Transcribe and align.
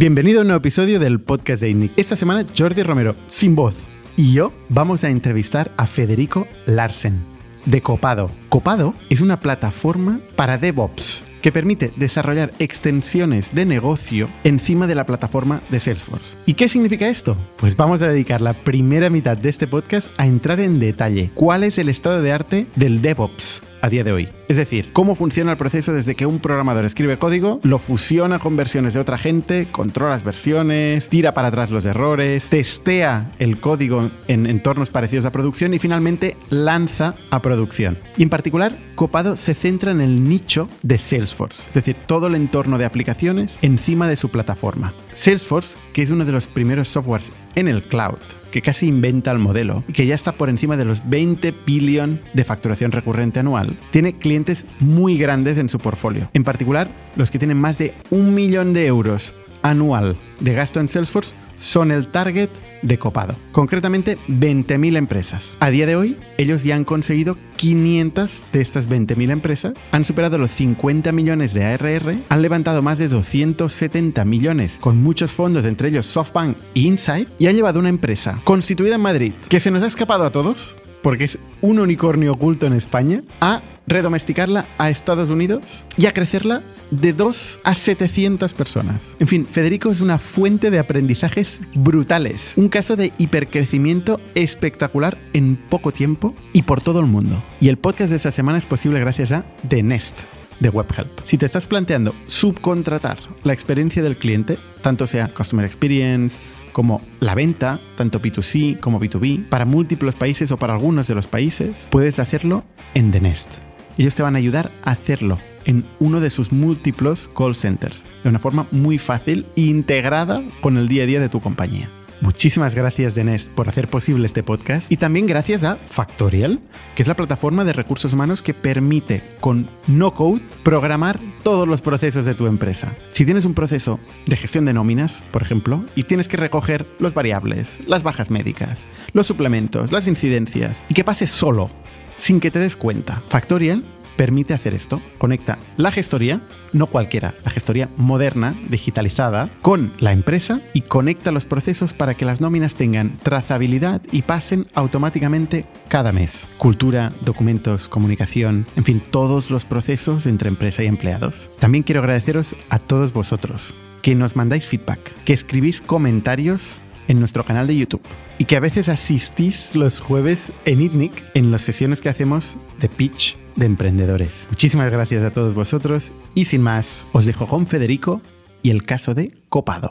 Bienvenido 0.00 0.38
a 0.38 0.42
un 0.42 0.46
nuevo 0.46 0.60
episodio 0.60 1.00
del 1.00 1.18
podcast 1.18 1.60
de 1.60 1.70
INNIC. 1.70 1.90
Esta 1.96 2.14
semana 2.14 2.46
Jordi 2.56 2.84
Romero, 2.84 3.16
sin 3.26 3.56
voz, 3.56 3.78
y 4.14 4.32
yo 4.32 4.52
vamos 4.68 5.02
a 5.02 5.10
entrevistar 5.10 5.72
a 5.76 5.88
Federico 5.88 6.46
Larsen, 6.66 7.18
de 7.64 7.82
Copado. 7.82 8.30
Copado 8.48 8.94
es 9.10 9.22
una 9.22 9.40
plataforma 9.40 10.20
para 10.36 10.56
DevOps 10.56 11.24
que 11.42 11.50
permite 11.50 11.92
desarrollar 11.96 12.52
extensiones 12.60 13.52
de 13.56 13.64
negocio 13.64 14.28
encima 14.44 14.86
de 14.86 14.94
la 14.94 15.04
plataforma 15.04 15.62
de 15.68 15.80
Salesforce. 15.80 16.36
¿Y 16.46 16.54
qué 16.54 16.68
significa 16.68 17.08
esto? 17.08 17.36
Pues 17.56 17.74
vamos 17.76 18.00
a 18.00 18.06
dedicar 18.06 18.40
la 18.40 18.54
primera 18.54 19.10
mitad 19.10 19.36
de 19.36 19.48
este 19.48 19.66
podcast 19.66 20.08
a 20.16 20.28
entrar 20.28 20.60
en 20.60 20.78
detalle 20.78 21.32
cuál 21.34 21.64
es 21.64 21.76
el 21.76 21.88
estado 21.88 22.22
de 22.22 22.30
arte 22.30 22.66
del 22.76 23.02
DevOps 23.02 23.62
a 23.82 23.88
día 23.88 24.04
de 24.04 24.12
hoy. 24.12 24.28
Es 24.48 24.56
decir, 24.56 24.92
cómo 24.92 25.14
funciona 25.14 25.52
el 25.52 25.58
proceso 25.58 25.92
desde 25.92 26.14
que 26.14 26.26
un 26.26 26.38
programador 26.38 26.84
escribe 26.84 27.18
código, 27.18 27.60
lo 27.62 27.78
fusiona 27.78 28.38
con 28.38 28.56
versiones 28.56 28.94
de 28.94 29.00
otra 29.00 29.18
gente, 29.18 29.66
controla 29.70 30.12
las 30.12 30.24
versiones, 30.24 31.08
tira 31.08 31.34
para 31.34 31.48
atrás 31.48 31.70
los 31.70 31.84
errores, 31.84 32.48
testea 32.48 33.32
el 33.38 33.60
código 33.60 34.10
en 34.26 34.46
entornos 34.46 34.90
parecidos 34.90 35.24
a 35.24 35.32
producción 35.32 35.74
y 35.74 35.78
finalmente 35.78 36.36
lanza 36.50 37.14
a 37.30 37.42
producción. 37.42 37.98
Y 38.16 38.22
en 38.22 38.30
particular, 38.30 38.72
Copado 38.94 39.36
se 39.36 39.54
centra 39.54 39.92
en 39.92 40.00
el 40.00 40.28
nicho 40.28 40.68
de 40.82 40.98
Salesforce, 40.98 41.68
es 41.68 41.74
decir, 41.74 41.96
todo 42.06 42.26
el 42.26 42.34
entorno 42.34 42.78
de 42.78 42.84
aplicaciones 42.84 43.52
encima 43.62 44.08
de 44.08 44.16
su 44.16 44.28
plataforma. 44.30 44.92
Salesforce, 45.12 45.78
que 45.92 46.02
es 46.02 46.10
uno 46.10 46.24
de 46.24 46.32
los 46.32 46.48
primeros 46.48 46.88
softwares 46.88 47.30
en 47.54 47.68
el 47.68 47.82
cloud, 47.82 48.18
que 48.50 48.62
casi 48.62 48.86
inventa 48.86 49.30
el 49.30 49.38
modelo 49.38 49.84
y 49.88 49.92
que 49.92 50.06
ya 50.06 50.14
está 50.14 50.32
por 50.32 50.48
encima 50.48 50.76
de 50.76 50.84
los 50.84 51.08
20 51.08 51.54
billion 51.66 52.20
de 52.34 52.44
facturación 52.44 52.92
recurrente 52.92 53.40
anual, 53.40 53.78
tiene 53.90 54.18
clientes 54.18 54.64
muy 54.80 55.18
grandes 55.18 55.58
en 55.58 55.68
su 55.68 55.78
portfolio. 55.78 56.30
En 56.34 56.44
particular, 56.44 56.90
los 57.16 57.30
que 57.30 57.38
tienen 57.38 57.58
más 57.58 57.78
de 57.78 57.94
un 58.10 58.34
millón 58.34 58.72
de 58.72 58.86
euros 58.86 59.34
anual 59.62 60.16
de 60.40 60.54
gasto 60.54 60.80
en 60.80 60.88
Salesforce 60.88 61.34
son 61.56 61.90
el 61.90 62.08
target 62.08 62.50
de 62.82 62.98
Copado. 62.98 63.34
Concretamente, 63.52 64.18
20.000 64.28 64.96
empresas. 64.96 65.56
A 65.60 65.70
día 65.70 65.86
de 65.86 65.96
hoy, 65.96 66.16
ellos 66.36 66.62
ya 66.62 66.76
han 66.76 66.84
conseguido 66.84 67.36
500 67.56 68.44
de 68.52 68.60
estas 68.60 68.88
20.000 68.88 69.30
empresas, 69.30 69.74
han 69.90 70.04
superado 70.04 70.38
los 70.38 70.52
50 70.52 71.10
millones 71.12 71.52
de 71.52 71.64
ARR, 71.64 72.22
han 72.28 72.42
levantado 72.42 72.82
más 72.82 72.98
de 72.98 73.08
270 73.08 74.24
millones 74.24 74.78
con 74.80 75.02
muchos 75.02 75.32
fondos, 75.32 75.64
entre 75.64 75.88
ellos 75.88 76.06
SoftBank 76.06 76.56
e 76.74 76.80
Insight, 76.80 77.28
y 77.38 77.48
han 77.48 77.56
llevado 77.56 77.80
una 77.80 77.88
empresa 77.88 78.40
constituida 78.44 78.94
en 78.94 79.00
Madrid, 79.00 79.32
que 79.48 79.60
se 79.60 79.70
nos 79.70 79.82
ha 79.82 79.88
escapado 79.88 80.24
a 80.24 80.30
todos, 80.30 80.76
porque 81.02 81.24
es 81.24 81.38
un 81.60 81.80
unicornio 81.80 82.32
oculto 82.32 82.66
en 82.66 82.74
España, 82.74 83.22
a 83.40 83.62
redomesticarla 83.88 84.66
a 84.78 84.90
Estados 84.90 85.30
Unidos 85.30 85.84
y 85.96 86.06
a 86.06 86.12
crecerla 86.12 86.62
de 86.90 87.12
2 87.12 87.60
a 87.64 87.74
700 87.74 88.54
personas. 88.54 89.16
En 89.18 89.26
fin, 89.26 89.46
Federico 89.46 89.90
es 89.90 90.00
una 90.00 90.18
fuente 90.18 90.70
de 90.70 90.78
aprendizajes 90.78 91.60
brutales, 91.74 92.52
un 92.56 92.68
caso 92.68 92.96
de 92.96 93.12
hipercrecimiento 93.18 94.20
espectacular 94.34 95.18
en 95.32 95.56
poco 95.56 95.92
tiempo 95.92 96.34
y 96.52 96.62
por 96.62 96.80
todo 96.80 97.00
el 97.00 97.06
mundo. 97.06 97.42
Y 97.60 97.68
el 97.68 97.78
podcast 97.78 98.10
de 98.10 98.16
esta 98.16 98.30
semana 98.30 98.58
es 98.58 98.66
posible 98.66 99.00
gracias 99.00 99.32
a 99.32 99.44
The 99.68 99.82
Nest 99.82 100.20
de 100.60 100.70
WebHelp. 100.70 101.20
Si 101.24 101.38
te 101.38 101.46
estás 101.46 101.66
planteando 101.66 102.14
subcontratar 102.26 103.18
la 103.44 103.52
experiencia 103.52 104.02
del 104.02 104.16
cliente, 104.16 104.58
tanto 104.82 105.06
sea 105.06 105.32
Customer 105.32 105.64
Experience 105.64 106.40
como 106.72 107.00
la 107.20 107.34
venta, 107.34 107.80
tanto 107.96 108.20
B2C 108.20 108.78
como 108.80 109.00
B2B, 109.00 109.48
para 109.48 109.64
múltiples 109.64 110.14
países 110.14 110.50
o 110.50 110.56
para 110.56 110.74
algunos 110.74 111.08
de 111.08 111.14
los 111.14 111.26
países, 111.26 111.76
puedes 111.90 112.18
hacerlo 112.18 112.64
en 112.94 113.10
The 113.10 113.20
Nest. 113.20 113.48
Ellos 113.96 114.14
te 114.14 114.22
van 114.22 114.36
a 114.36 114.38
ayudar 114.38 114.70
a 114.84 114.92
hacerlo 114.92 115.38
en 115.64 115.84
uno 116.00 116.20
de 116.20 116.30
sus 116.30 116.52
múltiples 116.52 117.28
call 117.36 117.54
centers, 117.54 118.04
de 118.22 118.30
una 118.30 118.38
forma 118.38 118.66
muy 118.70 118.98
fácil 118.98 119.46
e 119.56 119.62
integrada 119.62 120.42
con 120.60 120.76
el 120.76 120.88
día 120.88 121.04
a 121.04 121.06
día 121.06 121.20
de 121.20 121.28
tu 121.28 121.40
compañía. 121.40 121.90
Muchísimas 122.20 122.74
gracias, 122.74 123.14
Denest, 123.14 123.48
por 123.50 123.68
hacer 123.68 123.86
posible 123.86 124.26
este 124.26 124.42
podcast. 124.42 124.90
Y 124.90 124.96
también 124.96 125.26
gracias 125.26 125.62
a 125.62 125.76
Factorial, 125.86 126.60
que 126.96 127.02
es 127.02 127.08
la 127.08 127.14
plataforma 127.14 127.64
de 127.64 127.72
recursos 127.72 128.12
humanos 128.12 128.42
que 128.42 128.54
permite, 128.54 129.22
con 129.40 129.70
no 129.86 130.14
code, 130.14 130.42
programar 130.64 131.20
todos 131.44 131.68
los 131.68 131.80
procesos 131.80 132.26
de 132.26 132.34
tu 132.34 132.46
empresa. 132.46 132.96
Si 133.08 133.24
tienes 133.24 133.44
un 133.44 133.54
proceso 133.54 134.00
de 134.26 134.36
gestión 134.36 134.64
de 134.64 134.72
nóminas, 134.72 135.24
por 135.30 135.42
ejemplo, 135.42 135.84
y 135.94 136.04
tienes 136.04 136.26
que 136.26 136.36
recoger 136.36 136.86
los 136.98 137.14
variables, 137.14 137.80
las 137.86 138.02
bajas 138.02 138.30
médicas, 138.30 138.86
los 139.12 139.28
suplementos, 139.28 139.92
las 139.92 140.08
incidencias, 140.08 140.82
y 140.88 140.94
que 140.94 141.04
pase 141.04 141.28
solo, 141.28 141.70
sin 142.16 142.40
que 142.40 142.50
te 142.50 142.58
des 142.58 142.74
cuenta, 142.74 143.22
Factorial 143.28 143.84
permite 144.18 144.52
hacer 144.52 144.74
esto. 144.74 145.00
Conecta 145.16 145.58
la 145.76 145.92
gestoría, 145.92 146.42
no 146.72 146.88
cualquiera, 146.88 147.36
la 147.44 147.52
gestoría 147.52 147.88
moderna, 147.96 148.58
digitalizada, 148.68 149.48
con 149.62 149.92
la 150.00 150.12
empresa 150.12 150.60
y 150.74 150.82
conecta 150.82 151.30
los 151.30 151.46
procesos 151.46 151.94
para 151.94 152.14
que 152.14 152.24
las 152.24 152.40
nóminas 152.40 152.74
tengan 152.74 153.16
trazabilidad 153.22 154.02
y 154.10 154.22
pasen 154.22 154.66
automáticamente 154.74 155.66
cada 155.86 156.12
mes. 156.12 156.48
Cultura, 156.58 157.12
documentos, 157.22 157.88
comunicación, 157.88 158.66
en 158.74 158.84
fin, 158.84 159.00
todos 159.10 159.52
los 159.52 159.64
procesos 159.64 160.26
entre 160.26 160.48
empresa 160.48 160.82
y 160.82 160.86
empleados. 160.86 161.50
También 161.60 161.84
quiero 161.84 162.00
agradeceros 162.00 162.56
a 162.70 162.80
todos 162.80 163.12
vosotros 163.12 163.72
que 164.02 164.16
nos 164.16 164.34
mandáis 164.34 164.66
feedback, 164.66 165.14
que 165.24 165.32
escribís 165.32 165.80
comentarios 165.80 166.80
en 167.06 167.20
nuestro 167.20 167.44
canal 167.44 167.68
de 167.68 167.76
YouTube 167.76 168.02
y 168.38 168.46
que 168.46 168.56
a 168.56 168.60
veces 168.60 168.88
asistís 168.88 169.76
los 169.76 170.00
jueves 170.00 170.52
en 170.64 170.80
ITNIC 170.80 171.12
en 171.34 171.52
las 171.52 171.62
sesiones 171.62 172.00
que 172.00 172.08
hacemos 172.08 172.58
de 172.80 172.88
pitch 172.88 173.36
de 173.58 173.66
emprendedores. 173.66 174.46
Muchísimas 174.48 174.90
gracias 174.90 175.24
a 175.24 175.30
todos 175.30 175.54
vosotros 175.54 176.12
y 176.34 176.46
sin 176.46 176.62
más, 176.62 177.04
os 177.12 177.26
dejo 177.26 177.46
con 177.46 177.66
Federico 177.66 178.22
y 178.62 178.70
el 178.70 178.84
caso 178.84 179.14
de 179.14 179.32
Copado. 179.48 179.90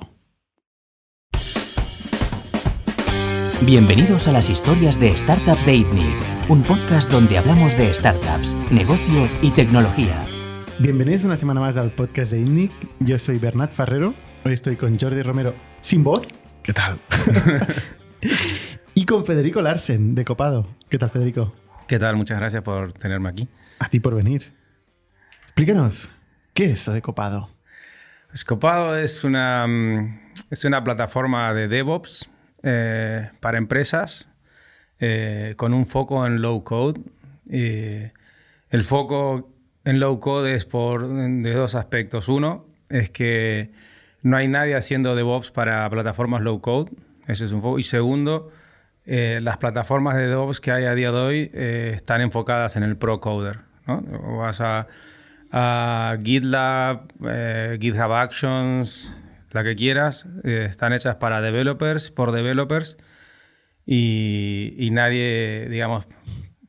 Bienvenidos 3.61 4.27
a 4.27 4.31
las 4.31 4.49
historias 4.49 4.99
de 4.99 5.17
Startups 5.17 5.65
de 5.65 5.75
ITNIC, 5.75 6.15
un 6.47 6.63
podcast 6.63 7.11
donde 7.11 7.37
hablamos 7.37 7.75
de 7.75 7.93
startups, 7.93 8.55
negocio 8.71 9.27
y 9.41 9.49
tecnología. 9.51 10.23
Bienvenidos 10.79 11.23
una 11.23 11.37
semana 11.37 11.59
más 11.59 11.75
al 11.75 11.89
podcast 11.91 12.31
de 12.31 12.41
ITNIC. 12.41 12.71
Yo 12.99 13.17
soy 13.17 13.39
Bernat 13.39 13.71
Ferrero. 13.71 14.13
Hoy 14.45 14.53
estoy 14.53 14.75
con 14.75 14.97
Jordi 14.99 15.23
Romero 15.23 15.55
sin 15.79 16.03
voz. 16.03 16.27
¿Qué 16.61 16.71
tal? 16.71 16.99
y 18.93 19.05
con 19.05 19.25
Federico 19.25 19.61
Larsen 19.61 20.13
de 20.13 20.23
Copado. 20.23 20.67
¿Qué 20.87 20.99
tal, 20.99 21.09
Federico? 21.09 21.53
¿Qué 21.87 21.99
tal? 21.99 22.17
Muchas 22.17 22.37
gracias 22.37 22.63
por 22.63 22.91
tenerme 22.91 23.29
aquí. 23.29 23.47
A 23.79 23.87
ti 23.87 24.01
por 24.01 24.13
venir. 24.13 24.51
Explícanos, 25.43 26.11
¿qué 26.53 26.65
es 26.65 26.81
eso 26.81 26.91
de 26.91 27.01
Copado? 27.01 27.49
Pues 28.27 28.43
Copado 28.43 28.97
es 28.97 29.23
una, 29.23 29.65
mm, 29.65 30.19
es 30.49 30.65
una 30.65 30.83
plataforma 30.83 31.53
de 31.53 31.69
DevOps 31.69 32.29
eh, 32.63 33.29
para 33.39 33.57
empresas 33.57 34.27
eh, 34.99 35.53
con 35.55 35.73
un 35.73 35.85
foco 35.85 36.25
en 36.27 36.41
low 36.41 36.61
code. 36.65 36.99
el 37.49 38.83
foco 38.83 39.49
en 39.85 40.01
low 40.01 40.19
code 40.19 40.55
es 40.55 40.65
por 40.65 41.07
de 41.07 41.53
dos 41.53 41.75
aspectos. 41.75 42.27
Uno 42.27 42.65
es 42.89 43.09
que 43.11 43.71
no 44.23 44.35
hay 44.35 44.49
nadie 44.49 44.75
haciendo 44.75 45.15
DevOps 45.15 45.51
para 45.51 45.89
plataformas 45.89 46.41
low 46.41 46.59
code. 46.59 46.91
Ese 47.27 47.45
es 47.45 47.53
un 47.53 47.61
foco. 47.61 47.79
Y 47.79 47.83
segundo, 47.83 48.51
eh, 49.09 49.39
las 49.41 49.57
plataformas 49.57 50.15
de 50.15 50.27
DevOps 50.27 50.59
que 50.59 50.69
hay 50.73 50.83
a 50.83 50.93
día 50.93 51.13
de 51.13 51.17
hoy 51.17 51.51
eh, 51.53 51.93
están 51.95 52.19
enfocadas 52.19 52.75
en 52.75 52.83
el 52.83 52.97
pro 52.97 53.21
coder. 53.21 53.59
¿no? 53.87 54.01
vas 54.37 54.59
a, 54.59 54.87
GitLab, 56.21 57.07
eh, 57.25 57.77
GitHub 57.79 58.11
Actions, 58.11 59.15
la 59.51 59.63
que 59.63 59.77
quieras, 59.77 60.27
están 60.43 60.91
hechas 60.91 61.15
para 61.15 61.39
developers, 61.39 62.11
por 62.11 62.33
developers, 62.33 62.97
y, 63.85 64.89
nadie, 64.91 65.67
digamos, 65.69 66.05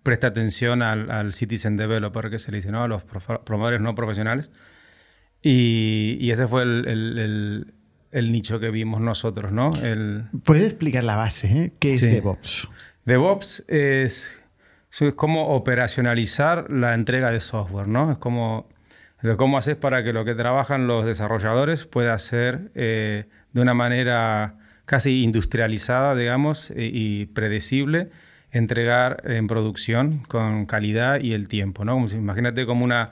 presta 0.04 0.28
atención 0.28 0.82
al, 0.82 1.32
citizen 1.32 1.77
developer 1.77 2.31
que 2.31 2.38
se 2.38 2.53
le 2.53 2.59
dice, 2.59 2.69
a 2.69 2.87
los 2.87 3.03
promotores 3.03 3.81
no 3.81 3.97
profesionales. 3.97 4.53
Y, 5.43 6.31
ese 6.31 6.47
fue 6.47 6.62
el 6.62 7.75
nicho 8.13 8.61
que 8.61 8.71
vimos 8.71 9.01
nosotros, 9.01 9.53
¿no? 9.53 9.75
El... 9.77 10.25
¿Puedes 10.45 10.65
explicar 10.65 11.05
la 11.05 11.16
base? 11.16 11.47
Eh? 11.47 11.72
¿Qué 11.78 11.95
es 11.95 12.01
DevOps? 12.01 12.69
DevOps 13.05 13.65
es, 13.69 14.33
es 14.91 15.15
como 15.15 15.49
operacionalizar 15.49 16.71
la 16.71 16.95
entrega 16.95 17.31
de 17.31 17.41
software, 17.41 17.89
¿no? 17.89 18.13
Es 18.13 18.19
como 18.19 18.69
cómo 19.37 19.59
haces 19.59 19.77
para 19.77 20.05
que 20.05 20.13
lo 20.13 20.25
que 20.25 20.34
trabajan 20.34 20.87
los 20.87 21.05
desarrolladores 21.05 21.87
pueda 21.87 22.16
ser 22.19 22.71
eh, 22.75 23.27
de 23.53 23.60
una 23.60 23.75
manera 23.75 24.57
casi 24.84 25.22
industrializada, 25.22 26.15
digamos, 26.15 26.71
e, 26.71 26.91
y 26.93 27.27
predecible, 27.27 28.11
entregar 28.51 29.22
en 29.25 29.47
producción 29.47 30.21
con 30.28 30.66
calidad 30.66 31.21
y 31.21 31.34
el 31.34 31.49
tiempo, 31.49 31.84
¿no? 31.84 32.07
imagínate 32.07 32.65
como 32.65 32.84
una, 32.84 33.11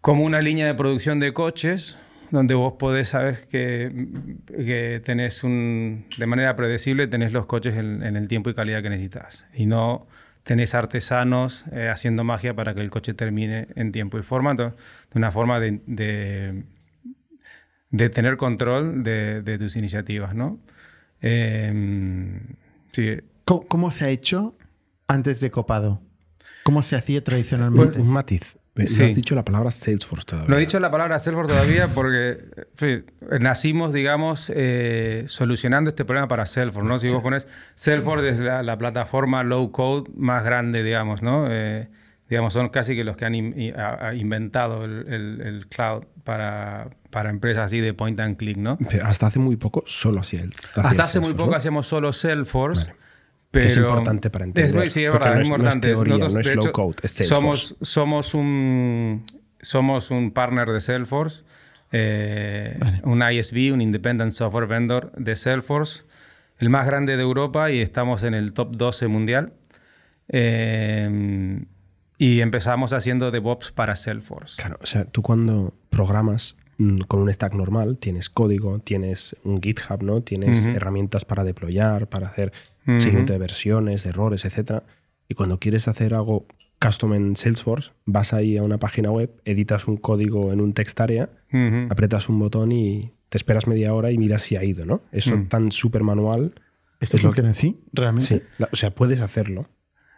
como 0.00 0.24
una 0.24 0.40
línea 0.40 0.66
de 0.66 0.74
producción 0.74 1.20
de 1.20 1.34
coches 1.34 1.98
donde 2.30 2.54
vos 2.54 2.74
podés 2.74 3.08
saber 3.08 3.48
que, 3.48 4.08
que, 4.46 5.02
tenés 5.04 5.44
un, 5.44 6.06
de 6.16 6.26
manera 6.26 6.56
predecible, 6.56 7.06
tenés 7.06 7.32
los 7.32 7.46
coches 7.46 7.76
en, 7.76 8.02
el 8.02 8.28
tiempo 8.28 8.50
y 8.50 8.54
calidad 8.54 8.82
que 8.82 8.90
necesitas. 8.90 9.46
Y 9.54 9.66
no 9.66 10.06
tenés 10.42 10.74
artesanos 10.74 11.64
eh, 11.72 11.88
haciendo 11.88 12.24
magia 12.24 12.54
para 12.54 12.74
que 12.74 12.80
el 12.80 12.90
coche 12.90 13.14
termine 13.14 13.68
en 13.74 13.92
tiempo 13.92 14.18
y 14.18 14.22
forma, 14.22 14.54
de 14.54 14.72
una 15.14 15.32
forma 15.32 15.60
de, 15.60 16.64
de 17.90 18.08
tener 18.08 18.36
control 18.36 19.02
de, 19.02 19.42
de 19.42 19.58
tus 19.58 19.76
iniciativas, 19.76 20.34
¿no? 20.34 20.58
Eh, 21.20 22.40
sí. 22.92 23.16
¿Cómo, 23.44 23.66
cómo 23.66 23.90
se 23.90 24.04
ha 24.06 24.08
hecho 24.08 24.56
antes 25.08 25.40
de 25.40 25.50
Copado? 25.50 26.00
¿Cómo 26.62 26.82
se 26.82 26.96
hacía 26.96 27.22
tradicionalmente? 27.22 28.00
Un 28.00 28.08
matiz. 28.08 28.56
No 28.76 28.86
Sí. 28.86 29.02
has 29.04 29.14
dicho 29.14 29.34
la 29.34 29.44
palabra 29.44 29.70
Salesforce 29.70 30.24
todavía. 30.24 30.48
No 30.48 30.56
he 30.56 30.60
dicho 30.60 30.78
la 30.80 30.90
palabra 30.90 31.18
Salesforce 31.18 31.52
todavía 31.52 31.88
porque 31.88 32.30
en 32.30 32.76
fin, 32.76 33.04
nacimos, 33.40 33.92
digamos, 33.92 34.50
eh, 34.54 35.24
solucionando 35.26 35.90
este 35.90 36.04
problema 36.04 36.28
para 36.28 36.46
Salesforce, 36.46 36.88
¿no? 36.88 36.98
Si 36.98 37.08
vos 37.08 37.22
pones 37.22 37.48
Salesforce 37.74 38.28
es 38.30 38.38
la, 38.38 38.62
la 38.62 38.78
plataforma 38.78 39.42
low 39.42 39.70
code 39.72 40.10
más 40.16 40.44
grande, 40.44 40.82
digamos, 40.84 41.20
¿no? 41.20 41.46
Eh, 41.50 41.88
digamos, 42.28 42.52
son 42.54 42.68
casi 42.68 42.94
que 42.94 43.02
los 43.02 43.16
que 43.16 43.24
han 43.24 43.34
in- 43.34 43.60
i- 43.60 43.70
a- 43.72 44.06
a 44.08 44.14
inventado 44.14 44.84
el, 44.84 45.04
el- 45.12 45.40
el 45.40 45.66
cloud 45.66 46.04
para, 46.22 46.90
para 47.10 47.28
empresas 47.28 47.64
así 47.64 47.80
de 47.80 47.92
point 47.92 48.18
and 48.20 48.36
click, 48.36 48.56
¿no? 48.56 48.78
Pero 48.88 49.04
Hasta 49.04 49.26
hace 49.26 49.40
muy 49.40 49.56
poco 49.56 49.82
solo 49.86 50.20
hacía 50.20 50.42
el. 50.42 50.54
Hasta 50.76 51.02
hace 51.02 51.18
muy 51.18 51.34
poco 51.34 51.50
¿no? 51.50 51.56
hacíamos 51.56 51.88
solo 51.88 52.12
Salesforce. 52.12 52.86
Vale. 52.86 52.99
Pero 53.50 53.64
Que 53.66 53.72
es 53.72 53.76
importante 53.78 54.30
para 54.30 54.44
entender, 54.44 54.70
Es 54.70 54.74
muy, 54.74 54.90
sí, 54.90 55.04
es 55.04 55.12
verdad, 55.12 55.34
no 55.34 55.40
es 55.40 55.46
es- 55.46 55.48
no 55.48 55.54
es 55.56 55.58
importante. 55.58 55.88
teoría, 55.88 56.12
Nosotros, 56.14 56.34
no 56.34 56.40
es 56.40 56.46
de 56.46 56.54
low 56.54 56.64
hecho, 56.64 56.72
code, 56.72 56.96
es 57.02 57.12
somos, 57.28 57.76
somos, 57.80 58.34
un, 58.34 59.24
somos 59.60 60.10
un 60.12 60.30
partner 60.30 60.68
de 60.70 60.80
Salesforce, 60.80 61.42
eh, 61.92 62.78
un 63.02 63.22
ISV, 63.22 63.72
un 63.72 63.80
Independent 63.80 64.30
Software 64.30 64.66
Vendor 64.68 65.10
de 65.16 65.34
Salesforce, 65.34 66.02
el 66.58 66.68
más 66.70 66.86
grande 66.86 67.16
de 67.16 67.22
Europa 67.22 67.70
y 67.72 67.80
estamos 67.80 68.22
en 68.22 68.34
el 68.34 68.52
top 68.52 68.76
12 68.76 69.08
mundial. 69.08 69.52
Eh, 70.28 71.64
y 72.18 72.40
empezamos 72.40 72.92
haciendo 72.92 73.30
DevOps 73.30 73.72
para 73.72 73.96
Salesforce. 73.96 74.60
Claro, 74.60 74.78
o 74.82 74.86
sea, 74.86 75.04
tú 75.06 75.22
cuando 75.22 75.74
programas 75.88 76.54
mm, 76.78 77.00
con 77.08 77.20
un 77.20 77.32
stack 77.32 77.54
normal, 77.54 77.98
tienes 77.98 78.28
código, 78.28 78.78
tienes 78.78 79.34
un 79.42 79.60
GitHub, 79.60 80.02
¿no? 80.02 80.20
Tienes 80.22 80.66
Ujú. 80.66 80.76
herramientas 80.76 81.24
para 81.24 81.44
deployar, 81.44 82.08
para 82.08 82.28
hacer 82.28 82.52
Ujú. 82.86 83.00
seguimiento 83.00 83.32
de 83.32 83.38
versiones, 83.38 84.02
de 84.02 84.10
errores, 84.10 84.44
etc. 84.44 84.82
Y 85.28 85.34
cuando 85.34 85.58
quieres 85.58 85.86
hacer 85.88 86.14
algo 86.14 86.46
custom 86.80 87.12
en 87.14 87.36
Salesforce, 87.36 87.92
vas 88.06 88.32
ahí 88.32 88.56
a 88.56 88.62
una 88.62 88.78
página 88.78 89.10
web, 89.10 89.30
editas 89.44 89.86
un 89.86 89.96
código 89.98 90.52
en 90.52 90.60
un 90.60 90.72
text 90.72 90.98
area, 91.00 91.28
Ujú. 91.52 91.86
aprietas 91.90 92.28
un 92.28 92.38
botón 92.38 92.72
y 92.72 93.12
te 93.28 93.36
esperas 93.36 93.66
media 93.66 93.92
hora 93.94 94.10
y 94.10 94.18
miras 94.18 94.42
si 94.42 94.56
ha 94.56 94.64
ido, 94.64 94.86
¿no? 94.86 95.02
Eso 95.12 95.36
Mm. 95.36 95.48
tan 95.48 95.72
súper 95.72 96.02
manual. 96.02 96.54
¿Esto 97.00 97.16
es 97.16 97.22
lo 97.22 97.28
funciona 97.28 97.50
así? 97.50 97.78
¿Realmente? 97.92 98.38
Sí, 98.38 98.42
la- 98.58 98.68
o 98.72 98.76
sea, 98.76 98.90
puedes 98.90 99.20
hacerlo, 99.20 99.62
ver, 99.62 99.70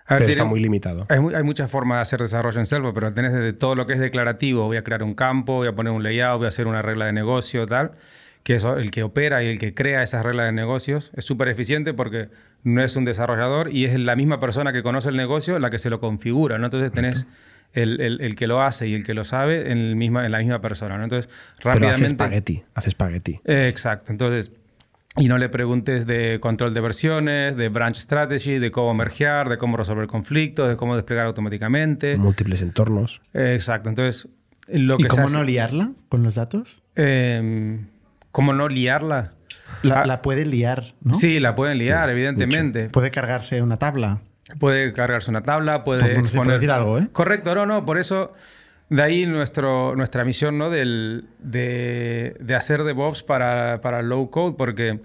pero 0.06 0.18
tiene- 0.20 0.32
está 0.32 0.44
muy 0.44 0.60
limitado. 0.60 1.04
Hay, 1.08 1.18
hay 1.34 1.42
muchas 1.42 1.70
formas 1.70 1.98
de 1.98 2.02
hacer 2.02 2.20
desarrollo 2.20 2.58
en 2.58 2.66
Salesforce, 2.66 2.94
pero 2.94 3.12
tenés 3.12 3.32
desde 3.32 3.52
todo 3.52 3.74
lo 3.74 3.84
que 3.86 3.92
es 3.94 4.00
declarativo. 4.00 4.64
Voy 4.66 4.76
a 4.78 4.82
crear 4.84 5.02
un 5.02 5.14
campo, 5.14 5.54
voy 5.56 5.68
a 5.68 5.74
poner 5.74 5.92
un 5.92 6.02
layout, 6.02 6.38
voy 6.38 6.44
a 6.46 6.48
hacer 6.48 6.66
una 6.68 6.80
regla 6.80 7.06
de 7.06 7.12
negocio, 7.12 7.66
tal. 7.66 7.92
Que 8.44 8.54
eso, 8.56 8.76
el 8.76 8.90
que 8.90 9.02
opera 9.04 9.42
y 9.44 9.48
el 9.48 9.58
que 9.60 9.74
crea 9.74 10.02
esas 10.02 10.24
reglas 10.24 10.46
de 10.46 10.52
negocios 10.52 11.12
es 11.14 11.24
súper 11.24 11.48
eficiente 11.48 11.92
porque 11.94 12.28
no 12.64 12.82
es 12.82 12.94
un 12.96 13.04
desarrollador 13.04 13.72
y 13.72 13.84
es 13.86 13.98
la 13.98 14.14
misma 14.16 14.38
persona 14.40 14.72
que 14.72 14.82
conoce 14.82 15.08
el 15.08 15.16
negocio 15.16 15.58
la 15.58 15.70
que 15.70 15.78
se 15.78 15.90
lo 15.90 16.00
configura. 16.00 16.58
¿no? 16.58 16.66
Entonces 16.66 16.92
tenés 16.92 17.26
el, 17.72 18.00
el- 18.00 18.20
el 18.20 18.36
que 18.36 18.46
lo 18.46 18.62
hace 18.62 18.86
y 18.88 18.94
el 18.94 19.04
que 19.04 19.14
lo 19.14 19.24
sabe 19.24 19.72
en, 19.72 19.78
el 19.78 19.96
misma, 19.96 20.24
en 20.26 20.32
la 20.32 20.38
misma 20.38 20.60
persona. 20.60 20.96
¿no? 20.98 21.04
Entonces 21.04 21.28
Pero 21.58 21.70
haces 21.70 21.80
rápidamente... 21.80 22.06
espagueti, 22.06 22.62
haces 22.74 22.88
espagueti. 22.88 23.40
Eh, 23.44 23.68
exacto. 23.68 24.12
Entonces, 24.12 24.52
y 25.16 25.28
no 25.28 25.36
le 25.38 25.48
preguntes 25.50 26.06
de 26.06 26.38
control 26.40 26.72
de 26.72 26.80
versiones, 26.80 27.56
de 27.56 27.68
branch 27.68 27.96
strategy, 27.96 28.58
de 28.58 28.70
cómo 28.70 28.94
mergear, 28.94 29.48
de 29.48 29.58
cómo 29.58 29.76
resolver 29.76 30.06
conflictos, 30.06 30.68
de 30.68 30.76
cómo 30.76 30.94
desplegar 30.96 31.26
automáticamente. 31.26 32.16
múltiples 32.16 32.62
entornos. 32.62 33.20
Eh, 33.34 33.52
exacto. 33.54 33.88
Entonces, 33.90 34.28
lo 34.68 34.94
¿Y 34.94 34.98
que 34.98 35.02
se 35.04 35.08
cómo 35.10 35.26
hace- 35.26 35.36
no 35.36 35.44
liarla 35.44 35.90
con 36.08 36.22
los 36.22 36.36
datos? 36.36 36.82
eh, 36.96 37.80
¿Cómo 38.30 38.54
no 38.54 38.68
liarla? 38.68 39.32
La, 39.82 40.02
Ah. 40.02 40.06
la 40.06 40.22
puede 40.22 40.44
liar, 40.46 40.94
¿no? 41.02 41.14
Sí, 41.14 41.40
la 41.40 41.54
pueden 41.54 41.78
liar, 41.78 42.08
evidentemente. 42.10 42.88
Puede 42.90 43.10
cargarse 43.10 43.62
una 43.62 43.78
tabla. 43.78 44.20
Puede 44.58 44.92
cargarse 44.92 45.30
una 45.30 45.42
tabla, 45.42 45.82
puede 45.84 46.20
Por- 46.20 46.30
por 46.32 46.48
decir 46.48 46.70
algo, 46.70 46.98
¿eh? 46.98 47.08
Correcto, 47.12 47.54
no, 47.54 47.64
no, 47.66 47.84
por 47.86 47.98
eso 47.98 48.32
de 48.90 49.02
ahí 49.02 49.24
nuestro, 49.26 49.96
nuestra 49.96 50.24
misión 50.24 50.58
¿no? 50.58 50.68
Del, 50.68 51.24
de, 51.38 52.36
de 52.40 52.54
hacer 52.54 52.82
DevOps 52.84 53.22
para, 53.22 53.80
para 53.80 54.02
low 54.02 54.30
code, 54.30 54.54
porque 54.58 55.00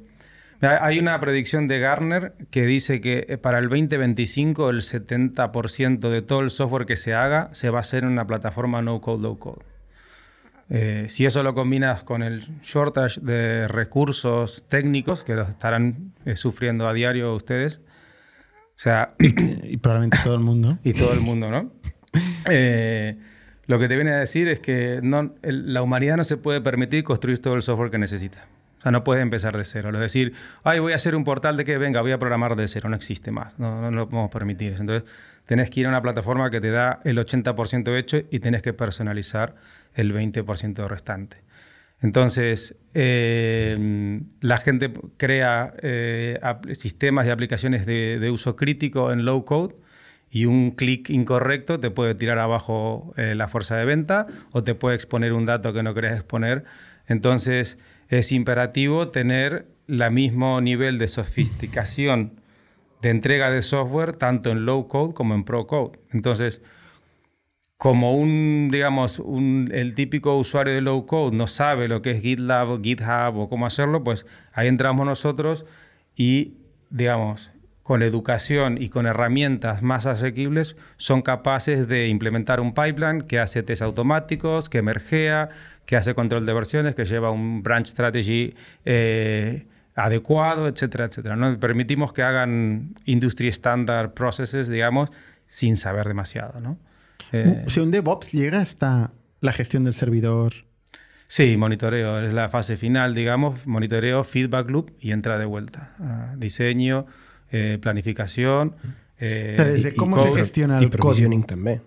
hay 0.59 0.99
una 0.99 1.19
predicción 1.19 1.67
de 1.67 1.79
Gartner 1.79 2.33
que 2.49 2.65
dice 2.65 2.99
que 2.99 3.25
eh, 3.29 3.37
para 3.37 3.59
el 3.59 3.69
2025 3.69 4.69
el 4.71 4.81
70% 4.81 6.09
de 6.09 6.21
todo 6.21 6.41
el 6.41 6.49
software 6.49 6.85
que 6.85 6.95
se 6.95 7.13
haga 7.13 7.49
se 7.53 7.69
va 7.69 7.77
a 7.77 7.81
hacer 7.81 8.03
en 8.03 8.09
una 8.09 8.25
plataforma 8.27 8.81
no 8.81 8.99
code, 8.99 9.21
low 9.23 9.37
code. 9.39 9.61
Eh, 10.69 11.05
si 11.07 11.25
eso 11.25 11.43
lo 11.43 11.53
combinas 11.53 12.03
con 12.03 12.23
el 12.23 12.41
shortage 12.61 13.21
de 13.21 13.67
recursos 13.69 14.65
técnicos 14.67 15.23
que 15.23 15.33
los 15.35 15.47
estarán 15.49 16.11
eh, 16.25 16.35
sufriendo 16.35 16.87
a 16.87 16.93
diario 16.93 17.33
ustedes, 17.33 17.79
o 17.79 18.79
sea, 18.79 19.13
Y 19.19 19.77
probablemente 19.77 20.17
todo 20.23 20.33
el 20.35 20.41
mundo. 20.41 20.77
y 20.83 20.93
todo 20.93 21.13
el 21.13 21.21
mundo, 21.21 21.49
¿no? 21.49 21.71
Eh, 22.49 23.17
lo 23.65 23.79
que 23.79 23.87
te 23.87 23.95
viene 23.95 24.11
a 24.11 24.17
decir 24.19 24.47
es 24.47 24.59
que 24.59 24.99
no, 25.03 25.35
el- 25.41 25.73
la 25.73 25.81
humanidad 25.81 26.17
no 26.17 26.23
se 26.23 26.37
puede 26.37 26.61
permitir 26.61 27.03
construir 27.03 27.39
todo 27.39 27.55
el 27.55 27.61
software 27.61 27.91
que 27.91 27.97
necesita. 27.97 28.45
O 28.77 28.81
sea, 28.81 28.91
no 28.91 29.03
puede 29.03 29.21
empezar 29.21 29.57
de 29.57 29.65
cero. 29.65 29.91
Lo 29.91 29.97
de 29.97 30.03
decir, 30.03 30.33
ay, 30.63 30.79
voy 30.79 30.93
a 30.93 30.95
hacer 30.95 31.15
un 31.15 31.23
portal 31.23 31.57
de 31.57 31.65
que 31.65 31.77
venga, 31.77 32.01
voy 32.01 32.11
a 32.11 32.19
programar 32.19 32.55
de 32.55 32.67
cero, 32.67 32.89
no 32.89 32.95
existe 32.95 33.31
más. 33.31 33.57
No, 33.57 33.81
no, 33.81 33.89
no 33.91 33.97
lo 33.97 34.09
podemos 34.09 34.29
permitir. 34.31 34.75
Entonces, 34.79 35.09
tenés 35.45 35.69
que 35.69 35.79
ir 35.79 35.85
a 35.87 35.89
una 35.89 36.01
plataforma 36.01 36.49
que 36.49 36.61
te 36.61 36.69
da 36.69 36.99
el 37.03 37.17
80% 37.17 37.97
hecho 37.97 38.17
y 38.29 38.39
tenés 38.39 38.61
que 38.61 38.73
personalizar 38.73 39.55
el 39.97 40.13
20% 40.13 40.87
restante. 40.87 41.37
Entonces, 41.99 42.77
eh, 42.93 44.21
la 44.41 44.57
gente 44.57 44.93
crea 45.17 45.73
eh, 45.81 46.39
sistemas 46.73 47.25
y 47.25 47.31
aplicaciones 47.31 47.85
de, 47.85 48.29
uso 48.31 48.55
crítico 48.55 49.11
en 49.11 49.25
low 49.25 49.43
code 49.45 49.75
y 50.29 50.45
un 50.45 50.71
clic 50.71 51.09
incorrecto 51.09 51.79
te 51.79 51.89
puede 51.89 52.13
tirar 52.13 52.37
abajo 52.37 53.13
eh, 53.17 53.33
la 53.33 53.47
fuerza 53.47 53.75
de 53.77 53.85
venta 53.85 54.27
o 54.51 54.63
te 54.63 54.75
puede 54.75 54.95
exponer 54.95 55.33
un 55.33 55.45
dato 55.45 55.73
que 55.73 55.81
no 55.81 55.95
querés 55.95 56.13
exponer. 56.13 56.65
Entonces, 57.07 57.79
es 58.09 58.31
imperativo 58.31 59.09
tener 59.09 59.65
el 59.87 60.11
mismo 60.11 60.61
nivel 60.61 60.99
de 60.99 61.07
sofisticación 61.07 62.41
de 63.01 63.09
entrega 63.09 63.49
de 63.49 63.61
software 63.61 64.13
tanto 64.13 64.51
en 64.51 64.65
low 64.65 64.87
code 64.87 65.13
como 65.13 65.33
en 65.33 65.43
pro 65.43 65.65
code. 65.65 65.99
Entonces, 66.11 66.61
como 67.77 68.15
un, 68.15 68.69
digamos, 68.71 69.19
un- 69.19 69.69
el 69.71 69.93
típico 69.93 70.35
usuario 70.35 70.73
de 70.73 70.81
low 70.81 71.05
code 71.05 71.35
no 71.35 71.45
sabe 71.47 71.87
lo 71.87 72.01
que 72.01 72.11
es 72.11 72.21
GitLab, 72.21 72.69
o 72.69 72.81
GitHub 72.81 73.37
o 73.37 73.49
cómo 73.49 73.65
hacerlo, 73.67 74.03
pues 74.03 74.25
ahí 74.53 74.67
entramos 74.67 75.05
nosotros 75.05 75.65
y, 76.15 76.55
digamos, 76.89 77.51
con 77.83 78.01
educación 78.03 78.81
y 78.81 78.89
con 78.89 79.05
herramientas 79.05 79.81
más 79.81 80.07
asequibles, 80.07 80.75
son 80.97 81.21
capaces 81.21 81.87
de 81.87 82.07
implementar 82.09 82.59
un 82.59 82.73
pipeline 82.73 83.21
que 83.21 83.39
hace 83.39 83.63
test 83.63 83.81
automáticos, 83.81 84.67
que 84.69 84.81
mergea, 84.81 85.49
que 85.85 85.95
hace 85.95 86.13
control 86.13 86.45
de 86.45 86.53
versiones, 86.53 86.95
que 86.95 87.05
lleva 87.05 87.31
un 87.31 87.63
branch 87.63 87.87
strategy 87.87 88.55
eh, 88.83 89.67
adecuado, 89.95 90.67
etcétera, 90.67 91.05
etcétera. 91.05 91.35
¿no? 91.37 91.57
Permitimos 91.59 92.11
que 92.11 92.23
hagan 92.23 92.95
industry 93.05 93.47
standard 93.49 94.13
processes, 94.13 94.67
digamos, 94.67 95.11
sin 95.47 95.77
saber 95.77 96.07
demasiado, 96.07 96.59
¿no? 96.59 96.77
Eh, 97.31 97.63
Si 97.67 97.79
un 97.79 97.91
DevOps 97.91 98.31
llega 98.33 98.59
hasta 98.61 99.11
la 99.41 99.53
gestión 99.53 99.83
del 99.83 99.93
servidor. 99.93 100.53
Sí, 101.27 101.57
monitoreo, 101.57 102.19
es 102.21 102.33
la 102.33 102.47
fase 102.47 102.77
final, 102.77 103.13
digamos, 103.13 103.67
monitoreo, 103.67 104.23
feedback 104.23 104.69
loop 104.69 104.91
y 104.99 105.11
entra 105.11 105.37
de 105.37 105.45
vuelta. 105.45 105.93
a 105.99 106.35
diseño, 106.37 107.05
eh, 107.51 107.77
planificación. 107.81 108.75
eh, 109.19 109.53
O 109.53 109.55
sea, 109.57 109.65
desde 109.65 109.89
y- 109.89 109.91
y 109.93 109.95
cómo 109.95 110.19
se 110.19 110.33
gestiona 110.33 110.79
y 110.81 110.85
el 110.85 110.89
código. 110.91 111.29
también. 111.45 111.81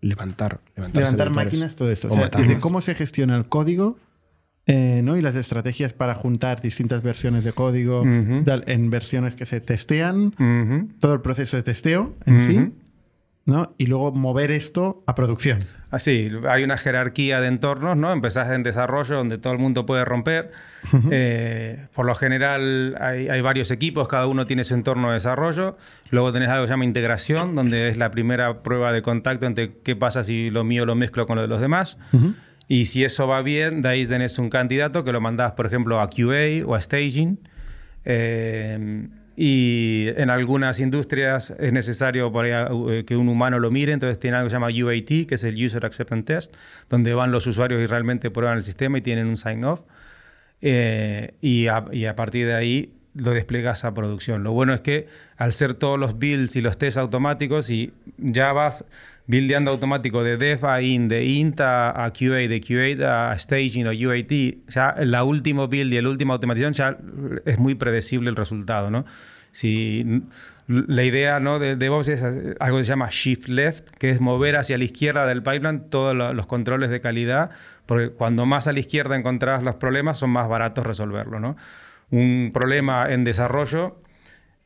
Levantar, 0.00 0.60
levantar, 0.76 1.02
Levantar 1.02 1.30
máquinas, 1.30 1.76
todo 1.76 1.90
esto. 1.92 2.08
O 2.08 2.10
sea, 2.14 2.28
desde 2.28 2.58
cómo 2.58 2.80
se 2.80 2.94
gestiona 2.96 3.36
el 3.36 3.46
código 3.46 3.98
eh, 4.66 5.00
¿no? 5.04 5.16
y 5.16 5.22
las 5.22 5.34
estrategias 5.36 5.92
para 5.92 6.14
juntar 6.16 6.60
distintas 6.60 7.02
versiones 7.02 7.44
de 7.44 7.52
código 7.52 8.04
tal, 8.44 8.64
en 8.66 8.90
versiones 8.90 9.34
que 9.36 9.46
se 9.46 9.60
testean, 9.60 10.32
todo 11.00 11.14
el 11.14 11.20
proceso 11.20 11.56
de 11.56 11.62
testeo 11.62 12.14
en 12.26 12.40
sí. 12.40 12.72
¿No? 13.44 13.74
y 13.76 13.86
luego 13.86 14.12
mover 14.12 14.50
esto 14.50 15.02
a 15.06 15.14
producción. 15.14 15.58
Así, 15.90 16.30
hay 16.48 16.62
una 16.64 16.78
jerarquía 16.78 17.40
de 17.40 17.48
entornos, 17.48 17.96
¿no? 17.96 18.12
Empezás 18.12 18.50
en 18.50 18.62
desarrollo 18.62 19.16
donde 19.16 19.36
todo 19.36 19.52
el 19.52 19.58
mundo 19.58 19.84
puede 19.84 20.04
romper. 20.04 20.52
Eh, 21.10 21.86
por 21.94 22.06
lo 22.06 22.14
general 22.14 22.96
hay, 23.00 23.28
hay 23.28 23.40
varios 23.40 23.70
equipos, 23.70 24.08
cada 24.08 24.26
uno 24.26 24.46
tiene 24.46 24.64
su 24.64 24.74
entorno 24.74 25.08
de 25.08 25.14
desarrollo. 25.14 25.76
Luego 26.10 26.32
tenés 26.32 26.48
algo 26.48 26.64
que 26.64 26.68
se 26.68 26.72
llama 26.72 26.84
integración, 26.84 27.54
donde 27.54 27.88
es 27.88 27.96
la 27.96 28.10
primera 28.10 28.62
prueba 28.62 28.92
de 28.92 29.02
contacto 29.02 29.46
entre 29.46 29.74
qué 29.82 29.96
pasa 29.96 30.24
si 30.24 30.50
lo 30.50 30.64
mío 30.64 30.86
lo 30.86 30.94
mezclo 30.94 31.26
con 31.26 31.36
lo 31.36 31.42
de 31.42 31.48
los 31.48 31.60
demás. 31.60 31.98
Y 32.68 32.86
si 32.86 33.04
eso 33.04 33.26
va 33.26 33.42
bien, 33.42 33.82
de 33.82 33.88
ahí 33.90 34.06
tenés 34.06 34.38
un 34.38 34.48
candidato 34.48 35.04
que 35.04 35.12
lo 35.12 35.20
mandás, 35.20 35.52
por 35.52 35.66
ejemplo, 35.66 36.00
a 36.00 36.06
QA 36.08 36.64
o 36.66 36.74
a 36.74 36.80
staging. 36.80 37.38
Eh, 38.04 39.08
y 39.36 40.08
en 40.16 40.30
algunas 40.30 40.80
industrias 40.80 41.54
es 41.58 41.72
necesario 41.72 42.32
eh, 42.44 43.04
que 43.06 43.16
un 43.16 43.28
humano 43.28 43.58
lo 43.58 43.70
mire, 43.70 43.92
entonces 43.92 44.18
tiene 44.18 44.36
algo 44.36 44.46
que 44.46 44.50
se 44.50 44.56
llama 44.56 44.68
UAT, 44.68 45.26
que 45.26 45.34
es 45.34 45.44
el 45.44 45.64
User 45.64 45.84
Acceptance 45.86 46.24
Test, 46.24 46.56
donde 46.88 47.14
van 47.14 47.32
los 47.32 47.46
usuarios 47.46 47.80
y 47.80 47.86
realmente 47.86 48.30
prueban 48.30 48.58
el 48.58 48.64
sistema 48.64 48.98
y 48.98 49.00
tienen 49.00 49.26
un 49.26 49.36
sign-off. 49.36 49.82
eh, 50.60 51.34
y 51.40 51.66
a 51.66 52.16
partir 52.16 52.46
de 52.46 52.54
ahí 52.54 53.01
lo 53.14 53.32
desplegas 53.32 53.84
a 53.84 53.92
producción. 53.94 54.42
Lo 54.42 54.52
bueno 54.52 54.72
es 54.74 54.80
que 54.80 55.06
al 55.36 55.52
ser 55.52 55.74
todos 55.74 55.98
los 55.98 56.18
builds 56.18 56.56
y 56.56 56.62
los 56.62 56.78
tests 56.78 56.98
automáticos 56.98 57.70
y 57.70 57.92
ya 58.16 58.52
vas 58.52 58.84
buildeando 59.26 59.70
automático 59.70 60.24
de 60.24 60.36
dev 60.36 60.64
a 60.66 60.82
in, 60.82 61.08
de 61.08 61.24
int 61.24 61.60
a, 61.60 62.04
a 62.04 62.12
QA, 62.12 62.48
de 62.48 62.60
QA 62.60 63.30
a 63.32 63.38
staging 63.38 63.86
o 63.86 63.90
UAT, 63.90 64.32
ya 64.68 64.94
la 65.04 65.24
último 65.24 65.68
build 65.68 65.92
y 65.92 66.00
la 66.00 66.08
última 66.08 66.34
automatización 66.34 66.72
ya 66.72 66.96
es 67.44 67.58
muy 67.58 67.74
predecible 67.74 68.30
el 68.30 68.36
resultado, 68.36 68.90
¿no? 68.90 69.04
Si 69.52 70.22
la 70.66 71.04
idea 71.04 71.38
¿no? 71.38 71.58
de 71.58 71.76
DevOps 71.76 72.08
es 72.08 72.22
algo 72.58 72.78
que 72.78 72.84
se 72.84 72.88
llama 72.88 73.08
shift 73.10 73.48
left, 73.48 73.90
que 73.98 74.10
es 74.10 74.20
mover 74.20 74.56
hacia 74.56 74.78
la 74.78 74.84
izquierda 74.84 75.26
del 75.26 75.42
pipeline 75.42 75.90
todos 75.90 76.14
lo- 76.14 76.32
los 76.32 76.46
controles 76.46 76.88
de 76.88 77.00
calidad, 77.02 77.50
porque 77.84 78.08
cuando 78.10 78.46
más 78.46 78.68
a 78.68 78.72
la 78.72 78.80
izquierda 78.80 79.14
encontrás 79.16 79.62
los 79.62 79.74
problemas, 79.74 80.18
son 80.18 80.30
más 80.30 80.48
baratos 80.48 80.86
resolverlo, 80.86 81.38
¿no? 81.38 81.56
Un 82.12 82.50
problema 82.52 83.10
en 83.10 83.24
desarrollo 83.24 84.00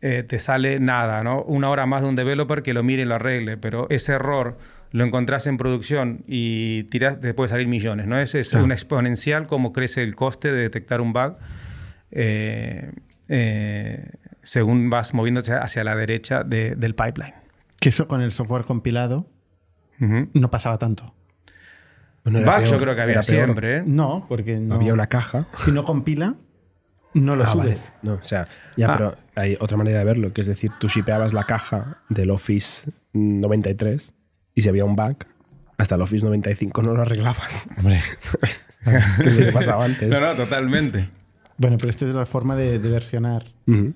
eh, 0.03 0.23
te 0.23 0.39
sale 0.39 0.79
nada, 0.79 1.25
¿no? 1.25 1.43
Una 1.43 1.71
hora 1.71 1.87
más 1.87 2.03
de 2.03 2.09
un 2.09 2.17
developer 2.17 2.63
que 2.63 2.75
lo 2.75 2.83
mire 2.83 3.03
y 3.03 3.05
lo 3.07 3.15
arregle, 3.15 3.57
pero 3.57 3.87
ese 3.89 4.13
error 4.13 4.59
lo 4.93 5.05
encontrás 5.05 5.47
en 5.47 5.57
producción 5.57 6.23
y 6.27 6.85
tirás, 6.85 7.21
te 7.21 7.33
puede 7.35 7.49
salir 7.49 7.67
millones, 7.67 8.07
¿no? 8.07 8.19
Es, 8.19 8.35
es 8.35 8.51
Claro. 8.51 8.65
una 8.67 8.75
exponencial 8.75 9.47
como 9.47 9.73
crece 9.73 10.03
el 10.03 10.15
coste 10.15 10.53
de 10.53 10.61
detectar 10.63 11.01
un 11.01 11.13
bug 11.15 11.37
eh, 12.11 12.93
eh, 13.29 14.11
según 14.43 14.91
vas 14.91 15.13
moviéndose 15.15 15.55
hacia 15.55 15.83
la 15.83 15.97
derecha 15.97 16.45
de- 16.45 16.77
del 16.77 16.95
pipeline. 16.95 17.35
Que 17.81 17.89
eso 17.89 18.07
con 18.07 18.21
el 18.23 18.33
software 18.33 18.65
compilado 18.65 19.27
no 19.99 20.51
pasaba 20.51 20.79
tanto. 20.79 21.15
Bueno, 22.25 22.41
Bugs 22.41 22.71
yo 22.71 22.79
creo 22.79 22.95
que 22.95 23.03
había 23.03 23.23
siempre, 23.23 23.79
¿eh? 23.79 23.83
No, 23.87 24.27
porque 24.29 24.57
no, 24.59 24.75
Había 24.75 24.93
una 24.93 25.07
caja. 25.07 25.47
si 25.65 25.73
no 25.73 25.85
compila, 25.85 26.35
no 27.17 27.35
lo 27.37 27.45
Ah, 27.45 27.55
vale. 27.55 27.77
No, 28.03 28.15
o 28.15 28.23
sea, 28.23 28.47
ya, 28.77 28.89
Ah. 28.89 28.97
pero 28.97 29.15
hay 29.35 29.57
otra 29.61 29.77
manera 29.77 29.99
de 29.99 30.05
verlo, 30.05 30.33
que 30.33 30.41
es 30.43 30.47
decir, 30.47 30.71
tú 30.79 30.89
shipeabas 30.89 31.33
la 31.33 31.45
caja 31.45 31.99
del 32.09 32.31
Office 32.31 32.91
93 33.13 34.13
y 34.55 34.63
si 34.63 34.69
había 34.69 34.85
un 34.85 34.97
bug, 34.97 35.17
hasta 35.79 35.95
el 35.97 36.03
Office 36.03 36.25
95 36.25 36.83
no 36.83 36.95
lo 36.95 37.03
arreglabas. 37.03 37.67
Hombre. 37.79 38.03
que 39.19 39.29
es 39.29 39.39
lo 39.39 39.47
que 39.47 39.53
pasaba 39.53 39.85
antes. 39.85 40.09
No, 40.09 40.21
no, 40.21 40.35
totalmente. 40.35 41.09
Bueno, 41.59 41.77
pero 41.79 41.91
esta 41.91 42.07
es 42.07 42.15
la 42.15 42.27
forma 42.27 42.55
de, 42.57 42.79
de 42.79 42.91
versionar, 42.91 43.45
Ujú. 43.67 43.93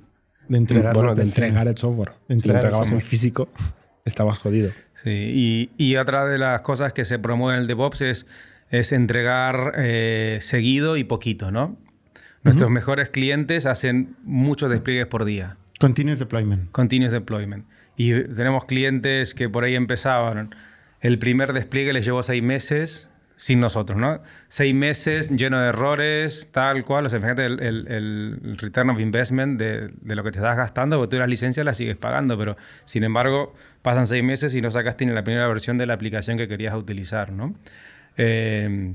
de 0.49 0.59
entregar. 0.59 0.95
bueno, 0.95 1.15
de 1.15 1.23
entregar 1.23 1.69
el 1.69 1.77
software. 1.77 2.13
De 2.29 2.41
si 2.41 2.49
lo 2.49 2.55
entregabas 2.55 2.91
en 2.91 3.01
físico, 3.01 3.49
estabas 4.05 4.39
jodido. 4.39 4.71
Sí, 4.95 5.11
y, 5.11 5.71
y 5.77 5.97
otra 5.97 6.25
de 6.27 6.39
las 6.39 6.63
cosas 6.63 6.93
que 6.93 7.05
se 7.05 7.19
promueve 7.19 7.57
en 7.57 7.63
el 7.63 7.67
DevOps 7.69 8.01
es, 8.03 8.27
es 8.71 8.93
entregar 8.93 9.75
eh, 9.77 10.39
seguido 10.41 10.97
y 10.97 11.05
poquito, 11.05 11.51
¿no? 11.51 11.77
Nuestros 12.43 12.71
mejores 12.71 13.11
clientes 13.11 13.67
hacen 13.67 14.17
muchos 14.23 14.71
despliegues 14.71 15.07
por 15.07 15.25
día. 15.25 15.57
Continuous 15.79 16.19
deployment. 16.19 16.71
Continuous 16.73 17.13
deployment. 17.13 17.67
Y 17.97 18.13
tenemos 18.13 18.65
clientes 18.65 19.35
que 19.35 19.49
por 19.49 19.65
ahí 19.65 19.77
empezaban. 19.77 20.55
El 21.01 21.19
primer 21.19 21.53
despliegue 21.53 21.93
les 21.93 22.05
llevó 22.05 22.23
seis 22.23 22.43
meses 22.43 23.11
sin 23.37 23.59
nosotros, 23.61 23.99
¿no? 23.99 24.21
Seis 24.49 24.75
meses 24.75 25.31
lleno 25.31 25.59
de 25.61 25.69
errores, 25.69 26.51
tal 26.53 26.85
cual. 26.85 27.07
O 27.07 27.09
sea, 27.09 27.21
fíjate 27.21 27.47
el, 27.47 27.61
el- 27.63 27.87
el 27.89 28.57
return 28.59 28.91
of 28.91 29.01
investment 29.01 29.59
de, 29.59 29.89
de 30.01 30.15
lo 30.15 30.23
que 30.23 30.31
te 30.31 30.39
estás 30.39 30.57
gastando, 30.59 30.99
porque 30.99 31.17
tú 31.17 31.19
las 31.19 31.29
licencias 31.29 31.65
las 31.65 31.77
sigues 31.79 31.97
pagando, 31.97 32.37
pero 32.39 32.57
sin 32.85 33.03
embargo 33.05 33.55
pasan 33.81 34.07
seis 34.07 34.23
meses 34.23 34.55
y 34.55 34.61
no 34.61 34.71
sacaste 34.71 35.07
ni 35.07 35.13
la 35.13 35.25
primera 35.25 35.47
versión 35.49 35.79
de 35.79 35.87
la 35.87 35.95
aplicación 35.95 36.37
que 36.37 36.49
querías 36.49 36.75
utilizar, 36.75 37.33
¿no? 37.33 37.55
Eh, 38.19 38.95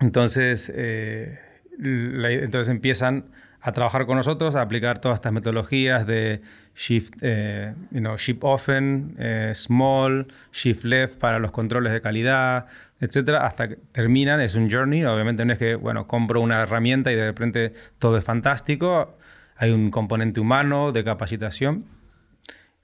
entonces, 0.00 0.72
eh, 0.74 1.38
entonces 1.80 2.70
empiezan 2.70 3.24
a 3.60 3.72
trabajar 3.72 4.06
con 4.06 4.16
nosotros, 4.16 4.54
a 4.56 4.62
aplicar 4.62 5.00
todas 5.00 5.16
estas 5.16 5.32
metodologías 5.32 6.06
de 6.06 6.40
shift, 6.76 7.14
eh, 7.22 7.74
you 7.90 8.00
know, 8.00 8.16
ship 8.16 8.38
often, 8.42 9.16
eh, 9.18 9.52
small, 9.54 10.28
shift 10.52 10.84
left 10.84 11.18
para 11.18 11.38
los 11.38 11.50
controles 11.50 11.92
de 11.92 12.00
calidad, 12.00 12.66
etcétera, 13.00 13.46
hasta 13.46 13.68
que 13.68 13.76
terminan. 13.92 14.40
Es 14.40 14.54
un 14.54 14.70
journey. 14.70 15.04
Obviamente 15.04 15.44
no 15.44 15.52
es 15.52 15.58
que, 15.58 15.74
bueno, 15.74 16.06
compro 16.06 16.40
una 16.40 16.60
herramienta 16.60 17.10
y 17.10 17.16
de 17.16 17.26
repente 17.26 17.72
todo 17.98 18.16
es 18.16 18.24
fantástico. 18.24 19.18
Hay 19.56 19.72
un 19.72 19.90
componente 19.90 20.38
humano 20.38 20.92
de 20.92 21.02
capacitación 21.02 21.84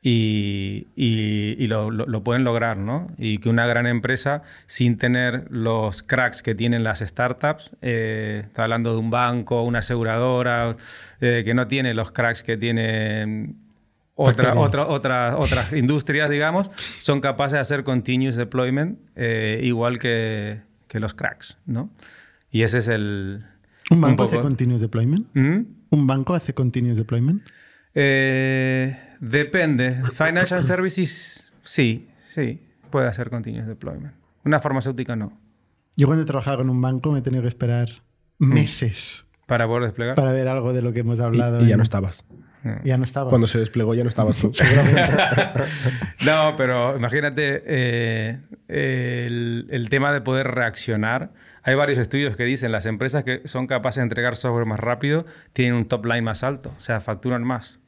y, 0.06 0.86
y- 0.94 1.56
y 1.58 1.66
lo, 1.66 1.90
lo- 1.90 2.04
lo 2.06 2.22
pueden 2.22 2.44
lograr, 2.44 2.76
¿no? 2.76 3.08
Y 3.16 3.38
que 3.38 3.48
una 3.48 3.66
gran 3.66 3.86
empresa, 3.86 4.42
sin 4.66 4.98
tener 4.98 5.46
los 5.50 6.02
cracks 6.02 6.42
que 6.42 6.54
tienen 6.54 6.84
las 6.84 6.98
startups, 7.00 7.70
eh, 7.80 8.42
está 8.44 8.64
hablando 8.64 8.92
de 8.92 8.98
un 8.98 9.08
banco, 9.10 9.62
una 9.62 9.78
aseguradora, 9.78 10.76
eh, 11.22 11.40
que 11.46 11.54
no 11.54 11.66
tiene 11.68 11.94
los 11.94 12.12
cracks 12.12 12.42
que 12.42 12.58
tienen 12.58 13.56
otra, 14.14 14.54
otra, 14.58 14.86
otra- 14.88 15.36
otras 15.38 15.72
industrias, 15.72 16.28
digamos, 16.28 16.70
son 17.00 17.22
capaces 17.22 17.54
de 17.54 17.60
hacer 17.60 17.82
continuous 17.82 18.36
deployment 18.36 18.98
eh, 19.16 19.60
igual 19.64 19.98
que, 19.98 20.60
que 20.86 21.00
los 21.00 21.14
cracks, 21.14 21.56
¿no? 21.64 21.88
Y 22.50 22.62
ese 22.62 22.78
es 22.78 22.88
el... 22.88 23.42
¿Un 23.90 24.00
banco 24.02 24.24
hace 24.24 24.34
poco- 24.36 24.48
continuous 24.48 24.82
deployment? 24.82 25.26
¿Mm? 25.34 25.60
¿Un 25.90 26.06
banco 26.06 26.34
hace 26.34 26.52
continuous 26.52 26.98
deployment? 26.98 27.42
Eh, 27.94 28.96
depende. 29.20 30.00
Financial 30.12 30.62
Services, 30.62 31.52
sí, 31.62 32.08
sí, 32.22 32.60
puede 32.90 33.08
hacer 33.08 33.30
continuous 33.30 33.66
deployment. 33.66 34.14
Una 34.44 34.60
farmacéutica 34.60 35.16
no. 35.16 35.38
Yo 35.96 36.06
cuando 36.06 36.22
he 36.22 36.26
trabajado 36.26 36.58
con 36.58 36.70
un 36.70 36.80
banco 36.80 37.12
me 37.12 37.20
he 37.20 37.22
tenido 37.22 37.42
que 37.42 37.48
esperar 37.48 37.88
meses 38.38 39.24
Para 39.46 39.66
poder 39.66 39.84
desplegar. 39.84 40.14
para 40.16 40.32
ver 40.32 40.48
algo 40.48 40.72
de 40.72 40.82
lo 40.82 40.92
que 40.92 41.00
hemos 41.00 41.18
Y, 41.18 41.22
hablado. 41.22 41.62
y 41.62 41.66
ya 41.68 41.72
en- 41.74 41.76
no 41.78 41.82
estabas. 41.82 42.24
Ya 42.82 42.96
no 42.96 43.04
estaba. 43.04 43.28
Cuando 43.28 43.46
se 43.46 43.58
desplegó 43.58 43.94
ya 43.94 44.04
no 44.04 44.08
estabas 44.08 44.38
tú. 44.38 44.50
No, 46.24 46.54
pero 46.56 46.96
imagínate 46.96 47.62
eh, 47.66 48.40
el, 48.68 49.66
el 49.70 49.88
tema 49.90 50.12
de 50.12 50.20
poder 50.20 50.48
reaccionar. 50.48 51.32
Hay 51.62 51.74
varios 51.74 51.98
estudios 51.98 52.36
que 52.36 52.44
dicen 52.44 52.72
las 52.72 52.86
empresas 52.86 53.24
que 53.24 53.42
son 53.46 53.66
capaces 53.66 53.96
de 53.96 54.04
entregar 54.04 54.36
software 54.36 54.66
más 54.66 54.80
rápido 54.80 55.26
tienen 55.52 55.74
un 55.74 55.86
top 55.86 56.06
line 56.06 56.22
más 56.22 56.42
alto, 56.42 56.72
o 56.76 56.80
sea, 56.80 57.00
facturan 57.00 57.42
más. 57.44 57.78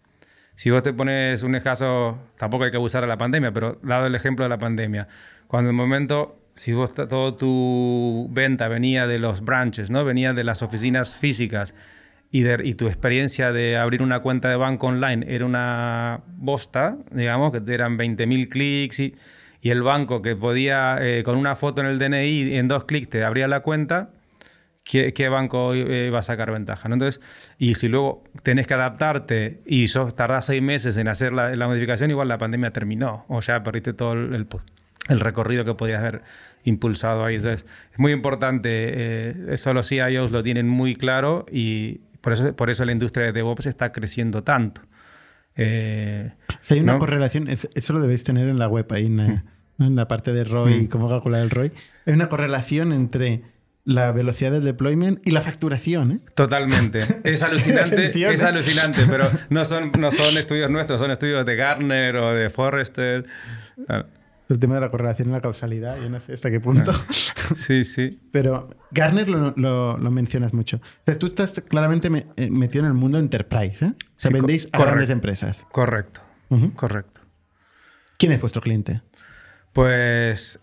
Si 0.57 0.71
vos 0.71 0.83
te 0.83 0.93
pones 0.93 1.43
un 1.43 1.59
caso, 1.61 2.19
tampoco 2.39 2.65
hay 2.65 2.71
que 2.71 2.79
abusar 2.79 3.03
de 3.03 3.07
la 3.07 3.19
pandemia, 3.19 3.53
pero 3.53 3.79
dado 3.83 4.07
el 4.07 4.15
ejemplo 4.15 4.45
de 4.45 4.49
la 4.49 4.59
pandemia, 4.59 5.07
cuando 5.47 5.71
en 5.71 5.77
el 5.77 5.79
momento, 5.81 6.39
si 6.55 6.73
vos 6.73 6.95
todo 6.95 7.35
tu 7.35 8.29
venta 8.31 8.67
venía 8.67 9.07
de 9.07 9.19
los 9.19 9.43
branches, 9.43 9.91
¿no? 9.91 10.05
venía 10.05 10.33
de 10.33 10.45
las 10.45 10.63
oficinas 10.63 11.19
físicas 11.19 11.75
y, 12.31 12.75
tu 12.75 12.87
experiencia 12.89 13.53
de 13.53 13.77
abrir 13.77 14.03
una 14.03 14.21
cuenta 14.21 14.49
de 14.49 14.57
banco 14.57 14.87
online 14.89 15.27
era 15.29 15.45
una 15.45 16.21
bosta, 16.27 16.97
digamos, 17.11 17.53
que 17.53 17.63
eran 17.73 17.99
20.000 17.99 18.49
clics 18.49 19.01
y, 19.01 19.15
y 19.61 19.71
el 19.71 19.83
banco 19.83 20.23
que 20.23 20.37
podía, 20.37 20.99
eh, 21.01 21.23
con 21.23 21.37
una 21.37 21.55
foto 21.57 21.83
en 21.83 21.87
el 21.87 21.99
DNI, 21.99 22.57
en 22.57 22.67
dos 22.69 22.85
clics 22.85 23.11
te 23.11 23.25
abría 23.25 23.47
la 23.47 23.61
cuenta, 23.61 24.11
¿qué, 24.89 25.13
qué 25.13 25.29
banco 25.29 25.75
eh, 25.75 26.11
va 26.11 26.21
a 26.21 26.23
sacar 26.23 26.51
ventaja? 26.53 26.89
¿no? 26.89 26.95
Entonces, 26.95 27.21
y 27.59 27.75
si 27.75 27.89
luego 27.89 28.23
tenés 28.43 28.67
que 28.67 28.75
adaptarte 28.75 29.61
y 29.67 29.89
sos, 29.89 30.15
tardás 30.15 30.47
seis 30.47 30.63
meses 30.63 30.97
en 30.97 31.09
hacer 31.09 31.33
la, 31.33 31.55
la 31.57 31.67
modificación, 31.67 32.11
igual 32.11 32.29
la 32.29 32.39
pandemia 32.39 32.71
terminó 32.71 33.25
o 33.29 33.41
ya 33.41 33.63
perdiste 33.63 33.93
todo 33.95 34.13
el, 34.13 34.35
el, 34.35 34.47
el 35.09 35.21
recorrido 35.21 35.65
que 35.65 35.75
podías 35.75 36.01
haber 36.01 36.23
impulsado 36.65 37.25
ahí. 37.25 37.37
Entonces, 37.37 37.67
es 37.93 37.99
muy 37.99 38.13
importante, 38.13 38.69
eh, 38.73 39.35
eso 39.51 39.73
los 39.75 39.89
CIOs 39.89 40.31
lo 40.31 40.43
tienen 40.43 40.69
muy 40.69 40.95
claro 40.97 41.47
y 41.51 42.01
por 42.21 42.33
eso, 42.33 42.55
por 42.57 42.71
eso 42.71 42.85
la 42.85 42.93
industria 42.93 43.27
de 43.27 43.33
DevOps 43.33 43.67
está 43.67 43.93
creciendo 43.93 44.43
tanto. 44.43 44.81
Eh, 45.57 46.33
Si 46.61 46.75
hay 46.75 46.81
una 46.81 46.95
¿no? 46.95 46.99
correlación, 46.99 47.49
es- 47.49 47.69
eso 47.75 47.93
lo 47.93 48.01
debéis 48.01 48.25
tener 48.25 48.49
en 48.49 48.59
la 48.59 48.69
web, 48.69 48.87
ahí 48.91 49.07
en 49.07 49.17
la, 49.17 49.45
¿no? 49.79 49.87
en 49.87 49.97
la 49.97 50.07
parte 50.09 50.33
de 50.33 50.45
ROI, 50.45 50.83
Mm. 50.83 50.87
cómo 50.89 51.09
calcular 51.09 51.41
el 51.43 51.51
ROI. 51.51 51.73
Hay 52.07 52.13
una 52.15 52.29
correlación 52.29 52.93
entre 52.93 53.43
la 53.87 54.13
velocidad 54.13 54.51
del 54.53 54.65
deployment 54.65 55.27
y 55.27 55.31
la 55.31 55.41
facturación. 55.41 56.11
¿eh? 56.13 56.21
Totalmente. 56.35 56.99
Es 57.25 57.43
alucinante, 57.45 58.09
es 58.09 58.43
¿eh? 58.43 58.45
alucinante, 58.47 59.03
pero 59.09 59.27
no 59.49 59.65
son, 59.65 59.93
no 59.99 60.11
son 60.11 60.37
estudios 60.37 60.71
nuestros, 60.71 61.01
son 61.01 61.11
estudios 61.13 61.47
de 61.47 61.57
Gartner 61.57 62.17
o 62.17 62.35
de 62.35 62.51
Forrester. 62.51 63.25
Claro. 63.87 64.07
El 64.49 64.61
tema 64.61 64.77
de 64.77 64.81
la 64.83 64.91
correlación 64.91 65.29
y 65.31 65.33
la 65.33 65.41
causalidad, 65.41 66.01
yo 66.01 66.09
no 66.09 66.21
sé 66.21 66.35
hasta 66.35 66.51
qué 66.53 66.61
punto. 66.61 66.93
Sí, 67.57 67.83
sí. 67.85 68.21
Pero 68.31 68.71
Garner 68.93 69.29
lo, 69.29 69.53
lo- 69.57 69.99
lo 69.99 70.11
mencionas 70.13 70.53
mucho. 70.55 70.77
O 70.77 70.81
sea, 71.05 71.19
tú 71.19 71.27
estás 71.27 71.53
claramente 71.69 72.11
me- 72.11 72.27
eh, 72.37 72.49
metido 72.51 72.85
en 72.85 72.91
el 72.91 72.95
mundo 72.97 73.19
enterprise. 73.19 73.85
¿eh? 73.85 73.89
O 73.89 73.95
sea, 74.17 74.29
Sí, 74.29 74.29
co- 74.29 74.35
vendéis 74.35 74.69
a 74.71 74.79
grandes 74.83 75.11
empresas. 75.11 75.67
Correcto, 75.73 76.21
correcto. 76.77 77.23
¿Quién 78.19 78.33
es 78.33 78.41
vuestro 78.41 78.63
cliente? 78.63 79.03
Pues 79.73 80.61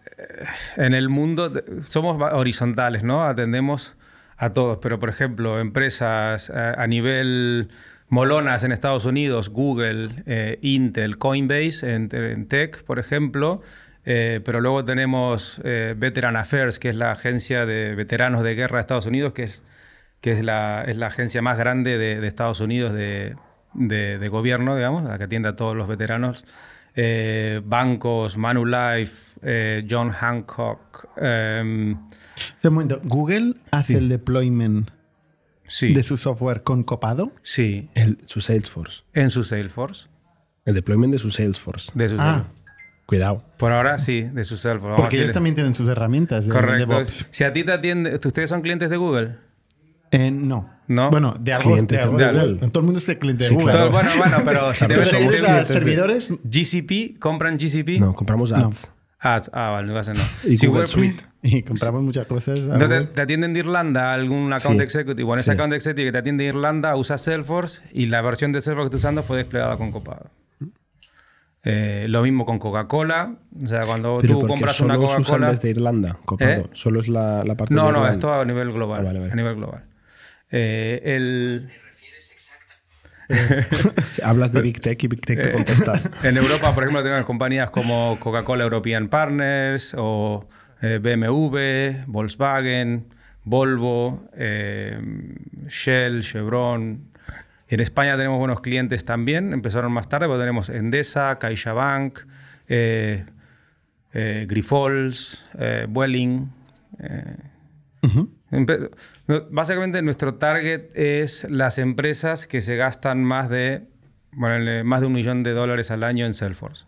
en 0.78 0.94
el 0.94 1.10
mundo 1.10 1.52
somos 1.82 2.22
horizontales, 2.34 3.04
¿no? 3.04 3.24
Atendemos 3.26 3.96
a 4.38 4.52
todos, 4.54 4.80
pero 4.82 5.00
por 5.00 5.10
ejemplo, 5.10 5.60
empresas 5.60 6.52
eh, 6.54 6.74
a 6.78 6.88
nivel 6.88 7.70
molonas 8.10 8.64
en 8.64 8.72
Estados 8.72 9.06
Unidos, 9.06 9.50
Google, 9.50 10.24
eh, 10.26 10.60
Intel, 10.62 11.18
Coinbase 11.18 11.94
en, 11.94 12.48
tech, 12.48 12.84
por 12.84 13.00
ejemplo, 13.00 13.62
eh, 14.06 14.42
pero 14.44 14.60
luego 14.60 14.84
tenemos 14.86 15.62
Veteran 15.64 16.36
Affairs, 16.36 16.78
que 16.78 16.90
es 16.90 16.96
la 16.96 17.12
agencia 17.12 17.66
de 17.66 17.96
veteranos 17.96 18.44
de 18.44 18.54
guerra 18.56 18.78
de 18.78 18.82
Estados 18.82 19.06
Unidos, 19.06 19.34
que 19.34 19.44
es 19.44 19.64
que 20.22 20.32
es 20.32 20.44
la, 20.44 20.86
es 20.88 20.96
la 20.98 21.08
agencia 21.08 21.42
más 21.42 21.58
grande 21.58 21.98
de, 21.98 22.26
Estados 22.26 22.62
Unidos 22.62 22.94
de- 22.94 23.36
de 23.74 24.28
gobierno, 24.30 24.76
digamos, 24.76 25.04
la 25.04 25.18
que 25.18 25.26
atiende 25.26 25.50
a 25.50 25.56
todos 25.56 25.76
los 25.76 25.88
veteranos. 25.88 26.46
Eh, 26.96 27.62
bancos, 27.66 28.38
Manulife, 28.38 29.32
eh, 29.42 29.86
John 29.90 30.10
Hancock. 30.12 31.08
em, 31.18 31.92
Un 32.64 32.74
momento, 32.74 33.02
¿Google 33.04 33.56
hace 33.72 33.98
el 33.98 34.10
deployment 34.10 34.90
sí, 35.68 35.94
de 35.94 36.04
su 36.04 36.18
software 36.18 36.62
con 36.64 36.84
copado? 36.84 37.32
sí, 37.42 37.90
El- 37.96 38.20
su 38.26 38.42
Salesforce. 38.42 39.04
en 39.14 39.30
su 39.30 39.44
Salesforce. 39.44 40.08
El 40.66 40.76
deployment 40.76 41.12
de 41.14 41.20
su 41.20 41.32
Salesforce. 41.32 41.92
De 41.96 42.10
su 42.10 42.16
Ah, 42.20 42.46
Cuidado. 43.06 43.44
Por 43.58 43.72
ahora 43.74 43.98
sí, 44.00 44.22
de 44.22 44.44
su 44.46 44.56
Salesforce. 44.56 44.92
vamos 44.94 45.02
porque 45.02 45.18
ellos 45.18 45.34
también 45.34 45.56
tienen 45.56 45.76
sus 45.76 45.88
herramientas 45.90 46.46
de 46.46 46.52
Correcto. 46.52 46.88
DevOps. 46.94 47.28
Si 47.32 47.44
a 47.44 47.52
ti 47.52 47.64
te 47.66 47.74
atiende, 47.74 48.16
¿ustedes 48.16 48.50
son 48.50 48.62
clientes 48.62 48.90
de 48.90 48.96
Google? 48.98 49.36
Eh, 50.14 50.32
no. 50.32 50.70
¿No? 50.88 51.10
Bueno, 51.10 51.36
de 51.40 51.54
algo, 51.54 51.72
Clientes 51.72 51.98
de 51.98 52.04
algo 52.04 52.18
de 52.18 52.26
de 52.26 52.32
Google. 52.32 52.54
Google. 52.56 52.70
Todo 52.72 52.80
el 52.82 52.86
mundo 52.86 53.00
es 53.00 53.18
cliente 53.18 53.44
de 53.46 53.50
Sí, 53.50 53.56
Google. 53.56 53.72
claro. 53.72 53.86
Todo- 53.90 53.94
bueno, 53.94 54.10
bueno, 54.18 54.38
pero 54.46 54.74
si 54.74 54.86
te 54.86 54.96
ves 54.96 55.10
clientes 55.10 55.42
de- 55.42 55.66
servidores 55.66 56.34
GCP, 56.44 57.18
compran 57.20 57.58
GCP. 57.58 58.00
No, 58.00 58.14
compramos 58.14 58.52
No. 58.52 58.66
ads. 58.68 58.92
Ads, 59.20 59.52
ah, 59.54 59.70
vale, 59.72 59.88
no 59.92 59.98
hacen 59.98 60.16
no. 60.18 60.24
Y 60.44 60.58
Si 60.58 60.68
Google 60.68 60.82
web- 60.82 60.88
Suite. 60.90 61.24
y 61.42 61.64
compramos 61.64 62.04
muchas 62.04 62.28
cosas. 62.28 62.60
te, 62.78 63.02
te 63.06 63.22
atienden 63.22 63.54
de 63.54 63.60
Irlanda 63.62 64.14
algún 64.14 64.52
account 64.54 64.78
Sí. 64.80 64.84
executive. 64.84 65.24
Bueno, 65.24 65.40
ese 65.42 65.52
Sí. 65.52 65.56
account 65.56 65.74
executive 65.74 66.08
que 66.08 66.12
te 66.12 66.18
atiende 66.18 66.44
de 66.44 66.50
Irlanda 66.50 66.96
usa 66.98 67.18
Salesforce 67.18 67.82
y 67.94 68.06
la 68.08 68.22
versión 68.22 68.52
de 68.52 68.60
Salesforce 68.62 68.90
que 68.92 68.96
estás 68.98 69.08
usando 69.10 69.24
fue 69.24 69.38
desplegada 69.38 69.78
con 69.78 69.92
Copado. 69.92 70.30
Eh, 71.66 72.08
lo 72.10 72.22
mismo 72.22 72.46
con 72.46 72.60
Coca-Cola. 72.60 73.36
O 73.64 73.66
sea, 73.68 73.86
cuando 73.86 74.18
Pero 74.22 74.40
tú 74.40 74.48
compras 74.48 74.76
solo 74.76 74.96
una 75.00 75.08
Coca-Cola. 75.08 75.50
desde 75.52 75.70
Irlanda, 75.70 76.18
copado. 76.26 76.52
¿Eh? 76.52 76.66
Solo 76.74 77.00
es 77.00 77.08
la, 77.08 77.44
la 77.46 77.56
parte 77.56 77.74
No, 77.74 77.88
de 77.88 77.94
no, 77.94 78.08
esto 78.08 78.34
a 78.34 78.44
nivel 78.44 78.74
global. 78.74 79.00
Ah, 79.00 79.04
vale, 79.04 79.20
vale. 79.20 79.32
A 79.32 79.36
nivel 79.36 79.56
global. 79.56 79.86
Eh, 80.56 81.02
el, 81.04 81.68
Hablas 84.24 84.54
de 84.54 84.62
Big 84.62 84.80
Tech 84.80 85.04
y 85.04 85.08
Big 85.08 85.22
Tech 85.22 85.42
te 85.42 85.52
contesta. 85.52 86.00
En 86.24 86.38
Europa, 86.38 86.74
por 86.76 86.84
ejemplo, 86.84 87.02
tenemos 87.02 87.26
compañías 87.26 87.72
como 87.72 88.18
Coca-Cola 88.20 88.64
European 88.64 89.08
Partners 89.08 89.96
o 89.98 90.48
eh, 90.82 91.00
BMW, 91.02 92.06
Volkswagen, 92.06 93.08
Volvo, 93.44 94.30
eh, 94.36 95.00
Shell, 95.68 96.22
Chevron. 96.22 97.12
En 97.68 97.80
España 97.80 98.16
tenemos 98.16 98.38
buenos 98.38 98.62
clientes 98.62 99.06
también, 99.06 99.54
empezaron 99.54 99.92
más 99.92 100.08
tarde, 100.08 100.28
pero 100.28 100.40
tenemos 100.40 100.70
Endesa, 100.70 101.40
CaixaBank, 101.40 102.20
eh, 102.68 103.26
eh, 104.14 104.46
Grifols, 104.48 105.44
eh, 105.58 105.88
Vueling. 105.90 106.52
eh, 107.00 107.38
Básicamente 109.52 110.02
nuestro 110.02 110.36
target 110.36 110.92
es 110.96 111.50
las 111.50 111.78
empresas 111.78 112.46
que 112.48 112.62
se 112.62 112.76
gastan 112.76 113.24
más 113.24 113.50
de, 113.50 113.88
bueno, 114.32 114.84
más 114.86 115.02
de 115.02 115.08
un 115.08 115.14
millón 115.14 115.44
de 115.44 115.52
dólares 115.52 115.92
al 115.92 116.04
año 116.04 116.26
en 116.26 116.34
Salesforce. 116.34 116.86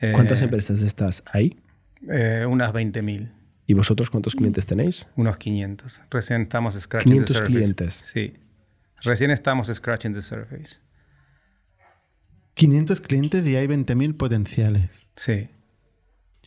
Eh, 0.00 0.12
¿Cuántas 0.14 0.42
empresas 0.42 0.82
estás 0.82 1.22
ahí? 1.32 1.58
eh, 2.10 2.44
unas 2.48 2.72
20.000, 2.72 3.30
¿Y 3.66 3.74
vosotros 3.74 4.10
cuántos 4.10 4.34
clientes 4.34 4.66
tenéis? 4.66 5.06
unos 5.16 5.36
500. 5.38 6.02
Recién 6.10 6.42
estamos 6.42 6.74
scratching 6.78 7.12
500 7.12 7.28
the 7.28 7.34
surface. 7.34 7.52
clientes. 7.52 7.94
Sí. 8.02 8.34
Recién 9.02 9.30
estamos 9.30 9.68
scratching 9.68 10.12
the 10.12 10.20
surface. 10.22 10.80
500 12.54 13.00
clientes 13.00 13.46
y 13.46 13.56
hay 13.56 13.66
20.000 13.66 14.16
potenciales. 14.16 15.06
Sí. 15.16 15.48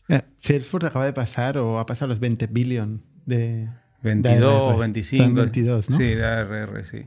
Eh, 0.08 0.22
Salesforce 0.38 0.88
acaba 0.88 1.06
de 1.06 1.14
pasar 1.14 1.58
o 1.58 1.80
ha 1.80 1.86
pasado 1.86 2.10
los 2.10 2.20
20 2.20 2.48
billion 2.48 3.02
de... 3.25 3.70
de 4.06 4.14
22, 4.22 4.72
ARR. 4.72 4.80
25. 4.80 5.24
Está 5.24 5.30
en 5.30 5.36
22, 5.36 5.90
¿no? 5.90 5.98
Sí, 5.98 6.04
de 6.04 6.26
ARR, 6.26 6.84
sí. 6.86 7.06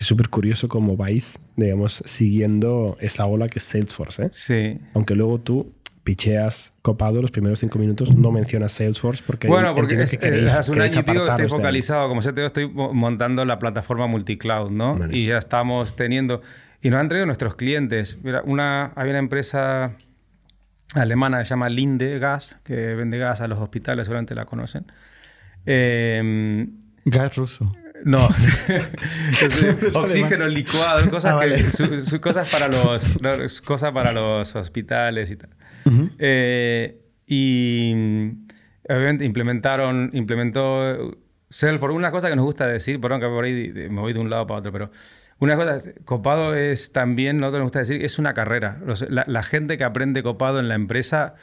Es 0.00 0.06
súper 0.06 0.28
curioso 0.28 0.68
cómo 0.68 0.96
vais, 0.96 1.38
digamos, 1.56 2.02
siguiendo 2.06 2.96
esa 3.00 3.26
ola 3.26 3.48
que 3.48 3.58
es 3.58 3.64
Salesforce. 3.64 4.24
¿eh? 4.26 4.28
Sí. 4.32 4.78
Aunque 4.94 5.14
luego 5.16 5.38
tú 5.40 5.72
picheas 6.04 6.72
copado 6.82 7.20
los 7.20 7.30
primeros 7.30 7.58
cinco 7.58 7.78
minutos, 7.78 8.14
no 8.14 8.30
mencionas 8.30 8.72
Salesforce 8.72 9.22
porque 9.26 9.48
Bueno, 9.48 9.74
porque 9.74 10.00
es- 10.00 10.12
que 10.16 10.18
queréis- 10.30 10.52
hace 10.54 10.70
un 10.72 10.80
año 10.80 11.00
y 11.00 11.02
pico 11.02 11.24
estoy 11.26 11.48
focalizado, 11.48 12.08
como 12.08 12.22
CTO 12.22 12.46
estoy 12.46 12.68
mo- 12.68 12.94
montando 12.94 13.44
la 13.44 13.58
plataforma 13.58 14.06
multicloud, 14.06 14.70
¿no? 14.70 14.96
Vale. 14.96 15.16
Y 15.16 15.26
ya 15.26 15.36
estamos 15.36 15.96
teniendo, 15.96 16.40
y 16.80 16.90
nos 16.90 17.00
han 17.00 17.08
traído 17.08 17.26
nuestros 17.26 17.56
clientes. 17.56 18.18
Mira, 18.22 18.42
una, 18.44 18.92
hay 18.96 19.10
una 19.10 19.18
empresa 19.18 19.96
alemana 20.94 21.40
que 21.40 21.44
se 21.44 21.50
llama 21.50 21.68
Linde 21.68 22.18
Gas, 22.18 22.58
que 22.64 22.94
vende 22.94 23.18
gas 23.18 23.40
a 23.42 23.48
los 23.48 23.58
hospitales, 23.58 24.06
seguramente 24.06 24.34
la 24.34 24.46
conocen. 24.46 24.86
Eh, 25.70 26.66
Gas 27.04 27.36
ruso. 27.36 27.74
no, 28.04 28.28
Es 29.42 29.94
oxígeno 29.94 30.48
licuado, 30.48 31.08
cosas, 31.10 31.32
Ah, 31.32 31.36
vale. 31.36 31.56
que, 31.56 31.64
su- 31.64 32.06
su- 32.06 32.20
cosas 32.20 32.50
para 32.50 32.68
los 32.68 33.20
no, 33.20 33.30
cosas 33.64 33.92
para 33.92 34.12
los 34.12 34.54
hospitales 34.56 35.30
y 35.30 35.36
tal. 35.36 35.50
Ujú. 35.84 36.10
Eh, 36.18 37.00
y 37.26 37.92
obviamente 38.88 39.24
implementaron, 39.24 40.10
implementó 40.14 41.18
Salesforce. 41.50 41.94
Una 41.96 42.10
cosa 42.10 42.28
que 42.30 42.36
nos 42.36 42.44
gusta 42.44 42.66
decir, 42.66 43.00
perdón 43.00 43.20
que 43.20 43.26
por 43.26 43.44
ahí 43.44 43.72
me 43.90 44.00
voy 44.00 44.12
de 44.12 44.18
un 44.18 44.30
lado 44.30 44.46
para 44.46 44.60
otro, 44.60 44.72
pero 44.72 44.90
una 45.38 45.56
cosa, 45.56 45.78
copado 46.04 46.54
es 46.54 46.92
también, 46.92 47.38
nosotros 47.38 47.60
nos 47.60 47.66
gusta 47.66 47.78
decir, 47.80 48.04
es 48.04 48.18
una 48.18 48.34
carrera. 48.34 48.80
La, 49.08 49.24
la 49.26 49.42
gente 49.42 49.76
que 49.78 49.84
aprende 49.84 50.22
copado 50.22 50.58
en 50.58 50.68
la 50.68 50.74
empresa 50.74 51.34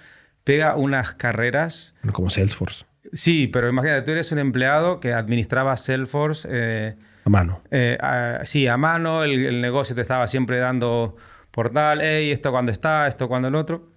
pega 0.44 0.76
unas 0.76 1.14
carreras. 1.16 1.94
Como 2.12 2.30
Salesforce, 2.30 2.86
Sí, 3.14 3.48
pero 3.48 3.70
imagínate, 3.70 4.02
tú 4.04 4.12
eres 4.12 4.32
un 4.32 4.40
empleado 4.40 5.00
que 5.00 5.14
administraba 5.14 5.76
Salesforce. 5.78 6.48
eh, 6.52 6.96
a 7.26 7.30
mano. 7.30 7.62
eh, 7.72 7.98
a- 8.02 8.42
sí, 8.46 8.68
a 8.68 8.78
mano, 8.78 9.24
el, 9.24 9.46
el 9.46 9.62
negocio 9.62 9.96
te 9.96 10.02
estaba 10.02 10.28
siempre 10.28 10.58
dando 10.60 11.16
por 11.52 11.72
tal, 11.72 12.02
hey, 12.02 12.32
esto 12.32 12.52
cuando 12.52 12.72
está, 12.72 13.08
esto 13.08 13.28
cuando 13.28 13.48
el 13.48 13.56
otro. 13.56 13.90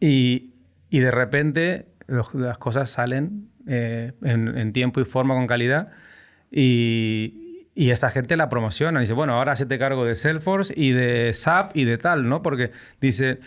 Y, 0.00 0.54
y 0.88 1.00
de 1.00 1.10
repente 1.10 1.86
los- 2.06 2.32
las 2.34 2.58
cosas 2.58 2.90
salen 2.90 3.48
eh, 3.66 4.12
en, 4.22 4.56
en 4.56 4.72
tiempo 4.72 5.00
y 5.00 5.04
forma 5.04 5.34
con 5.34 5.46
calidad. 5.46 5.88
Y, 6.50 7.66
y 7.74 7.90
esta 7.90 8.10
gente 8.10 8.36
la 8.36 8.48
promociona. 8.48 9.00
Dice, 9.00 9.12
bueno, 9.12 9.34
ahora 9.34 9.56
se 9.56 9.66
te 9.66 9.78
cargo 9.78 10.04
de 10.04 10.14
Salesforce 10.14 10.74
y 10.76 10.92
de 10.92 11.32
SAP 11.32 11.76
y 11.76 11.84
de 11.84 11.98
tal, 11.98 12.28
¿no? 12.28 12.42
Porque 12.42 12.72
dice, 13.00 13.38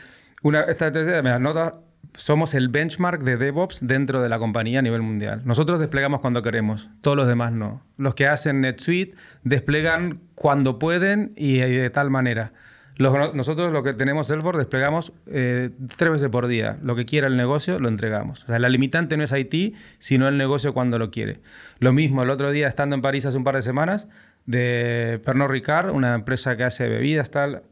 una, 0.41 0.62
esta, 0.62 0.88
esta- 0.88 1.21
mira, 1.21 1.39
nota- 1.39 1.79
somos 2.15 2.54
el 2.54 2.69
benchmark 2.69 3.23
de 3.23 3.38
DevOps 3.38 3.86
dentro 3.86 4.21
de 4.21 4.30
la 4.30 4.39
compañía 4.39 4.80
a 4.80 4.82
nivel 4.82 5.02
mundial. 5.02 5.41
Nosotros 5.45 5.80
desplegamos 5.80 6.21
cuando 6.21 6.41
queremos, 6.41 6.89
todos 7.02 7.17
los 7.17 7.28
demás 7.28 7.52
no. 7.52 7.82
Los 7.97 8.15
que 8.15 8.28
hacen 8.28 8.62
NetSuite 8.62 9.15
desplegan 9.43 10.19
cuando 10.36 10.80
pueden 10.80 11.34
y 11.36 11.58
de 11.58 11.89
tal 11.89 12.10
manera. 12.10 12.54
Nosotros 12.99 13.71
lo 13.71 13.82
que 13.82 13.93
tenemos 13.93 14.28
Salesforce 14.28 14.60
desplegamos 14.60 15.13
eh, 15.26 15.71
tres 15.97 16.12
veces 16.12 16.30
por 16.30 16.47
día. 16.47 16.78
Lo 16.84 16.95
que 16.95 17.06
quiera 17.06 17.28
el 17.28 17.36
negocio 17.36 17.80
lo 17.80 17.88
entregamos. 17.88 18.45
La 18.47 18.69
limitante 18.69 19.17
no 19.17 19.23
es 19.23 19.34
IT, 19.34 19.76
sino 19.97 20.28
el 20.28 20.38
negocio 20.38 20.73
cuando 20.73 20.99
lo 20.99 21.10
quiere. 21.10 21.39
Lo 21.80 21.91
mismo, 21.91 22.21
el 22.21 22.30
otro 22.30 22.52
día 22.52 22.67
estando 22.67 22.95
en 22.95 23.02
París 23.02 23.26
hace 23.26 23.38
un 23.38 23.43
par 23.43 23.56
de 23.56 23.63
semanas, 23.63 24.08
de 24.45 25.19
Pernod 25.26 25.49
Ricard, 25.49 25.91
una 25.91 26.13
empresa 26.13 26.56
que 26.56 26.65
hace 26.65 26.88
bebidas, 26.88 27.32
tal. 27.32 27.63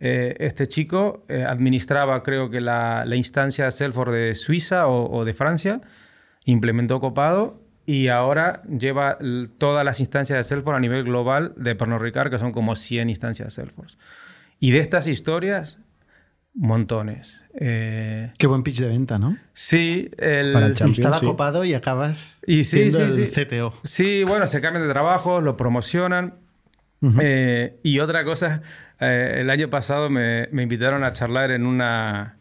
Eh, 0.00 0.36
este 0.40 0.68
chico 0.68 1.24
eh, 1.28 1.44
administraba, 1.44 2.22
creo 2.22 2.50
que 2.50 2.60
la, 2.60 3.04
la 3.06 3.16
instancia 3.16 3.64
de 3.64 3.70
Salesforce 3.70 4.14
de 4.14 4.34
Suiza 4.34 4.86
o, 4.86 5.10
o 5.10 5.24
de 5.24 5.34
Francia, 5.34 5.80
implementó 6.44 7.00
Copado 7.00 7.60
y 7.86 8.08
ahora 8.08 8.62
lleva 8.64 9.18
todas 9.58 9.84
las 9.84 10.00
instancias 10.00 10.36
de 10.38 10.44
Salesforce 10.44 10.76
a 10.76 10.80
nivel 10.80 11.04
global 11.04 11.54
de 11.56 11.74
Pernod 11.76 12.00
Ricard, 12.00 12.30
que 12.30 12.38
son 12.38 12.52
como 12.52 12.76
100 12.76 13.08
instancias 13.08 13.46
de 13.46 13.50
Salesforce. 13.52 13.96
Y 14.58 14.72
de 14.72 14.80
estas 14.80 15.06
historias, 15.06 15.78
montones. 16.56 17.44
Eh, 17.54 18.32
Qué 18.38 18.46
buen 18.46 18.62
pitch 18.62 18.80
de 18.80 18.88
venta, 18.88 19.18
¿no? 19.18 19.36
sí, 19.52 20.10
el... 20.18 20.52
Para 20.52 20.66
el 20.66 20.74
Instala 20.78 21.20
sí. 21.20 21.26
copado 21.26 21.64
y 21.64 21.74
acabas 21.74 22.38
Y 22.46 22.64
sí, 22.64 22.90
siendo 22.90 23.10
sí, 23.10 23.22
el 23.22 23.32
sí. 23.32 23.44
CTO. 23.44 23.74
Sí, 23.84 24.24
bueno, 24.26 24.46
se 24.46 24.60
cambian 24.60 24.86
de 24.86 24.92
trabajo, 24.92 25.40
lo 25.40 25.56
promocionan. 25.56 26.34
Eh, 27.20 27.78
y 27.84 28.00
otra 28.00 28.24
cosa, 28.24 28.62
eh, 29.00 29.38
el 29.38 29.50
año 29.50 29.70
pasado 29.70 30.10
me, 30.10 30.48
invitaron 30.52 31.04
a 31.04 31.12
charlar 31.12 31.50
en 31.50 31.66
una, 31.66 32.38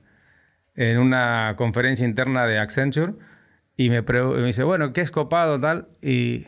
en 0.76 0.98
una 0.98 1.56
conferencia 1.58 2.06
interna 2.06 2.46
de 2.46 2.60
Accenture 2.60 3.13
y 3.78 3.89
me, 3.89 4.02
me 4.02 4.46
dice, 4.46 4.63
bueno, 4.63 4.94
¿qué 4.94 5.02
es 5.02 5.12
copado 5.12 5.60
tal? 5.60 5.88
Y, 6.02 6.46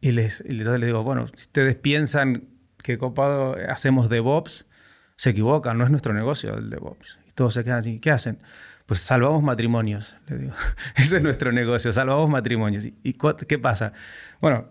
y 0.00 0.12
les, 0.12 0.42
y 0.46 0.52
les 0.52 0.80
digo, 0.80 1.02
bueno, 1.02 1.26
si 1.26 1.34
ustedes 1.34 1.76
piensan 1.76 2.48
que 2.82 2.96
copado 2.98 3.56
hacemos 3.68 4.08
DevOps, 4.08 4.66
se 5.16 5.30
equivocan, 5.30 5.76
no 5.76 5.84
es 5.84 5.90
nuestro 5.90 6.14
negocio 6.14 6.56
el 6.56 6.70
DevOps. 6.70 7.18
Y 7.28 7.32
todos 7.32 7.54
se 7.54 7.62
quedan 7.62 7.80
así, 7.80 8.00
¿qué 8.00 8.10
hacen? 8.10 8.38
Pues 8.86 9.02
salvamos 9.02 9.42
matrimonios, 9.42 10.18
le 10.28 10.38
digo. 10.38 10.54
Ese 10.96 11.18
es 11.18 11.22
nuestro 11.22 11.52
negocio, 11.52 11.92
salvamos 11.92 12.30
matrimonios. 12.30 12.86
¿Y, 12.86 13.18
qué 13.46 13.58
pasa? 13.58 13.92
Bueno, 14.40 14.68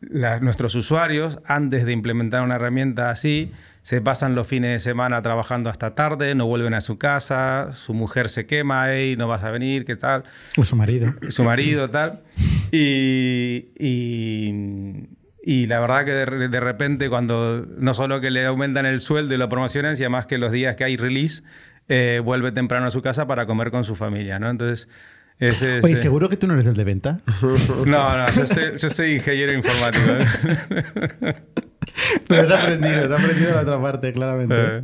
nuestros 0.00 0.74
usuarios, 0.74 1.38
antes 1.44 1.84
de 1.84 1.92
implementar 1.92 2.42
una 2.42 2.54
herramienta 2.54 3.10
así, 3.10 3.52
se 3.82 4.00
pasan 4.00 4.34
los 4.34 4.46
fines 4.46 4.70
de 4.72 4.78
semana 4.78 5.22
trabajando 5.22 5.70
hasta 5.70 5.94
tarde, 5.94 6.34
no 6.34 6.46
vuelven 6.46 6.74
a 6.74 6.80
su 6.80 6.98
casa, 6.98 7.72
su 7.72 7.94
mujer 7.94 8.28
se 8.28 8.46
quema, 8.46 8.92
hey, 8.92 9.14
no 9.16 9.26
vas 9.28 9.42
a 9.44 9.50
venir, 9.50 9.84
¿qué 9.84 9.96
tal? 9.96 10.24
O 10.56 10.64
su 10.64 10.76
marido. 10.76 11.14
su 11.28 11.44
marido, 11.44 11.88
tal. 11.88 12.20
Y, 12.72 13.70
y, 13.78 15.08
Y 15.42 15.66
la 15.66 15.80
verdad 15.80 16.04
que 16.04 16.12
de, 16.12 16.48
de 16.48 16.60
repente 16.60 17.08
cuando 17.08 17.66
no 17.78 17.94
solo 17.94 18.20
que 18.20 18.30
le 18.30 18.44
aumentan 18.46 18.84
el 18.86 19.00
sueldo 19.00 19.34
y 19.34 19.38
lo 19.38 19.48
promocionan, 19.48 19.96
sino 19.96 20.06
además 20.06 20.26
que 20.26 20.36
los 20.38 20.52
días 20.52 20.76
que 20.76 20.84
hay 20.84 20.96
release, 20.96 21.42
eh, 21.88 22.20
vuelve 22.22 22.52
temprano 22.52 22.86
a 22.86 22.90
su 22.90 23.00
casa 23.02 23.26
para 23.26 23.46
comer 23.46 23.70
con 23.70 23.82
su 23.84 23.96
familia, 23.96 24.38
¿no? 24.38 24.50
Entonces... 24.50 24.88
Ese, 25.38 25.80
Oye, 25.82 25.94
ese- 25.94 26.02
¿seguro 26.02 26.28
que 26.28 26.36
tú 26.36 26.46
no 26.46 26.52
eres 26.52 26.66
el 26.66 26.74
de 26.76 26.84
venta? 26.84 27.20
No, 27.86 28.14
no, 28.14 28.26
yo 28.36 28.46
soy, 28.46 28.76
yo 28.76 28.90
soy 28.90 29.14
ingeniero 29.14 29.54
informático. 29.54 30.12
Pero 32.26 32.46
te 32.46 32.54
has 32.54 32.62
aprendido, 32.62 33.08
te 33.08 33.14
has 33.14 33.24
aprendido 33.24 33.54
la 33.54 33.60
otra 33.62 33.80
parte, 33.82 34.12
claramente. 34.12 34.54
Eh, 34.56 34.82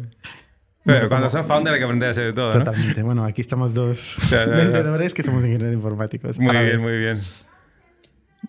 Pero 0.85 1.09
cuando 1.09 1.29
sos 1.29 1.45
founder 1.47 1.73
hay 1.75 1.79
que 1.81 1.85
aprender 1.85 2.09
a 2.09 2.13
hacer 2.13 2.25
de 2.27 2.33
todo, 2.33 2.53
¿no? 2.53 2.59
Totalmente. 2.65 3.03
Bueno, 3.03 3.25
aquí 3.25 3.41
estamos 3.41 3.75
dos 3.75 4.17
vendedores 4.31 5.13
que 5.15 5.23
somos 5.23 5.45
ingenieros 5.45 5.75
informáticos. 5.75 6.39
Muy 6.39 6.57
bien, 6.57 6.81
muy 6.81 6.99
bien. 6.99 7.19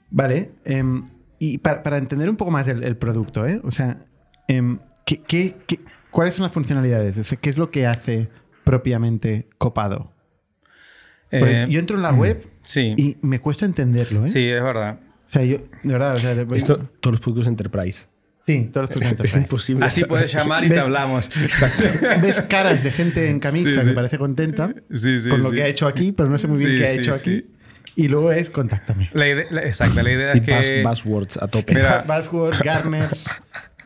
Vale. 0.09 0.51
em, 0.65 1.09
y 1.39 1.57
para, 1.59 1.83
para 1.83 1.97
entender 1.97 2.29
un 2.29 2.35
poco 2.37 2.51
más 2.51 2.67
el, 2.67 2.83
el 2.83 2.97
producto, 2.97 3.45
¿eh? 3.47 3.59
O 3.63 3.71
sea, 3.71 4.05
em, 4.47 4.79
¿qué, 5.05 5.21
qué- 5.21 5.55
qué- 5.67 5.79
cuáles 6.11 6.35
son 6.35 6.43
las 6.43 6.51
funcionalidades? 6.51 7.17
O 7.17 7.23
sea, 7.23 7.37
¿Qué 7.39 7.49
es 7.49 7.57
lo 7.57 7.69
que 7.69 7.85
hace 7.85 8.29
propiamente 8.63 9.47
Copado? 9.57 10.11
Eh, 11.31 11.67
yo 11.69 11.79
entro 11.79 11.97
en 11.97 12.03
la 12.03 12.13
web 12.13 12.47
sí, 12.63 12.93
y 12.97 13.17
me 13.21 13.39
cuesta 13.39 13.65
entenderlo, 13.65 14.25
¿eh? 14.25 14.29
sí, 14.29 14.47
es 14.47 14.63
verdad. 14.63 14.99
O 15.25 15.29
sea, 15.29 15.43
yo, 15.43 15.57
de 15.83 15.91
verdad, 15.93 16.15
o 16.15 16.19
sea, 16.19 16.33
le 16.33 16.45
voy- 16.45 16.57
Esto, 16.59 16.77
todos 17.01 17.13
los 17.15 17.19
productos 17.19 17.47
Enterprise. 17.47 18.07
Sí, 18.47 18.69
todos 18.73 18.89
los 18.89 19.01
Es 19.01 19.07
productos 19.13 19.35
imposible. 19.35 19.85
Así 19.85 20.03
puedes 20.05 20.31
llamar 20.33 20.65
y 20.65 20.69
te 20.69 20.79
hablamos. 20.79 21.29
Ves 22.21 22.41
caras 22.49 22.83
de 22.83 22.89
gente 22.91 23.29
en 23.29 23.39
camisa 23.39 23.81
Sí, 23.81 23.87
que 23.87 23.93
parece 23.93 24.17
contenta 24.17 24.73
Sí, 24.91 25.21
sí, 25.21 25.29
con 25.29 25.43
lo 25.43 25.51
que 25.51 25.61
ha 25.61 25.67
hecho 25.67 25.85
aquí, 25.87 26.11
pero 26.13 26.29
no 26.29 26.37
sé 26.39 26.47
muy 26.47 26.57
bien 26.57 26.71
Sí, 26.71 26.77
qué 26.77 26.83
ha 26.83 26.87
sí, 26.93 26.99
hecho 26.99 27.13
sí. 27.13 27.19
aquí. 27.19 27.45
Y 27.95 28.07
luego 28.09 28.31
es 28.31 28.49
contáctame. 28.49 29.09
La 29.13 29.27
idea, 29.27 29.45
la- 29.51 29.63
exacto, 29.63 30.01
la 30.01 30.11
idea 30.11 30.31
Y 30.35 30.39
es 30.39 30.43
que... 30.45 30.83
buzz- 30.83 30.83
buzzwords 31.03 31.37
a 31.37 31.47
tope. 31.47 31.73
Mira. 31.75 32.03
Buzzword, 32.07 32.61
Garners. 32.63 33.29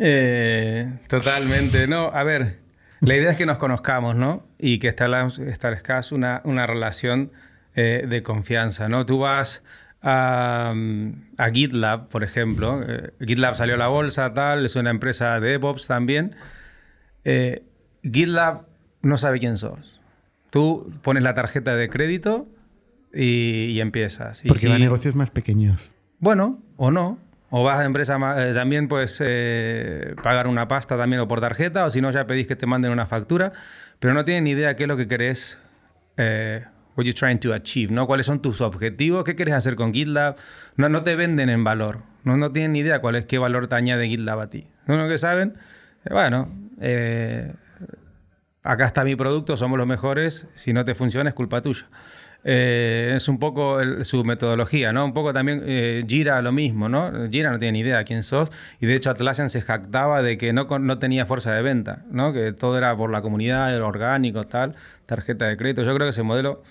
Eh, 0.04 0.90
totalmente. 1.08 1.86
No, 1.86 2.08
a 2.08 2.24
ver, 2.24 2.58
la 3.02 3.16
idea 3.16 3.32
es 3.32 3.38
que 3.38 3.46
nos 3.46 3.58
conozcamos, 3.60 4.16
¿no? 4.16 4.48
Y 4.58 4.80
que 4.80 4.88
establezcas 4.88 5.38
establezcas 5.40 6.12
una, 6.12 6.42
una 6.44 6.66
relación 6.66 7.32
eh, 7.76 8.06
de 8.10 8.24
confianza, 8.24 8.90
¿no? 8.90 9.06
Tú 9.06 9.20
vas 9.20 9.64
a, 10.02 10.74
a 11.38 11.50
GitLab, 11.52 12.08
por 12.10 12.24
ejemplo. 12.24 12.82
eh, 12.88 13.12
GitLab 13.20 13.56
salió 13.56 13.76
a 13.76 13.78
la 13.78 13.88
bolsa, 13.88 14.34
tal, 14.34 14.66
es 14.66 14.76
una 14.76 14.90
empresa 14.90 15.40
de 15.40 15.52
DevOps 15.52 15.88
también. 15.88 16.36
Eh, 17.24 17.64
GitLab 18.04 18.66
no 19.02 19.18
sabe 19.18 19.40
quién 19.40 19.58
sos. 19.58 20.00
Tú 20.50 20.92
pones 21.02 21.24
la 21.24 21.34
tarjeta 21.34 21.76
de 21.76 21.90
crédito 21.90 22.48
y, 23.14 23.66
y 23.68 23.82
empiezas. 23.82 24.44
Y 24.44 24.48
Porque 24.48 24.68
va 24.68 24.76
a 24.76 24.80
negocios 24.80 25.16
más 25.16 25.30
pequeños. 25.32 25.94
bueno, 26.20 26.60
o 26.78 26.92
no. 26.92 27.18
O 27.54 27.64
vas 27.64 27.80
a 27.80 27.84
empresa 27.84 28.18
eh, 28.38 28.54
también 28.54 28.88
puedes 28.88 29.22
eh, 29.26 30.16
pagar 30.24 30.48
una 30.48 30.70
pasta 30.70 30.96
también 30.98 31.20
o 31.22 31.28
por 31.28 31.42
tarjeta, 31.42 31.86
o 31.86 31.90
si 31.90 32.00
no 32.00 32.10
ya 32.10 32.26
pedís 32.26 32.48
que 32.48 32.56
te 32.56 32.66
manden 32.66 32.94
una 32.94 33.08
factura, 33.08 33.52
pero 34.00 34.14
no 34.14 34.24
tienen 34.24 34.46
ni 34.46 34.52
idea 34.52 34.78
qué 34.78 34.84
es 34.84 34.88
lo 34.88 34.96
que 34.96 35.10
querés, 35.10 35.60
eh, 36.16 36.64
what 36.96 37.06
you're 37.06 37.14
trying 37.14 37.38
to 37.40 37.54
achieve, 37.54 37.92
¿no? 37.94 38.06
¿Cuáles 38.08 38.26
son 38.26 38.42
tus 38.42 38.62
objetivos? 38.62 39.24
¿Qué 39.24 39.36
quieres 39.36 39.54
hacer 39.56 39.76
con 39.76 39.94
GitLab? 39.94 40.36
No, 40.78 40.90
no 40.90 41.04
te 41.04 41.16
venden 41.16 41.50
en 41.50 41.64
valor, 41.64 42.00
no, 42.24 42.52
tienen 42.52 42.74
ni 42.74 42.80
idea 42.80 43.00
cuál 43.00 43.16
es, 43.16 43.26
qué 43.26 43.38
valor 43.38 43.68
te 43.68 43.76
añade 43.76 44.08
GitLab 44.08 44.40
a 44.40 44.50
ti. 44.50 44.68
Lo 44.88 45.08
que 45.08 45.18
saben, 45.18 45.56
eh, 46.06 46.10
bueno, 46.14 46.50
eh, 46.80 47.54
acá 48.64 48.86
está 48.86 49.04
mi 49.04 49.16
producto, 49.16 49.58
somos 49.58 49.78
los 49.78 49.88
mejores, 49.88 50.48
si 50.56 50.74
no 50.74 50.86
te 50.86 50.96
funciona 50.96 51.30
es 51.30 51.36
culpa 51.36 51.62
tuya. 51.62 51.88
Eh, 52.44 53.14
es 53.18 53.28
un 53.28 53.38
poco 53.38 53.82
el- 53.82 54.04
su 54.04 54.24
metodología, 54.24 54.92
¿no? 54.92 55.06
Un 55.06 55.14
poco 55.14 55.32
también 55.32 55.62
eh, 55.64 56.04
Gira 56.08 56.42
lo 56.42 56.52
mismo, 56.52 56.90
¿no? 56.90 57.30
Gira 57.30 57.52
no 57.52 57.60
tiene 57.60 57.74
ni 57.74 57.80
idea 57.82 58.04
quién 58.04 58.24
sos 58.24 58.50
y 58.80 58.88
de 58.88 58.96
hecho 58.96 59.12
Atlassian 59.12 59.52
se 59.52 59.62
jactaba 59.62 60.24
de 60.24 60.40
que 60.40 60.52
no, 60.52 60.64
no 60.80 60.98
tenía 60.98 61.28
fuerza 61.28 61.54
de 61.54 61.62
venta, 61.62 62.02
¿no? 62.10 62.34
Que 62.34 62.52
todo 62.52 62.80
era 62.80 62.98
por 62.98 63.12
la 63.12 63.22
comunidad, 63.22 63.76
era 63.76 63.86
orgánico, 63.86 64.48
tal, 64.48 64.74
tarjeta 65.06 65.46
de 65.46 65.56
crédito. 65.56 65.84
Yo 65.84 65.94
creo 65.94 66.08
que 66.08 66.10
ese 66.10 66.24
modelo 66.24 66.64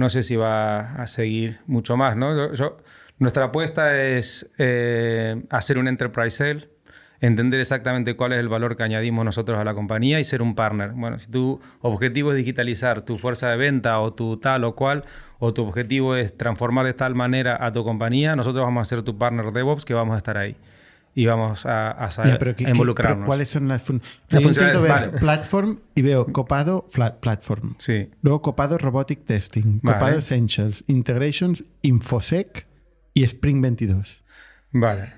no 0.00 0.08
sé 0.10 0.22
si 0.24 0.34
va 0.36 0.94
a 0.94 1.06
seguir 1.06 1.60
mucho 1.66 1.96
más, 1.96 2.16
¿no? 2.16 2.34
Yo- 2.34 2.52
yo- 2.54 2.76
nuestra 3.18 3.44
apuesta 3.44 3.96
es 4.02 4.50
eh, 4.58 5.42
hacer 5.50 5.78
un 5.78 5.86
enterprise 5.88 6.30
sale, 6.38 6.68
entender 7.20 7.60
exactamente 7.60 8.16
cuál 8.16 8.32
es 8.32 8.38
el 8.40 8.48
valor 8.48 8.76
que 8.76 8.82
añadimos 8.82 9.24
nosotros 9.26 9.58
a 9.58 9.64
la 9.64 9.74
compañía 9.74 10.18
y 10.18 10.24
ser 10.24 10.40
un 10.40 10.54
partner. 10.54 10.92
Bueno, 10.92 11.18
si 11.18 11.30
tu 11.30 11.60
objetivo 11.82 12.30
es 12.32 12.38
digitalizar 12.38 13.02
tu 13.02 13.18
fuerza 13.18 13.50
de 13.50 13.58
venta 13.58 14.00
o 14.00 14.14
tu 14.14 14.38
tal 14.38 14.64
o 14.64 14.74
cual, 14.74 15.04
o 15.38 15.52
tu 15.52 15.62
objetivo 15.66 16.16
es 16.16 16.34
transformar 16.36 16.86
de 16.86 16.94
tal 16.94 17.14
manera 17.14 17.58
a 17.60 17.70
tu 17.72 17.84
compañía, 17.84 18.34
nosotros 18.36 18.64
vamos 18.64 18.80
a 18.80 18.84
ser 18.86 19.02
tu 19.02 19.18
partner 19.18 19.52
DevOps 19.52 19.84
que 19.84 19.92
vamos 19.94 20.14
a 20.14 20.18
estar 20.18 20.38
ahí 20.38 20.56
y 21.20 21.26
vamos 21.26 21.66
a, 21.66 21.90
a 21.90 22.10
saber 22.10 22.32
Ya, 22.34 22.38
pero 22.38 22.56
¿qué- 22.56 22.64
a 22.64 22.66
qué- 22.66 22.70
involucrarnos. 22.72 23.18
pero 23.18 23.26
¿Cuáles 23.26 23.48
son 23.50 23.68
las 23.68 23.82
funciones? 23.82 24.18
Yo 24.30 24.40
intento 24.40 24.80
ver 24.82 24.90
vale. 24.90 25.08
Platform 25.18 25.78
y 25.94 26.02
veo 26.02 26.26
Copado 26.32 26.86
flat 26.90 27.20
Platform. 27.20 27.74
Sí. 27.78 28.08
Luego 28.22 28.40
Copado 28.42 28.78
Robotic 28.78 29.24
Testing, 29.24 29.80
Vale. 29.82 29.98
Copado 29.98 30.18
Essentials, 30.18 30.84
Integrations, 30.86 31.64
Infosec 31.82 32.66
y 33.14 33.24
Spring 33.24 33.60
22. 33.60 34.22
Vale. 34.72 35.12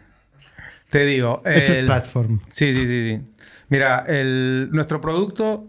Te 0.90 1.04
digo. 1.04 1.40
Eso 1.44 1.72
es 1.72 1.84
Platform. 1.86 2.40
Sí, 2.48 2.72
sí, 2.72 2.86
sí, 2.86 3.08
sí. 3.10 3.20
Mira, 3.68 4.04
el- 4.08 4.68
nuestro 4.72 5.00
producto, 5.00 5.66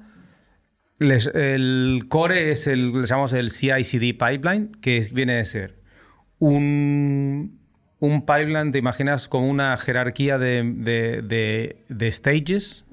les- 0.99 1.27
el 1.33 2.05
core 2.09 2.51
es 2.51 2.67
el, 2.67 2.91
le 3.01 3.05
llamamos 3.07 3.33
el 3.33 3.49
CI/CD 3.49 4.13
pipeline, 4.13 4.71
que 4.81 5.07
viene 5.13 5.35
de 5.35 5.45
ser 5.45 5.79
un, 6.39 7.59
un 8.05 8.25
pipeline, 8.25 8.71
te 8.71 8.77
imaginas 8.79 9.27
como 9.27 9.47
una 9.49 9.77
jerarquía 9.77 10.37
de, 10.37 10.63
de- 10.63 11.21
de- 11.21 11.77
de 11.89 12.11
stages 12.11 12.83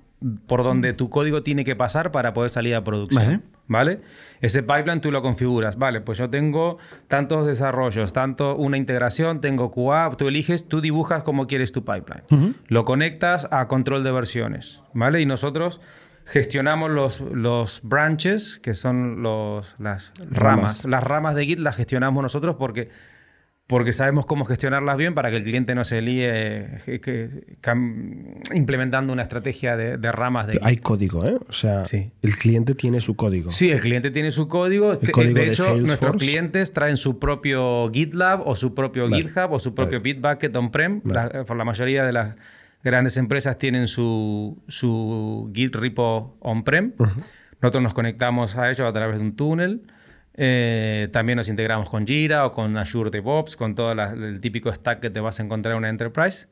por 0.46 0.62
donde 0.62 0.92
tu 0.92 1.08
código 1.10 1.42
tiene 1.42 1.64
que 1.64 1.74
pasar 1.74 2.12
para 2.12 2.32
poder 2.34 2.50
salir 2.50 2.74
a 2.74 2.84
producción. 2.84 3.24
Vale. 3.24 3.40
¿Vale? 3.66 4.00
Ese 4.40 4.62
pipeline 4.64 5.00
tú 5.00 5.10
lo 5.12 5.22
configuras. 5.22 5.76
Vale, 5.78 6.00
pues 6.00 6.18
yo 6.18 6.28
tengo 6.28 6.78
tantos 7.08 7.46
desarrollos, 7.46 8.12
tanto 8.12 8.56
una 8.56 8.76
integración, 8.76 9.40
tengo 9.40 9.70
QA, 9.70 10.10
tú 10.18 10.26
eliges, 10.28 10.66
tú 10.68 10.80
dibujas 10.80 11.22
cómo 11.22 11.46
quieres 11.46 11.70
tu 11.72 11.84
pipeline. 11.84 12.54
Lo 12.66 12.84
conectas 12.84 13.46
a 13.52 13.68
control 13.68 14.02
de 14.04 14.10
versiones, 14.12 14.82
¿vale? 14.92 15.20
Y 15.20 15.26
nosotros 15.26 15.80
gestionamos 16.24 16.90
los, 16.90 17.20
los 17.20 17.80
branches, 17.82 18.58
que 18.62 18.74
son 18.74 19.22
los, 19.22 19.74
las 19.80 20.12
ramas. 20.18 20.32
Ramas. 20.32 20.84
Las 20.84 21.02
ramas 21.04 21.34
de 21.36 21.46
Git 21.46 21.58
las 21.60 21.76
gestionamos 21.76 22.22
nosotros 22.22 22.56
porque, 22.58 22.88
porque 23.70 23.92
sabemos 23.94 24.26
cómo 24.26 24.44
gestionarlas 24.44 24.96
bien 24.98 25.14
para 25.14 25.30
que 25.30 25.37
el 25.37 25.44
cliente 25.44 25.74
no 25.74 25.85
se 25.85 26.02
líe 26.02 26.28
eh, 26.28 27.00
que- 27.00 27.30
implementando 28.52 29.12
una 29.12 29.22
estrategia 29.22 29.76
de, 29.76 29.96
de 29.96 30.12
ramas 30.12 30.48
de. 30.48 30.59
Hay 30.62 30.76
código, 30.78 31.24
¿eh? 31.24 31.38
O 31.48 31.52
sea, 31.52 31.87
Sí. 31.87 32.11
el 32.22 32.37
cliente 32.37 32.74
tiene 32.74 33.00
su 33.00 33.14
código. 33.16 33.50
Sí, 33.50 33.70
el 33.70 33.80
cliente 33.80 34.11
tiene 34.11 34.33
su 34.33 34.48
código. 34.48 34.94
De 34.96 35.06
de 35.12 35.46
hecho, 35.46 35.62
Salesforce. 35.64 35.87
nuestros 35.87 36.16
clientes 36.16 36.72
traen 36.72 36.96
su 36.96 37.18
propio 37.18 37.90
GitLab 37.92 38.46
o 38.46 38.54
su 38.56 38.74
propio 38.74 39.09
Vale. 39.09 39.22
GitHub 39.22 39.52
o 39.52 39.59
su 39.59 39.74
propio 39.74 40.00
Vale. 40.00 40.14
Bitbucket 40.14 40.54
on-prem. 40.56 41.00
Vale. 41.04 41.44
Por 41.44 41.56
la 41.56 41.64
mayoría 41.64 42.04
de 42.04 42.12
las 42.12 42.35
grandes 42.83 43.16
empresas 43.16 43.56
tienen 43.59 43.87
su, 43.88 44.61
su 44.68 45.50
Git 45.54 45.74
repo 45.76 46.37
on-prem. 46.40 46.92
Nosotros 47.62 47.83
nos 47.83 47.94
conectamos 47.94 48.56
a 48.56 48.70
ellos 48.70 48.88
a 48.88 48.92
través 48.92 49.18
de 49.18 49.22
un 49.24 49.37
túnel. 49.37 49.83
Eh, 50.42 51.09
también 51.12 51.37
nos 51.37 51.50
integramos 51.50 51.90
con 51.90 52.07
Jira 52.07 52.46
o 52.46 52.53
con 52.53 52.74
Azure 52.79 53.11
DevOps, 53.11 53.57
con 53.57 53.74
todo 53.74 53.92
el 53.92 54.40
típico 54.40 54.72
stack 54.72 55.00
que 55.00 55.11
te 55.11 55.20
vas 55.20 55.38
a 55.38 55.42
encontrar 55.42 55.72
en 55.74 55.79
una 55.79 55.90
enterprise. 55.90 56.48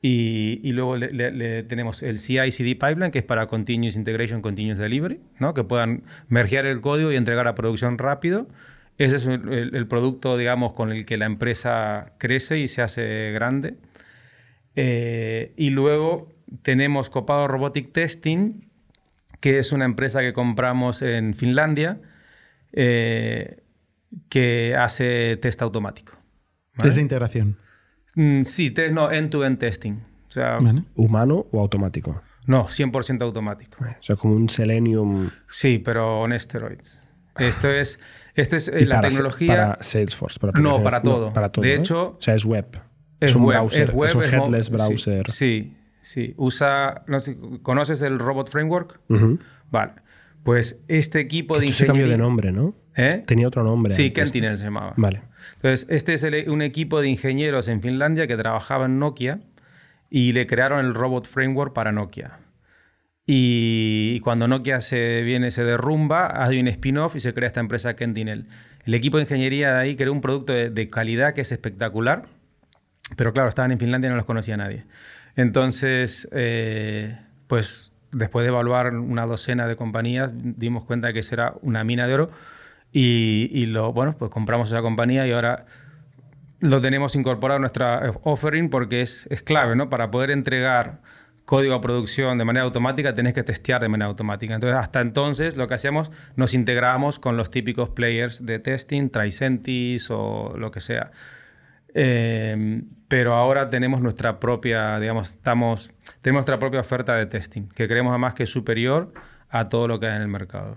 Y, 0.00 0.72
luego 0.72 0.96
le 0.96 1.62
tenemos 1.64 2.02
el 2.02 2.18
CI/CD 2.18 2.74
pipeline, 2.76 3.10
que 3.10 3.18
es 3.18 3.24
para 3.24 3.46
Continuous 3.46 3.96
Integration, 3.96 4.40
Continuous 4.40 4.78
Delivery, 4.78 5.20
¿no? 5.38 5.52
que 5.52 5.64
puedan 5.64 6.04
mergear 6.28 6.64
el 6.64 6.80
código 6.80 7.12
y 7.12 7.16
entregar 7.16 7.46
a 7.46 7.54
producción 7.54 7.98
rápido. 7.98 8.48
Ese 8.96 9.16
es 9.16 9.26
el, 9.26 9.52
el- 9.52 9.74
el 9.76 9.86
producto, 9.86 10.38
digamos, 10.38 10.72
con 10.72 10.90
el 10.90 11.04
que 11.04 11.18
la 11.18 11.26
empresa 11.26 12.14
crece 12.16 12.58
y 12.58 12.68
se 12.68 12.80
hace 12.80 13.32
grande. 13.32 13.74
Eh, 14.76 15.52
y 15.56 15.68
luego 15.70 16.32
tenemos 16.62 17.10
Copado 17.10 17.46
Robotic 17.48 17.92
Testing, 17.92 18.64
que 19.40 19.58
es 19.58 19.72
una 19.72 19.84
empresa 19.84 20.20
que 20.20 20.32
compramos 20.32 21.02
en 21.02 21.34
Finlandia, 21.34 21.98
eh, 22.72 23.62
que 24.28 24.74
hace 24.76 25.36
test 25.36 25.62
automático. 25.62 26.14
Desde 26.82 27.00
integración. 27.00 27.58
Mm, 28.14 28.42
sí, 28.42 28.70
test, 28.70 28.92
no, 28.94 29.10
end-to-end 29.10 29.58
testing. 29.58 29.94
O 30.28 30.32
sea, 30.32 30.58
Vale. 30.58 30.84
¿Humano 30.94 31.46
o 31.50 31.60
automático? 31.60 32.22
no, 32.46 32.66
100% 32.68 33.22
automático. 33.22 33.84
O 33.84 34.02
sea, 34.02 34.16
como 34.16 34.34
un 34.34 34.48
Selenium. 34.48 35.30
Sí, 35.48 35.78
pero 35.78 36.20
on 36.20 36.38
steroids. 36.38 37.02
Esto 37.36 37.68
es, 37.70 38.00
esto 38.34 38.56
es 38.56 38.68
eh, 38.68 38.84
la 38.86 38.96
para, 38.96 39.08
tecnología. 39.08 39.48
Para 39.48 39.82
Salesforce. 39.82 40.38
Para 40.40 40.60
No, 40.60 40.82
para 40.82 41.00
todo. 41.00 41.32
para 41.32 41.50
todo. 41.50 41.64
De 41.64 41.74
¿eh? 41.74 41.78
hecho, 41.78 42.16
o 42.18 42.20
sea, 42.20 42.34
es 42.34 42.44
web. 42.44 42.66
es, 43.20 43.34
un 43.34 43.44
web, 43.44 43.58
browser. 43.58 43.82
es 43.82 43.94
web, 43.94 44.16
un 44.16 44.22
es 44.24 44.32
mo- 44.32 44.44
headless 44.44 44.70
browser. 44.70 45.30
Sí, 45.30 45.76
sí. 46.02 46.34
Usa, 46.36 47.02
no 47.06 47.20
sé, 47.20 47.38
¿conoces 47.62 48.02
el 48.02 48.18
Robot 48.18 48.50
Framework? 48.50 49.00
Vale. 49.70 49.92
Pues 50.42 50.82
este 50.88 51.20
equipo 51.20 51.58
de 51.58 51.66
Esto 51.66 51.78
se 51.78 51.86
cambió 51.86 52.04
ingeniería... 52.06 52.16
de 52.24 52.28
nombre, 52.28 52.52
¿no? 52.52 52.74
¿Eh? 52.96 53.22
Tenía 53.26 53.46
otro 53.48 53.62
nombre. 53.62 53.92
Sí, 53.92 54.06
antes. 54.06 54.24
Kentinel 54.24 54.58
se 54.58 54.64
llamaba. 54.64 54.94
Vale. 54.96 55.22
Entonces, 55.56 55.86
este 55.90 56.14
es 56.14 56.22
el- 56.22 56.48
un 56.50 56.62
equipo 56.62 57.00
de 57.00 57.08
ingenieros 57.08 57.68
en 57.68 57.80
Finlandia 57.82 58.26
que 58.26 58.36
trabajaba 58.36 58.86
en 58.86 58.98
Nokia 58.98 59.40
y 60.08 60.32
le 60.32 60.46
crearon 60.46 60.84
el 60.84 60.94
Robot 60.94 61.26
Framework 61.26 61.72
para 61.72 61.92
Nokia. 61.92 62.38
Y 63.26 64.18
cuando 64.20 64.48
Nokia 64.48 64.80
se 64.80 65.22
viene, 65.22 65.50
se 65.50 65.62
derrumba, 65.62 66.44
hay 66.44 66.58
un 66.58 66.68
spin-off 66.68 67.14
y 67.16 67.20
se 67.20 67.32
crea 67.32 67.46
esta 67.46 67.60
empresa 67.60 67.94
Kentinel. 67.94 68.46
El 68.84 68.94
equipo 68.94 69.18
de 69.18 69.22
ingeniería 69.24 69.74
de 69.74 69.80
ahí 69.80 69.96
creó 69.96 70.12
un 70.12 70.20
producto 70.20 70.52
de, 70.52 70.90
calidad 70.90 71.34
que 71.34 71.42
es 71.42 71.52
espectacular, 71.52 72.24
pero 73.16 73.32
claro, 73.32 73.48
estaban 73.48 73.70
en 73.72 73.78
Finlandia 73.78 74.08
y 74.08 74.10
no 74.10 74.16
los 74.16 74.24
conocía 74.24 74.56
nadie. 74.56 74.84
Entonces, 75.36 76.28
eh, 76.32 77.18
pues 77.46 77.89
después 78.12 78.44
de 78.44 78.48
evaluar 78.48 78.94
una 78.94 79.26
docena 79.26 79.66
de 79.66 79.76
compañías, 79.76 80.30
dimos 80.32 80.84
cuenta 80.84 81.12
que 81.12 81.20
eso 81.20 81.34
era 81.34 81.54
una 81.62 81.84
mina 81.84 82.06
de 82.06 82.14
oro 82.14 82.30
y, 82.92 83.66
lo, 83.66 83.92
bueno, 83.92 84.16
pues 84.18 84.30
compramos 84.30 84.68
esa 84.68 84.82
compañía 84.82 85.26
y 85.26 85.32
ahora 85.32 85.66
lo 86.60 86.80
tenemos 86.80 87.14
incorporado 87.14 87.58
a 87.58 87.60
nuestra 87.60 88.12
offering 88.24 88.68
porque 88.68 89.02
es, 89.02 89.26
es 89.30 89.42
clave, 89.42 89.76
¿no? 89.76 89.88
Para 89.88 90.10
poder 90.10 90.30
entregar 90.30 91.00
código 91.44 91.74
a 91.74 91.80
producción 91.80 92.38
de 92.38 92.44
manera 92.44 92.64
automática, 92.64 93.14
tenés 93.14 93.34
que 93.34 93.42
testear 93.42 93.80
de 93.80 93.88
manera 93.88 94.08
automática. 94.08 94.54
Entonces, 94.54 94.78
hasta 94.78 95.00
entonces, 95.00 95.56
lo 95.56 95.66
que 95.66 95.74
hacíamos, 95.74 96.10
nos 96.36 96.54
integrábamos 96.54 97.18
con 97.18 97.36
los 97.36 97.50
típicos 97.50 97.88
players 97.88 98.46
de 98.46 98.60
testing, 98.60 99.10
Tricentis 99.10 100.10
o 100.10 100.54
lo 100.56 100.70
que 100.70 100.80
sea. 100.80 101.10
Eh, 101.94 102.82
pero 103.10 103.34
ahora 103.34 103.68
tenemos 103.70 104.00
nuestra 104.00 104.38
propia, 104.38 105.00
digamos, 105.00 105.30
estamos, 105.30 105.90
tenemos 106.22 106.40
nuestra 106.40 106.60
propia 106.60 106.78
oferta 106.78 107.16
de 107.16 107.26
testing, 107.26 107.62
que 107.74 107.88
creemos 107.88 108.10
además 108.10 108.34
que 108.34 108.44
es 108.44 108.50
superior 108.50 109.12
a 109.48 109.68
todo 109.68 109.88
lo 109.88 109.98
que 109.98 110.06
hay 110.06 110.14
en 110.14 110.22
el 110.22 110.28
mercado. 110.28 110.76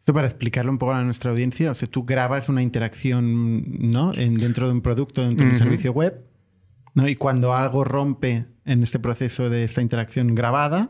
Esto 0.00 0.14
para 0.14 0.26
explicarlo 0.26 0.72
un 0.72 0.78
poco 0.78 0.94
a 0.94 1.02
nuestra 1.02 1.30
audiencia, 1.32 1.70
o 1.70 1.74
sea, 1.74 1.86
tú 1.86 2.04
grabas 2.04 2.48
una 2.48 2.62
interacción 2.62 3.90
¿no? 3.90 4.12
en, 4.14 4.34
dentro 4.34 4.68
de 4.68 4.72
un 4.72 4.80
producto, 4.80 5.22
dentro 5.22 5.44
de 5.44 5.52
un 5.52 5.58
servicio 5.58 5.92
web, 5.92 6.24
¿no? 6.94 7.06
y 7.08 7.14
cuando 7.14 7.52
algo 7.54 7.84
rompe 7.84 8.46
en 8.64 8.82
este 8.82 8.98
proceso 8.98 9.50
de 9.50 9.64
esta 9.64 9.82
interacción 9.82 10.34
grabada, 10.34 10.88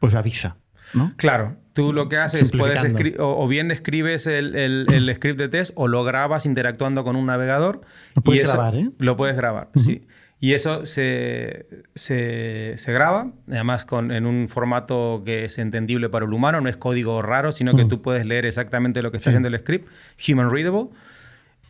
pues 0.00 0.14
avisa. 0.14 0.58
¿no? 0.92 1.14
Claro, 1.16 1.56
tú 1.74 1.92
lo 1.92 2.08
que 2.08 2.16
haces, 2.16 2.50
puedes 2.52 2.86
o, 3.18 3.46
bien 3.48 3.70
escribes 3.70 4.26
el, 4.26 5.10
script 5.14 5.38
de 5.38 5.48
test 5.48 5.72
o 5.74 5.88
lo 5.88 6.04
grabas 6.04 6.46
interactuando 6.46 7.04
con 7.04 7.16
un 7.16 7.26
navegador. 7.26 7.82
Lo 8.14 8.22
puedes 8.22 8.50
grabar, 8.50 8.76
¿eh? 8.76 8.90
Lo 8.98 9.16
puedes 9.16 9.36
grabar, 9.36 9.68
sí. 9.74 10.06
Y 10.40 10.52
eso 10.52 10.84
se, 10.84 11.66
se, 11.94 12.74
se, 12.76 12.92
graba, 12.92 13.32
además 13.48 13.84
con, 13.84 14.12
en 14.12 14.26
un 14.26 14.48
formato 14.48 15.22
que 15.24 15.46
es 15.46 15.58
entendible 15.58 16.10
para 16.10 16.26
el 16.26 16.32
humano, 16.32 16.60
no 16.60 16.68
es 16.68 16.76
código 16.76 17.22
raro, 17.22 17.50
sino 17.50 17.74
que 17.74 17.86
tú 17.86 18.02
puedes 18.02 18.26
leer 18.26 18.44
exactamente 18.44 19.00
lo 19.00 19.10
que 19.10 19.16
está 19.16 19.30
haciendo 19.30 19.48
el 19.48 19.58
script, 19.58 19.88
human 20.28 20.50
readable. 20.50 20.90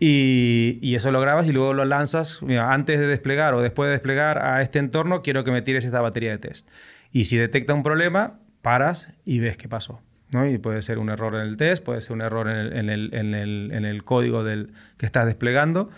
Y, 0.00 0.80
y, 0.82 0.96
eso 0.96 1.12
lo 1.12 1.20
grabas 1.20 1.46
y 1.46 1.52
luego 1.52 1.72
lo 1.72 1.84
lanzas. 1.84 2.40
antes 2.42 2.98
de 2.98 3.06
desplegar 3.06 3.54
o 3.54 3.62
después 3.62 3.86
de 3.86 3.92
desplegar 3.92 4.38
a 4.38 4.60
este 4.60 4.80
entorno, 4.80 5.22
quiero 5.22 5.44
que 5.44 5.52
me 5.52 5.62
tires 5.62 5.84
esta 5.84 6.00
batería 6.00 6.32
de 6.32 6.38
test. 6.38 6.68
Y 7.12 7.24
si 7.24 7.36
detecta 7.36 7.74
un 7.74 7.84
problema, 7.84 8.40
paras 8.64 9.12
y 9.24 9.38
ves 9.38 9.56
qué 9.56 9.68
pasó. 9.68 10.00
¿no? 10.32 10.48
Y 10.48 10.58
puede 10.58 10.82
ser 10.82 10.98
un 10.98 11.10
error 11.10 11.36
en 11.36 11.42
el 11.42 11.56
test, 11.56 11.84
puede 11.84 12.00
ser 12.00 12.14
un 12.14 12.22
error 12.22 12.48
en 12.48 12.56
el, 12.56 12.72
en 12.72 12.90
el, 12.90 13.14
en 13.14 13.34
el, 13.34 13.70
en 13.72 13.84
el 13.84 14.02
código 14.02 14.42
del, 14.42 14.72
que 14.96 15.06
estás 15.06 15.26
desplegando. 15.26 15.90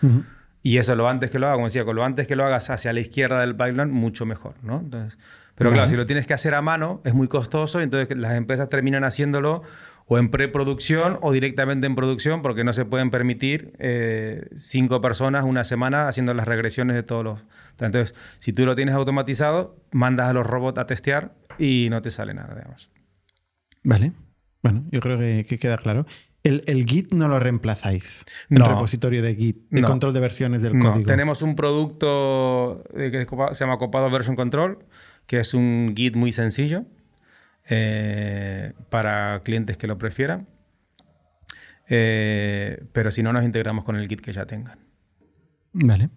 Y 0.62 0.76
eso 0.76 0.94
lo 0.96 1.08
antes 1.08 1.30
que 1.30 1.38
lo 1.38 1.46
hagas, 1.46 1.56
como 1.56 1.68
decía, 1.68 1.84
con 1.86 1.96
lo 1.96 2.04
antes 2.04 2.26
que 2.26 2.36
lo 2.36 2.44
hagas 2.44 2.68
hacia 2.68 2.92
la 2.92 3.00
izquierda 3.00 3.40
del 3.40 3.56
pipeline, 3.56 3.90
mucho 3.90 4.26
mejor. 4.26 4.54
¿no? 4.62 4.80
Entonces, 4.80 5.16
pero 5.54 5.70
claro, 5.70 5.88
si 5.88 5.96
lo 5.96 6.04
tienes 6.04 6.26
que 6.26 6.34
hacer 6.34 6.54
a 6.54 6.60
mano, 6.60 7.00
es 7.04 7.14
muy 7.14 7.28
costoso, 7.28 7.80
y 7.80 7.84
entonces 7.84 8.14
las 8.18 8.34
empresas 8.34 8.68
terminan 8.68 9.04
haciéndolo 9.04 9.62
o 10.06 10.18
en 10.18 10.30
preproducción 10.30 11.18
o 11.22 11.32
directamente 11.32 11.86
en 11.86 11.94
producción 11.94 12.42
porque 12.42 12.62
no 12.62 12.72
se 12.72 12.84
pueden 12.84 13.10
permitir 13.10 13.72
eh, 13.78 14.48
cinco 14.54 15.00
personas 15.00 15.44
una 15.44 15.64
semana 15.64 16.08
haciendo 16.08 16.34
las 16.34 16.46
regresiones 16.46 16.94
de 16.94 17.02
todos 17.02 17.24
los... 17.24 17.40
Entonces, 17.80 18.14
si 18.38 18.52
tú 18.52 18.64
lo 18.66 18.74
tienes 18.74 18.94
automatizado, 18.94 19.76
mandas 19.90 20.30
a 20.30 20.32
los 20.32 20.46
robots 20.46 20.78
a 20.78 20.86
testear 20.86 21.32
y 21.58 21.88
no 21.90 22.02
te 22.02 22.10
sale 22.10 22.34
nada, 22.34 22.54
digamos. 22.54 22.90
Vale. 23.82 24.12
Bueno, 24.62 24.84
yo 24.90 25.00
creo 25.00 25.18
que, 25.18 25.58
queda 25.58 25.78
claro. 25.78 26.06
El, 26.42 26.84
Git 26.86 27.12
no 27.12 27.28
lo 27.28 27.40
reemplazáis. 27.40 28.24
El 28.50 28.64
repositorio 28.64 29.22
de 29.22 29.34
Git, 29.34 29.72
el 29.72 29.84
control 29.84 30.14
de 30.14 30.20
versiones 30.20 30.62
del 30.62 30.78
no. 30.78 30.92
código. 30.92 31.06
Tenemos 31.06 31.42
un 31.42 31.56
producto 31.56 32.84
eh, 32.96 33.10
que 33.10 33.26
se 33.54 33.64
llama 33.64 33.78
Copado 33.78 34.10
Version 34.10 34.36
Control, 34.36 34.78
que 35.26 35.40
es 35.40 35.54
un 35.54 35.92
Git 35.96 36.14
muy 36.14 36.32
sencillo 36.32 36.84
eh, 37.68 38.72
para 38.90 39.40
clientes 39.44 39.76
que 39.76 39.86
lo 39.86 39.98
prefieran. 39.98 40.48
Eh, 41.88 42.84
pero 42.92 43.10
si 43.10 43.22
no, 43.22 43.32
nos 43.32 43.44
integramos 43.44 43.84
con 43.84 43.96
el 43.96 44.08
Git 44.08 44.20
que 44.20 44.32
ya 44.32 44.46
tengan. 44.46 44.78
Vale. 45.72 46.10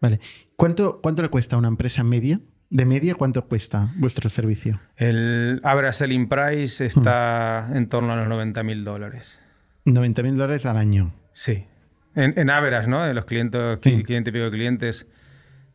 Vale. 0.00 0.20
¿Cuánto, 0.56 1.00
cuánto 1.00 1.22
le 1.22 1.28
cuesta 1.28 1.54
a 1.54 1.58
una 1.60 1.68
empresa 1.68 2.02
media? 2.02 2.40
De 2.72 2.86
media, 2.86 3.14
¿cuánto 3.14 3.44
cuesta 3.44 3.92
vuestro 3.96 4.30
servicio? 4.30 4.80
El 4.96 5.60
average 5.62 5.98
selling 5.98 6.26
price 6.26 6.86
está 6.86 7.68
en 7.74 7.86
torno 7.86 8.14
a 8.14 8.16
los 8.16 8.26
90 8.26 8.62
mil 8.62 8.82
dólares. 8.82 9.42
90 9.84 10.22
mil 10.22 10.38
dólares 10.38 10.64
al 10.64 10.78
año. 10.78 11.12
Sí. 11.34 11.66
En, 12.14 12.32
en 12.38 12.48
average, 12.48 12.88
¿no? 12.88 13.02
De 13.02 13.12
los 13.12 13.26
clientes, 13.26 13.78
cliente 13.78 14.30
y 14.30 14.32
pico 14.32 14.44
de 14.46 14.50
clientes, 14.50 15.06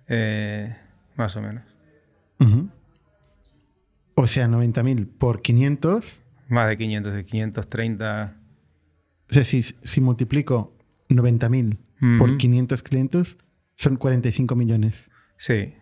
eh, 0.07 0.75
más 1.15 1.35
o 1.35 1.41
menos. 1.43 1.63
O 4.15 4.25
sea, 4.25 4.47
90.000 4.47 5.07
por 5.19 5.43
500. 5.43 6.23
Más 6.47 6.67
de 6.67 6.77
500, 6.77 7.13
de 7.13 7.25
530. 7.25 8.37
O 9.29 9.33
sea, 9.33 9.43
si, 9.43 9.61
si 9.61 10.01
multiplico 10.01 10.75
90.000 11.09 12.17
por 12.17 12.37
500 12.37 12.81
clientes, 12.81 13.37
son 13.75 13.97
45 13.97 14.55
millones. 14.55 15.11
Sí. 15.37 15.75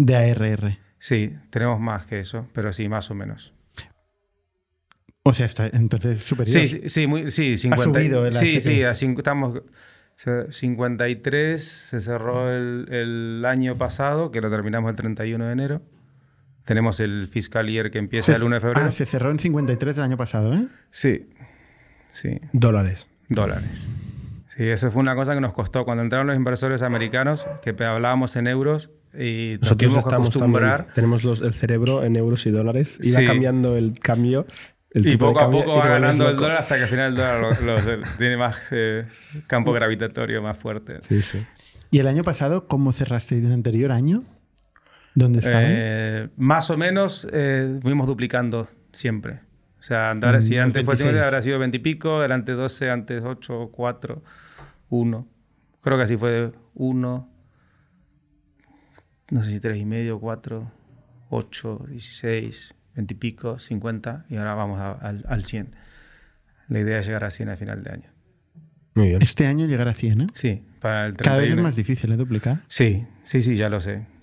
De 0.00 0.16
ARR. 0.16 0.78
Sí, 0.98 1.36
tenemos 1.50 1.78
más 1.78 2.06
que 2.06 2.20
eso, 2.20 2.46
pero 2.54 2.72
sí, 2.72 2.88
más 2.88 3.10
o 3.10 3.14
menos. 3.14 3.52
O 5.24 5.34
sea, 5.34 5.44
está 5.44 5.66
entonces 5.66 6.22
superior. 6.22 6.66
Sí, 6.66 6.88
sí, 6.88 7.06
muy, 7.06 7.30
sí 7.30 7.58
50, 7.58 7.82
ha 7.82 7.84
subido 7.84 8.26
el 8.26 8.32
Sí, 8.32 8.62
sí, 8.62 8.80
estamos 8.80 9.60
53, 10.16 11.62
se 11.62 12.00
cerró 12.00 12.50
el, 12.50 12.86
el, 12.90 13.44
año 13.44 13.76
pasado, 13.76 14.30
que 14.30 14.40
lo 14.40 14.48
terminamos 14.48 14.88
el 14.88 14.96
31 14.96 15.44
de 15.44 15.52
enero. 15.52 15.82
Tenemos 16.64 16.98
el 17.00 17.28
fiscal 17.28 17.68
year 17.68 17.90
que 17.90 17.98
empieza 17.98 18.34
el 18.34 18.42
1 18.42 18.54
de 18.54 18.60
febrero. 18.60 18.86
Ah, 18.86 18.92
se 18.92 19.04
cerró 19.04 19.30
en 19.30 19.38
53 19.38 19.96
del 19.96 20.04
año 20.04 20.16
pasado, 20.16 20.54
¿eh? 20.54 20.66
Sí. 20.90 21.28
Sí. 22.08 22.40
Dólares. 22.54 23.06
Dólares. 23.28 23.86
Sí, 24.50 24.64
eso 24.64 24.90
fue 24.90 25.00
una 25.00 25.14
cosa 25.14 25.32
que 25.34 25.40
nos 25.40 25.52
costó. 25.52 25.84
Cuando 25.84 26.02
entraron 26.02 26.26
los 26.26 26.34
inversores 26.34 26.82
americanos, 26.82 27.46
que 27.62 27.70
hablábamos 27.84 28.34
en 28.34 28.48
euros 28.48 28.90
y 29.14 29.58
nos 29.60 29.70
Nosotros 29.78 30.04
que 30.04 30.14
acostumbrar. 30.16 30.88
tenemos 30.92 31.22
el 31.40 31.54
cerebro 31.54 32.02
en 32.02 32.16
euros 32.16 32.44
y 32.46 32.50
dólares. 32.50 32.98
Iba 33.00 33.24
cambiando 33.24 33.76
el 33.76 34.00
cambio. 34.00 34.46
El 34.90 35.06
y 35.06 35.16
poco 35.16 35.38
a 35.38 35.48
poco 35.48 35.76
va 35.76 35.86
ganando 35.86 36.28
el 36.28 36.34
dólar 36.34 36.58
hasta 36.58 36.76
que 36.78 36.82
al 36.82 36.88
final 36.88 37.10
el 37.10 37.16
dólar 37.16 38.00
tiene 38.18 38.36
más 38.36 38.60
eh, 38.72 39.06
campo 39.46 39.72
gravitatorio 39.72 40.42
más 40.42 40.58
fuerte. 40.58 40.96
Sí, 41.02 41.22
sí. 41.22 41.46
¿Y 41.92 42.00
el 42.00 42.08
año 42.08 42.24
pasado 42.24 42.66
cómo 42.66 42.90
cerraste 42.90 43.38
el 43.38 43.52
anterior 43.52 43.92
año? 43.92 44.24
¿Dónde 45.14 45.38
está? 45.38 45.60
Eh, 45.62 46.28
más 46.36 46.70
o 46.70 46.76
menos 46.76 47.28
eh, 47.32 47.78
fuimos 47.82 48.08
duplicando 48.08 48.68
siempre. 48.92 49.42
O 49.80 49.82
sea, 49.82 50.14
mm, 50.14 50.42
si 50.42 50.58
antes 50.58 50.84
fue 50.84 50.94
fue 50.94 51.22
habrá 51.22 51.40
sido 51.40 51.58
20 51.58 51.78
y 51.78 51.80
pico, 51.80 52.20
delante 52.20 52.52
12, 52.52 52.90
antes 52.90 53.22
8, 53.24 53.70
4, 53.72 54.22
1. 54.90 55.28
Creo 55.80 55.96
que 55.96 56.02
así 56.04 56.18
fue 56.18 56.52
1, 56.74 57.30
no 59.30 59.42
sé 59.42 59.50
si 59.50 59.60
3 59.60 59.78
y 59.78 59.86
medio, 59.86 60.20
4, 60.20 60.70
8, 61.30 61.86
16, 61.88 62.74
20 62.94 63.14
y 63.14 63.16
pico, 63.16 63.58
50 63.58 64.26
y 64.28 64.36
ahora 64.36 64.54
vamos 64.54 64.80
al, 64.80 65.24
al 65.26 65.44
100. 65.44 65.74
La 66.68 66.80
idea 66.80 66.98
es 66.98 67.06
llegar 67.06 67.24
a 67.24 67.30
100 67.30 67.48
al 67.48 67.56
final 67.56 67.82
de 67.82 67.90
año. 67.90 68.10
Muy 68.94 69.08
bien. 69.08 69.22
Este 69.22 69.46
año 69.46 69.66
llegar 69.66 69.88
a 69.88 69.94
100, 69.94 70.20
¿eh? 70.20 70.26
Sí, 70.34 70.62
para 70.80 71.06
el 71.06 71.14
31. 71.14 71.22
Cada 71.24 71.38
vez 71.38 71.50
es 71.50 71.62
más 71.62 71.76
difícil, 71.76 72.12
¿eh? 72.12 72.16
Duplicar. 72.16 72.58
Sí, 72.66 73.06
sí, 73.22 73.42
sí, 73.42 73.54
ya 73.54 73.68
lo 73.68 73.80
sé. 73.80 74.06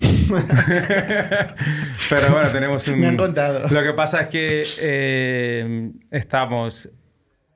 Pero 2.10 2.32
bueno, 2.32 2.48
tenemos 2.50 2.86
un... 2.88 3.00
Me 3.00 3.06
han 3.06 3.16
contado. 3.16 3.68
Lo 3.70 3.82
que 3.82 3.92
pasa 3.92 4.22
es 4.22 4.28
que 4.28 4.64
eh, 4.80 5.92
estamos 6.10 6.90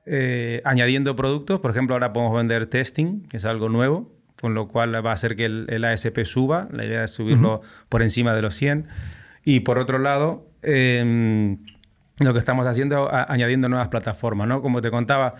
eh, 0.05 0.61
añadiendo 0.65 1.15
productos. 1.15 1.59
Por 1.59 1.71
ejemplo, 1.71 1.95
ahora 1.95 2.13
podemos 2.13 2.35
vender 2.35 2.65
testing, 2.67 3.27
que 3.27 3.37
es 3.37 3.45
algo 3.45 3.69
nuevo, 3.69 4.11
con 4.41 4.53
lo 4.53 4.67
cual 4.67 5.05
va 5.05 5.11
a 5.11 5.13
hacer 5.13 5.35
que 5.35 5.45
el, 5.45 5.85
ASP 5.85 6.23
suba. 6.23 6.69
La 6.71 6.85
idea 6.85 7.03
es 7.03 7.11
subirlo 7.11 7.61
por 7.89 8.01
encima 8.01 8.33
de 8.33 8.41
los 8.41 8.55
100. 8.55 8.87
Y 9.43 9.59
por 9.61 9.77
otro 9.79 9.99
lado, 9.99 10.47
eh, 10.61 11.57
lo 12.19 12.33
que 12.33 12.39
estamos 12.39 12.65
haciendo 12.67 13.09
es 13.09 13.25
añadiendo 13.27 13.69
nuevas 13.69 13.87
plataformas, 13.87 14.47
¿no? 14.47 14.61
Como 14.61 14.81
te 14.81 14.91
contaba, 14.91 15.35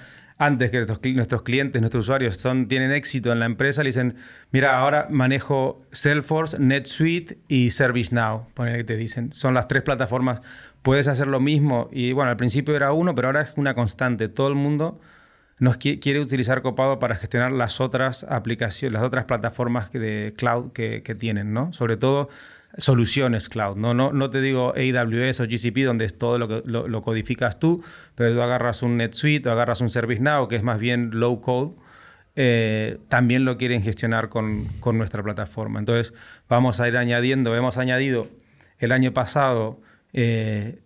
antes 0.45 0.71
que 0.71 0.77
nuestros, 1.13 1.41
clientes, 1.43 1.81
nuestros 1.81 2.05
usuarios 2.05 2.41
tienen 2.67 2.91
éxito 2.91 3.31
en 3.31 3.39
la 3.39 3.45
empresa, 3.45 3.83
le 3.83 3.89
dicen, 3.89 4.15
mira, 4.51 4.79
ahora 4.79 5.07
manejo 5.09 5.81
Salesforce, 5.91 6.59
NetSuite 6.59 7.37
y 7.47 7.69
ServiceNow, 7.69 8.47
que 8.55 8.83
te 8.83 8.97
dicen. 8.97 9.33
Son 9.33 9.53
las 9.53 9.67
tres 9.67 9.83
plataformas. 9.83 10.41
Puedes 10.81 11.07
hacer 11.07 11.27
lo 11.27 11.39
mismo. 11.39 11.87
Y 11.91 12.11
bueno, 12.11 12.31
al 12.31 12.37
principio 12.37 12.75
era 12.75 12.91
uno, 12.91 13.15
pero 13.15 13.29
ahora 13.29 13.41
es 13.41 13.53
una 13.55 13.73
constante. 13.73 14.27
Todo 14.27 14.47
el 14.49 14.55
mundo 14.55 14.99
nos 15.59 15.77
quiere 15.77 16.19
utilizar 16.19 16.61
Copado 16.61 16.99
para 16.99 17.15
gestionar 17.15 17.51
las 17.51 17.79
otras 17.79 18.25
aplicaciones, 18.25 18.93
las 18.93 19.03
otras 19.03 19.25
plataformas 19.25 19.91
de 19.91 20.33
cloud 20.35 20.71
que, 20.73 21.01
tienen, 21.17 21.53
¿no? 21.53 21.71
Sobre 21.73 21.95
todo 21.95 22.29
soluciones 22.77 23.49
cloud. 23.49 23.77
¿no? 23.77 23.93
No, 23.93 24.11
no 24.13 24.29
te 24.29 24.41
digo 24.41 24.73
AWS 24.75 25.41
o 25.41 25.45
GCP, 25.45 25.85
donde 25.85 26.05
es 26.05 26.17
todo 26.17 26.37
lo, 26.37 26.47
que, 26.47 26.63
lo, 26.65 27.01
codificas 27.01 27.59
tú, 27.59 27.83
pero 28.15 28.33
tú 28.33 28.41
agarras 28.41 28.81
un 28.83 28.97
NetSuite 28.97 29.49
o 29.49 29.51
agarras 29.51 29.81
un 29.81 29.89
ServiceNow, 29.89 30.47
que 30.47 30.55
es 30.55 30.63
más 30.63 30.79
bien 30.79 31.11
low 31.13 31.41
code, 31.41 31.75
eh, 32.35 32.97
también 33.09 33.45
lo 33.45 33.57
quieren 33.57 33.83
gestionar 33.83 34.29
con, 34.29 34.65
con, 34.79 34.97
nuestra 34.97 35.21
plataforma. 35.21 35.79
Entonces, 35.79 36.13
vamos 36.49 36.79
a 36.79 36.87
ir 36.87 36.97
añadiendo, 36.97 37.55
hemos 37.55 37.77
añadido 37.77 38.27
el 38.79 38.91
año 38.91 39.13
pasado 39.13 39.79
eh, 40.13 40.79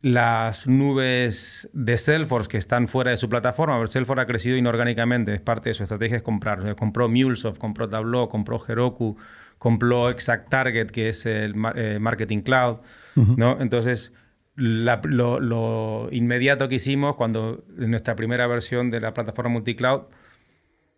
las 0.00 0.66
nubes 0.66 1.70
de 1.72 1.96
Salesforce 1.96 2.48
que 2.48 2.58
están 2.58 2.88
fuera 2.88 3.12
de 3.12 3.16
su 3.16 3.28
plataforma. 3.28 3.86
Salesforce 3.86 4.22
ha 4.22 4.26
crecido 4.26 4.56
inorgánicamente, 4.56 5.32
es 5.34 5.40
parte 5.40 5.70
de 5.70 5.74
su 5.74 5.84
estrategia 5.84 6.16
es 6.16 6.22
comprar. 6.22 6.74
Compró 6.74 7.08
MuleSoft, 7.08 7.58
compró 7.58 7.88
Tableau, 7.88 8.28
compró 8.28 8.60
Heroku, 8.66 9.16
compró 9.62 10.10
Exact 10.10 10.48
Target, 10.48 10.88
que 10.88 11.08
es 11.08 11.24
el 11.24 11.54
eh, 11.76 11.98
Marketing 12.00 12.40
Cloud. 12.40 12.78
¿no? 13.14 13.60
Entonces, 13.60 14.12
lo, 14.56 16.08
inmediato 16.10 16.68
que 16.68 16.74
hicimos 16.74 17.14
cuando 17.14 17.64
en 17.78 17.92
nuestra 17.92 18.16
primera 18.16 18.48
versión 18.48 18.90
de 18.90 18.98
la 18.98 19.14
plataforma 19.14 19.52
multicloud, 19.52 20.06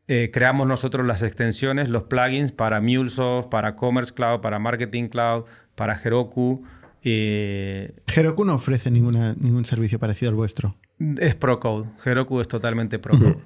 eh, 0.09 0.31
creamos 0.33 0.66
nosotros 0.66 1.07
las 1.07 1.22
extensiones, 1.22 1.90
los 1.90 2.05
plugins 2.05 2.53
para 2.53 2.81
MuleSoft, 2.81 3.50
para 3.50 3.77
Commerce 3.77 4.14
Cloud, 4.14 4.40
para 4.40 4.59
Marketing 4.59 5.09
Cloud, 5.09 5.44
para 5.74 5.94
Heroku 6.03 6.64
eh, 7.07 7.92
Heroku 8.07 8.46
no 8.46 8.55
ofrece 8.55 8.90
ninguna, 8.90 9.35
ningún 9.38 9.66
servicio 9.66 9.98
parecido 9.98 10.31
al 10.31 10.37
vuestro. 10.37 10.74
Es 11.18 11.35
ProCode. 11.35 11.90
Heroku 12.03 12.40
es 12.40 12.48
totalmente 12.48 12.98
ProCode. 12.98 13.37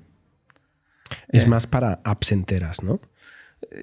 Es 1.26 1.42
eh. 1.42 1.46
más 1.48 1.66
para 1.66 2.00
apps 2.04 2.30
enteras, 2.30 2.84
¿no? 2.84 3.00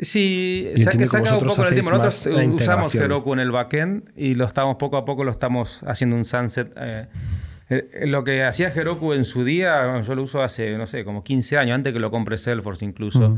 Sí, 0.02 0.72
se, 0.76 0.90
ha 0.90 1.38
un 1.38 1.48
poco 1.48 1.64
el 1.66 1.74
tiempo. 1.74 1.92
Nosotros 1.92 2.28
usamos 2.54 2.96
Heroku 2.96 3.34
en 3.34 3.40
el 3.40 3.52
backend 3.52 4.10
y 4.16 4.36
lo 4.36 4.46
estamos 4.46 4.78
poco 4.78 4.98
a 4.98 5.06
poco 5.06 5.24
lo 5.24 5.32
estamos 5.32 5.82
haciendo 5.84 6.16
un 6.16 6.26
sunset. 6.26 6.72
Eh, 6.78 7.08
lo 8.06 8.24
que 8.24 8.44
hacía 8.44 8.70
Heroku 8.70 9.14
en 9.14 9.26
su 9.26 9.44
día, 9.44 10.02
yo 10.02 10.16
lo 10.16 10.24
uso 10.24 10.44
hace, 10.44 10.78
no 10.78 10.88
sé, 10.88 11.04
como 11.04 11.24
15 11.24 11.58
años, 11.58 11.76
antes 11.76 11.94
que 11.94 12.00
lo 12.00 12.12
compre 12.12 12.38
Salesforce 12.38 12.86
incluso. 12.86 13.38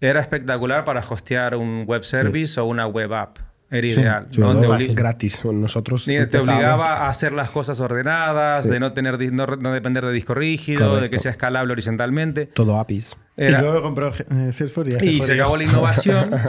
Era 0.00 0.20
espectacular 0.20 0.84
para 0.84 1.00
hostear 1.00 1.56
un 1.56 1.84
web 1.86 2.04
service 2.04 2.60
o 2.60 2.66
una 2.66 2.86
web 2.86 3.12
app. 3.12 3.38
Era 3.70 3.86
ideal. 3.86 4.28
¿no? 4.36 4.54
gratis. 4.94 5.44
Nosotros 5.44 6.04
te 6.04 6.38
obligaba 6.38 7.04
a 7.04 7.08
hacer 7.08 7.32
las 7.32 7.50
cosas 7.50 7.80
ordenadas, 7.80 8.68
de 8.68 8.78
no 8.78 8.92
tener 8.92 9.32
no, 9.32 9.72
depender 9.72 10.04
de 10.04 10.12
disco 10.12 10.34
rígido, 10.34 11.00
de 11.00 11.10
que 11.10 11.18
sea 11.18 11.32
escalable 11.32 11.72
horizontalmente. 11.72 12.46
Todo 12.46 12.78
APIs. 12.78 13.16
y 13.36 13.48
luego 13.48 13.82
compró 13.82 14.08
eh, 14.08 14.52
Salesforce 14.52 15.04
y, 15.04 15.20
se 15.20 15.34
acabó 15.34 15.56
la 15.56 15.64
innovación. 15.64 16.30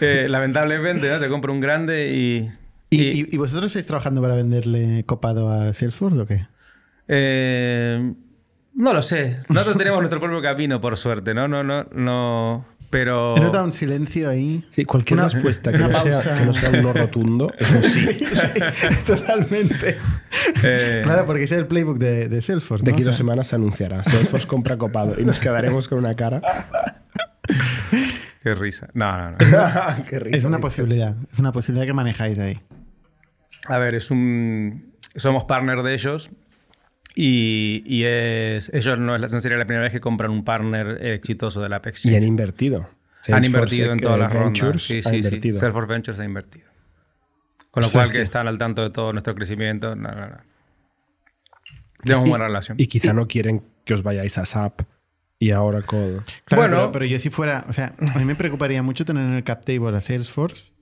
Eh, 0.00 0.26
lamentablemente, 0.28 1.16
te 1.20 1.28
compro 1.28 1.52
un 1.52 1.60
grande 1.60 2.08
y 2.12 2.48
y, 2.92 3.36
vosotros 3.38 3.66
estáis 3.66 3.86
trabajando 3.86 4.20
para 4.20 4.34
venderle 4.34 5.04
copado 5.06 5.50
a 5.50 5.72
Salesforce 5.72 6.20
o 6.20 6.26
qué? 6.26 6.46
Eh, 7.08 8.12
no 8.74 8.92
lo 8.92 9.02
sé. 9.02 9.38
Nosotros 9.48 9.78
tenemos 9.78 10.00
nuestro 10.00 10.20
propio 10.20 10.42
camino, 10.42 10.80
por 10.80 10.96
suerte, 10.98 11.32
¿no? 11.32 11.48
No, 11.48 11.64
no, 11.64 11.84
no. 11.92 12.66
Pero... 12.92 13.34
He 13.38 13.40
notado 13.40 13.64
un 13.64 13.72
silencio 13.72 14.28
ahí. 14.28 14.66
Sí, 14.68 14.84
cualquier 14.84 15.20
respuesta 15.20 15.72
que 15.72 15.78
no, 15.78 15.88
sea, 15.88 16.38
que 16.38 16.44
no, 16.44 16.52
sea, 16.52 16.68
un 16.68 16.82
no 16.82 16.92
rotundo 16.92 17.50
es 17.58 17.70
un 17.72 17.82
sí. 17.84 18.18
totalmente. 19.06 19.96
Eh... 20.62 21.00
Claro, 21.02 21.24
porque 21.24 21.44
es 21.44 21.52
el 21.52 21.66
playbook 21.66 21.96
de, 21.96 22.28
de 22.28 22.42
Salesforce. 22.42 22.84
De 22.84 22.92
aquí 22.92 23.02
dos 23.02 23.16
semanas 23.16 23.46
se 23.46 23.56
anunciará. 23.56 24.04
Salesforce 24.04 24.46
compra 24.46 24.76
copado 24.76 25.18
y 25.18 25.24
nos 25.24 25.38
quedaremos 25.38 25.88
con 25.88 26.00
una 26.00 26.14
cara. 26.14 26.42
Qué 28.42 28.54
risa. 28.54 28.90
No, 28.92 29.10
no, 29.16 29.30
no. 29.30 29.38
Qué 30.10 30.18
risa, 30.18 30.36
es 30.36 30.44
una 30.44 30.58
posibilidad. 30.58 31.16
Es 31.32 31.38
una 31.38 31.50
posibilidad 31.50 31.86
que 31.86 31.94
manejáis 31.94 32.38
ahí. 32.38 32.60
A 33.68 33.78
ver, 33.78 33.94
es 33.94 34.10
un. 34.10 34.92
Somos 35.16 35.44
partner 35.44 35.82
de 35.82 35.94
ellos. 35.94 36.30
Y, 37.14 38.02
es, 38.04 38.72
ellos 38.72 38.98
no, 38.98 39.18
no, 39.18 39.40
sería 39.40 39.58
la 39.58 39.66
primera 39.66 39.84
vez 39.84 39.92
que 39.92 40.00
compran 40.00 40.30
un 40.30 40.44
partner 40.44 41.04
exitoso 41.04 41.60
de 41.60 41.68
la 41.68 41.76
Apex. 41.76 42.06
Y 42.06 42.16
han 42.16 42.22
invertido. 42.22 42.88
han 43.30 43.44
invertido 43.44 43.92
en 43.92 43.98
todas 43.98 44.18
las 44.18 44.32
rondas. 44.32 44.82
Sí, 44.82 45.02
sí, 45.02 45.22
sí. 45.22 45.52
Salesforce 45.52 45.88
Ventures 45.92 46.20
ha 46.20 46.24
invertido. 46.24 46.66
Con 47.70 47.82
lo 47.82 47.90
cual 47.90 48.10
que 48.10 48.20
están 48.20 48.48
al 48.48 48.58
tanto 48.58 48.82
de 48.82 48.90
todo 48.90 49.12
nuestro 49.12 49.34
crecimiento. 49.34 49.94
No, 49.94 50.10
no, 50.10 50.28
no. 50.28 50.36
Tenemos 52.04 52.28
buena 52.28 52.46
relación. 52.46 52.76
Y 52.80 52.86
quizá 52.86 53.12
no 53.12 53.28
quieren 53.28 53.62
que 53.84 53.94
os 53.94 54.02
vayáis 54.02 54.38
a 54.38 54.44
SAP 54.44 54.82
y 55.42 55.50
ahora 55.50 55.78
Oracle. 55.78 56.20
bueno, 56.54 56.92
pero, 56.92 57.04
yo 57.04 57.18
si 57.18 57.28
fuera, 57.28 57.64
o 57.68 57.72
sea, 57.72 57.94
a 58.14 58.18
mí 58.18 58.24
me 58.24 58.36
preocuparía 58.36 58.80
mucho 58.80 59.04
tener 59.04 59.24
en 59.24 59.32
el 59.32 59.42
cap 59.42 59.64
table 59.64 59.96
a 59.96 60.00
Salesforce 60.00 60.72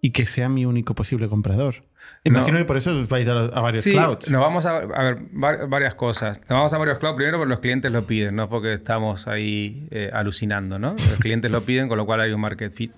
y 0.00 0.10
que 0.10 0.24
sea 0.24 0.48
mi 0.48 0.66
único 0.66 0.94
posible 0.94 1.28
comprador. 1.28 1.82
Imagino 2.24 2.58
que 2.58 2.64
por 2.64 2.76
eso 2.76 3.06
vais 3.06 3.28
a, 3.28 3.60
varios 3.60 3.84
sí, 3.84 3.92
clouds. 3.92 4.30
Nos 4.30 4.40
vamos 4.40 4.64
a, 4.64 4.80
ver 4.80 5.18
varias 5.68 5.94
cosas. 5.94 6.40
Nos 6.40 6.50
vamos 6.50 6.72
a 6.72 6.78
varios 6.78 6.98
clouds 6.98 7.16
primero 7.16 7.38
porque 7.38 7.50
los 7.50 7.58
clientes 7.60 7.92
lo 7.92 8.06
piden, 8.06 8.36
no 8.36 8.48
porque 8.48 8.72
estamos 8.72 9.28
ahí 9.28 9.86
eh, 9.90 10.10
alucinando, 10.12 10.78
¿no? 10.78 10.92
Los 10.92 11.18
clientes 11.18 11.50
lo 11.50 11.60
piden, 11.62 11.88
con 11.88 11.98
lo 11.98 12.06
cual 12.06 12.20
hay 12.20 12.32
un 12.32 12.40
market 12.40 12.72
fit 12.72 12.92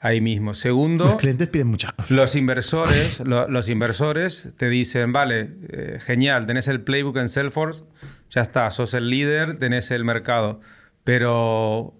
ahí 0.00 0.20
mismo. 0.20 0.54
Segundo, 0.54 1.04
los 1.04 1.16
clientes 1.16 1.48
piden 1.48 1.68
muchas 1.68 1.92
cosas. 1.92 2.10
Los 2.10 2.36
inversores, 2.36 3.20
los 3.20 3.68
inversores 3.68 4.52
te 4.56 4.68
dicen, 4.68 5.12
vale, 5.12 5.50
eh, 5.68 5.98
genial, 6.00 6.46
tenés 6.46 6.68
el 6.68 6.80
playbook 6.80 7.16
en 7.18 7.28
Salesforce, 7.28 7.84
ya 8.30 8.42
está, 8.42 8.70
sos 8.70 8.94
el 8.94 9.10
líder, 9.10 9.58
tenés 9.58 9.90
el 9.90 10.04
mercado, 10.04 10.60
pero 11.04 11.94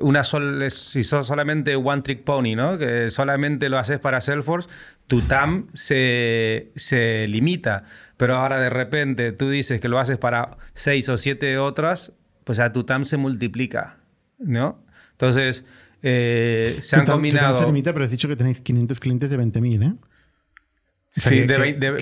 una 0.00 0.24
sol, 0.24 0.70
si 0.70 1.04
sos 1.04 1.26
solamente 1.26 1.76
one 1.76 2.02
trick 2.02 2.24
pony, 2.24 2.54
¿no? 2.56 2.78
Que 2.78 3.08
solamente 3.10 3.68
lo 3.68 3.78
haces 3.78 3.98
para 3.98 4.20
Salesforce, 4.20 4.68
tu 5.10 5.22
TAM 5.22 5.66
se, 5.74 6.70
se, 6.76 7.26
limita. 7.26 7.84
Pero 8.16 8.36
ahora 8.36 8.60
de 8.60 8.70
repente 8.70 9.32
tú 9.32 9.50
dices 9.50 9.80
que 9.80 9.88
lo 9.88 9.98
haces 9.98 10.18
para 10.18 10.56
seis 10.72 11.08
o 11.08 11.18
siete 11.18 11.58
otras, 11.58 12.12
pues 12.44 12.60
a 12.60 12.72
tu 12.72 12.84
TAM 12.84 13.04
se 13.04 13.16
multiplica, 13.16 13.96
¿no? 14.38 14.84
Entonces, 15.10 15.64
eh, 16.02 16.76
se 16.78 16.94
han 16.94 17.06
combinado... 17.06 17.48
Tu 17.48 17.52
TAM 17.54 17.60
se 17.60 17.66
limita, 17.66 17.92
pero 17.92 18.04
has 18.04 18.12
dicho 18.12 18.28
que 18.28 18.36
tenéis 18.36 18.60
500 18.60 19.00
clientes 19.00 19.30
de 19.30 19.36
20.000, 19.36 19.84
¿eh? 19.84 19.94
Sí, 21.12 21.44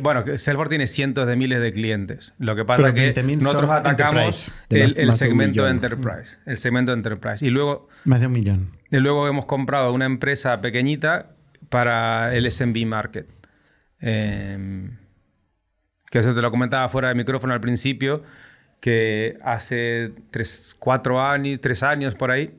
bueno, 0.02 0.22
Salesforce 0.36 0.68
tiene 0.68 0.86
cientos 0.86 1.26
de 1.26 1.34
miles 1.34 1.62
de 1.62 1.72
clientes. 1.72 2.34
Lo 2.38 2.54
que 2.54 2.66
pasa 2.66 2.90
es 2.90 3.14
que 3.14 3.22
nosotros 3.36 3.70
atacamos 3.70 4.52
el, 4.68 5.12
segmento 5.14 5.64
de 5.64 5.70
Enterprise. 5.70 6.36
El 6.44 6.58
segmento 6.58 6.92
de 6.92 6.98
Enterprise. 6.98 7.46
Y 7.46 7.48
luego. 7.48 7.88
Más 8.04 8.20
de 8.20 8.26
un 8.26 8.34
millón. 8.34 8.72
Y 8.90 8.98
luego 8.98 9.26
hemos 9.26 9.46
comprado 9.46 9.94
una 9.94 10.04
empresa 10.04 10.60
pequeñita 10.60 11.37
para 11.68 12.34
el 12.34 12.50
SMB 12.50 12.86
Market. 12.86 13.26
Em, 14.00 14.96
que 16.10 16.18
eso 16.18 16.34
te 16.34 16.40
lo 16.40 16.50
comentaba 16.50 16.88
fuera 16.88 17.08
de 17.08 17.14
micrófono 17.14 17.52
al 17.52 17.60
principio, 17.60 18.22
que 18.80 19.38
hace 19.42 20.12
tres, 20.30 20.76
cuatro 20.78 21.20
años, 21.20 21.60
tres 21.60 21.82
años 21.82 22.14
por 22.14 22.30
ahí, 22.30 22.58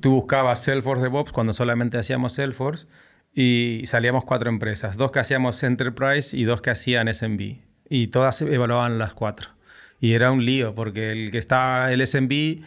tú 0.00 0.10
buscabas 0.10 0.62
Salesforce 0.62 1.02
DevOps 1.02 1.32
cuando 1.32 1.52
solamente 1.52 1.98
hacíamos 1.98 2.34
Salesforce 2.34 2.86
y 3.34 3.82
salíamos 3.84 4.24
cuatro 4.24 4.48
empresas, 4.48 4.96
dos 4.96 5.10
que 5.10 5.20
hacíamos 5.20 5.62
Enterprise 5.62 6.36
y 6.36 6.44
dos 6.44 6.62
que 6.62 6.70
hacían 6.70 7.12
SMB. 7.12 7.58
Y 7.88 8.08
todas 8.08 8.40
evaluaban 8.42 8.98
las 8.98 9.14
cuatro. 9.14 9.50
Y 10.00 10.14
era 10.14 10.32
un 10.32 10.44
lío, 10.44 10.74
porque 10.74 11.12
el 11.12 11.30
que 11.30 11.38
estaba 11.38 11.92
el 11.92 12.04
SMB 12.06 12.62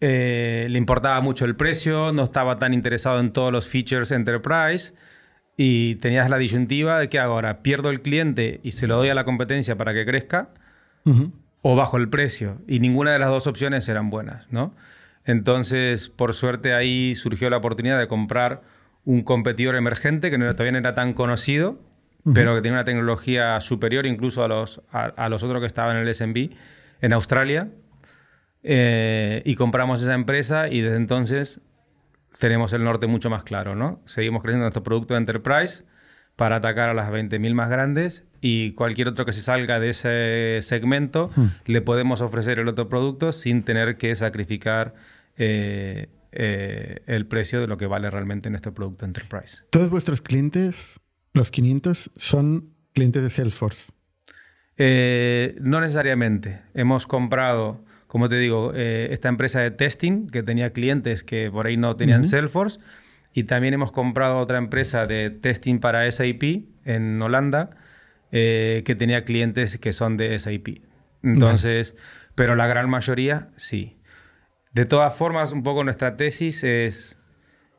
eh, 0.00 0.66
le 0.70 0.78
importaba 0.78 1.20
mucho 1.20 1.44
el 1.44 1.56
precio, 1.56 2.12
no 2.12 2.24
estaba 2.24 2.58
tan 2.58 2.72
interesado 2.72 3.20
en 3.20 3.32
todos 3.32 3.52
los 3.52 3.68
features 3.68 4.12
Enterprise. 4.12 4.94
Y 5.56 5.96
tenías 5.96 6.30
la 6.30 6.38
disyuntiva 6.38 7.00
de 7.00 7.08
que 7.08 7.18
ahora 7.18 7.62
pierdo 7.62 7.90
el 7.90 8.00
cliente 8.00 8.60
y 8.62 8.70
se 8.72 8.86
lo 8.86 8.96
doy 8.96 9.08
a 9.08 9.14
la 9.14 9.24
competencia 9.24 9.76
para 9.76 9.92
que 9.92 10.04
crezca, 10.04 10.50
o 11.62 11.74
bajo 11.74 11.96
el 11.96 12.08
precio. 12.08 12.58
Y 12.68 12.78
ninguna 12.78 13.12
de 13.12 13.18
las 13.18 13.28
dos 13.28 13.48
opciones 13.48 13.88
eran 13.88 14.08
buenas, 14.08 14.46
¿no? 14.52 14.74
Entonces, 15.24 16.10
por 16.10 16.32
suerte 16.32 16.74
ahí 16.74 17.14
surgió 17.14 17.50
la 17.50 17.56
oportunidad 17.56 17.98
de 17.98 18.06
comprar 18.06 18.62
un 19.04 19.22
competidor 19.22 19.74
emergente 19.74 20.30
que 20.30 20.38
no, 20.38 20.50
todavía 20.52 20.72
no 20.72 20.78
era 20.78 20.94
tan 20.94 21.12
conocido, 21.12 21.78
pero 22.34 22.54
que 22.54 22.62
tiene 22.62 22.76
una 22.76 22.84
tecnología 22.84 23.60
superior 23.60 24.06
incluso 24.06 24.44
a 24.44 24.48
los, 24.48 24.82
a, 24.92 25.28
los 25.28 25.42
otros 25.42 25.60
que 25.60 25.66
estaban 25.66 25.96
en 25.96 26.06
el 26.06 26.14
SMB 26.14 26.50
en 27.00 27.12
Australia. 27.12 27.68
Eh, 28.62 29.42
y 29.44 29.54
compramos 29.54 30.02
esa 30.02 30.14
empresa 30.14 30.68
y 30.68 30.80
desde 30.80 30.96
entonces 30.96 31.60
tenemos 32.38 32.72
el 32.72 32.84
norte 32.84 33.06
mucho 33.06 33.30
más 33.30 33.42
claro. 33.44 33.74
¿no? 33.74 34.00
Seguimos 34.04 34.42
creciendo 34.42 34.64
nuestro 34.64 34.82
producto 34.82 35.14
de 35.14 35.18
Enterprise 35.18 35.84
para 36.36 36.56
atacar 36.56 36.88
a 36.88 36.94
las 36.94 37.10
20.000 37.10 37.52
más 37.54 37.68
grandes 37.68 38.24
y 38.40 38.72
cualquier 38.72 39.08
otro 39.08 39.24
que 39.24 39.32
se 39.32 39.42
salga 39.42 39.80
de 39.80 39.88
ese 39.88 40.58
segmento 40.62 41.30
le 41.66 41.80
podemos 41.80 42.20
ofrecer 42.20 42.60
el 42.60 42.68
otro 42.68 42.88
producto 42.88 43.32
sin 43.32 43.64
tener 43.64 43.96
que 43.96 44.14
sacrificar 44.14 44.94
eh, 45.36 46.08
eh, 46.30 47.00
el 47.06 47.26
precio 47.26 47.60
de 47.60 47.66
lo 47.66 47.76
que 47.76 47.86
vale 47.86 48.10
realmente 48.10 48.50
nuestro 48.50 48.72
producto 48.74 49.04
Enterprise. 49.04 49.64
¿Todos 49.70 49.90
vuestros 49.90 50.20
clientes, 50.20 51.00
los 51.32 51.50
500, 51.50 52.10
son 52.16 52.70
clientes 52.92 53.22
de 53.22 53.30
Salesforce? 53.30 53.90
Eh, 54.76 55.56
no 55.60 55.80
necesariamente. 55.80 56.62
Hemos 56.74 57.06
comprado, 57.06 57.84
como 58.08 58.28
te 58.28 58.36
digo, 58.36 58.72
eh, 58.74 59.08
esta 59.12 59.28
empresa 59.28 59.60
de 59.60 59.70
testing 59.70 60.28
que 60.28 60.42
tenía 60.42 60.72
clientes 60.72 61.22
que 61.22 61.50
por 61.50 61.66
ahí 61.66 61.76
no 61.76 61.94
tenían 61.94 62.24
Salesforce. 62.24 62.80
Y 63.34 63.44
también 63.44 63.74
hemos 63.74 63.92
comprado 63.92 64.38
otra 64.38 64.58
empresa 64.58 65.06
de 65.06 65.30
testing 65.30 65.78
para 65.78 66.10
SAP 66.10 66.64
en 66.84 67.20
Holanda 67.20 67.70
eh, 68.32 68.82
que 68.86 68.94
tenía 68.94 69.24
clientes 69.24 69.76
que 69.76 69.92
son 69.92 70.16
de 70.16 70.36
SAP. 70.38 70.80
Entonces, 71.22 71.94
pero 72.34 72.56
la 72.56 72.66
gran 72.66 72.88
mayoría 72.88 73.50
sí. 73.56 73.98
De 74.72 74.86
todas 74.86 75.14
formas, 75.14 75.52
un 75.52 75.62
poco 75.62 75.84
nuestra 75.84 76.16
tesis 76.16 76.64
es 76.64 77.18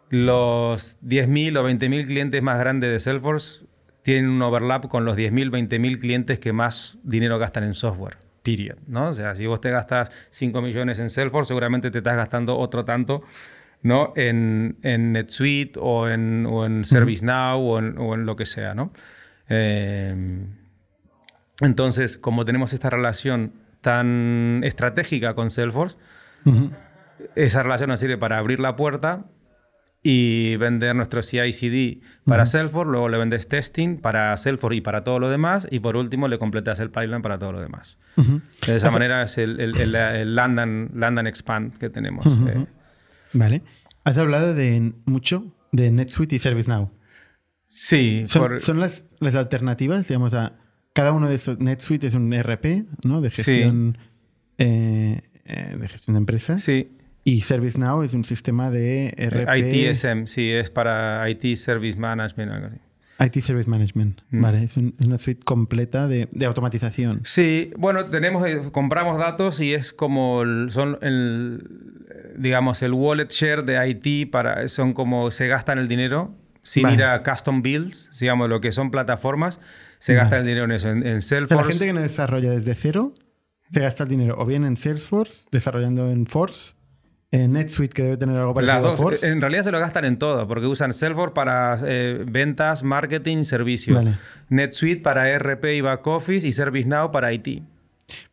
los 0.09 0.99
10.000 1.01 1.57
o 1.57 1.67
20.000 1.67 2.05
clientes 2.05 2.43
más 2.43 2.59
grandes 2.59 2.91
de 2.91 2.99
Salesforce 2.99 3.65
tienen 4.03 4.29
un 4.29 4.41
overlap 4.41 4.87
con 4.87 5.05
los 5.05 5.17
10.000, 5.17 5.51
20.000 5.51 5.99
clientes 5.99 6.39
que 6.39 6.53
más 6.53 6.99
dinero 7.03 7.39
gastan 7.39 7.63
en 7.63 7.73
software. 7.73 8.28
Period, 8.43 8.77
¿no? 8.87 9.09
O 9.09 9.13
sea, 9.13 9.35
si 9.35 9.45
vos 9.45 9.61
te 9.61 9.69
gastas 9.69 10.11
5 10.29 10.61
millones 10.61 10.99
en 10.99 11.09
Salesforce, 11.09 11.49
seguramente 11.49 11.91
te 11.91 11.99
estás 11.99 12.15
gastando 12.15 12.57
otro 12.57 12.85
tanto 12.85 13.23
¿no? 13.81 14.13
en, 14.15 14.77
en 14.81 15.13
NetSuite 15.13 15.79
o 15.81 16.07
en, 16.09 16.45
o 16.45 16.65
en 16.65 16.85
ServiceNow 16.85 17.59
o, 17.59 17.79
en, 17.79 17.97
o, 17.97 18.13
en, 18.13 18.25
lo 18.25 18.35
que 18.35 18.45
sea, 18.45 18.73
¿no? 18.73 18.91
Eh, 19.47 20.45
entonces, 21.61 22.17
como 22.17 22.45
tenemos 22.45 22.73
esta 22.73 22.89
relación 22.89 23.53
tan 23.81 24.61
estratégica 24.63 25.33
con 25.33 25.49
Salesforce, 25.49 25.97
esa 27.35 27.63
relación 27.63 27.89
nos 27.89 27.99
sirve 27.99 28.17
para 28.17 28.37
abrir 28.37 28.59
la 28.59 28.75
puerta 28.75 29.25
y 30.01 30.55
vender 30.55 30.95
nuestro 30.95 31.21
CI/CD 31.21 31.99
para 32.23 32.45
Salesforce, 32.45 32.89
luego 32.89 33.09
le 33.09 33.17
vendes 33.17 33.47
testing 33.47 33.97
para 33.97 34.35
Salesforce 34.37 34.77
y 34.77 34.81
para 34.81 35.03
todo 35.03 35.19
lo 35.19 35.29
demás, 35.29 35.67
y 35.69 35.79
por 35.79 35.97
último 35.97 36.27
le 36.27 36.39
completas 36.39 36.79
el 36.79 36.89
pipeline 36.89 37.21
para 37.21 37.37
todo 37.37 37.51
lo 37.53 37.59
demás. 37.59 37.97
De 38.65 38.75
esa 38.75 38.91
manera 38.91 39.23
es 39.23 39.37
el, 39.37 39.59
el, 39.59 39.75
el, 39.95 40.35
land, 40.35 40.59
and, 40.59 41.27
expand 41.27 41.77
que 41.77 41.89
tenemos. 41.89 42.25
Eh. 42.27 42.65
Vale. 43.33 43.61
Has 44.03 44.17
hablado 44.17 44.53
de 44.53 44.93
mucho 45.05 45.53
de 45.71 45.91
NetSuite 45.91 46.35
y 46.35 46.39
ServiceNow. 46.39 46.91
Sí. 47.67 48.23
Son, 48.25 48.59
son 48.59 48.79
las, 48.79 49.05
las, 49.19 49.35
alternativas, 49.35 50.07
digamos, 50.07 50.33
a 50.33 50.53
cada 50.93 51.11
uno 51.11 51.29
de 51.29 51.35
esos. 51.35 51.59
NetSuite 51.59 52.07
es 52.07 52.15
un 52.15 52.33
RP, 52.33 52.85
¿no? 53.03 53.21
De 53.21 53.29
gestión, 53.29 53.97
eh, 54.57 55.21
eh, 55.45 55.77
de 55.79 55.87
gestión 55.87 56.15
de 56.15 56.19
empresas. 56.19 56.63
Sí. 56.63 56.91
Y 57.23 57.41
ServiceNow 57.41 58.03
es 58.03 58.13
un 58.13 58.25
sistema 58.25 58.71
de 58.71 59.13
RP. 59.17 59.57
ITSM, 59.57 60.25
sí, 60.25 60.49
es 60.49 60.69
para 60.69 61.29
IT 61.29 61.55
Service 61.55 61.97
Management. 61.97 62.51
Algo 62.51 62.67
así. 62.67 62.77
IT 63.19 63.41
Service 63.41 63.69
Management, 63.69 64.21
mm. 64.29 64.41
vale, 64.41 64.63
es, 64.63 64.77
una 64.77 65.17
suite 65.17 65.43
completa 65.43 66.07
de, 66.07 66.29
de, 66.31 66.45
automatización. 66.45 67.21
Sí, 67.25 67.71
bueno, 67.77 68.05
tenemos, 68.05 68.47
eh, 68.47 68.61
compramos 68.71 69.17
datos 69.17 69.59
y 69.59 69.73
es 69.73 69.91
como 69.91 70.43
el, 70.43 70.71
son 70.71 70.97
el, 71.01 71.63
digamos, 72.37 72.81
el 72.81 72.93
wallet 72.93 73.27
share 73.29 73.65
de 73.65 73.89
IT 73.89 74.31
para, 74.31 74.67
son 74.69 74.93
como 74.93 75.31
se 75.31 75.47
gastan 75.47 75.79
el 75.79 75.89
dinero 75.89 76.33
sin 76.63 76.83
vale. 76.83 76.95
ir 76.95 77.03
a 77.03 77.23
custom 77.23 77.61
builds, 77.61 78.09
digamos, 78.19 78.47
lo 78.47 78.61
que 78.61 78.71
son 78.71 78.89
plataformas, 78.89 79.59
se 79.99 80.13
vale. 80.13 80.21
gasta 80.21 80.37
el 80.37 80.45
dinero 80.45 80.65
en 80.65 80.71
eso, 80.71 80.89
en, 80.89 81.05
en 81.05 81.21
Salesforce. 81.21 81.63
la 81.63 81.69
gente 81.69 81.85
que 81.87 81.93
no 81.93 82.01
desarrolla 82.01 82.51
desde 82.51 82.73
cero, 82.73 83.13
se 83.71 83.81
gasta 83.81 84.03
el 84.03 84.09
dinero 84.09 84.35
o 84.37 84.45
bien 84.45 84.63
en 84.63 84.77
Salesforce, 84.77 85.47
desarrollando 85.51 86.09
en 86.09 86.25
Force, 86.25 86.73
en 87.31 87.53
NetSuite, 87.53 87.93
que 87.93 88.03
debe 88.03 88.17
tener 88.17 88.37
algo 88.37 88.53
parecido 88.53 88.81
dos, 88.81 88.93
a 88.93 88.97
Force. 88.97 89.29
En 89.29 89.39
realidad 89.39 89.63
se 89.63 89.71
lo 89.71 89.79
gastan 89.79 90.05
en 90.05 90.17
todo, 90.17 90.47
porque 90.47 90.65
usan 90.65 90.93
Salesforce 90.93 91.33
para 91.33 91.77
eh, 91.85 92.23
ventas, 92.27 92.83
marketing, 92.83 93.43
servicio. 93.43 93.95
Vale. 93.95 94.15
NetSuite 94.49 95.01
para 95.01 95.29
ERP 95.29 95.65
y 95.65 95.81
back 95.81 96.05
office 96.07 96.47
y 96.47 96.51
ServiceNow 96.51 97.11
para 97.11 97.31
IT. 97.31 97.63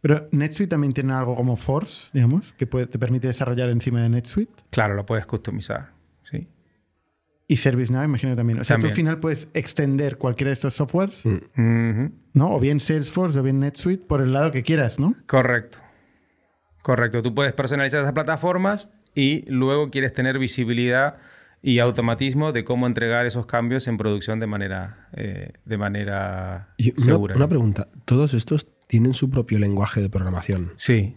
Pero 0.01 0.29
NetSuite 0.33 0.71
también 0.71 0.95
tiene 0.95 1.13
algo 1.13 1.37
como 1.37 1.57
Force, 1.57 2.11
digamos, 2.15 2.55
que 2.55 2.67
puede, 2.67 2.87
te 2.87 2.99
permite 2.99 3.27
desarrollar 3.27 3.69
encima 3.69 4.03
de 4.03 4.09
NetSuite. 4.09 4.63
Claro, 4.71 4.95
lo 4.95 5.05
puedes 5.05 5.27
customizar, 5.27 5.91
sí. 6.23 6.49
Y 7.49 7.57
ServiceNow, 7.57 8.03
imagino 8.03 8.35
también. 8.35 8.59
O 8.59 8.65
sea, 8.65 8.75
También. 8.75 8.89
tú 8.89 8.93
al 8.93 8.97
final 8.97 9.21
puedes 9.21 9.47
extender 9.55 10.17
cualquiera 10.17 10.49
de 10.49 10.55
estos 10.55 10.75
softwares, 10.75 11.25
Ujú. 11.25 12.11
¿no? 12.33 12.55
O 12.55 12.59
bien 12.59 12.81
Salesforce 12.81 13.39
o 13.39 13.43
bien 13.43 13.61
NetSuite 13.61 14.05
por 14.05 14.21
el 14.21 14.33
lado 14.33 14.51
que 14.51 14.65
quieras, 14.65 14.99
¿no? 14.99 15.15
Correcto. 15.27 15.79
Correcto. 16.87 17.21
Tú 17.21 17.35
puedes 17.35 17.53
personalizar 17.53 18.01
esas 18.01 18.13
plataformas 18.13 18.89
y 19.13 19.45
luego 19.51 19.91
quieres 19.91 20.13
tener 20.13 20.39
visibilidad 20.39 21.17
y 21.61 21.81
automatismo 21.81 22.53
de 22.53 22.63
cómo 22.63 22.87
entregar 22.87 23.27
esos 23.27 23.45
cambios 23.47 23.89
en 23.89 23.97
producción 23.97 24.39
de 24.39 24.47
manera, 24.47 25.09
eh, 25.13 25.55
de 25.65 25.79
manera 25.79 26.69
Y 26.77 26.93
una, 26.93 27.05
segura. 27.05 27.35
una 27.35 27.49
pregunta. 27.49 27.89
¿Todos 28.05 28.35
estos 28.35 28.69
tienen 28.87 29.15
su 29.15 29.31
propio 29.31 29.59
lenguaje 29.59 30.01
de 30.01 30.09
programación? 30.09 30.75
Sí. 30.77 31.17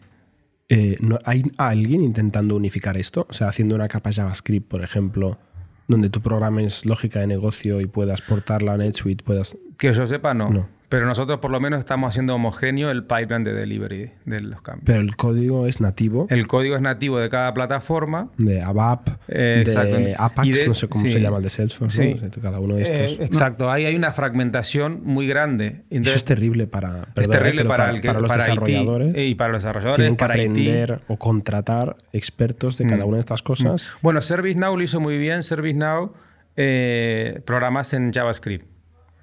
Eh, 0.69 0.97
¿no, 1.01 1.19
¿Hay 1.23 1.43
alguien 1.57 2.01
intentando 2.01 2.55
unificar 2.55 2.97
esto? 2.97 3.27
O 3.29 3.33
sea, 3.33 3.49
haciendo 3.49 3.75
una 3.75 3.87
capa 3.87 4.11
JavaScript, 4.11 4.67
por 4.67 4.83
ejemplo, 4.83 5.37
donde 5.87 6.09
tú 6.09 6.19
programes 6.19 6.83
lógica 6.83 7.19
de 7.19 7.27
negocio 7.27 7.79
y 7.79 7.85
puedas 7.85 8.21
portarla 8.21 8.73
a 8.73 8.77
NetSuite, 8.77 9.23
puedas... 9.23 9.55
Que 9.77 9.93
yo 9.93 10.07
sepa, 10.07 10.33
no. 10.33 10.49
No. 10.49 10.78
Pero 10.89 11.05
nosotros 11.05 11.37
por 11.39 11.51
lo 11.51 11.59
menos 11.59 11.77
estamos 11.79 12.09
haciendo 12.09 12.33
homogéneo 12.33 12.89
el 12.89 13.03
pipeline 13.03 13.43
de 13.43 13.53
delivery 13.53 14.11
de 14.25 14.41
los 14.41 14.61
cambios. 14.63 14.85
Pero 14.87 14.99
el 14.99 15.15
código 15.15 15.67
es 15.67 15.79
nativo 15.81 16.25
el 16.31 16.47
código 16.47 16.75
es 16.75 16.81
nativo 16.81 17.19
de 17.19 17.29
cada 17.29 17.53
plataforma. 17.53 18.29
de 18.37 18.61
ABAP, 18.63 19.07
Eh, 19.27 19.63
de. 19.65 20.15
Apax, 20.17 20.47
Y 20.47 20.51
de- 20.51 20.67
no 20.67 20.73
sé 20.73 20.87
cómo 20.87 21.01
sí. 21.05 21.11
se 21.11 21.21
llama 21.21 21.37
el 21.37 21.43
de 21.43 21.49
Salesforce, 21.51 21.95
Sí. 22.03 22.09
¿no? 22.09 22.15
O 22.27 22.31
sea, 22.31 22.41
cada 22.41 22.59
uno 22.59 22.75
de 22.75 22.81
Eh, 22.83 23.05
estos. 23.05 23.25
exacto, 23.25 23.69
ahí 23.69 23.85
hay 23.85 23.95
una 23.95 24.11
fragmentación 24.11 25.01
muy 25.03 25.27
grande. 25.27 25.83
Eso 25.91 26.15
es 26.15 26.23
terrible 26.25 26.65
para, 26.65 27.01
es 27.01 27.05
perdona, 27.13 27.37
terrible 27.39 27.65
para, 27.65 27.89
el 27.91 28.01
que, 28.01 28.07
para 28.07 28.19
los 28.21 28.27
para 28.27 28.43
IT, 28.45 28.49
desarrolladores. 28.49 29.17
y 29.27 29.35
para 29.35 29.51
los 29.53 29.61
desarrolladores, 29.63 29.95
tienen 29.97 30.15
que 30.15 30.19
para 30.19 30.37
IT. 30.37 30.49
aprender 30.49 30.99
o 31.07 31.17
contratar 31.17 31.97
expertos 32.13 32.77
de 32.79 32.85
cada 32.87 33.05
Mm. 33.05 33.07
una 33.09 33.17
de 33.17 33.21
estas 33.21 33.43
cosas. 33.43 33.87
Bueno, 34.01 34.21
ServiceNow 34.21 34.75
lo 34.75 34.81
hizo 34.83 34.99
muy 34.99 35.19
bien. 35.19 35.43
ServiceNow 35.43 36.13
eh, 36.61 37.41
programas 37.45 37.93
en 37.93 38.11
JavaScript. 38.11 38.65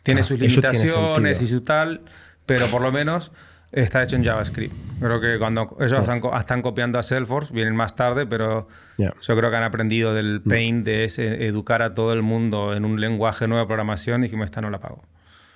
Tiene 0.07 0.21
Ah, 0.21 0.25
sus 0.25 0.39
tiene 0.39 0.51
limitaciones 0.55 1.39
sentido. 1.39 1.45
y 1.45 1.47
su 1.59 1.61
tal, 1.63 2.01
pero 2.47 2.67
por 2.71 2.81
lo 2.81 2.91
menos 2.93 3.33
está 3.73 4.03
hecho 4.03 4.17
en 4.17 4.25
JavaScript. 4.25 4.73
Creo 5.01 5.21
que 5.21 5.39
cuando 5.39 5.77
ellos 5.81 6.01
están, 6.01 6.21
co- 6.21 6.35
están 6.39 6.63
copiando 6.63 6.99
a 6.99 7.03
Salesforce, 7.03 7.53
vienen 7.53 7.75
más 7.77 7.95
tarde, 7.97 8.25
pero 8.27 8.69
yo 8.99 9.37
creo 9.37 9.51
que 9.51 9.57
han 9.57 9.65
aprendido 9.65 10.15
del 10.15 10.41
pain 10.43 10.85
de 10.85 11.05
ese, 11.05 11.47
educar 11.47 11.83
a 11.83 11.93
todo 11.95 12.13
el 12.13 12.23
mundo 12.23 12.75
en 12.75 12.85
un 12.85 13.01
lenguaje 13.01 13.47
nuevo 13.49 13.63
de 13.65 13.67
programación 13.67 14.25
y 14.25 14.29
que 14.31 14.37
esta 14.43 14.61
no 14.61 14.71
la 14.71 14.79
pago. 14.81 15.03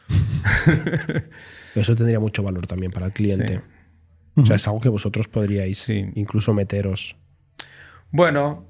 Eso 1.75 1.95
tendría 1.95 2.19
mucho 2.21 2.43
valor 2.43 2.67
también 2.67 2.91
para 2.93 3.07
el 3.07 3.13
cliente. 3.13 3.61
Sí. 4.35 4.41
O 4.43 4.47
sea, 4.47 4.57
es 4.57 4.67
algo 4.67 4.81
que 4.81 4.89
vosotros 4.89 5.29
podríais 5.29 5.79
Sí. 5.79 6.05
incluso 6.15 6.55
meteros 6.55 7.17
Bueno, 8.11 8.65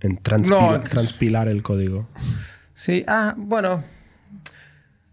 en 0.00 0.16
transpila- 0.22 0.78
No, 0.78 0.80
transpilar 0.80 1.48
el 1.48 1.62
código. 1.62 2.08
Sí, 2.74 3.04
ah, 3.06 3.34
bueno. 3.36 3.84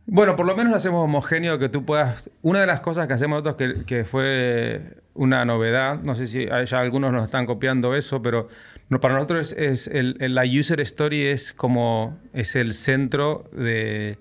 Bueno, 0.10 0.38
por 0.38 0.46
lo 0.46 0.56
menos 0.56 0.74
hacemos 0.74 1.04
homogéneo, 1.04 1.60
que 1.60 1.68
tú 1.68 1.84
puedas... 1.86 2.30
Una 2.42 2.62
de 2.62 2.66
las 2.68 2.80
cosas 2.80 3.08
que 3.08 3.14
hacemos 3.14 3.44
nosotros 3.44 3.84
que, 3.86 4.06
fue 4.06 4.82
una 5.14 5.44
novedad, 5.44 6.00
no 6.02 6.16
sé 6.16 6.28
si 6.28 6.46
ya 6.46 6.80
algunos 6.80 7.12
nos 7.12 7.26
están 7.26 7.46
copiando 7.46 7.94
eso, 7.94 8.22
pero 8.22 8.48
no, 8.88 9.02
para 9.02 9.16
nosotros 9.16 9.52
es, 9.52 9.88
el- 9.88 10.16
la 10.34 10.44
user 10.46 10.80
story 10.80 11.26
es 11.26 11.52
como 11.52 12.18
es 12.34 12.56
el 12.56 12.72
centro 12.74 13.50
de, 13.52 14.18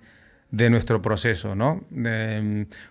de 0.50 0.70
nuestro 0.70 1.02
proceso, 1.02 1.54
¿no? 1.54 1.84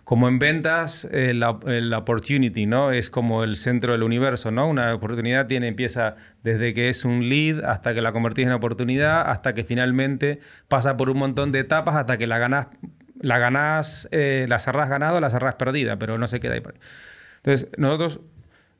Como 0.03 0.27
en 0.27 0.39
ventas, 0.39 1.07
eh, 1.11 1.33
la, 1.33 1.57
el 1.67 1.93
opportunity, 1.93 2.65
¿no? 2.65 2.91
Es 2.91 3.09
como 3.09 3.43
el 3.43 3.55
centro 3.55 3.93
del 3.93 4.03
universo, 4.03 4.51
¿no? 4.51 4.67
Una 4.67 4.93
oportunidad 4.93 5.47
tiene, 5.47 5.67
empieza 5.67 6.15
desde 6.43 6.73
que 6.73 6.89
es 6.89 7.05
un 7.05 7.29
lead 7.29 7.63
hasta 7.63 7.93
que 7.93 8.01
la 8.01 8.11
convertís 8.11 8.45
en 8.45 8.51
oportunidad, 8.51 9.29
hasta 9.29 9.53
que 9.53 9.63
finalmente 9.63 10.39
pasa 10.67 10.97
por 10.97 11.09
un 11.09 11.17
montón 11.17 11.51
de 11.51 11.59
etapas 11.59 11.95
hasta 11.95 12.17
que 12.17 12.27
la 12.27 12.37
ganás, 12.37 12.67
la 13.19 13.39
ganás, 13.39 14.07
eh, 14.11 14.45
la 14.49 14.59
cerrás 14.59 14.89
ganado, 14.89 15.19
la 15.21 15.29
cerrás 15.29 15.55
perdida, 15.55 15.97
pero 15.97 16.17
no 16.17 16.27
se 16.27 16.39
queda 16.39 16.55
ahí. 16.55 16.61
Entonces, 17.37 17.69
nosotros 17.77 18.19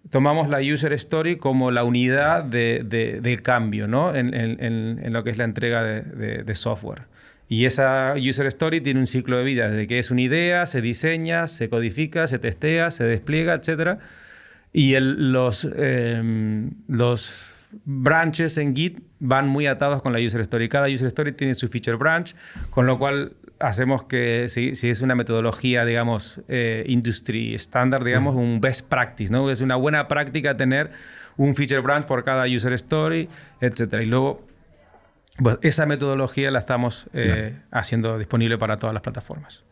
tomamos 0.10 0.50
la 0.50 0.60
user 0.60 0.94
story 0.94 1.38
como 1.38 1.72
la 1.72 1.84
unidad 1.84 2.44
de, 2.44 2.84
de- 2.86 3.22
del 3.22 3.42
cambio, 3.42 3.88
¿no? 3.88 4.14
En, 4.14 4.34
en- 4.34 4.58
en- 5.02 5.14
lo 5.14 5.24
que 5.24 5.30
es 5.32 5.38
la 5.38 5.46
entrega 5.46 5.82
de- 5.82 6.44
de 6.44 6.56
software. 6.56 7.04
Y 7.48 7.66
esa 7.66 8.16
user 8.18 8.48
story 8.48 8.82
tiene 8.82 9.00
un 9.00 9.08
ciclo 9.08 9.38
de 9.38 9.44
vida, 9.44 9.70
desde 9.70 9.86
que 9.88 10.00
es 10.00 10.10
una 10.12 10.22
idea, 10.22 10.66
se 10.66 10.82
diseña, 10.82 11.48
se 11.48 11.70
codifica, 11.70 12.26
se 12.28 12.40
testea, 12.40 12.90
se 12.92 13.04
despliega, 13.04 13.54
etc. 13.54 14.00
Y 14.74 14.96
el- 14.96 15.32
los, 15.32 15.68
eh, 15.76 16.22
los 16.88 17.56
branches 17.86 18.58
en 18.58 18.76
Git 18.76 19.00
van 19.20 19.48
muy 19.48 19.68
atados 19.68 20.02
con 20.02 20.12
la 20.14 20.20
user 20.20 20.42
story. 20.42 20.70
Cada 20.70 20.88
user 20.88 21.08
story 21.08 21.34
tiene 21.34 21.54
su 21.56 21.68
feature 21.68 21.98
branch, 21.98 22.36
con 22.70 22.86
lo 22.88 22.98
cual 22.98 23.34
hacemos 23.60 24.04
que, 24.04 24.48
si, 24.50 24.76
si 24.76 24.90
es 24.90 25.02
una 25.02 25.16
metodología, 25.16 25.86
digamos, 25.86 26.42
eh, 26.48 26.84
industry 26.88 27.54
estándar, 27.56 28.04
digamos, 28.04 28.36
un 28.36 28.60
best 28.60 28.90
practice, 28.90 29.32
¿no? 29.32 29.50
Es 29.52 29.62
una 29.62 29.76
buena 29.76 30.08
práctica 30.08 30.58
tener 30.58 30.92
un 31.38 31.56
feature 31.56 31.82
branch 31.82 32.06
por 32.06 32.24
cada 32.24 32.46
user 32.46 32.74
story, 32.74 33.30
etc. 33.62 34.02
Y 34.02 34.06
luego, 34.06 34.46
pues, 35.42 35.58
esa 35.62 35.86
metodología 35.86 36.52
la 36.52 36.60
estamos 36.60 37.08
eh, 37.14 37.58
haciendo 37.72 38.18
disponible 38.18 38.58
para 38.58 38.78
todas 38.78 38.94
las 38.94 39.02
plataformas. 39.04 39.64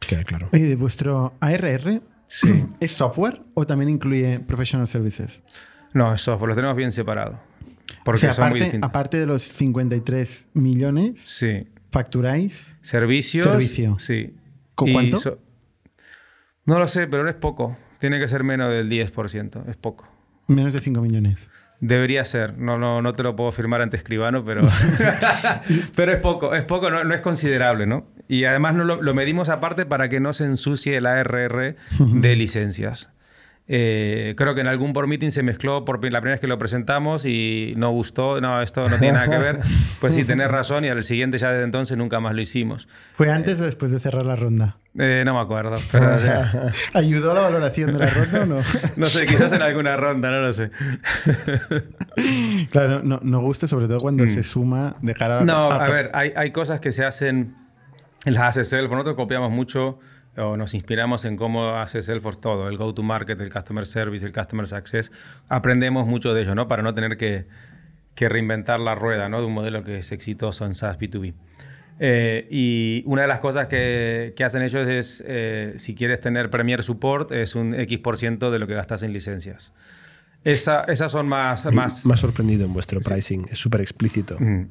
Queda 0.00 0.24
claro. 0.24 0.48
¿de 0.52 0.76
vuestro 0.76 1.34
ARR 1.40 2.02
Sí. 2.28 2.64
es 2.80 2.92
software 2.92 3.42
o 3.54 3.66
también 3.66 3.88
incluye 3.88 4.40
professional 4.40 4.86
services? 4.88 5.42
No, 5.94 6.12
es 6.12 6.20
software, 6.20 6.50
lo 6.50 6.54
tenemos 6.54 6.76
bien 6.76 6.92
separado. 6.92 7.40
Porque 8.04 8.16
o 8.18 8.20
sea, 8.20 8.32
son 8.32 8.44
muy 8.44 8.50
aparte, 8.58 8.64
distintos. 8.64 8.88
aparte 8.90 9.18
de 9.18 9.26
los 9.26 9.42
53 9.42 10.48
millones, 10.54 11.20
Sí. 11.24 11.68
facturáis. 11.90 12.76
Servicios. 12.82 13.44
Servicio. 13.44 13.96
Sí. 13.98 14.34
¿Con 14.74 14.88
Y 14.88 14.92
cuánto? 14.92 15.16
so- 15.18 15.38
no 16.64 16.78
lo 16.80 16.86
sé, 16.88 17.06
pero 17.06 17.22
no 17.22 17.28
es 17.28 17.36
poco. 17.36 17.76
Tiene 18.00 18.18
que 18.18 18.26
ser 18.28 18.42
menos 18.44 18.70
del 18.72 18.88
10%. 18.90 19.64
Es 19.68 19.76
poco. 19.76 20.08
Menos 20.48 20.72
de 20.72 20.80
5 20.80 21.00
millones. 21.00 21.48
Debería 21.80 22.24
ser. 22.24 22.56
No, 22.58 22.78
no, 22.78 23.02
no 23.02 23.12
te 23.14 23.22
lo 23.22 23.36
puedo 23.36 23.52
firmar 23.52 23.82
ante 23.82 23.96
escribano, 23.96 24.44
pero, 24.44 24.62
pero 25.94 26.12
es 26.12 26.20
poco. 26.20 26.54
Es 26.54 26.64
poco, 26.64 26.90
no, 26.90 27.04
no 27.04 27.14
es 27.14 27.20
considerable, 27.20 27.86
¿no? 27.86 28.06
Y 28.28 28.44
además 28.44 28.74
no 28.74 28.84
lo, 28.84 29.02
lo 29.02 29.14
medimos 29.14 29.48
aparte 29.48 29.86
para 29.86 30.08
que 30.08 30.20
no 30.20 30.32
se 30.32 30.44
ensucie 30.44 30.96
el 30.96 31.06
ARR 31.06 31.76
de 31.98 32.36
licencias. 32.36 33.12
Eh, 33.68 34.34
creo 34.36 34.54
que 34.54 34.60
en 34.60 34.68
algún 34.68 34.92
por 34.92 35.08
meeting 35.08 35.30
se 35.30 35.42
mezcló 35.42 35.84
por 35.84 35.96
la 35.96 36.20
primera 36.20 36.34
vez 36.34 36.40
que 36.40 36.46
lo 36.46 36.58
presentamos 36.58 37.24
y 37.24 37.74
no 37.76 37.90
gustó. 37.90 38.40
No, 38.40 38.62
esto 38.62 38.88
no 38.88 38.98
tiene 38.98 39.14
nada 39.14 39.28
que 39.28 39.38
ver. 39.38 39.58
Pues 40.00 40.14
sí, 40.14 40.24
tenés 40.24 40.50
razón 40.50 40.84
y 40.84 40.88
al 40.88 41.02
siguiente 41.02 41.38
ya 41.38 41.50
desde 41.50 41.64
entonces 41.64 41.98
nunca 41.98 42.20
más 42.20 42.34
lo 42.34 42.40
hicimos. 42.40 42.88
¿Fue 43.14 43.30
antes 43.30 43.60
o 43.60 43.64
después 43.64 43.90
de 43.90 43.98
cerrar 43.98 44.24
la 44.24 44.36
ronda? 44.36 44.76
Eh, 44.98 45.22
no 45.26 45.34
me 45.34 45.40
acuerdo. 45.40 45.76
Pero, 45.92 46.08
¿Ayudó 46.94 47.32
a 47.32 47.34
la 47.34 47.40
valoración 47.42 47.92
de 47.92 47.98
la 47.98 48.06
ronda 48.10 48.40
o 48.42 48.46
no? 48.46 48.56
no 48.96 49.06
sé, 49.06 49.26
quizás 49.26 49.52
en 49.52 49.62
alguna 49.62 49.96
ronda, 49.96 50.30
no 50.30 50.40
lo 50.40 50.52
sé. 50.52 50.70
claro, 52.70 53.02
no, 53.02 53.20
no 53.22 53.40
gusta 53.40 53.66
sobre 53.66 53.86
todo 53.88 53.98
cuando 54.00 54.26
se 54.26 54.42
suma 54.42 54.96
de 55.02 55.14
cara 55.14 55.38
a... 55.38 55.42
Mm. 55.42 55.46
No, 55.46 55.70
a- 55.70 55.84
a 55.84 55.88
ver, 55.90 56.10
hay, 56.14 56.32
hay 56.36 56.50
cosas 56.50 56.80
que 56.80 56.92
se 56.92 57.04
hacen, 57.04 57.54
las 58.24 58.38
hace 58.44 58.64
Salesforce. 58.64 58.94
Nosotros 58.96 59.16
copiamos 59.16 59.50
mucho 59.50 59.98
o 60.36 60.56
nos 60.56 60.74
inspiramos 60.74 61.24
en 61.24 61.36
cómo 61.36 61.76
hace 61.76 62.02
Salesforce 62.02 62.40
todo, 62.40 62.68
el 62.68 62.76
go-to-market, 62.76 63.40
el 63.40 63.52
customer 63.52 63.86
service, 63.86 64.24
el 64.24 64.32
customer 64.32 64.66
success. 64.66 65.10
Aprendemos 65.48 66.06
mucho 66.06 66.34
de 66.34 66.42
ello, 66.42 66.54
¿no? 66.54 66.68
Para 66.68 66.82
no 66.82 66.92
tener 66.94 67.16
que, 67.16 67.46
que 68.14 68.28
reinventar 68.28 68.80
la 68.80 68.94
rueda, 68.94 69.28
¿no? 69.28 69.40
De 69.40 69.46
un 69.46 69.54
modelo 69.54 69.82
que 69.82 69.98
es 69.98 70.12
exitoso 70.12 70.66
en 70.66 70.74
SaaS 70.74 70.98
B2B. 70.98 71.34
Eh, 71.98 72.46
y 72.50 73.02
una 73.06 73.22
de 73.22 73.28
las 73.28 73.38
cosas 73.38 73.66
que, 73.68 74.34
que 74.36 74.44
hacen 74.44 74.62
ellos 74.62 74.86
es, 74.86 75.22
eh, 75.26 75.74
si 75.76 75.94
quieres 75.94 76.20
tener 76.20 76.50
Premier 76.50 76.82
Support, 76.82 77.32
es 77.32 77.54
un 77.54 77.74
X% 77.74 78.02
por 78.02 78.16
ciento 78.18 78.50
de 78.50 78.58
lo 78.58 78.66
que 78.66 78.74
gastas 78.74 79.02
en 79.02 79.12
licencias. 79.12 79.72
Esa, 80.44 80.84
esas 80.84 81.10
son 81.10 81.26
más... 81.28 81.66
más, 81.72 82.06
Más 82.06 82.20
sorprendido 82.20 82.66
en 82.66 82.72
vuestro 82.72 83.00
pricing. 83.00 83.46
Es 83.50 83.58
súper 83.58 83.80
explícito. 83.80 84.36
Mm, 84.38 84.66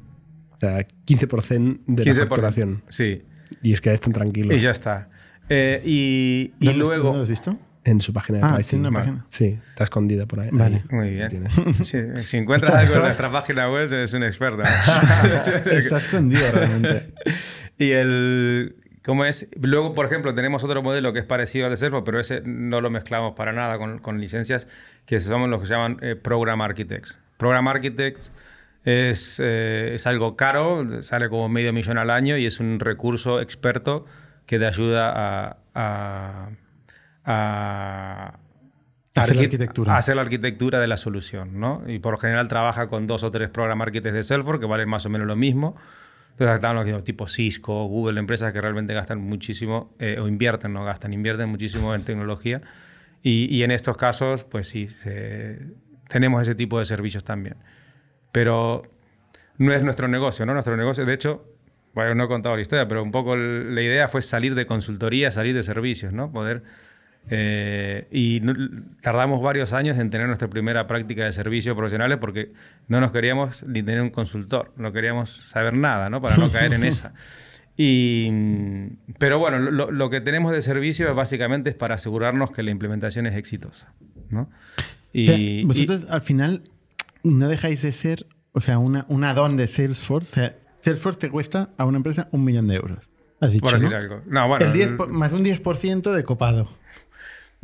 O 0.52 0.58
sea, 0.60 0.78
15% 1.06 1.80
de 1.86 2.04
la 2.04 2.12
15%. 2.12 2.16
facturación. 2.28 2.82
Sí. 2.88 3.22
Y 3.62 3.72
es 3.74 3.80
que 3.80 3.92
están 3.92 4.12
tranquilos 4.12 4.56
Y 4.56 4.60
ya 4.60 4.70
está. 4.70 5.08
Eh, 5.48 5.82
y, 5.84 6.52
y 6.60 6.66
¿Dónde- 6.66 6.78
luego... 6.78 7.04
¿Dónde 7.04 7.16
lo 7.18 7.22
has 7.24 7.28
visto? 7.28 7.58
En 7.86 8.00
su 8.00 8.12
página 8.12 8.38
de 8.38 8.44
Ah, 8.44 8.54
pricing. 8.54 8.82
tiene 8.82 8.88
una 8.88 8.98
página. 8.98 9.26
Sí, 9.28 9.58
está 9.70 9.84
escondida 9.84 10.26
por 10.26 10.40
ahí. 10.40 10.48
Vale. 10.52 10.76
Ahí. 10.76 10.82
Muy 10.90 11.10
bien. 11.10 11.28
tienes. 11.28 11.54
Si, 12.24 12.36
encuentras 12.36 12.74
algo 12.74 12.94
en 12.94 13.00
nuestra 13.02 13.30
página 13.30 13.70
web, 13.70 13.92
eres 13.92 14.12
un 14.14 14.24
experto. 14.24 14.62
Está 15.70 15.96
escondido 15.96 16.42
realmente. 16.52 17.12
y 17.78 17.92
el... 17.92 18.76
¿Cómo 19.04 19.24
es? 19.24 19.48
Luego, 19.60 19.94
por 19.94 20.04
ejemplo, 20.06 20.34
tenemos 20.34 20.64
otro 20.64 20.82
modelo 20.82 21.12
que 21.12 21.20
es 21.20 21.24
parecido 21.24 21.66
al 21.66 21.70
de 21.70 21.76
Salesforce, 21.76 22.04
pero 22.04 22.18
ese 22.18 22.42
no 22.44 22.80
lo 22.80 22.90
mezclamos 22.90 23.36
para 23.36 23.52
nada 23.52 23.78
con, 23.78 24.00
con 24.00 24.20
licencias, 24.20 24.66
que 25.06 25.20
somos 25.20 25.48
los 25.48 25.60
que 25.60 25.66
se 25.68 25.74
llaman 25.74 25.98
eh, 26.02 26.16
Program 26.16 26.60
Architects. 26.60 27.20
Program 27.36 27.68
Architects 27.68 28.32
es, 28.84 29.40
eh, 29.40 29.92
es 29.94 30.08
algo 30.08 30.34
caro, 30.34 31.02
sale 31.04 31.28
como 31.28 31.48
medio 31.48 31.72
millón 31.72 31.98
al 31.98 32.10
año 32.10 32.36
y 32.36 32.46
es 32.46 32.58
un 32.58 32.80
recurso 32.80 33.40
experto 33.40 34.06
que 34.44 34.58
te 34.58 34.66
ayuda 34.66 35.12
a, 35.14 35.56
a, 35.74 36.48
a- 37.26 38.38
Hacer 39.14 39.34
la 39.36 39.42
arqui- 39.42 39.44
arquitectura. 39.46 39.96
hacer 39.96 40.16
la 40.16 40.22
arquitectura 40.22 40.78
de 40.80 40.86
la 40.86 40.96
solución, 40.98 41.58
¿no? 41.58 41.82
Y 41.86 41.98
por 42.00 42.12
lo 42.12 42.18
general 42.18 42.48
trabaja 42.48 42.86
con 42.86 43.06
dos 43.06 43.24
o 43.24 43.30
tres 43.30 43.48
program 43.48 43.80
architects 43.80 44.14
de 44.14 44.22
Salesforce 44.22 44.60
que 44.60 44.66
valen 44.66 44.88
más 44.88 45.06
o 45.06 45.08
menos 45.10 45.26
lo 45.26 45.36
mismo. 45.36 45.74
Entonces 46.32 46.56
están 46.56 46.76
los 46.76 47.02
tipo 47.02 47.26
Cisco, 47.26 47.86
Google, 47.86 48.20
empresas 48.20 48.52
que 48.52 48.60
realmente 48.60 48.92
gastan 48.92 49.20
muchísimo, 49.22 49.94
eh, 49.98 50.18
o 50.20 50.28
invierten, 50.28 50.74
no 50.74 50.84
gastan, 50.84 51.14
invierten 51.14 51.48
muchísimo 51.48 51.94
en 51.94 52.02
tecnología. 52.04 52.60
Y, 53.22 53.46
y 53.56 53.62
en 53.62 53.70
estos 53.70 53.96
casos, 53.96 54.44
pues 54.44 54.68
sí, 54.68 54.86
se- 54.86 55.58
tenemos 56.10 56.42
ese 56.42 56.54
tipo 56.54 56.78
de 56.78 56.84
servicios 56.84 57.24
también. 57.24 57.56
Pero 58.32 58.82
no 59.56 59.72
es 59.72 59.82
nuestro 59.82 60.08
negocio, 60.08 60.44
¿no? 60.44 60.52
Nuestro 60.52 60.76
negocio, 60.76 61.06
de 61.06 61.14
hecho, 61.14 61.42
bueno, 61.94 62.14
no 62.14 62.24
he 62.24 62.28
contado 62.28 62.54
la 62.54 62.60
historia, 62.60 62.86
pero 62.86 63.02
un 63.02 63.10
poco 63.12 63.34
la 63.34 63.80
idea 63.80 64.06
fue 64.08 64.20
salir 64.20 64.54
de 64.54 64.66
consultoría, 64.66 65.30
salir 65.30 65.54
de 65.54 65.62
servicios, 65.62 66.12
¿no? 66.12 66.30
Poder... 66.30 66.62
eh, 67.28 68.06
y 68.10 68.40
no- 68.42 68.54
tardamos 69.02 69.42
varios 69.42 69.72
años 69.72 69.98
en 69.98 70.10
tener 70.10 70.26
nuestra 70.26 70.48
primera 70.48 70.86
práctica 70.86 71.24
de 71.24 71.32
servicios 71.32 71.76
profesionales 71.76 72.18
porque 72.20 72.52
no 72.88 73.00
nos 73.00 73.12
queríamos 73.12 73.62
ni 73.64 73.82
tener 73.82 74.00
un 74.02 74.10
consultor, 74.10 74.72
no 74.76 74.92
queríamos 74.92 75.30
saber 75.30 75.74
nada, 75.74 76.08
¿no? 76.10 76.20
Para 76.22 76.36
no 76.36 76.50
caer 76.50 76.72
en 76.74 76.84
esa. 76.84 77.12
Y, 77.76 78.28
mm, 78.30 78.86
pero 79.18 79.38
bueno, 79.38 79.58
lo, 79.58 79.90
lo 79.90 80.08
que 80.10 80.20
tenemos 80.20 80.52
de 80.52 80.62
servicio 80.62 81.14
básicamente 81.14 81.70
es 81.70 81.76
para 81.76 81.96
asegurarnos 81.96 82.50
que 82.52 82.62
la 82.62 82.70
implementación 82.70 83.26
es 83.26 83.36
exitosa, 83.36 83.92
¿no? 84.30 84.42
O 84.42 84.48
Y, 85.12 85.26
sea, 85.26 85.36
y- 85.36 85.64
vosotros 85.64 86.06
al 86.10 86.22
final 86.22 86.62
no 87.22 87.48
dejáis 87.48 87.82
de 87.82 87.92
ser, 87.92 88.26
o 88.52 88.60
sea, 88.60 88.78
una, 88.78 89.04
un 89.08 89.24
add-on 89.24 89.56
de 89.56 89.66
Salesforce. 89.66 90.30
O 90.30 90.34
sea, 90.34 90.56
Salesforce 90.78 91.18
te 91.18 91.28
cuesta 91.30 91.70
a 91.76 91.84
una 91.84 91.96
empresa 91.98 92.28
un 92.32 92.44
millón 92.44 92.68
de 92.68 92.76
euros. 92.76 93.10
Has 93.40 93.52
dicho, 93.52 93.64
por 93.66 93.74
decir 93.74 93.90
¿no? 93.90 93.96
algo. 93.96 94.22
No, 94.26 94.48
bueno, 94.48 94.64
El 94.64 94.72
10 94.72 94.92
por- 94.92 95.08
más 95.10 95.32
un 95.32 95.44
10% 95.44 96.14
de 96.14 96.24
copado. 96.24 96.70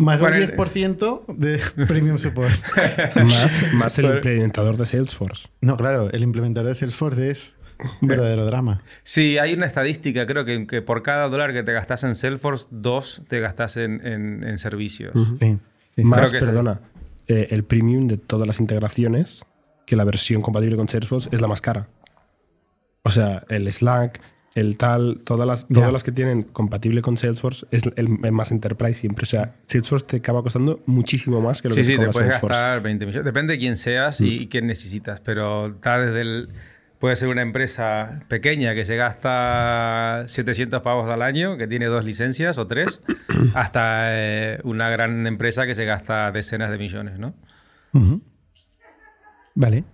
Más 0.02 0.20
un 0.20 0.34
el- 0.34 0.56
10% 0.56 1.24
de 1.28 1.60
premium 1.86 2.18
support. 2.18 2.50
más, 3.16 3.72
más 3.74 3.98
el 3.98 4.06
implementador 4.06 4.76
de 4.76 4.86
Salesforce. 4.86 5.48
No, 5.60 5.76
claro, 5.76 6.10
el 6.10 6.22
implementador 6.22 6.68
de 6.68 6.74
Salesforce 6.74 7.30
es 7.30 7.56
un 8.00 8.08
verdadero 8.08 8.44
drama. 8.46 8.82
Sí, 9.02 9.38
hay 9.38 9.54
una 9.54 9.66
estadística, 9.66 10.26
creo 10.26 10.44
que, 10.44 10.66
que 10.66 10.82
por 10.82 11.02
cada 11.02 11.28
dólar 11.28 11.52
que 11.52 11.62
te 11.62 11.72
gastas 11.72 12.04
en 12.04 12.14
Salesforce, 12.14 12.66
dos 12.70 13.22
te 13.28 13.40
gastas 13.40 13.76
en, 13.76 14.04
en- 14.06 14.44
en 14.44 14.58
servicios. 14.58 15.12
Sí. 15.40 15.58
sí. 15.96 16.02
Más, 16.04 16.30
Creo 16.30 16.32
que 16.40 16.46
perdona, 16.46 16.80
eh, 17.28 17.48
el 17.50 17.64
premium 17.64 18.08
de 18.08 18.16
todas 18.18 18.46
las 18.46 18.60
integraciones, 18.60 19.44
que 19.86 19.96
la 19.96 20.04
versión 20.04 20.40
compatible 20.42 20.76
con 20.76 20.88
Salesforce 20.88 21.28
es 21.32 21.40
la 21.40 21.48
más 21.48 21.60
cara. 21.60 21.88
O 23.02 23.10
sea, 23.10 23.44
el 23.48 23.70
Slack, 23.72 24.20
el 24.54 24.76
tal, 24.76 25.20
todas 25.24 25.46
las, 25.46 25.66
todas 25.66 25.92
las 25.92 26.02
que 26.04 26.12
tienen 26.12 26.42
compatible 26.42 27.00
con 27.00 27.16
Salesforce 27.16 27.66
es 27.70 27.84
el, 27.96 28.18
el 28.22 28.32
más 28.32 28.52
enterprise 28.52 29.00
siempre. 29.00 29.22
O 29.24 29.26
sea, 29.26 29.54
Salesforce 29.66 30.06
te 30.06 30.16
acaba 30.18 30.42
costando 30.42 30.80
muchísimo 30.86 31.40
más 31.40 31.62
que 31.62 31.68
lo 31.68 31.74
Sí, 31.74 31.80
que 31.80 31.84
sí, 31.84 31.92
te 31.92 31.98
te 32.06 32.10
puedes 32.10 32.28
Salesforce. 32.28 32.54
gastar 32.54 32.82
20 32.82 33.06
millones. 33.06 33.24
Depende 33.24 33.54
de 33.54 33.58
quién 33.58 33.76
seas 33.76 34.20
y 34.20 34.46
qué 34.48 34.60
necesitas, 34.60 35.20
pero 35.20 35.68
está 35.68 35.98
desde 35.98 36.20
el... 36.20 36.48
Puede 36.98 37.16
ser 37.16 37.30
una 37.30 37.42
empresa 37.42 38.20
pequeña 38.28 38.74
que 38.76 38.84
se 38.84 38.94
gasta 38.94 40.22
700 40.28 40.82
pavos 40.82 41.08
al 41.08 41.22
año, 41.22 41.56
que 41.56 41.66
tiene 41.66 41.86
dos 41.86 42.04
licencias 42.04 42.58
o 42.58 42.68
tres, 42.68 43.00
hasta 43.54 44.14
eh, 44.14 44.60
una 44.62 44.88
gran 44.88 45.26
empresa 45.26 45.66
que 45.66 45.74
se 45.74 45.84
gasta 45.84 46.30
decenas 46.30 46.70
de 46.70 46.78
millones, 46.78 47.18
¿no? 47.18 47.34
Vale. 49.54 49.84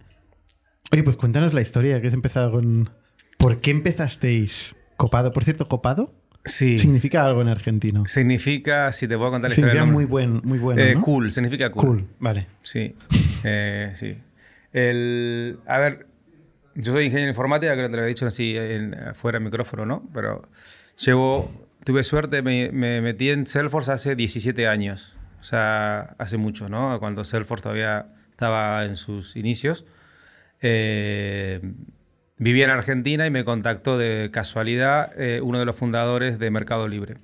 Oye, 0.92 1.02
pues 1.02 1.16
cuéntanos 1.16 1.54
la 1.54 1.61
historia 1.62 2.00
que 2.00 2.09
has 2.09 2.14
empezado 2.14 2.50
con. 2.52 2.90
¿Por 3.39 3.61
qué 3.61 3.70
empezasteis 3.70 4.74
copado? 4.97 5.32
Por 5.32 5.45
cierto, 5.45 5.66
copado 5.68 6.12
Sí. 6.45 6.78
significa 6.78 7.24
algo 7.24 7.43
en 7.43 7.49
argentino. 7.49 8.07
Significa, 8.07 8.91
si 8.93 9.07
te 9.07 9.16
puedo 9.16 9.30
contar 9.30 9.51
la 9.51 9.55
historia 9.55 9.72
Significa 9.72 9.93
muy 9.93 10.05
buen, 10.05 10.41
muy 10.45 10.59
bueno. 10.59 10.82
Eh, 10.82 10.95
¿no? 10.95 11.01
Cool, 11.01 11.30
significa 11.30 11.70
cool. 11.70 11.84
Cool, 11.86 12.09
vale. 12.18 12.47
Sí, 12.62 12.95
eh, 13.45 13.91
sí. 13.95 14.16
El, 14.72 15.59
a 15.66 15.78
ver, 15.78 16.07
yo 16.74 16.93
soy 16.93 17.07
ingeniero 17.07 17.30
informática, 17.30 17.72
creo 17.72 17.86
que 17.86 17.91
te 17.91 17.97
lo 17.97 18.03
había 18.03 18.09
dicho 18.09 18.26
así 18.26 18.57
en, 18.57 18.97
fuera 19.14 19.39
del 19.39 19.45
micrófono, 19.45 19.84
¿no? 19.84 20.09
Pero 20.14 20.49
llevo, 21.05 21.68
tuve 21.84 22.03
suerte, 22.03 22.43
me, 22.43 22.70
me 22.72 23.01
metí 23.01 23.30
en 23.30 23.47
Salesforce 23.47 23.93
hace 23.93 24.16
17 24.16 24.66
años. 24.68 25.14
O 25.41 25.45
sea, 25.45 26.14
hace 26.18 26.36
mucho, 26.36 26.68
¿no? 26.68 26.99
Cuando 26.99 27.24
Salesforce 27.24 27.62
todavía 27.62 28.07
estaba 28.30 28.84
en 28.84 28.97
sus 28.97 29.36
inicios. 29.36 29.84
Eh, 30.61 31.61
vivía 32.39 32.64
en 32.64 32.70
Argentina 32.70 33.26
y 33.26 33.30
me 33.30 33.45
contactó 33.45 33.99
de 33.99 34.30
casualidad 34.32 35.12
eh, 35.16 35.41
uno 35.43 35.59
de 35.59 35.64
los 35.64 35.76
fundadores 35.76 36.39
de 36.39 36.51
Mercado 36.51 36.89
Libre 36.89 37.16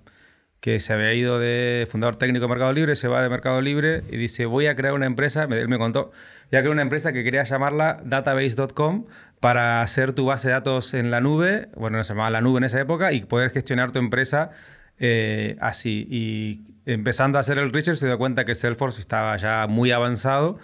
que 0.65 0.81
se 0.81 0.95
había 0.95 1.13
ido 1.13 1.39
de 1.39 1.87
fundador 1.91 2.17
técnico 2.17 2.47
de 2.47 2.49
Mercado 2.49 2.73
Libre, 2.73 2.97
se 2.97 3.07
va 3.07 3.21
de 3.21 3.29
Mercado 3.29 3.61
Libre 3.61 4.03
y 4.09 4.17
dice, 4.17 4.47
voy 4.47 4.67
a 4.67 4.75
crear 4.75 4.95
una 4.95 5.05
empresa, 5.05 5.45
él 5.45 5.69
me 5.69 5.77
contó, 5.77 6.11
voy 6.51 6.59
a 6.59 6.61
crear 6.61 6.71
una 6.71 6.81
empresa 6.81 7.13
que 7.13 7.23
quería 7.23 7.43
llamarla 7.43 8.01
database.com 8.03 9.05
para 9.41 9.83
hacer 9.83 10.15
tu 10.15 10.25
base 10.25 10.49
de 10.49 10.55
datos 10.55 10.95
en 10.95 11.11
la 11.11 11.21
nube, 11.21 11.69
bueno, 11.77 11.99
no 11.99 12.05
se 12.05 12.15
llamaba 12.15 12.31
la 12.31 12.41
nube 12.41 12.57
en 12.57 12.65
esa 12.65 12.81
época, 12.81 13.13
y 13.13 13.27
poder 13.27 13.51
gestionar 13.51 13.93
tu 13.93 13.99
empresa 13.99 14.53
eh, 14.99 15.59
así. 15.61 16.07
Y 16.09 16.63
empezando 16.87 17.37
a 17.37 17.43
hacer 17.43 17.59
el 17.59 17.71
research 17.71 17.99
se 17.99 18.07
dio 18.07 18.17
cuenta 18.17 18.47
que 18.47 18.55
Salesforce 18.55 19.01
estaba 19.01 19.37
ya 19.37 19.67
muy 19.67 19.91
avanzado 19.91 20.59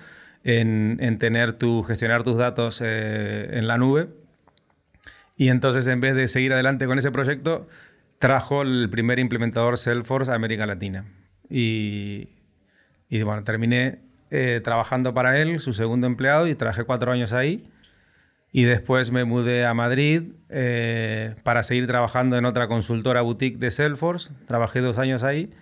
en, 0.44 0.96
en 1.00 1.18
tener 1.18 1.52
tu, 1.52 1.82
gestionar 1.82 2.22
tus 2.22 2.38
datos 2.38 2.80
eh, 2.82 3.50
en 3.52 3.68
la 3.68 3.76
nube. 3.76 4.08
Y 5.40 5.48
entonces, 5.48 5.86
en 5.86 6.00
vez 6.00 6.14
de 6.14 6.28
seguir 6.28 6.52
adelante 6.52 6.84
con 6.84 6.98
ese 6.98 7.10
proyecto, 7.10 7.66
trajo 8.18 8.60
el 8.60 8.90
primer 8.90 9.18
implementador 9.18 9.78
Salesforce 9.78 10.30
a 10.30 10.34
América 10.34 10.66
Latina. 10.66 11.06
Y, 11.48 12.28
y 13.08 13.22
bueno, 13.22 13.42
terminé 13.42 14.00
eh, 14.30 14.60
trabajando 14.62 15.14
para 15.14 15.38
él, 15.38 15.60
su 15.60 15.72
segundo 15.72 16.06
empleado, 16.06 16.46
y 16.46 16.54
trabajé 16.54 16.84
cuatro 16.84 17.10
años 17.10 17.32
ahí. 17.32 17.66
Y 18.52 18.64
después 18.64 19.12
me 19.12 19.24
mudé 19.24 19.64
a 19.64 19.72
Madrid 19.72 20.24
eh, 20.50 21.34
para 21.42 21.62
seguir 21.62 21.86
trabajando 21.86 22.36
en 22.36 22.44
otra 22.44 22.68
consultora 22.68 23.22
boutique 23.22 23.56
de 23.56 23.70
Salesforce. 23.70 24.34
Trabajé 24.46 24.80
dos 24.80 24.98
años 24.98 25.22
ahí. 25.22 25.54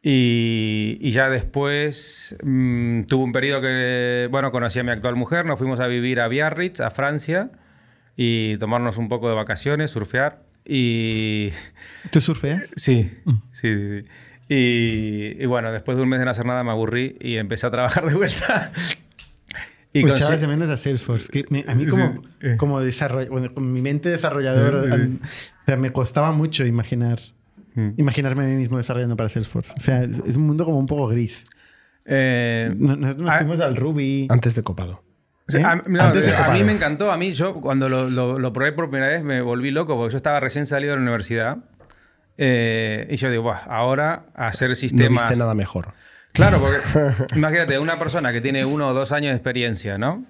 Y, 0.00 0.96
y 1.00 1.10
ya 1.10 1.28
después 1.28 2.36
mm, 2.44 3.02
tuve 3.06 3.24
un 3.24 3.32
periodo 3.32 3.62
que, 3.62 4.28
bueno, 4.30 4.52
conocí 4.52 4.78
a 4.78 4.84
mi 4.84 4.92
actual 4.92 5.16
mujer, 5.16 5.44
nos 5.44 5.58
fuimos 5.58 5.80
a 5.80 5.88
vivir 5.88 6.20
a 6.20 6.28
Biarritz, 6.28 6.78
a 6.78 6.90
Francia, 6.90 7.50
y 8.16 8.56
tomarnos 8.58 8.96
un 8.96 9.08
poco 9.08 9.28
de 9.28 9.34
vacaciones, 9.34 9.90
surfear. 9.90 10.42
Y... 10.64 11.50
¿Tú 12.10 12.20
surfeas? 12.20 12.70
Sí, 12.76 13.10
sí, 13.52 13.68
sí. 13.70 14.00
sí. 14.02 14.06
Y, 14.52 15.40
y, 15.40 15.46
bueno, 15.46 15.70
después 15.70 15.96
de 15.96 16.02
un 16.02 16.08
mes 16.08 16.18
de 16.18 16.24
no 16.24 16.32
hacer 16.32 16.44
nada 16.44 16.64
me 16.64 16.72
aburrí 16.72 17.16
y 17.20 17.36
empecé 17.36 17.68
a 17.68 17.70
trabajar 17.70 18.04
de 18.04 18.14
vuelta. 18.14 18.72
y 19.92 20.02
con 20.02 20.40
de 20.40 20.46
menos 20.48 20.68
a 20.68 20.76
Salesforce. 20.76 21.28
Que 21.28 21.44
me, 21.50 21.64
a 21.68 21.74
mí 21.76 21.86
como, 21.86 22.22
sí. 22.40 22.56
como 22.56 22.80
desarrollador, 22.80 23.30
bueno, 23.30 23.54
con 23.54 23.72
mi 23.72 23.80
mente 23.80 24.08
desarrollador, 24.08 24.86
sí. 24.86 25.18
o 25.22 25.64
sea, 25.66 25.76
me 25.76 25.92
costaba 25.92 26.32
mucho 26.32 26.66
imaginar, 26.66 27.20
mm. 27.74 27.90
imaginarme 27.96 28.42
a 28.42 28.46
mí 28.48 28.54
mismo 28.54 28.76
desarrollando 28.76 29.16
para 29.16 29.28
Salesforce. 29.28 29.72
O 29.76 29.80
sea, 29.80 30.02
es, 30.02 30.18
es 30.26 30.36
un 30.36 30.46
mundo 30.48 30.64
como 30.64 30.78
un 30.78 30.86
poco 30.86 31.06
gris. 31.06 31.44
Eh, 32.04 32.74
Nosotros 32.76 33.18
nos 33.18 33.36
fuimos 33.36 33.60
al 33.60 33.76
Ruby. 33.76 34.26
Antes 34.30 34.56
de 34.56 34.62
copado. 34.62 35.04
A, 35.54 35.76
no, 35.88 36.02
a, 36.02 36.50
mí 36.52 36.64
me 36.64 36.72
encantó. 36.72 37.12
A 37.12 37.16
mí, 37.16 37.32
yo 37.32 37.54
cuando 37.54 37.88
lo, 37.88 38.08
lo, 38.08 38.38
lo, 38.38 38.52
probé 38.52 38.72
por 38.72 38.90
primera 38.90 39.12
vez 39.12 39.22
me 39.22 39.40
volví 39.40 39.70
loco 39.70 39.96
porque 39.96 40.12
yo 40.12 40.16
estaba 40.16 40.40
recién 40.40 40.66
salido 40.66 40.92
de 40.92 40.96
la 40.96 41.02
universidad. 41.02 41.58
Eh, 42.38 43.06
y 43.10 43.16
yo 43.16 43.30
digo, 43.30 43.42
Buah, 43.44 43.64
ahora 43.66 44.24
hacer 44.34 44.74
sistemas. 44.76 45.24
No 45.24 45.28
viste 45.28 45.38
nada 45.38 45.54
mejor. 45.54 45.92
Claro, 46.32 46.60
porque 46.60 47.24
imagínate, 47.36 47.78
una 47.78 47.98
persona 47.98 48.32
que 48.32 48.40
tiene 48.40 48.64
uno 48.64 48.88
o 48.88 48.94
dos 48.94 49.12
años 49.12 49.30
de 49.30 49.36
experiencia, 49.36 49.98
¿no? 49.98 50.24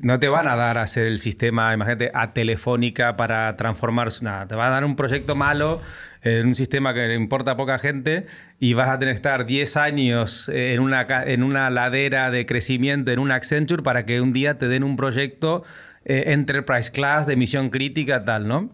No 0.00 0.18
te 0.18 0.28
van 0.28 0.48
a 0.48 0.56
dar 0.56 0.78
a 0.78 0.82
hacer 0.82 1.06
el 1.06 1.18
sistema, 1.18 1.72
imagínate, 1.72 2.10
a 2.12 2.32
telefónica 2.32 3.16
para 3.16 3.56
transformar 3.56 4.08
nada. 4.22 4.46
Te 4.46 4.56
va 4.56 4.66
a 4.66 4.70
dar 4.70 4.84
un 4.84 4.96
proyecto 4.96 5.36
malo 5.36 5.80
en 6.22 6.46
un 6.46 6.54
sistema 6.54 6.92
que 6.94 7.06
le 7.06 7.14
importa 7.14 7.52
a 7.52 7.56
poca 7.56 7.78
gente 7.78 8.26
y 8.58 8.74
vas 8.74 8.88
a 8.88 8.98
tener 8.98 9.14
que 9.14 9.16
estar 9.16 9.46
10 9.46 9.76
años 9.76 10.50
en 10.52 10.80
una, 10.80 11.06
en 11.08 11.42
una 11.42 11.70
ladera 11.70 12.30
de 12.30 12.46
crecimiento 12.46 13.10
en 13.10 13.18
un 13.18 13.30
Accenture 13.30 13.82
para 13.82 14.04
que 14.04 14.20
un 14.20 14.32
día 14.32 14.58
te 14.58 14.68
den 14.68 14.84
un 14.84 14.96
proyecto 14.96 15.64
eh, 16.04 16.24
Enterprise 16.28 16.90
Class 16.90 17.26
de 17.26 17.36
misión 17.36 17.70
crítica, 17.70 18.22
tal, 18.22 18.48
¿no? 18.48 18.70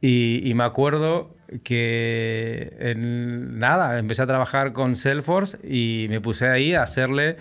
Y, 0.00 0.48
y 0.48 0.54
me 0.54 0.64
acuerdo 0.64 1.34
que 1.64 2.76
en, 2.78 3.58
nada, 3.58 3.98
empecé 3.98 4.22
a 4.22 4.26
trabajar 4.26 4.72
con 4.72 4.94
Salesforce 4.94 5.58
y 5.66 6.06
me 6.08 6.20
puse 6.20 6.48
ahí 6.48 6.74
a 6.74 6.82
hacerle, 6.82 7.36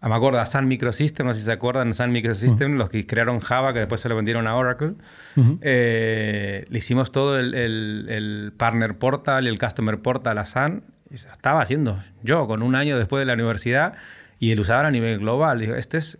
me 0.00 0.14
acuerdo, 0.14 0.38
a 0.38 0.46
Sun 0.46 0.68
Microsystems, 0.68 1.26
no 1.26 1.34
sé 1.34 1.40
si 1.40 1.46
se 1.46 1.52
acuerdan, 1.52 1.92
Sun 1.92 2.12
Microsystems, 2.12 2.72
uh 2.72 2.74
-huh. 2.74 2.78
los 2.78 2.90
que 2.90 3.06
crearon 3.06 3.40
Java, 3.40 3.72
que 3.72 3.80
después 3.80 4.00
se 4.00 4.08
lo 4.08 4.14
vendieron 4.16 4.46
a 4.46 4.54
Oracle. 4.54 4.94
Uh 5.36 5.40
-huh. 5.40 5.58
eh, 5.62 6.64
le 6.68 6.78
hicimos 6.78 7.10
todo 7.10 7.38
el, 7.38 7.54
el, 7.54 8.06
el, 8.08 8.52
Partner 8.56 8.96
Portal 8.96 9.46
y 9.46 9.48
el 9.48 9.58
Customer 9.58 9.98
Portal 9.98 10.38
a 10.38 10.44
Sun 10.44 10.84
y 11.10 11.16
se 11.16 11.26
lo 11.26 11.32
estaba 11.32 11.62
haciendo 11.62 11.98
yo 12.22 12.46
con 12.46 12.62
un 12.62 12.74
año 12.74 12.98
después 12.98 13.20
de 13.22 13.26
la 13.26 13.34
universidad 13.34 13.94
y 14.38 14.52
el 14.52 14.60
usaba 14.60 14.86
a 14.86 14.90
nivel 14.90 15.18
global. 15.18 15.58
Digo, 15.58 15.74
este 15.74 15.98
es 15.98 16.18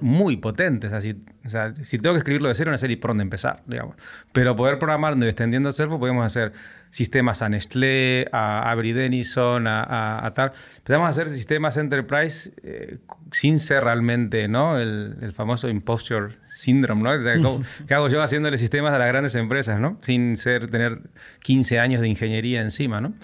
muy 0.00 0.36
potentes. 0.36 0.92
Así, 0.92 1.14
o 1.44 1.48
sea, 1.48 1.74
si 1.82 1.98
tengo 1.98 2.14
que 2.14 2.18
escribirlo 2.18 2.48
de 2.48 2.54
cero, 2.54 2.70
no 2.70 2.78
sé 2.78 2.88
ni 2.88 2.96
por 2.96 3.10
dónde 3.10 3.22
empezar, 3.22 3.62
digamos. 3.66 3.96
Pero 4.32 4.56
poder 4.56 4.78
programar 4.78 5.16
extendiendo 5.22 5.70
Salesforce, 5.72 6.00
podemos 6.00 6.24
hacer 6.24 6.52
sistemas 6.90 7.42
a 7.42 7.48
Nestlé, 7.48 8.28
a 8.32 8.70
Avery 8.70 8.92
Dennison, 8.92 9.66
a, 9.66 9.82
a, 9.82 10.26
a 10.26 10.32
tal. 10.32 10.52
Podemos 10.84 11.08
hacer 11.08 11.30
sistemas 11.30 11.76
enterprise 11.76 12.52
eh, 12.62 12.98
sin 13.30 13.58
ser 13.58 13.84
realmente, 13.84 14.48
¿no? 14.48 14.78
El, 14.78 15.16
el, 15.20 15.32
famoso 15.32 15.68
imposture 15.68 16.34
syndrome, 16.48 17.02
¿no? 17.02 17.10
O 17.10 17.22
sea, 17.22 17.36
¿Qué 17.86 17.94
hago 17.94 18.08
yo 18.08 18.22
haciéndole 18.22 18.58
sistemas 18.58 18.92
a 18.92 18.98
las 18.98 19.08
grandes 19.08 19.34
empresas, 19.34 19.78
¿no? 19.78 19.98
Sin 20.00 20.36
ser, 20.36 20.70
tener 20.70 21.00
15 21.40 21.78
años 21.78 22.00
de 22.00 22.08
ingeniería 22.08 22.60
encima, 22.60 23.00
¿no? 23.00 23.14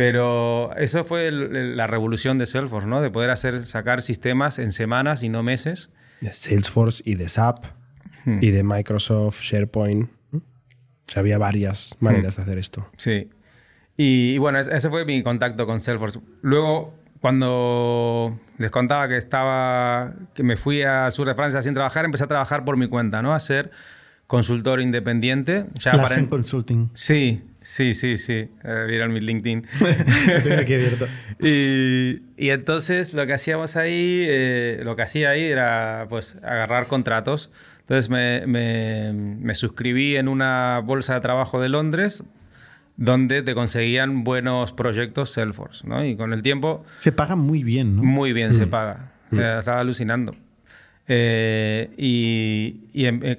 Pero 0.00 0.74
eso 0.76 1.04
fue 1.04 1.28
el, 1.28 1.76
la 1.76 1.86
revolución 1.86 2.38
de 2.38 2.46
Salesforce, 2.46 2.88
¿no? 2.88 3.02
De 3.02 3.10
poder 3.10 3.28
hacer, 3.28 3.66
sacar 3.66 4.00
sistemas 4.00 4.58
en 4.58 4.72
semanas 4.72 5.22
y 5.22 5.28
no 5.28 5.42
meses. 5.42 5.90
De 6.22 6.32
Salesforce 6.32 7.02
y 7.04 7.16
de 7.16 7.28
SAP 7.28 7.66
hmm. 8.24 8.38
y 8.40 8.50
de 8.50 8.64
Microsoft, 8.64 9.42
SharePoint. 9.42 10.08
O 10.32 10.40
sea, 11.04 11.20
había 11.20 11.36
varias 11.36 11.94
maneras 12.00 12.32
hmm. 12.32 12.40
de 12.40 12.42
hacer 12.44 12.58
esto. 12.58 12.88
Sí. 12.96 13.28
Y, 13.98 14.32
y, 14.36 14.38
bueno, 14.38 14.60
ese 14.60 14.88
fue 14.88 15.04
mi 15.04 15.22
contacto 15.22 15.66
con 15.66 15.80
Salesforce. 15.80 16.18
Luego, 16.40 16.94
cuando 17.20 18.40
les 18.56 18.70
contaba 18.70 19.06
que 19.06 19.18
estaba, 19.18 20.14
que 20.32 20.42
me 20.42 20.56
fui 20.56 20.80
al 20.80 21.12
sur 21.12 21.28
de 21.28 21.34
Francia 21.34 21.60
sin 21.60 21.74
trabajar, 21.74 22.06
empecé 22.06 22.24
a 22.24 22.28
trabajar 22.28 22.64
por 22.64 22.78
mi 22.78 22.88
cuenta, 22.88 23.20
¿no? 23.20 23.34
A 23.34 23.38
ser 23.38 23.70
consultor 24.26 24.80
independiente. 24.80 25.66
Ya 25.74 25.92
para... 25.92 26.26
Consulting. 26.26 26.88
Sí, 26.94 27.42
Sí, 27.62 27.94
sí, 27.94 28.16
sí. 28.16 28.48
Uh, 28.64 28.86
vieron 28.88 29.12
mi 29.12 29.20
LinkedIn. 29.20 29.66
Tengo 30.42 30.60
aquí 30.60 30.74
abierto. 30.74 31.06
y, 31.40 32.22
y, 32.36 32.50
entonces 32.50 33.12
lo 33.12 33.26
que 33.26 33.34
hacíamos 33.34 33.76
ahí, 33.76 34.24
eh, 34.26 34.80
lo 34.82 34.96
que 34.96 35.02
hacía 35.02 35.30
ahí 35.30 35.44
era 35.44 36.06
pues 36.08 36.36
agarrar 36.42 36.86
contratos. 36.86 37.50
Entonces 37.80 38.08
me, 38.08 38.46
me, 38.46 39.12
me, 39.12 39.54
suscribí 39.54 40.16
en 40.16 40.28
una 40.28 40.80
bolsa 40.84 41.14
de 41.14 41.20
trabajo 41.20 41.60
de 41.60 41.68
Londres 41.68 42.24
donde 42.96 43.42
te 43.42 43.54
conseguían 43.54 44.24
buenos 44.24 44.72
proyectos 44.72 45.30
Salesforce, 45.30 45.88
¿no? 45.88 46.04
Y 46.04 46.16
con 46.16 46.32
el 46.32 46.42
tiempo... 46.42 46.84
Se 46.98 47.12
paga 47.12 47.34
muy 47.34 47.64
bien, 47.64 47.96
¿no? 47.96 48.02
Muy 48.02 48.32
bien 48.32 48.50
mm. 48.50 48.54
se 48.54 48.66
paga. 48.66 49.12
Mm. 49.30 49.40
Eh, 49.40 49.56
estaba 49.58 49.80
alucinando. 49.80 50.36
Eh, 51.08 51.90
y, 51.96 52.82
y 52.92 53.06
eh, 53.06 53.38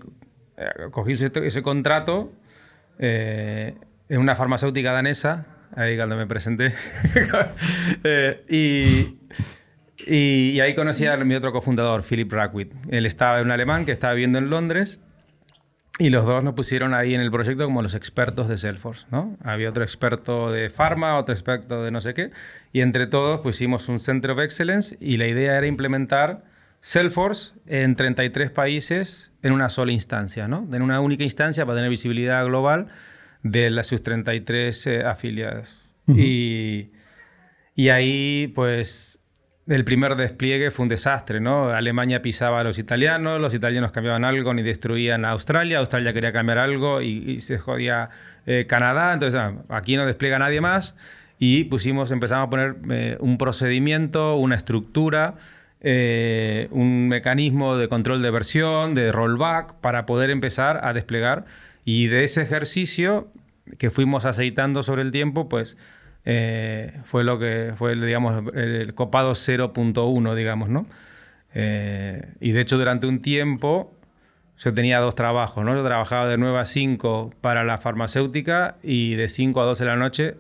cogí 0.90 1.14
ese, 1.14 1.32
ese 1.36 1.62
contrato 1.62 2.34
en 4.12 4.20
una 4.20 4.36
farmacéutica 4.36 4.92
danesa, 4.92 5.46
ahí 5.74 5.96
cuando 5.96 6.18
me 6.18 6.28
presenté. 6.28 6.74
eh, 8.04 9.16
y, 10.06 10.60
ahí 10.60 10.76
conocí 10.76 11.06
a 11.06 11.16
mi 11.16 11.34
otro 11.34 11.54
cofundador, 11.54 12.04
Philip 12.04 12.30
Rackwit. 12.30 12.74
Él 12.90 13.06
estaba 13.06 13.42
un 13.42 13.52
alemán 13.52 13.86
que 13.86 13.94
estaba 13.94 14.14
viviendo 14.14 14.38
en 14.38 14.50
Londres 14.50 15.00
y 15.98 16.10
los 16.10 16.26
dos 16.26 16.44
nos 16.44 16.56
pusieron 16.56 16.94
ahí 16.94 17.16
en 17.16 17.22
el 17.22 17.32
proyecto 17.32 17.64
como 17.64 17.82
los 17.82 17.96
expertos 17.96 18.50
de 18.50 18.58
Salesforce. 18.58 19.08
¿no? 19.12 19.38
Había 19.46 19.70
otro 19.70 19.82
experto 19.82 20.52
de 20.52 20.70
pharma, 20.70 21.18
otro 21.18 21.34
experto 21.34 21.82
de 21.82 21.92
no 21.92 22.02
sé 22.02 22.14
qué, 22.14 22.32
y 22.74 22.82
entre 22.82 23.08
todos 23.08 23.40
pusimos 23.40 23.88
un 23.88 24.00
Center 24.00 24.32
of 24.32 24.40
Excellence 24.40 24.98
y 25.00 25.16
la 25.16 25.28
idea 25.28 25.58
era 25.58 25.68
implementar 25.68 26.44
Salesforce 26.82 27.54
en 27.66 27.96
33 27.96 28.52
países 28.52 29.32
en 29.42 29.54
una 29.54 29.70
sola 29.70 29.94
instancia, 29.94 30.50
¿no? 30.50 30.68
en 30.70 30.82
una 30.82 31.00
única 31.00 31.24
instancia 31.24 31.66
para 31.66 31.78
tener 31.78 31.90
visibilidad 31.90 32.44
global 32.46 32.90
de 33.44 33.70
las 33.70 33.88
sus 33.88 34.04
33 34.04 34.88
eh, 34.88 35.04
afiliadas. 35.04 35.82
Uh 36.08 36.14
-huh. 36.14 36.20
y, 36.20 36.92
y, 37.76 37.90
ahí, 37.90 38.52
pues, 38.54 39.24
el 39.68 39.84
primer 39.84 40.16
despliegue 40.16 40.72
fue 40.72 40.84
un 40.84 40.90
desastre, 40.90 41.40
¿no? 41.40 41.70
Alemania 41.70 42.22
pisaba 42.22 42.60
a 42.60 42.64
los 42.64 42.78
italianos, 42.80 43.40
los 43.40 43.54
italianos 43.54 43.92
cambiaban 43.92 44.26
algo 44.26 44.54
y 44.54 44.64
destruían 44.64 45.26
a 45.26 45.30
Australia, 45.30 45.80
Australia 45.80 46.14
quería 46.14 46.34
cambiar 46.34 46.58
algo 46.58 47.02
y, 47.02 47.32
y 47.32 47.40
se 47.40 47.58
jodía 47.58 48.10
eh, 48.48 48.66
Canadá, 48.68 49.14
entonces 49.14 49.40
ah, 49.40 49.54
aquí 49.70 49.96
no 49.96 50.06
despliega 50.06 50.40
nadie 50.40 50.62
más 50.62 50.96
y 51.38 51.66
pusimos, 51.66 52.12
empezamos 52.12 52.48
a 52.48 52.50
poner 52.50 52.76
eh, 52.90 53.18
un 53.20 53.38
procedimiento, 53.38 54.36
una 54.38 54.56
estructura, 54.56 55.36
eh, 55.80 56.68
un 56.72 57.08
mecanismo 57.08 57.78
de 57.78 57.88
control 57.88 58.22
de 58.22 58.32
versión, 58.32 58.94
de 58.96 59.12
rollback, 59.12 59.76
para 59.76 60.06
poder 60.06 60.32
empezar 60.32 60.82
a 60.84 60.94
desplegar 60.94 61.46
y 61.86 62.08
de 62.08 62.24
ese 62.24 62.42
ejercicio 62.42 63.28
que 63.78 63.90
fuimos 63.90 64.26
aceitando 64.26 64.84
sobre 64.84 65.02
el 65.02 65.12
tiempo, 65.12 65.50
pues 65.50 65.78
eh, 66.26 67.00
fue 67.06 67.24
lo 67.24 67.40
que 67.40 67.74
fue, 67.76 67.96
digamos, 67.96 68.54
el 68.54 68.94
copado 68.94 69.32
0.1, 69.32 70.36
digamos, 70.36 70.70
¿no? 70.70 70.86
Eh, 71.54 72.34
y 72.40 72.52
de 72.52 72.62
hecho, 72.62 72.78
durante 72.78 73.08
un 73.08 73.22
tiempo 73.22 73.94
yo 74.58 74.74
tenía 74.74 75.00
dos 75.00 75.16
trabajos, 75.16 75.66
¿no? 75.66 75.76
Yo 75.76 75.84
trabajaba 75.84 76.28
de 76.28 76.38
9 76.38 76.60
a 76.60 76.66
5 76.66 77.34
para 77.42 77.64
la 77.64 77.80
farmacéutica 77.80 78.78
y 78.84 79.16
de 79.16 79.28
5 79.28 79.60
a 79.60 79.66
12 79.66 79.84
de 79.84 79.90
la 79.90 79.96
noche 79.96 80.36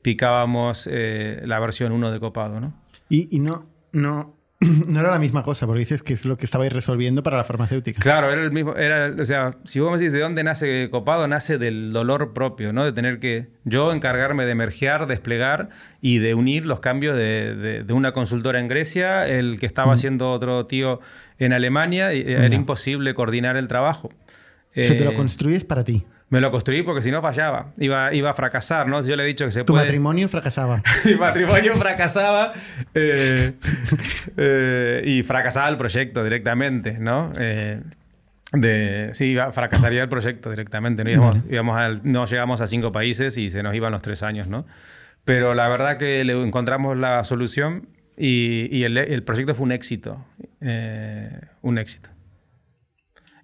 picábamos 0.00 0.88
eh, 0.90 1.42
la 1.44 1.58
versión 1.58 1.90
1 1.90 2.12
de 2.12 2.20
copado, 2.20 2.60
¿no? 2.60 2.72
Y, 3.08 3.34
y 3.34 3.40
no, 3.40 3.66
no, 3.90 4.33
no 4.88 5.00
era 5.00 5.10
la 5.10 5.18
misma 5.18 5.42
cosa, 5.42 5.66
porque 5.66 5.80
dices 5.80 6.02
que 6.02 6.12
es 6.12 6.24
lo 6.24 6.36
que 6.36 6.44
estabais 6.44 6.72
resolviendo 6.72 7.22
para 7.22 7.36
la 7.36 7.44
farmacéutica. 7.44 8.00
Claro, 8.00 8.30
era 8.30 8.42
el 8.42 8.50
mismo. 8.50 8.74
Era, 8.76 9.14
o 9.20 9.24
sea, 9.24 9.56
si 9.64 9.80
vos 9.80 9.90
me 9.90 9.98
decís 9.98 10.12
de 10.12 10.20
dónde 10.20 10.44
nace 10.44 10.88
copado, 10.90 11.26
nace 11.28 11.58
del 11.58 11.92
dolor 11.92 12.32
propio, 12.32 12.72
¿no? 12.72 12.84
De 12.84 12.92
tener 12.92 13.18
que 13.18 13.48
yo 13.64 13.92
encargarme 13.92 14.46
de 14.46 14.54
mergear, 14.54 15.06
desplegar 15.06 15.70
y 16.00 16.18
de 16.18 16.34
unir 16.34 16.66
los 16.66 16.80
cambios 16.80 17.16
de, 17.16 17.54
de, 17.54 17.82
de 17.84 17.92
una 17.92 18.12
consultora 18.12 18.60
en 18.60 18.68
Grecia, 18.68 19.26
el 19.26 19.58
que 19.58 19.66
estaba 19.66 19.92
mm. 19.92 19.94
haciendo 19.94 20.30
otro 20.30 20.66
tío 20.66 21.00
en 21.38 21.52
Alemania, 21.52 22.14
y 22.14 22.20
era 22.20 22.54
imposible 22.54 23.14
coordinar 23.14 23.56
el 23.56 23.68
trabajo. 23.68 24.10
O 24.76 24.82
sea, 24.82 24.96
te 24.96 25.04
lo 25.04 25.14
construyes 25.14 25.64
para 25.64 25.84
ti. 25.84 26.04
Me 26.30 26.40
lo 26.40 26.50
construí 26.50 26.82
porque 26.82 27.02
si 27.02 27.10
no 27.10 27.20
fallaba, 27.22 27.72
iba, 27.78 28.12
iba 28.14 28.30
a 28.30 28.34
fracasar, 28.34 28.88
¿no? 28.88 29.00
Yo 29.02 29.14
le 29.14 29.22
he 29.22 29.26
dicho 29.26 29.44
que 29.46 29.52
se 29.52 29.62
Tu 29.62 29.72
puede... 29.72 29.84
matrimonio 29.84 30.28
fracasaba. 30.28 30.82
Mi 31.04 31.14
matrimonio 31.14 31.76
fracasaba 31.76 32.52
eh, 32.94 33.52
eh, 34.36 35.02
y 35.04 35.22
fracasaba 35.22 35.68
el 35.68 35.76
proyecto 35.76 36.24
directamente, 36.24 36.98
¿no? 36.98 37.32
Eh, 37.38 37.80
de, 38.52 39.10
sí, 39.12 39.26
iba- 39.26 39.52
fracasaría 39.52 40.02
el 40.02 40.08
proyecto 40.08 40.50
directamente. 40.50 41.04
¿no? 41.04 41.10
Íbamos- 41.10 41.42
íbamos 41.50 41.76
al- 41.76 42.00
no 42.04 42.24
llegamos 42.26 42.60
a 42.60 42.66
cinco 42.66 42.90
países 42.92 43.36
y 43.38 43.50
se 43.50 43.62
nos 43.62 43.74
iban 43.74 43.92
los 43.92 44.02
tres 44.02 44.22
años, 44.22 44.48
¿no? 44.48 44.66
Pero 45.24 45.54
la 45.54 45.68
verdad 45.68 45.96
que 45.98 46.22
le 46.24 46.32
encontramos 46.42 46.96
la 46.96 47.22
solución 47.24 47.88
y, 48.16 48.68
y 48.76 48.84
el, 48.84 48.96
el 48.98 49.22
proyecto 49.22 49.54
fue 49.54 49.64
un 49.64 49.72
éxito. 49.72 50.24
eh, 50.60 51.30
un 51.62 51.78
éxito. 51.78 52.10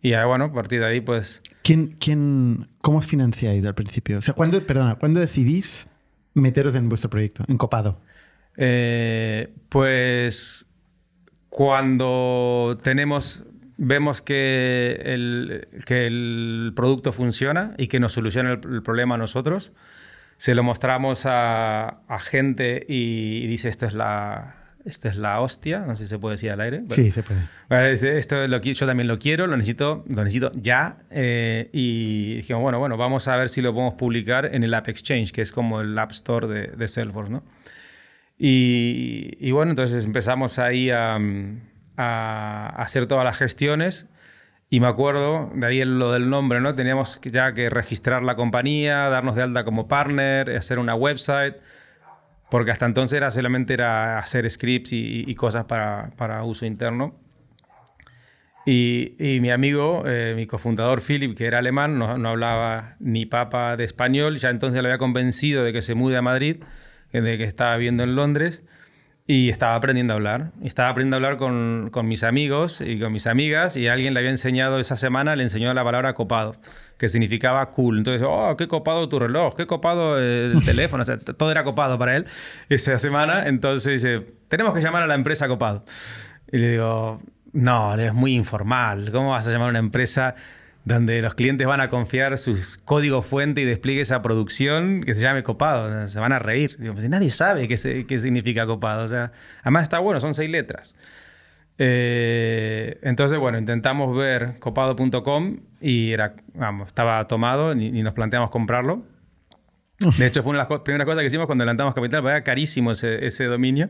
Y 0.03 0.11
ya, 0.11 0.25
bueno, 0.27 0.47
a 0.47 0.53
partir 0.53 0.81
de 0.81 0.87
ahí, 0.87 1.01
pues... 1.01 1.43
¿Quién, 1.63 1.97
quién, 1.99 2.69
¿Cómo 2.81 2.99
os 2.99 3.07
financiáis 3.07 3.65
al 3.67 3.75
principio? 3.75 4.19
O 4.19 4.23
sea, 4.23 4.35
¿cuándo, 4.35 4.65
perdona, 4.67 4.97
¿cuándo 4.97 5.21
decidís 5.21 5.89
meteros 6.35 6.75
en 6.75 6.89
vuestro 6.89 7.11
proyecto, 7.11 7.45
en 7.49 7.59
Copado? 7.59 8.01
Eh, 8.57 9.53
pues 9.69 10.67
cuando 11.49 12.79
tenemos, 12.83 13.45
vemos 13.77 14.23
que 14.23 15.01
el, 15.05 15.69
que 15.85 16.07
el 16.07 16.73
producto 16.75 17.13
funciona 17.13 17.75
y 17.77 17.89
que 17.89 18.01
nos 18.01 18.13
soluciona 18.13 18.53
el, 18.53 18.61
el 18.73 18.83
problema 18.83 19.17
a 19.17 19.19
nosotros, 19.19 19.73
se 20.41 20.55
lo 20.55 20.63
mostramos 20.63 21.27
a, 21.27 22.01
a 22.09 22.19
gente 22.19 22.87
y, 22.89 23.47
dice 23.47 23.69
esto 23.69 23.85
es 23.85 23.93
la 23.93 24.60
esto 24.85 25.09
es 25.09 25.17
la 25.17 25.41
hostia, 25.41 25.81
no 25.81 25.95
sé 25.97 26.05
si 26.05 26.09
se 26.11 26.19
puede 26.19 26.35
decir 26.35 26.51
al 26.51 26.61
aire. 26.61 26.83
Sí, 26.91 27.11
se 27.11 27.23
puede. 27.23 27.41
bueno, 27.69 27.85
esto 27.87 28.47
lo, 28.47 28.59
yo 28.61 28.87
también 28.87 29.09
lo 29.09 29.19
quiero, 29.19 29.47
lo 29.47 29.57
necesito, 29.57 30.05
lo 30.09 30.23
necesito 30.25 30.51
ya. 30.55 30.99
eh, 31.11 31.69
y 31.73 32.35
dijimos, 32.37 32.63
bueno, 32.63 32.79
bueno, 32.79 32.97
vamos 32.97 33.29
a 33.29 33.37
ver 33.37 33.49
si 33.49 33.61
lo 33.63 33.73
podemos 33.73 33.95
publicar 33.95 34.47
en 34.55 34.63
el 34.65 34.73
App 34.75 34.89
Exchange, 34.89 35.33
que 35.33 35.43
es 35.43 35.53
como 35.53 35.81
el 35.81 35.99
App 35.99 36.13
Store 36.13 36.47
de, 36.47 36.67
de 36.69 36.89
Salesforce, 36.89 37.31
¿no? 37.33 37.43
Y, 38.39 39.37
y 39.39 39.51
bueno, 39.51 39.73
entonces 39.73 40.05
empezamos 40.05 40.59
ahí 40.59 40.91
a, 40.91 41.19
a 41.97 42.67
hacer 42.83 43.07
todas 43.07 43.25
las 43.25 43.37
gestiones. 43.37 44.07
Y 44.73 44.79
me 44.79 44.87
acuerdo, 44.87 45.51
de 45.55 45.67
ahí 45.67 45.85
lo 45.85 46.13
del 46.13 46.31
nombre, 46.31 46.61
¿no? 46.61 46.75
Teníamos 46.77 47.21
ya 47.25 47.53
que 47.55 47.69
registrar 47.71 48.23
la 48.23 48.37
compañía, 48.37 49.09
darnos 49.09 49.35
de 49.35 49.43
alta 49.43 49.65
como 49.65 49.89
partner, 49.89 50.57
hacer 50.57 50.79
una 50.79 50.95
website, 50.95 51.57
porque 52.51 52.71
hasta 52.71 52.87
entonces 52.87 53.17
era 53.17 53.31
solamente 53.31 53.75
era 53.75 54.19
hacer 54.19 54.49
scripts 54.51 54.93
y, 54.93 55.25
y 55.27 55.35
cosas 55.35 55.65
para, 55.65 56.11
para 56.17 56.43
uso 56.45 56.67
interno. 56.67 57.15
Y, 58.67 59.15
y 59.19 59.41
mi 59.41 59.51
amigo, 59.51 60.05
eh, 60.07 60.35
mi 60.37 60.47
cofundador 60.47 61.01
Philip, 61.03 61.37
que 61.37 61.47
era 61.47 61.59
alemán, 61.59 61.99
no, 61.99 62.19
no 62.19 62.29
hablaba 62.29 62.97
ni 63.01 63.25
papa 63.25 63.77
de 63.77 63.85
español, 63.85 64.37
ya 64.37 64.51
entonces 64.51 64.83
lo 64.83 64.89
había 64.89 64.99
convencido 64.99 65.65
de 65.65 65.73
que 65.73 65.81
se 65.81 65.95
mude 65.95 66.19
a 66.19 66.23
Madrid, 66.23 66.57
de 67.13 67.39
que 67.39 67.45
estaba 67.45 67.77
viviendo 67.77 68.03
en 68.03 68.15
Londres, 68.15 68.63
y 69.27 69.49
estaba 69.49 69.77
aprendiendo 69.77 70.13
a 70.13 70.17
hablar. 70.17 70.53
Estaba 70.63 70.91
aprendiendo 70.91 71.17
a 71.17 71.19
hablar 71.19 71.37
con, 71.39 71.89
con 71.91 72.07
mis 72.07 72.23
amigos 72.23 72.81
y 72.81 73.01
con 73.01 73.13
mis 73.13 73.27
amigas, 73.27 73.77
y 73.77 73.89
alguien 73.89 74.13
le 74.13 74.21
había 74.21 74.31
enseñado 74.31 74.79
esa 74.79 74.97
semana, 74.97 75.37
le 75.37 75.45
enseñó 75.45 75.73
la 75.73 75.83
palabra 75.83 76.13
copado, 76.13 76.57
que 77.01 77.09
significaba 77.09 77.71
cool. 77.71 77.97
Entonces, 77.97 78.27
oh, 78.29 78.55
qué 78.59 78.69
copado 78.69 79.09
tu 79.09 79.19
reloj, 79.19 79.57
qué 79.57 79.67
copado 79.67 80.19
el 80.19 80.63
teléfono, 80.63 81.01
o 81.01 81.05
sea, 81.05 81.17
todo 81.17 81.51
era 81.51 81.65
copado 81.65 81.99
para 81.99 82.15
él 82.15 82.27
esa 82.69 82.99
semana. 82.99 83.49
Entonces 83.49 84.03
dice, 84.03 84.27
tenemos 84.49 84.75
que 84.75 84.83
llamar 84.83 85.03
a 85.03 85.07
la 85.07 85.15
empresa 85.15 85.49
copado. 85.49 85.83
Y 86.53 86.59
le 86.59 86.73
digo, 86.73 87.23
no, 87.55 87.95
es 87.95 88.13
muy 88.13 88.35
informal. 88.35 89.11
¿Cómo 89.13 89.31
vas 89.31 89.49
a 89.49 89.51
llamar 89.51 89.69
a 89.69 89.71
una 89.71 89.79
empresa 89.79 90.35
donde 90.85 91.23
los 91.23 91.33
clientes 91.33 91.67
van 91.67 91.81
a 91.81 91.89
confiar 91.89 92.37
sus 92.37 92.77
código 92.77 93.23
fuente 93.23 93.63
y 93.63 93.65
despliegue 93.65 94.03
esa 94.03 94.21
producción 94.21 95.03
que 95.03 95.15
se 95.15 95.23
llame 95.23 95.43
copado? 95.43 96.07
Se 96.07 96.21
van 96.21 96.35
a 96.35 96.39
reír. 96.39 96.77
Digo, 96.79 96.93
pues, 96.93 97.09
nadie 97.09 97.31
sabe 97.31 97.67
qué, 97.67 98.05
qué 98.07 98.19
significa 98.19 98.67
copado. 98.67 99.05
O 99.05 99.09
sea, 99.09 99.33
además 99.63 99.85
está 99.85 100.01
bueno, 100.01 100.21
son 100.21 100.35
seis 100.35 100.51
letras. 100.51 100.95
Eh, 101.83 102.99
entonces, 103.03 103.39
bueno, 103.39 103.57
intentamos 103.59 104.15
ver 104.15 104.59
copado.com 104.59 105.61
y 105.81 106.13
era, 106.13 106.35
vamos, 106.55 106.89
estaba 106.89 107.27
tomado 107.27 107.75
ni, 107.75 107.91
ni 107.91 108.03
nos 108.03 108.13
planteamos 108.13 108.51
comprarlo. 108.51 109.03
De 110.19 110.27
hecho, 110.27 110.43
fue 110.43 110.51
una 110.51 110.59
de 110.59 110.63
las 110.63 110.69
co- 110.69 110.85
primeras 110.85 111.07
cosas 111.07 111.21
que 111.21 111.27
hicimos 111.27 111.47
cuando 111.47 111.65
levantamos 111.65 111.95
capital, 111.95 112.25
era 112.27 112.43
carísimo 112.45 112.93
ese, 112.93 113.25
ese 113.27 113.45
dominio. 113.47 113.89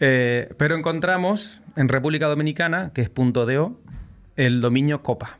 Eh, 0.00 0.52
pero 0.58 0.74
encontramos 0.76 1.60
en 1.76 1.88
República 1.88 2.26
Dominicana, 2.26 2.90
que 2.92 3.02
es 3.02 3.12
.do, 3.14 3.80
el 4.36 4.60
dominio 4.60 5.02
copa. 5.02 5.38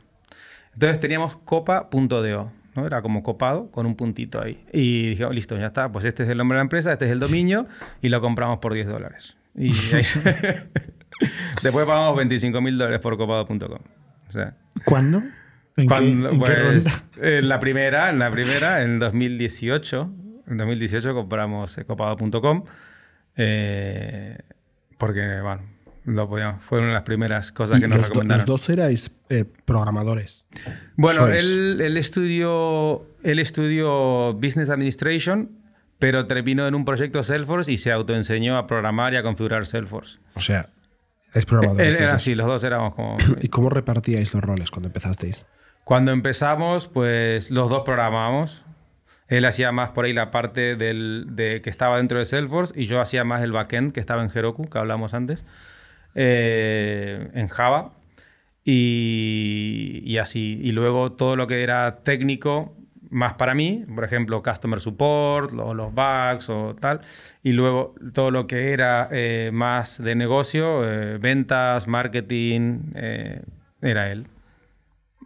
Entonces 0.73 0.99
teníamos 1.01 1.35
copa.do, 1.37 2.51
¿no? 2.75 2.85
Era 2.85 3.01
como 3.01 3.21
copado 3.21 3.69
con 3.69 3.85
un 3.85 3.95
puntito 3.95 4.41
ahí. 4.41 4.63
Y 4.71 5.09
dijimos, 5.09 5.35
listo, 5.35 5.57
ya 5.57 5.67
está, 5.67 5.91
pues 5.91 6.05
este 6.05 6.23
es 6.23 6.29
el 6.29 6.37
nombre 6.37 6.55
de 6.55 6.59
la 6.59 6.63
empresa, 6.63 6.93
este 6.93 7.05
es 7.05 7.11
el 7.11 7.19
dominio 7.19 7.67
y 8.01 8.07
lo 8.07 8.21
compramos 8.21 8.59
por 8.59 8.73
10 8.73 8.87
dólares. 8.87 9.37
Y 9.55 9.71
ahí- 9.93 10.03
después 11.63 11.85
pagamos 11.85 12.15
25 12.17 12.61
mil 12.61 12.77
dólares 12.77 12.99
por 12.99 13.17
copado.com. 13.17 13.79
O 14.29 14.31
sea, 14.31 14.55
¿Cuándo? 14.85 15.19
¿En 15.19 15.31
qué- 15.75 15.87
cuando, 15.87 16.29
en 16.29 16.39
qué 16.39 16.45
pues, 16.45 16.83
ronda? 16.85 17.03
en 17.37 17.49
la 17.49 17.59
primera, 17.59 18.09
en 18.09 18.19
la 18.19 18.31
primera, 18.31 18.81
en 18.83 18.99
2018, 18.99 20.09
en 20.47 20.57
2018 20.57 21.13
compramos 21.13 21.77
eh, 21.77 21.85
copado.com 21.85 22.63
eh, 23.37 24.37
porque, 24.97 25.39
bueno, 25.41 25.63
lo 26.05 26.27
podíamos, 26.29 26.63
fue 26.63 26.79
una 26.79 26.89
de 26.89 26.93
las 26.93 27.03
primeras 27.03 27.51
cosas 27.51 27.79
que 27.79 27.87
nos 27.87 27.97
los, 27.99 28.07
do- 28.07 28.13
recomendaron. 28.13 28.45
los 28.45 28.61
dos 28.61 28.69
erais 28.69 29.11
eh, 29.29 29.45
programadores. 29.65 30.45
Bueno, 30.95 31.27
él, 31.27 31.79
él 31.81 31.97
estudió, 31.97 33.05
él 33.23 33.39
estudió 33.39 34.33
Business 34.33 34.69
Administration, 34.69 35.49
pero 35.99 36.27
terminó 36.27 36.67
en 36.67 36.75
un 36.75 36.85
proyecto 36.85 37.23
Salesforce 37.23 37.71
y 37.71 37.77
se 37.77 37.91
autoenseñó 37.91 38.57
a 38.57 38.67
programar 38.67 39.13
y 39.13 39.17
a 39.17 39.23
configurar 39.23 39.65
Salesforce. 39.65 40.19
O 40.35 40.41
sea, 40.41 40.69
erais 41.31 41.45
programadores. 41.45 41.95
Era 41.95 42.11
dos. 42.11 42.15
así, 42.15 42.35
los 42.35 42.47
dos 42.47 42.63
éramos 42.63 42.95
como... 42.95 43.17
¿Y 43.41 43.49
cómo 43.49 43.69
repartíais 43.69 44.33
los 44.33 44.43
roles 44.43 44.71
cuando 44.71 44.87
empezasteis? 44.87 45.45
Cuando 45.83 46.11
empezamos, 46.11 46.87
pues 46.87 47.51
los 47.51 47.69
dos 47.69 47.83
programábamos. 47.83 48.63
Él 49.27 49.45
hacía 49.45 49.71
más 49.71 49.91
por 49.91 50.05
ahí 50.05 50.13
la 50.13 50.29
parte 50.29 50.75
del, 50.75 51.25
de, 51.29 51.61
que 51.61 51.69
estaba 51.69 51.97
dentro 51.97 52.19
de 52.19 52.25
Salesforce 52.25 52.73
y 52.79 52.85
yo 52.85 52.99
hacía 52.99 53.23
más 53.23 53.41
el 53.41 53.53
backend 53.53 53.93
que 53.93 54.01
estaba 54.01 54.21
en 54.21 54.29
Heroku, 54.33 54.69
que 54.69 54.77
hablamos 54.77 55.13
antes, 55.13 55.45
eh, 56.15 57.29
en 57.33 57.47
Java. 57.47 57.93
Y, 58.65 60.01
y 60.03 60.17
así. 60.17 60.59
Y 60.61 60.73
luego 60.73 61.13
todo 61.13 61.35
lo 61.35 61.47
que 61.47 61.63
era 61.63 62.03
técnico, 62.03 62.75
más 63.11 63.33
para 63.35 63.53
mí, 63.53 63.85
por 63.93 64.03
ejemplo, 64.03 64.41
Customer 64.41 64.79
Support, 64.79 65.53
o 65.59 65.73
los 65.73 65.93
bugs 65.93 66.49
o 66.49 66.75
tal. 66.79 67.01
Y 67.43 67.51
luego 67.51 67.93
todo 68.13 68.31
lo 68.31 68.47
que 68.47 68.71
era 68.71 69.07
eh, 69.11 69.51
más 69.53 70.01
de 70.03 70.15
negocio, 70.15 70.89
eh, 70.89 71.17
ventas, 71.19 71.87
marketing, 71.87 72.91
eh, 72.95 73.43
era 73.81 74.11
él. 74.11 74.27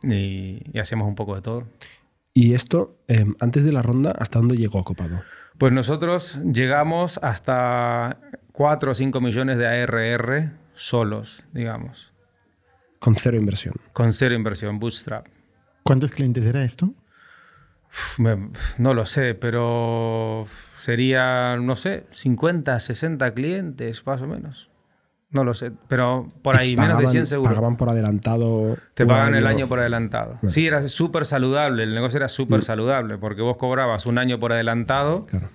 Y, 0.04 0.62
y 0.74 0.80
hacíamos 0.80 1.08
un 1.08 1.16
poco 1.16 1.36
de 1.36 1.42
todo. 1.42 1.68
Y 2.34 2.54
esto, 2.54 2.98
eh, 3.08 3.24
antes 3.40 3.64
de 3.64 3.72
la 3.72 3.82
ronda, 3.82 4.12
¿hasta 4.12 4.40
dónde 4.40 4.58
llegó 4.58 4.84
Copado? 4.84 5.22
Pues 5.58 5.72
nosotros 5.72 6.40
llegamos 6.52 7.18
hasta 7.24 8.18
4 8.52 8.92
o 8.92 8.94
5 8.94 9.22
millones 9.22 9.58
de 9.58 9.68
ARR 9.68 10.52
solos, 10.74 11.46
digamos, 11.54 12.12
Con 13.00 13.16
cero 13.16 13.38
inversión. 13.38 13.76
con 13.94 14.12
cero 14.12 14.36
inversión, 14.36 14.80
bootstrap. 14.80 15.28
¿Cuántos 15.84 16.12
clientes 16.12 16.44
era 16.44 16.66
esto? 16.66 16.94
No 18.78 18.94
lo 18.94 19.06
sé, 19.06 19.36
pero 19.36 20.46
sería, 20.78 21.58
no 21.58 21.76
sé, 21.76 22.06
50, 22.12 22.80
60 22.80 23.34
clientes, 23.34 24.06
más 24.06 24.22
o 24.22 24.28
menos. 24.28 24.70
No 25.32 25.44
lo 25.44 25.54
sé, 25.54 25.72
pero 25.90 26.32
por 26.42 26.58
ahí, 26.58 26.76
menos 26.78 26.98
de 26.98 27.04
Pagaban- 27.06 27.12
100 27.12 27.26
seguro. 27.26 27.50
Pagaban 27.56 27.76
por 27.78 27.90
adelantado. 27.90 28.78
Te 28.94 29.06
pagan 29.06 29.36
el 29.36 29.48
año 29.48 29.68
por 29.68 29.80
adelantado. 29.80 30.38
Bueno. 30.42 30.52
Sí, 30.52 30.66
era 30.66 30.88
súper 30.88 31.26
saludable, 31.26 31.84
el 31.84 31.94
negocio 31.94 32.18
era 32.18 32.30
súper 32.30 32.62
saludable, 32.64 33.18
porque 33.18 33.42
vos 33.42 33.58
cobrabas 33.58 34.06
un 34.06 34.18
año 34.18 34.40
por 34.40 34.54
adelantado 34.54 35.26
Claro. 35.26 35.50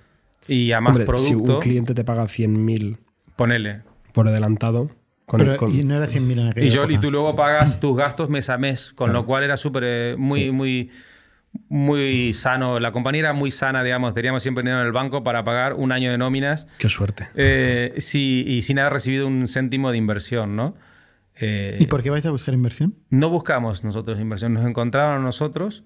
y 0.47 0.71
a 0.73 0.81
más 0.81 0.91
Hombre, 0.99 1.05
si 1.05 1.07
producto, 1.31 1.55
un 1.55 1.61
cliente 1.61 1.93
te 1.95 2.03
paga 2.03 2.27
100.000 2.27 2.97
ponele. 3.35 3.81
por 4.13 4.27
adelantado, 4.27 4.91
con 5.25 5.39
Pero, 5.39 5.53
el, 5.53 5.57
con- 5.57 5.73
y 5.73 5.83
no 5.83 5.95
era 5.95 6.05
100.000 6.07 6.39
en 6.39 6.47
aquella 6.49 6.67
Y, 6.67 6.69
yo, 6.69 6.81
y 6.81 6.85
época. 6.85 6.99
tú 7.01 7.11
luego 7.11 7.35
pagas 7.35 7.79
tus 7.79 7.97
gastos 7.97 8.29
mes 8.29 8.49
a 8.51 8.57
mes, 8.59 8.93
con 8.93 9.13
lo 9.13 9.25
cual 9.25 9.43
era 9.43 9.57
súper, 9.57 9.83
eh, 9.85 10.15
muy, 10.17 10.51
muy, 10.51 10.91
muy 11.69 12.33
sano. 12.33 12.79
La 12.79 12.91
compañía 12.91 13.19
era 13.21 13.33
muy 13.33 13.51
sana, 13.51 13.83
digamos. 13.83 14.13
Teníamos 14.13 14.43
siempre 14.43 14.61
dinero 14.63 14.81
en 14.81 14.87
el 14.87 14.91
banco 14.93 15.23
para 15.23 15.43
pagar 15.43 15.73
un 15.73 15.91
año 15.91 16.11
de 16.11 16.17
nóminas 16.17 16.67
Qué 16.77 16.89
suerte. 16.89 17.27
eh, 17.35 17.93
sí, 17.97 18.43
y 18.47 18.61
sin 18.61 18.79
haber 18.79 18.93
recibido 18.93 19.27
un 19.27 19.47
céntimo 19.47 19.91
de 19.91 19.97
inversión, 19.97 20.55
¿no? 20.55 20.75
Eh, 21.39 21.77
¿Y 21.79 21.87
por 21.87 22.03
qué 22.03 22.09
vais 22.09 22.25
a 22.25 22.31
buscar 22.31 22.53
inversión? 22.53 22.95
No 23.09 23.29
buscamos 23.29 23.83
nosotros 23.83 24.19
inversión, 24.19 24.53
nos 24.53 24.65
encontraron 24.65 25.21
a 25.21 25.23
nosotros. 25.23 25.83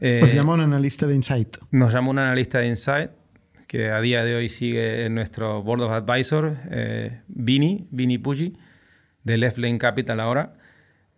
eh, 0.00 0.20
Os 0.22 0.32
llama 0.34 0.52
un 0.54 0.60
analista 0.60 1.06
de 1.06 1.14
Insight. 1.16 1.56
Nos 1.70 1.92
llamó 1.92 2.10
un 2.12 2.18
analista 2.18 2.58
de 2.58 2.68
Insight 2.68 3.10
que 3.66 3.90
a 3.90 4.00
día 4.00 4.24
de 4.24 4.34
hoy 4.36 4.48
sigue 4.48 5.04
en 5.04 5.14
nuestro 5.14 5.62
Board 5.62 5.82
of 5.82 5.90
Advisor, 5.92 6.56
eh, 6.70 7.20
Vini, 7.28 7.86
Vini 7.90 8.16
Puggi, 8.18 8.56
de 9.24 9.36
Left 9.36 9.58
Lane 9.58 9.78
Capital 9.78 10.20
ahora. 10.20 10.54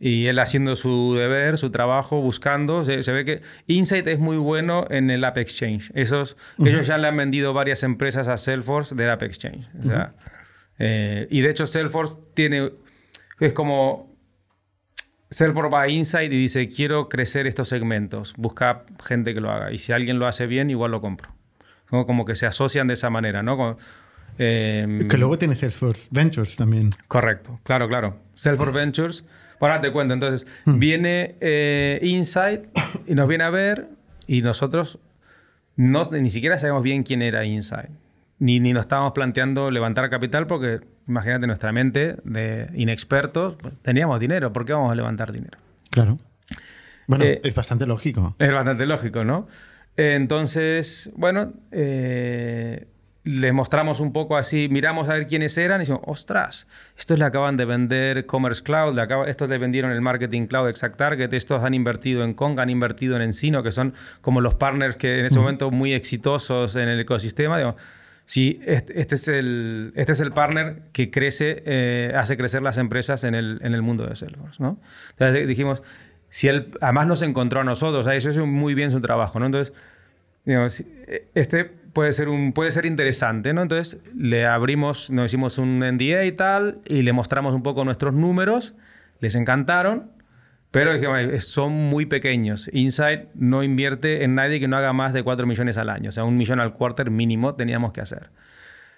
Y 0.03 0.29
él 0.29 0.39
haciendo 0.39 0.77
su 0.77 1.15
deber, 1.15 1.59
su 1.59 1.71
trabajo, 1.71 2.23
buscando. 2.23 2.87
Se, 2.87 3.03
se 3.03 3.13
ve 3.13 3.27
que 3.27 3.43
Insight 3.67 4.07
es 4.09 4.19
muy 4.19 4.39
bueno 4.39 4.87
en 4.89 5.11
el 5.11 5.23
App 5.25 5.37
Exchange. 5.37 5.93
Esos, 5.95 6.39
Ellos 6.59 6.87
ya 6.87 6.97
le 6.97 7.07
han 7.07 7.19
vendido 7.19 7.53
varias 7.53 7.83
empresas 7.83 8.27
a 8.27 8.39
Salesforce 8.39 8.95
del 8.95 9.11
App 9.11 9.23
Exchange. 9.23 9.69
O 9.79 9.83
sea, 9.85 10.15
eh, 10.79 11.29
y 11.31 11.43
de 11.43 11.51
hecho 11.51 11.67
Salesforce 11.67 12.17
tiene... 12.33 12.73
Es 13.41 13.53
como... 13.53 14.17
Salesforce 15.29 15.71
va 15.71 15.83
a 15.83 15.89
Insight 15.89 16.33
y 16.33 16.39
dice, 16.39 16.67
quiero 16.69 17.11
crecer 17.11 17.47
estos 17.47 17.69
segmentos. 17.69 18.33
Busca 18.39 18.85
gente 19.05 19.35
que 19.35 19.43
lo 19.43 19.51
haga. 19.51 19.71
Y 19.71 19.77
si 19.77 19.93
alguien 19.93 20.19
lo 20.19 20.27
hace 20.27 20.47
bien, 20.47 20.71
igual 20.71 20.93
lo 20.93 21.03
compro. 21.03 21.35
Como, 21.91 22.07
como 22.07 22.25
que 22.25 22.35
se 22.35 22.47
asocian 22.47 22.87
de 22.87 22.95
esa 22.95 23.11
manera, 23.11 23.43
¿no? 23.43 23.59
Como, 23.59 23.77
eh, 24.43 25.03
Que 25.09 25.19
luego 25.19 25.37
tiene 25.39 25.55
Salesforce 25.55 26.09
Ventures 26.11 26.57
también. 26.57 26.91
Correcto, 27.09 27.61
claro, 27.63 27.87
claro. 27.89 28.17
Salesforce 28.35 28.73
Ventures. 28.73 29.25
Bueno, 29.59 29.75
ahora 29.75 29.81
te 29.83 29.93
cuento. 29.93 30.15
Entonces, 30.15 30.47
viene 30.65 31.35
eh, 31.41 31.99
Insight 32.03 32.63
y 33.07 33.15
nos 33.15 33.29
viene 33.29 33.45
a 33.45 33.51
ver 33.51 33.89
y 34.27 34.41
nosotros 34.41 34.99
no, 35.77 36.03
ni 36.05 36.31
siquiera 36.31 36.59
sabemos 36.59 36.83
bien 36.83 37.03
quién 37.03 37.21
era 37.21 37.45
Insight. 37.45 37.91
Ni, 38.39 38.59
ni 38.59 38.73
nos 38.73 38.85
estábamos 38.85 39.13
planteando 39.13 39.71
levantar 39.71 40.09
capital 40.09 40.47
porque, 40.47 40.81
imagínate, 41.07 41.47
nuestra 41.47 41.73
mente 41.73 42.17
de 42.25 42.71
inexpertos, 42.75 43.57
pues, 43.61 43.77
teníamos 43.83 44.19
dinero. 44.19 44.51
¿Por 44.53 44.65
qué 44.65 44.73
vamos 44.73 44.91
a 44.91 44.95
levantar 44.95 45.31
dinero? 45.31 45.59
Claro. 45.91 46.17
Bueno, 47.07 47.25
Eh, 47.27 47.41
es 47.45 47.55
bastante 47.55 47.85
lógico. 47.87 48.35
Es 48.39 48.51
bastante 48.51 48.87
lógico, 48.87 49.25
¿no? 49.25 49.47
Entonces, 49.97 51.11
bueno, 51.17 51.53
eh, 51.73 52.87
les 53.23 53.53
mostramos 53.53 54.01
un 54.01 54.13
poco 54.13 54.37
así, 54.37 54.69
miramos 54.71 55.09
a 55.09 55.13
ver 55.13 55.27
quiénes 55.27 55.57
eran 55.59 55.81
y 55.81 55.83
decimos, 55.83 56.01
ostras, 56.07 56.67
estos 56.97 57.19
le 57.19 57.25
acaban 57.27 57.57
de 57.57 57.67
vender 57.67 58.25
Commerce 58.25 58.63
Cloud, 58.63 58.95
le 58.95 59.03
acaba- 59.03 59.29
estos 59.29 59.49
le 59.51 59.59
vendieron 59.59 59.91
el 59.91 60.01
Marketing 60.01 60.47
Cloud 60.47 60.69
Exact 60.71 60.97
Target, 60.97 61.33
estos 61.35 61.63
han 61.63 61.75
invertido 61.75 62.25
en 62.25 62.33
Kong, 62.35 62.59
han 62.59 62.71
invertido 62.71 63.17
en 63.17 63.23
Encino, 63.23 63.63
que 63.63 63.73
son 63.73 63.93
como 64.23 64.41
los 64.41 64.55
partners 64.55 64.97
que 64.97 65.21
en 65.21 65.27
ese 65.27 65.39
momento 65.39 65.71
muy 65.71 65.93
exitosos 65.93 66.77
en 66.77 66.89
el 66.89 67.01
ecosistema. 67.01 67.59
Digo, 67.59 67.77
Sí, 68.25 68.61
este, 68.65 69.01
este 69.01 69.17
es 69.17 69.27
el, 69.27 69.93
este 69.97 70.13
es 70.13 70.21
el 70.21 70.31
partner 70.31 70.83
que 70.93 71.11
crece, 71.11 71.65
eh, 71.67 72.13
hace 72.15 72.37
crecer 72.37 72.63
las 72.63 72.79
empresas 72.79 73.25
en 73.25 73.35
el, 73.35 73.59
en 73.63 73.75
el 73.75 73.83
mundo 73.83 74.07
de 74.07 74.15
Salesforce. 74.15 74.63
¿no? 74.63 74.79
Entonces 75.11 75.49
dijimos, 75.49 75.83
si 76.29 76.47
él 76.47 76.71
además 76.81 77.09
nos 77.09 77.23
encontró 77.23 77.59
a 77.61 77.65
nosotros, 77.65 78.07
a 78.07 78.15
eso 78.15 78.31
es 78.31 78.37
muy 78.39 78.75
bien 78.75 78.93
su 78.93 79.01
trabajo. 79.01 79.41
¿no? 79.41 79.47
Entonces, 79.47 79.75
digamos, 80.45 80.85
este 81.35 81.73
puede 81.93 82.13
ser, 82.13 82.29
un, 82.29 82.53
puede 82.53 82.71
ser 82.71 82.87
interesante. 82.87 83.53
¿no? 83.53 83.63
Entonces 83.63 84.01
le 84.17 84.47
abrimos, 84.47 85.11
nos 85.11 85.31
hicimos 85.31 85.59
un 85.59 85.81
NDA 85.81 86.25
y 86.25 86.33
tal, 86.33 86.81
y 86.87 87.03
le 87.03 87.13
mostramos 87.13 87.55
un 87.55 87.63
poco 87.63 87.85
nuestros 87.85 88.15
números, 88.15 88.75
les 89.21 89.35
encantaron. 89.35 90.11
Pero 90.71 90.93
dijimos, 90.95 91.19
"Eh, 91.19 91.41
son 91.41 91.73
muy 91.73 92.07
pequeños. 92.07 92.71
Insight 92.73 93.23
no 93.35 93.65
invierte 93.65 94.23
en 94.23 94.37
nadie 94.37 94.61
que 94.61 94.69
no 94.69 94.77
haga 94.77 94.93
más 94.93 95.13
de 95.13 95.25
4 95.25 95.45
millones 95.45 95.79
al 95.79 95.89
año. 95.91 96.11
O 96.11 96.13
sea, 96.13 96.23
un 96.23 96.37
millón 96.37 96.61
al 96.61 96.73
quarter 96.73 97.11
mínimo 97.11 97.57
teníamos 97.57 97.93
que 97.93 98.01
hacer. 98.01 98.31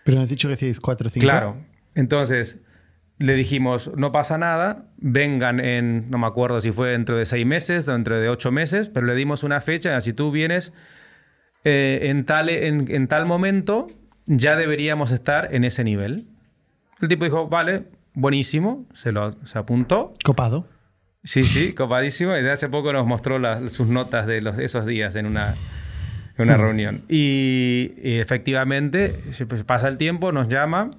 Pero 0.05 0.17
nos 0.17 0.25
has 0.25 0.31
dicho 0.31 0.49
que 0.49 0.55
hacéis 0.55 0.81
4 0.81 1.07
o 1.07 1.11
5. 1.11 1.23
Claro. 1.25 1.57
Entonces, 1.95 2.61
le 3.19 3.35
dijimos, 3.35 3.91
no 3.97 4.13
pasa 4.13 4.37
nada, 4.37 4.87
vengan 4.99 5.61
en, 5.61 6.11
no 6.11 6.19
me 6.19 6.27
acuerdo 6.27 6.61
si 6.61 6.73
fue 6.73 6.91
dentro 6.91 7.17
de 7.17 7.25
seis 7.25 7.47
meses, 7.47 7.87
dentro 7.87 8.21
de 8.21 8.29
ocho 8.29 8.51
meses, 8.51 8.89
pero 8.89 9.07
le 9.07 9.15
dimos 9.15 9.45
una 9.45 9.61
fecha, 9.61 10.01
si 10.01 10.13
tú 10.13 10.31
vienes 10.31 10.73
eh, 11.65 12.01
en, 12.05 12.25
tal, 12.25 12.49
en, 12.49 12.91
en 12.91 13.09
tal 13.09 13.27
momento, 13.27 13.89
ya 14.27 14.57
deberíamos 14.57 15.13
estar 15.13 15.55
en 15.55 15.65
ese 15.65 15.85
nivel. 15.85 16.27
El 17.01 17.09
tipo 17.09 17.25
dijo, 17.25 17.49
vale, 17.49 17.85
buenísimo, 18.15 18.87
se, 18.95 19.13
lo, 19.13 19.33
se 19.47 19.59
apuntó. 19.59 20.13
Copado. 20.25 20.67
Sí, 21.25 21.45
sí, 21.45 21.73
copadísimo. 21.73 22.37
Y 22.37 22.43
de 22.43 22.51
hace 22.51 22.69
poco 22.69 22.93
nos 22.93 23.07
mostró 23.07 23.39
las- 23.39 23.73
sus 23.73 23.87
notas 23.87 24.27
de 24.27 24.41
los, 24.41 24.59
esos 24.59 24.87
días 24.87 25.15
en 25.15 25.27
una, 25.27 25.55
en 26.37 26.45
una 26.45 26.57
reunión. 26.57 27.03
Y, 27.09 27.93
y 28.03 28.19
efectivamente, 28.19 29.15
pues, 29.49 29.63
pasa 29.65 29.87
el 29.89 29.99
tiempo, 29.99 30.33
nos 30.33 30.49
llama, 30.49 30.91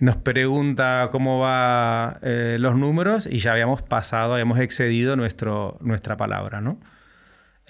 nos 0.00 0.16
pregunta 0.16 1.08
cómo 1.12 1.38
va 1.38 2.18
eh, 2.22 2.56
los 2.58 2.74
números 2.76 3.28
y 3.30 3.38
ya 3.38 3.52
habíamos 3.52 3.82
pasado, 3.82 4.32
habíamos 4.32 4.58
excedido 4.58 5.14
nuestro, 5.14 5.78
nuestra 5.80 6.16
palabra, 6.16 6.60
¿no? 6.60 6.78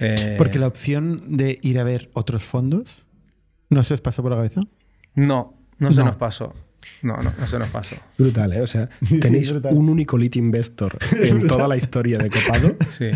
Eh, 0.04 0.34
Porque 0.38 0.58
la 0.58 0.66
opción 0.66 1.36
de 1.36 1.58
ir 1.62 1.78
a 1.78 1.84
ver 1.84 2.10
otros 2.14 2.44
fondos 2.44 3.06
no 3.70 3.82
se 3.82 3.94
os 3.94 4.00
pasó 4.00 4.22
por 4.22 4.30
la 4.32 4.36
cabeza. 4.38 4.60
No, 5.14 5.54
no 5.78 5.92
se 5.92 6.00
No. 6.00 6.06
nos 6.06 6.16
pasó. 6.16 6.52
No, 7.02 7.16
no, 7.18 7.32
no 7.38 7.46
se 7.46 7.58
nos 7.60 7.68
pasó. 7.68 7.94
Brutal, 8.18 8.52
¿eh? 8.52 8.60
O 8.60 8.66
sea, 8.66 8.88
tenéis 9.20 9.50
Brutal. 9.52 9.74
un 9.74 9.88
único 9.88 10.18
lead 10.18 10.34
investor 10.34 10.98
en 11.20 11.46
toda 11.46 11.68
la 11.68 11.76
historia 11.76 12.18
de 12.18 12.28
Copado 12.30 12.74
Sí, 12.90 13.10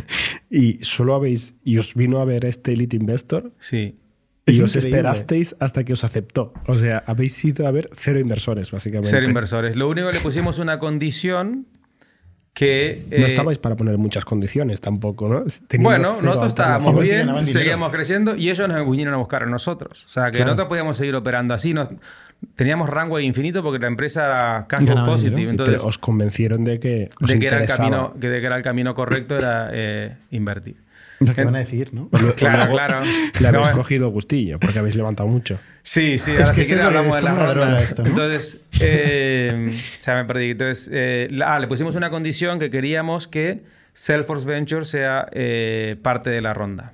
y 0.50 0.84
solo 0.84 1.14
habéis, 1.16 1.54
y 1.64 1.78
os 1.78 1.94
vino 1.94 2.20
a 2.20 2.24
ver 2.24 2.44
este 2.44 2.76
lead 2.76 2.92
investor 2.92 3.52
sí. 3.58 3.98
y 4.46 4.58
Es 4.58 4.62
os 4.62 4.76
increíble. 4.76 4.98
esperasteis 4.98 5.56
hasta 5.58 5.82
que 5.84 5.92
os 5.94 6.04
aceptó. 6.04 6.52
O 6.68 6.76
sea, 6.76 7.02
habéis 7.06 7.44
ido 7.44 7.66
a 7.66 7.72
ver 7.72 7.90
cero 7.92 8.20
inversores, 8.20 8.70
básicamente. 8.70 9.10
Ser 9.10 9.24
inversores. 9.24 9.74
Lo 9.74 9.88
único 9.88 10.06
que 10.08 10.14
le 10.14 10.20
pusimos 10.20 10.60
una 10.60 10.78
condición 10.78 11.66
que... 12.56 13.04
No 13.10 13.16
eh, 13.26 13.28
estabais 13.28 13.58
para 13.58 13.76
poner 13.76 13.98
muchas 13.98 14.24
condiciones 14.24 14.80
tampoco, 14.80 15.28
¿no? 15.28 15.42
Teniendo 15.68 15.90
Bueno, 15.90 16.22
nosotros 16.22 16.46
estábamos 16.48 16.98
bien, 16.98 17.44
seguíamos 17.44 17.92
creciendo 17.92 18.34
y 18.34 18.48
ellos 18.48 18.66
nos 18.66 18.90
vinieron 18.90 19.12
a 19.12 19.18
buscar 19.18 19.42
a 19.42 19.46
nosotros. 19.46 20.06
O 20.06 20.08
sea, 20.08 20.24
que 20.30 20.38
Claro. 20.38 20.46
nosotros 20.46 20.68
podíamos 20.68 20.96
seguir 20.96 21.14
operando 21.16 21.52
así. 21.52 21.74
Nos, 21.74 21.88
teníamos 22.54 22.88
rango 22.88 23.20
infinito 23.20 23.62
porque 23.62 23.78
la 23.78 23.88
empresa 23.88 24.24
era 24.24 24.66
cash 24.66 24.86
flow 24.86 25.04
positive. 25.04 25.42
sí, 25.42 25.50
Entonces, 25.50 25.74
Pero 25.76 25.86
os 25.86 25.98
convencieron 25.98 26.64
de 26.64 26.80
que 26.80 27.10
os 27.20 27.28
de, 27.28 27.38
que 27.38 27.46
era 27.46 27.58
el 27.58 27.62
interesaba. 27.64 27.90
camino, 27.90 28.14
que 28.18 28.28
de 28.30 28.40
que 28.40 28.46
era 28.46 28.56
el 28.56 28.62
camino 28.62 28.94
correcto 28.94 29.36
era 29.36 29.68
eh, 29.72 30.16
invertir. 30.30 30.76
Lo 31.20 31.34
que 31.34 31.44
van 31.44 31.56
a 31.56 31.60
decir, 31.60 31.94
¿no? 31.94 32.08
Claro, 32.36 32.70
claro. 32.72 33.00
Le 33.40 33.48
habéis 33.48 33.66
No, 33.68 33.72
cogido 33.72 34.10
gustillo 34.10 34.58
porque 34.60 34.78
habéis 34.78 34.96
levantado 34.96 35.28
mucho. 35.28 35.58
Sí, 35.82 36.18
sí, 36.18 36.32
ahora 36.32 36.52
que 36.52 36.62
eso 36.62 36.74
es 36.74 36.80
hablamos 36.80 37.16
de 37.16 37.22
las 37.22 37.34
droga 37.36 37.54
rondas. 37.54 37.88
esto, 37.88 38.02
¿no? 38.02 38.08
Entonces, 38.08 38.60
eh, 38.80 39.70
ya 40.02 40.14
me 40.14 40.24
perdí. 40.24 40.50
Entonces, 40.50 40.90
eh, 40.92 41.28
la- 41.30 41.54
ah, 41.54 41.58
le 41.58 41.66
pusimos 41.68 41.94
una 41.94 42.10
condición 42.10 42.58
que 42.58 42.68
queríamos 42.70 43.28
que 43.28 43.62
Salesforce 43.92 44.46
Venture 44.46 44.84
sea 44.84 45.26
eh, 45.32 45.96
parte 46.02 46.28
de 46.30 46.40
la 46.42 46.52
ronda. 46.54 46.92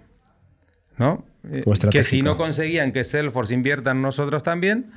¿No? 0.99 1.25
Eh, 1.51 1.65
que 1.91 2.05
si 2.05 2.23
no 2.23 2.37
conseguían 2.37 2.93
que 2.93 3.03
Salesforce 3.03 3.53
invierta 3.55 3.91
en 3.91 4.03
nosotros 4.03 4.43
también, 4.45 4.93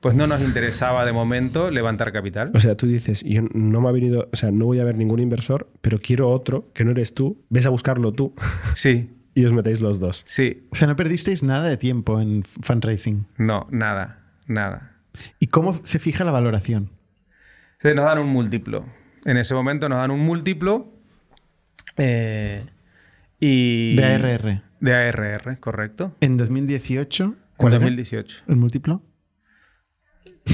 pues 0.00 0.14
no 0.14 0.26
nos 0.26 0.40
interesaba 0.40 1.04
de 1.04 1.12
momento 1.12 1.70
levantar 1.70 2.12
capital. 2.12 2.50
O 2.54 2.60
sea, 2.60 2.74
tú 2.76 2.86
dices, 2.86 3.22
yo 3.22 3.42
no 3.52 3.80
me 3.80 3.88
ha 3.88 3.92
venido, 3.92 4.28
o 4.32 4.36
sea, 4.36 4.50
no 4.50 4.64
voy 4.66 4.78
a 4.80 4.84
ver 4.84 4.96
ningún 4.96 5.20
inversor, 5.20 5.68
pero 5.80 5.98
quiero 6.00 6.28
otro 6.30 6.70
que 6.72 6.84
no 6.84 6.90
eres 6.92 7.12
tú, 7.14 7.42
ves 7.50 7.66
a 7.66 7.70
buscarlo 7.70 8.12
tú 8.12 8.34
Sí, 8.74 9.10
y 9.34 9.44
os 9.44 9.52
metéis 9.52 9.80
los 9.80 10.00
dos. 10.00 10.22
sí. 10.26 10.66
O 10.72 10.74
sea, 10.74 10.88
no 10.88 10.96
perdisteis 10.96 11.42
nada 11.42 11.68
de 11.68 11.76
tiempo 11.76 12.20
en 12.20 12.42
fundraising. 12.62 13.26
No, 13.38 13.66
nada, 13.70 14.22
nada. 14.46 14.96
¿Y 15.38 15.48
cómo 15.48 15.80
se 15.84 15.98
fija 15.98 16.24
la 16.24 16.30
valoración? 16.32 16.90
Entonces 17.74 17.96
nos 17.96 18.04
dan 18.06 18.18
un 18.18 18.28
múltiplo. 18.28 18.84
En 19.24 19.36
ese 19.36 19.54
momento 19.54 19.88
nos 19.88 19.98
dan 19.98 20.10
un 20.10 20.20
múltiplo. 20.20 20.92
eh, 21.96 22.64
y 23.38 23.94
De 23.96 24.04
ARR. 24.04 24.62
De 24.80 24.94
ARR, 24.94 25.58
correcto. 25.60 26.14
En 26.20 26.36
2018, 26.36 27.24
En 27.24 27.34
¿cuál 27.56 27.72
era 27.74 27.80
2018. 27.80 28.44
el 28.48 28.56
múltiplo? 28.56 29.02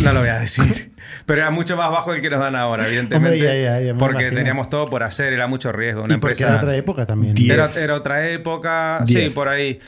No 0.03 0.12
lo 0.12 0.20
voy 0.20 0.28
a 0.28 0.38
decir. 0.38 0.92
Pero 1.24 1.40
era 1.42 1.51
mucho 1.51 1.76
más 1.76 1.90
bajo 1.90 2.12
el 2.12 2.20
que 2.20 2.30
nos 2.30 2.40
dan 2.40 2.55
ahora, 2.57 2.86
evidentemente. 2.86 3.38
Hombre, 3.38 3.62
ya, 3.62 3.78
ya, 3.78 3.80
ya 3.80 3.94
me 3.94 3.99
porque 3.99 4.22
imagino. 4.22 4.36
teníamos 4.36 4.70
todo 4.70 4.88
por 4.90 5.03
hacer, 5.03 5.32
era 5.32 5.47
mucho 5.47 5.72
riesgo. 5.72 6.03
Una 6.05 6.14
y 6.14 6.18
porque 6.18 6.34
empresa. 6.34 6.49
era 6.49 6.57
otra 6.59 6.76
época 6.76 7.07
también. 7.07 7.34
Era, 7.51 7.70
era 7.76 7.94
otra 7.94 8.28
época. 8.28 9.03
Diez. 9.05 9.32
Sí, 9.32 9.34
por 9.34 9.49
ahí. 9.49 9.78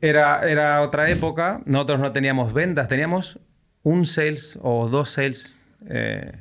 Era, 0.00 0.48
era 0.48 0.82
otra 0.82 1.08
época. 1.10 1.60
Nosotros 1.64 2.00
no 2.00 2.12
teníamos 2.12 2.52
ventas, 2.52 2.88
teníamos 2.88 3.38
un 3.82 4.06
sales 4.06 4.58
o 4.62 4.88
dos 4.88 5.10
sales 5.10 5.58
eh, 5.88 6.32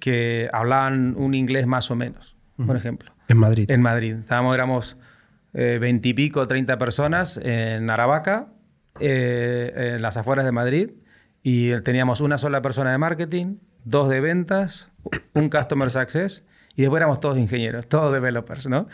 que 0.00 0.48
hablaban 0.52 1.14
un 1.16 1.34
inglés 1.34 1.66
más 1.66 1.90
o 1.90 1.96
menos, 1.96 2.36
por 2.64 2.76
ejemplo. 2.76 3.12
En 3.28 3.36
Madrid. 3.36 3.70
En 3.70 3.82
Madrid. 3.82 4.16
Estábamos, 4.20 4.54
éramos 4.54 4.96
veintipico, 5.52 6.46
treinta 6.46 6.78
personas 6.78 7.40
en 7.42 7.90
Aravaca, 7.90 8.46
eh, 9.00 9.94
en 9.96 10.02
las 10.02 10.16
afueras 10.16 10.44
de 10.44 10.52
Madrid, 10.52 10.90
y 11.42 11.78
teníamos 11.82 12.20
una 12.20 12.38
sola 12.38 12.62
persona 12.62 12.92
de 12.92 12.98
marketing, 12.98 13.56
dos 13.84 14.08
de 14.08 14.20
ventas, 14.20 14.90
un 15.34 15.48
customer 15.48 15.90
success, 15.90 16.44
y 16.74 16.82
después 16.82 17.00
éramos 17.00 17.20
todos 17.20 17.38
ingenieros, 17.38 17.88
todos 17.88 18.12
developers, 18.12 18.66
¿no? 18.66 18.86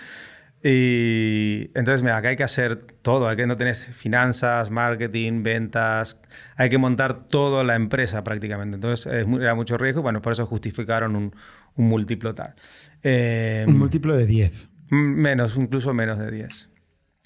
Y 0.67 1.71
entonces, 1.75 2.03
mira, 2.03 2.17
acá 2.17 2.29
hay 2.29 2.37
que 2.37 2.43
hacer 2.45 2.77
todo, 3.03 3.29
hay 3.29 3.37
que 3.37 3.47
no 3.47 3.59
tenés 3.59 3.87
finanzas, 3.87 4.71
marketing, 4.71 5.43
ventas, 5.43 6.19
hay 6.57 6.71
que 6.71 6.79
montar 6.79 7.29
toda 7.29 7.63
la 7.65 7.75
empresa 7.75 8.25
prácticamente. 8.25 8.77
Entonces, 8.77 9.07
es 9.13 9.27
era 9.29 9.55
mucho 9.55 9.77
riesgo, 9.77 10.01
bueno, 10.01 10.23
por 10.23 10.33
eso 10.33 10.47
justificaron 10.47 11.17
un, 11.17 11.37
un 11.77 11.89
múltiplo 11.89 12.35
tal. 12.35 12.55
Eh, 13.03 13.67
Un 13.69 13.79
múltiplo 13.79 14.17
de 14.17 14.25
10. 14.25 14.71
Menos, 14.91 15.57
incluso 15.59 15.93
menos 15.93 16.19
de 16.19 16.31
10. 16.31 16.71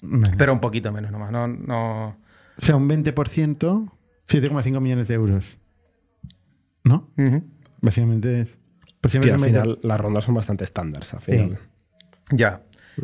Vale. 0.01 0.35
Pero 0.37 0.51
un 0.51 0.59
poquito 0.59 0.91
menos 0.91 1.09
nomás. 1.09 1.31
No, 1.31 1.47
no... 1.47 2.07
O 2.57 2.61
sea, 2.61 2.75
un 2.75 2.89
20%, 2.89 3.91
7,5 4.29 4.79
millones 4.79 5.07
de 5.07 5.15
euros. 5.15 5.59
¿No? 6.83 7.09
Ujú. 7.17 7.43
Básicamente 7.81 8.41
es... 8.41 8.57
Al 9.33 9.39
final 9.47 9.79
las 9.83 9.99
rondas 10.01 10.23
son 10.25 10.35
bastante 10.35 10.63
estándar. 10.65 11.03
Al 11.13 11.21
final. 11.21 11.57
Ya. 12.31 12.61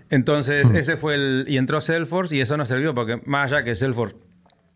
Entonces, 0.09 0.69
ese 0.71 0.97
fue 0.97 1.15
el. 1.15 1.45
Y 1.47 1.55
entró 1.57 1.79
Salesforce 1.79 2.35
y 2.35 2.41
eso 2.41 2.57
nos 2.57 2.67
sirvió 2.67 2.93
porque, 2.93 3.21
más 3.25 3.53
allá 3.53 3.63
que 3.63 3.75
Salesforce 3.75 4.17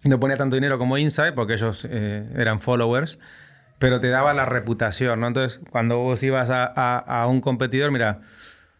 no 0.05 0.17
ponía 0.17 0.37
tanto 0.37 0.55
dinero 0.55 0.77
como 0.79 0.97
Insight, 0.97 1.35
porque 1.35 1.53
ellos 1.55 1.85
eh, 1.89 2.25
eran 2.37 2.61
followers, 2.61 3.19
pero 3.79 3.99
te 3.99 4.07
daba 4.07 4.33
la 4.33 4.45
reputación, 4.45 5.19
¿no? 5.19 5.27
Entonces, 5.27 5.59
cuando 5.71 5.97
vos 5.97 6.23
ibas 6.23 6.49
a, 6.49 6.65
a- 6.65 6.99
a 7.21 7.27
un 7.27 7.41
competidor, 7.41 7.91
mira, 7.91 8.21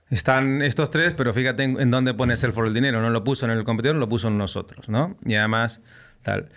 están 0.09 0.61
estos 0.61 0.91
tres, 0.91 1.13
pero 1.13 1.33
fíjate 1.33 1.63
en, 1.63 1.77
en 1.79 1.91
dónde 1.91 2.13
pone 2.13 2.37
Salesforce 2.37 2.69
el 2.69 2.73
dinero. 2.73 3.01
No 3.01 3.09
lo 3.09 3.25
puso 3.25 3.45
en 3.45 3.51
el 3.51 3.65
competidor, 3.65 3.97
lo 3.97 4.07
puso 4.07 4.29
en 4.29 4.37
nosotros, 4.37 4.87
¿no? 4.87 5.17
Y 5.25 5.35
además, 5.35 5.81
tal. 6.23 6.47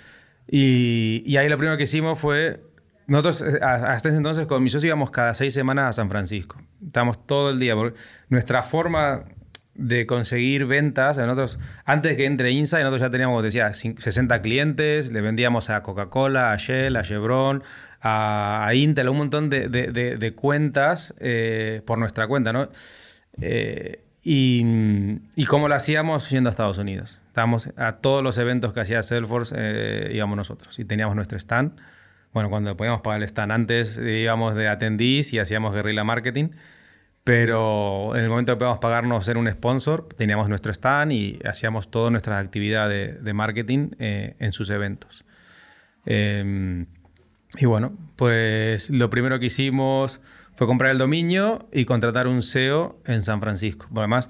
Y, 0.49 1.23
y 1.27 1.37
ahí 1.37 1.49
lo 1.49 1.57
primero 1.57 1.77
que 1.77 1.85
hicimos 1.85 2.19
fue. 2.19 2.61
Nosotros, 3.07 3.43
eh, 3.43 3.59
hasta 3.63 4.09
ese 4.09 4.17
entonces, 4.17 4.47
con 4.47 4.63
mis 4.63 4.73
socios 4.73 4.87
íbamos 4.89 5.11
cada 5.11 5.35
seis 5.35 5.55
semanas 5.55 5.87
a 5.91 5.93
San 5.93 6.09
Francisco. 6.09 6.61
Estábamos 6.85 7.27
todo 7.27 7.51
el 7.51 7.59
día. 7.59 7.75
Porque 7.75 7.99
nuestra 8.29 8.63
forma 8.63 9.25
de 9.75 10.07
conseguir 10.07 10.67
ventas, 10.67 11.17
nosotros, 11.17 11.59
antes 11.87 12.15
que 12.17 12.27
entre 12.27 12.51
Insight, 12.51 12.83
nosotros 12.85 13.01
ya 13.01 13.11
teníamos, 13.11 13.43
decía, 13.43 13.69
cin- 13.71 13.99
60 13.99 14.43
clientes, 14.43 15.11
le 15.13 15.21
vendíamos 15.23 15.71
a 15.71 15.83
Coca-Cola, 15.83 16.53
a 16.53 16.57
Shell, 16.57 16.95
a 16.97 17.03
Chevron, 17.03 17.63
a, 18.03 18.67
a 18.67 18.75
Intel, 18.75 19.09
un 19.09 19.17
montón 19.17 19.49
de, 19.49 19.69
de- 19.69 19.91
de- 19.91 20.17
de 20.19 20.35
cuentas 20.35 21.15
eh, 21.21 21.81
por 21.87 21.99
nuestra 21.99 22.27
cuenta, 22.29 22.53
¿no? 22.53 22.69
Eh, 23.41 24.05
y, 24.23 24.63
y 25.37 25.45
cómo 25.47 25.69
lo 25.69 25.75
hacíamos 25.75 26.29
yendo 26.29 26.51
a 26.51 26.53
Estados 26.53 26.77
Unidos. 26.77 27.22
Estábamos 27.33 27.73
a 27.79 27.93
todos 27.93 28.23
los 28.23 28.37
eventos 28.37 28.75
que 28.75 28.81
hacía 28.81 29.03
Salesforce, 29.03 29.55
eh, 29.57 30.11
íbamos 30.13 30.37
nosotros 30.37 30.79
y 30.79 30.85
teníamos 30.85 31.17
nuestro 31.17 31.39
stand. 31.39 31.81
Bueno, 32.35 32.51
cuando 32.51 32.77
podíamos 32.77 33.01
pagar 33.01 33.23
el 33.23 33.25
stand 33.25 33.51
antes, 33.51 33.97
íbamos 33.97 34.55
de 34.55 34.69
attendees 34.69 35.33
y 35.33 35.39
hacíamos 35.39 35.73
guerrilla 35.73 36.05
marketing. 36.05 36.51
Pero 37.25 38.15
en 38.15 38.25
el 38.25 38.29
momento 38.29 38.53
que 38.53 38.59
podíamos 38.59 38.81
pagarnos 38.81 39.25
ser 39.25 39.39
un 39.39 39.51
sponsor, 39.51 40.11
teníamos 40.15 40.51
nuestro 40.51 40.73
stand 40.73 41.13
y 41.13 41.39
hacíamos 41.43 41.91
todas 41.91 42.11
nuestras 42.11 42.45
actividades 42.45 43.15
de, 43.15 43.23
de 43.23 43.33
marketing 43.33 43.93
eh, 43.99 44.37
en 44.39 44.53
sus 44.53 44.69
eventos. 44.69 45.25
Eh, 46.05 46.85
y 47.57 47.65
bueno, 47.65 47.97
pues 48.17 48.91
lo 48.91 49.09
primero 49.09 49.39
que 49.39 49.47
hicimos 49.47 50.21
fue 50.55 50.67
comprar 50.67 50.91
el 50.91 50.99
dominio 50.99 51.67
y 51.73 51.87
contratar 51.87 52.27
un 52.27 52.43
SEO 52.43 53.01
en 53.07 53.23
San 53.23 53.41
Francisco. 53.41 53.89
Además, 53.97 54.29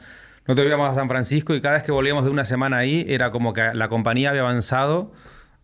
nosotros 0.52 0.66
íbamos 0.68 0.90
a 0.90 0.94
San 0.94 1.08
Francisco 1.08 1.54
y 1.54 1.62
cada 1.62 1.76
vez 1.76 1.82
que 1.82 1.92
volvíamos 1.92 2.24
de 2.26 2.30
una 2.30 2.44
semana 2.44 2.76
ahí 2.76 3.06
era 3.08 3.30
como 3.30 3.54
que 3.54 3.72
la 3.72 3.88
compañía 3.88 4.28
había 4.28 4.42
avanzado 4.42 5.10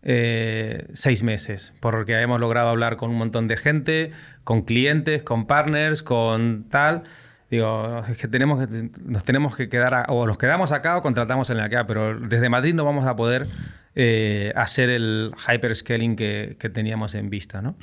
eh, 0.01 0.87
seis 0.93 1.21
meses, 1.21 1.73
porque 1.79 2.15
habíamos 2.15 2.39
logrado 2.39 2.69
hablar 2.69 2.95
con 2.97 3.11
un 3.11 3.17
montón 3.17 3.47
de 3.47 3.55
gente, 3.55 4.11
con 4.43 4.63
clientes, 4.63 5.21
con 5.21 5.45
partners, 5.45 6.01
con 6.01 6.65
tal. 6.69 7.03
Digo, 7.51 8.01
es 8.09 8.17
que 8.17 8.27
tenemos 8.27 8.67
nos 9.05 9.23
tenemos 9.23 9.55
que 9.55 9.69
quedar, 9.69 9.93
a- 9.93 10.05
o 10.09 10.25
nos 10.25 10.39
quedamos 10.39 10.71
acá 10.71 10.97
o 10.97 11.01
contratamos 11.03 11.51
en 11.51 11.57
la 11.57 11.65
acá, 11.65 11.85
pero 11.85 12.19
desde 12.19 12.49
Madrid 12.49 12.73
no 12.73 12.83
vamos 12.83 13.05
a 13.05 13.15
poder 13.15 13.45
eh, 13.93 14.51
hacer 14.55 14.89
el 14.89 15.33
hyperscaling 15.47 16.15
que, 16.15 16.55
teníamos 16.73 17.13
en 17.13 17.29
vista, 17.29 17.61
¿no? 17.61 17.75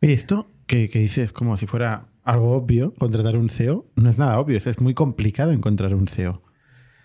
Oye, 0.00 0.12
esto 0.12 0.48
que 0.66 0.88
dices 0.88 1.32
como 1.32 1.56
si 1.56 1.66
fuera 1.66 2.06
algo 2.24 2.52
obvio, 2.52 2.94
contratar 2.94 3.36
un 3.36 3.48
CEO, 3.48 3.86
no 3.96 4.08
es 4.10 4.18
nada 4.18 4.38
obvio, 4.38 4.56
es, 4.56 4.80
muy 4.80 4.94
complicado 4.94 5.50
encontrar 5.52 5.94
un 5.94 6.06
CEO. 6.06 6.42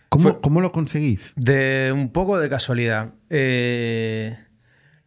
¿Cómo, 0.10 0.24
Fue- 0.24 0.42
cómo 0.42 0.62
lo 0.62 0.72
conseguís? 0.72 1.34
De 1.36 1.92
un 1.94 2.12
poco 2.12 2.40
de 2.40 2.50
casualidad. 2.50 3.14
Eh, 3.30 4.38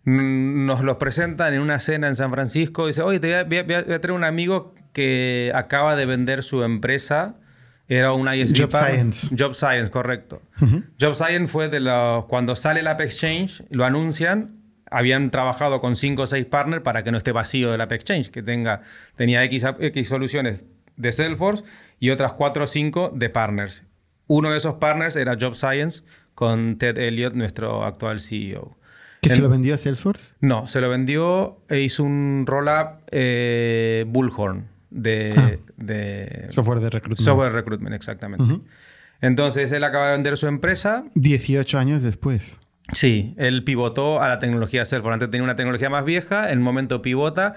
nos 0.04 0.82
los 0.82 0.96
presentan 0.96 1.54
en 1.54 1.60
una 1.62 1.78
cena 1.78 2.08
en 2.08 2.16
San 2.16 2.30
Francisco. 2.30 2.86
Dice, 2.86 3.02
oye, 3.02 3.20
te 3.20 3.28
voy 3.28 3.36
a, 3.36 3.44
voy 3.64 3.74
a- 3.74 3.82
voy 3.84 3.94
a 3.94 4.00
traer 4.00 4.12
un 4.16 4.24
amigo 4.24 4.74
que 4.92 5.52
acaba 5.54 5.94
de 5.96 6.06
vender 6.06 6.42
su 6.42 6.62
empresa. 6.62 7.36
Era 7.88 8.12
una 8.12 8.36
ISV 8.36 8.56
Job. 8.62 8.72
Science. 8.72 9.34
Job 9.38 9.54
Science, 9.54 9.90
correcto. 9.90 10.42
Job 11.00 11.14
Science 11.14 11.48
fue 11.48 11.68
de 11.68 11.80
los... 11.80 12.24
Cuando 12.26 12.54
sale 12.54 12.80
el 12.80 12.86
App 12.86 13.00
Exchange, 13.00 13.64
lo 13.70 13.84
anuncian. 13.84 14.59
Habían 14.90 15.30
trabajado 15.30 15.80
con 15.80 15.94
5 15.96 16.22
o 16.22 16.26
6 16.26 16.46
partners 16.46 16.82
para 16.82 17.04
que 17.04 17.12
no 17.12 17.18
esté 17.18 17.32
vacío 17.32 17.72
el 17.74 17.80
App 17.80 17.92
Exchange, 17.92 18.30
que 18.30 18.42
tenga, 18.42 18.82
tenía 19.16 19.44
X, 19.44 19.64
X 19.78 20.08
soluciones 20.08 20.64
de 20.96 21.12
Salesforce 21.12 21.64
y 22.00 22.10
otras 22.10 22.32
4 22.32 22.64
o 22.64 22.66
5 22.66 23.12
de 23.14 23.30
partners. 23.30 23.84
Uno 24.26 24.50
de 24.50 24.56
esos 24.56 24.74
partners 24.74 25.16
era 25.16 25.36
Job 25.40 25.54
Science 25.54 26.02
con 26.34 26.76
Ted 26.78 26.98
Elliott, 26.98 27.34
nuestro 27.34 27.84
actual 27.84 28.20
CEO. 28.20 28.76
¿Que 29.22 29.28
se 29.30 29.42
lo 29.42 29.48
vendió 29.50 29.74
a 29.74 29.78
Salesforce? 29.78 30.32
No, 30.40 30.66
se 30.66 30.80
lo 30.80 30.88
vendió 30.88 31.58
e 31.68 31.80
hizo 31.80 32.02
un 32.04 32.44
roll-up 32.46 33.02
eh, 33.10 34.04
Bullhorn 34.08 34.66
de, 34.90 35.34
Ah. 35.36 35.50
de 35.76 36.46
Software 36.48 36.80
de 36.80 36.88
recruitment. 36.90 37.18
software 37.24 37.52
recruitment, 37.52 37.94
exactamente. 37.94 38.60
Entonces 39.20 39.70
él 39.72 39.84
acaba 39.84 40.06
de 40.06 40.12
vender 40.12 40.36
su 40.38 40.46
empresa. 40.46 41.04
18 41.14 41.78
años 41.78 42.02
después. 42.02 42.58
Sí, 42.92 43.34
él 43.38 43.64
pivotó 43.64 44.20
a 44.20 44.28
la 44.28 44.38
tecnología 44.38 44.84
Salesforce. 44.84 45.14
Antes 45.14 45.30
tenía 45.30 45.44
una 45.44 45.56
tecnología 45.56 45.90
más 45.90 46.04
vieja, 46.04 46.46
en 46.46 46.58
el 46.58 46.60
momento 46.60 47.02
pivota 47.02 47.54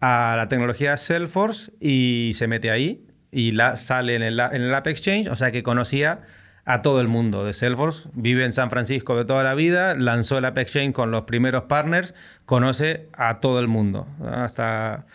a 0.00 0.34
la 0.36 0.48
tecnología 0.48 0.96
Salesforce 0.96 1.72
y 1.80 2.32
se 2.34 2.48
mete 2.48 2.70
ahí 2.70 3.06
y 3.30 3.52
la, 3.52 3.76
sale 3.76 4.16
en 4.16 4.22
el, 4.22 4.40
en 4.40 4.62
el 4.62 4.74
App 4.74 4.86
Exchange, 4.88 5.28
o 5.28 5.36
sea 5.36 5.52
que 5.52 5.62
conocía 5.62 6.22
a 6.64 6.82
todo 6.82 7.00
el 7.00 7.08
mundo 7.08 7.44
de 7.44 7.52
Salesforce, 7.52 8.08
vive 8.12 8.44
en 8.44 8.52
San 8.52 8.70
Francisco 8.70 9.16
de 9.16 9.24
toda 9.24 9.42
la 9.42 9.54
vida, 9.54 9.94
lanzó 9.94 10.38
el 10.38 10.44
App 10.44 10.58
Exchange 10.58 10.92
con 10.92 11.10
los 11.10 11.22
primeros 11.22 11.64
partners, 11.64 12.14
conoce 12.44 13.08
a 13.12 13.40
todo 13.40 13.60
el 13.60 13.68
mundo, 13.68 14.06
hasta... 14.30 15.06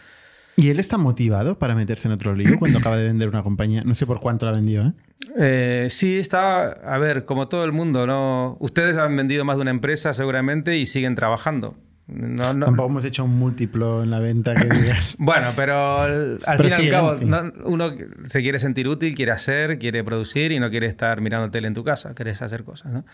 ¿Y 0.59 0.69
él 0.71 0.79
está 0.79 0.97
motivado 0.97 1.59
para 1.59 1.75
meterse 1.75 2.07
en 2.07 2.13
otro 2.13 2.33
lío 2.35 2.57
cuando 2.57 2.79
acaba 2.79 2.97
de 2.97 3.03
vender 3.03 3.29
una 3.29 3.43
compañía? 3.43 3.83
No 3.85 3.93
sé 3.95 4.05
por 4.07 4.19
cuánto 4.19 4.45
la 4.47 4.51
vendió, 4.53 4.81
¿eh? 4.87 4.93
Eh, 5.39 5.87
sí, 5.89 6.17
está, 6.17 6.63
a 6.71 6.97
ver, 6.97 7.25
como 7.25 7.47
todo 7.47 7.63
el 7.63 7.71
mundo, 7.71 8.07
¿no? 8.07 8.57
Ustedes 8.59 8.97
han 8.97 9.15
vendido 9.15 9.45
más 9.45 9.57
de 9.57 9.61
una 9.61 9.71
empresa 9.71 10.13
seguramente 10.15 10.75
y 10.77 10.85
siguen 10.87 11.13
trabajando. 11.15 11.75
No, 12.07 12.53
no- 12.53 12.65
Tampoco 12.65 12.89
hemos 12.89 13.05
hecho 13.05 13.23
un 13.25 13.37
múltiplo 13.37 14.01
en 14.01 14.09
la 14.09 14.19
venta 14.19 14.55
que 14.55 14.65
digas. 14.65 15.15
Bueno, 15.19 15.47
pero 15.55 15.99
al, 15.99 16.39
Pero 16.43 16.57
fin 16.57 16.67
y 16.67 16.71
sí, 16.71 16.81
al 16.85 16.89
cabo, 16.89 17.11
en 17.13 17.19
fin. 17.19 17.29
no- 17.29 17.51
uno 17.65 17.91
se 18.25 18.41
quiere 18.41 18.57
sentir 18.59 18.87
útil, 18.87 19.13
quiere 19.13 19.33
hacer, 19.33 19.77
quiere 19.77 20.03
producir 20.03 20.51
y 20.53 20.59
no 20.59 20.69
quiere 20.71 20.87
estar 20.87 21.21
mirando 21.21 21.51
tele 21.51 21.67
en 21.67 21.73
tu 21.75 21.83
casa, 21.83 22.15
quieres 22.15 22.41
hacer 22.41 22.63
cosas, 22.63 22.91
¿no? 22.93 23.05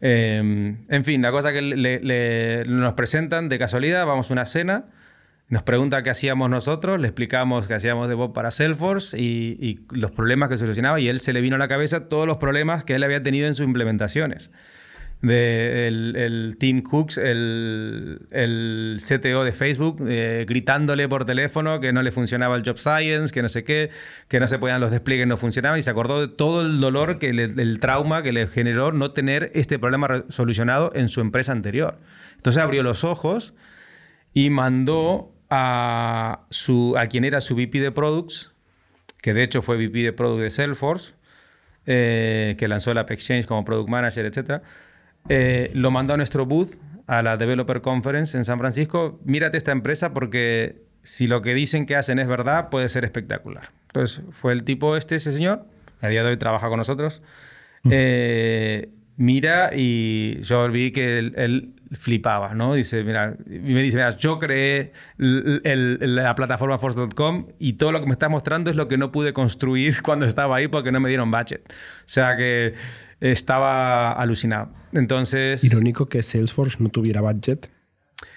Eh, 0.00 0.76
en 0.88 1.04
fin, 1.04 1.20
la 1.20 1.32
cosa 1.32 1.52
que 1.52 1.60
le- 1.60 2.00
le- 2.00 2.64
nos 2.66 2.94
presentan 2.94 3.48
de 3.48 3.58
casualidad, 3.58 4.06
vamos 4.06 4.30
a 4.30 4.32
una 4.32 4.46
cena, 4.46 4.84
nos 5.48 5.62
pregunta 5.62 6.02
qué 6.02 6.10
hacíamos 6.10 6.50
nosotros, 6.50 7.00
le 7.00 7.08
explicamos 7.08 7.66
qué 7.66 7.74
hacíamos 7.74 8.08
de 8.08 8.14
Bob 8.14 8.34
para 8.34 8.50
Salesforce 8.50 9.18
y, 9.18 9.80
los 9.90 10.10
problemas 10.10 10.48
que 10.50 10.58
solucionaba 10.58 11.00
y 11.00 11.08
él 11.08 11.20
se 11.20 11.32
le 11.32 11.40
vino 11.40 11.56
a 11.56 11.58
la 11.58 11.68
cabeza 11.68 12.08
todos 12.08 12.26
los 12.26 12.36
problemas 12.36 12.84
que 12.84 12.94
él 12.94 13.02
había 13.02 13.22
tenido 13.22 13.46
en 13.46 13.54
sus 13.54 13.64
implementaciones 13.66 14.50
de 15.22 15.88
el, 15.88 16.14
el 16.16 16.56
Tim 16.60 16.82
Cooks, 16.82 17.18
el, 17.18 18.20
el 18.30 18.98
CTO 19.00 19.42
de 19.42 19.52
Facebook, 19.52 20.04
eh, 20.06 20.44
gritándole 20.46 21.08
por 21.08 21.24
teléfono 21.24 21.80
que 21.80 21.92
no 21.92 22.02
le 22.02 22.12
funcionaba 22.12 22.54
el 22.54 22.62
Job 22.64 22.78
Science, 22.78 23.34
que 23.34 23.42
no 23.42 23.48
sé 23.48 23.64
qué, 23.64 23.90
que 24.28 24.38
no 24.38 24.46
se 24.46 24.58
podían 24.60 24.80
los 24.80 24.92
despliegues, 24.92 25.26
no 25.26 25.36
funcionaban, 25.36 25.78
y 25.78 25.82
se 25.82 25.90
acordó 25.90 26.20
de 26.20 26.28
todo 26.28 26.60
el 26.62 26.80
dolor, 26.80 27.18
que 27.18 27.32
le- 27.32 27.44
el 27.60 27.80
trauma 27.80 28.22
que 28.22 28.32
le 28.32 28.46
generó 28.46 28.92
no 28.92 29.10
tener 29.10 29.50
este 29.54 29.78
problema 29.80 30.24
solucionado 30.28 30.92
en 30.94 31.08
su 31.08 31.20
empresa 31.20 31.50
anterior. 31.50 31.98
Entonces 32.36 32.62
abrió 32.62 32.84
los 32.84 33.02
ojos 33.02 33.54
y 34.34 34.50
mandó 34.50 35.32
a, 35.50 36.40
su, 36.50 36.94
a 36.96 37.06
quien 37.06 37.24
era 37.24 37.40
su 37.40 37.54
VP 37.54 37.80
de 37.80 37.92
Products, 37.92 38.52
que 39.20 39.34
de 39.34 39.42
hecho 39.42 39.62
fue 39.62 39.76
VP 39.76 39.98
de 39.98 40.12
Product 40.12 40.42
de 40.42 40.50
Salesforce, 40.50 41.14
eh, 41.86 42.54
que 42.58 42.68
lanzó 42.68 42.90
el 42.90 42.98
App 42.98 43.10
Exchange 43.10 43.46
como 43.46 43.64
Product 43.64 43.88
Manager, 43.88 44.26
etc. 44.26 44.62
Eh, 45.28 45.70
lo 45.74 45.90
mandó 45.90 46.14
a 46.14 46.16
nuestro 46.16 46.46
booth, 46.46 46.76
a 47.06 47.22
la 47.22 47.36
Developer 47.36 47.80
Conference 47.80 48.36
en 48.36 48.44
San 48.44 48.58
Francisco. 48.58 49.20
Mírate 49.24 49.56
esta 49.56 49.72
empresa 49.72 50.12
porque 50.12 50.82
si 51.02 51.26
lo 51.26 51.40
que 51.40 51.54
dicen 51.54 51.86
que 51.86 51.96
hacen 51.96 52.18
es 52.18 52.28
verdad, 52.28 52.68
puede 52.68 52.88
ser 52.88 53.04
espectacular. 53.04 53.70
Entonces 53.86 54.22
fue 54.32 54.52
el 54.52 54.64
tipo 54.64 54.96
este, 54.96 55.16
ese 55.16 55.32
señor, 55.32 55.64
a 56.00 56.08
día 56.08 56.22
de 56.22 56.30
hoy 56.30 56.36
trabaja 56.36 56.68
con 56.68 56.76
nosotros. 56.76 57.22
Eh, 57.90 58.90
mira 59.16 59.70
y 59.74 60.42
yo 60.42 60.68
vi 60.70 60.90
que 60.90 61.18
él, 61.18 61.32
él 61.36 61.72
flipaba, 61.92 62.54
¿no? 62.54 62.74
Dice, 62.74 63.02
mira, 63.04 63.36
y 63.46 63.58
me 63.58 63.82
dice, 63.82 63.96
mira, 63.96 64.16
yo 64.16 64.38
creé 64.38 64.92
la 65.16 66.34
plataforma 66.34 66.78
Force.com 66.78 67.48
y 67.58 67.74
todo 67.74 67.92
lo 67.92 68.00
que 68.00 68.06
me 68.06 68.12
está 68.12 68.28
mostrando 68.28 68.70
es 68.70 68.76
lo 68.76 68.88
que 68.88 68.98
no 68.98 69.12
pude 69.12 69.32
construir 69.32 70.02
cuando 70.02 70.26
estaba 70.26 70.56
ahí 70.56 70.68
porque 70.68 70.92
no 70.92 71.00
me 71.00 71.08
dieron 71.08 71.30
budget. 71.30 71.62
O 71.70 71.74
sea 72.06 72.36
que 72.36 72.74
estaba 73.20 74.12
alucinado. 74.12 74.70
Entonces... 74.92 75.64
Irónico 75.64 76.08
que 76.08 76.22
Salesforce 76.22 76.76
no 76.80 76.88
tuviera 76.88 77.20
budget 77.20 77.70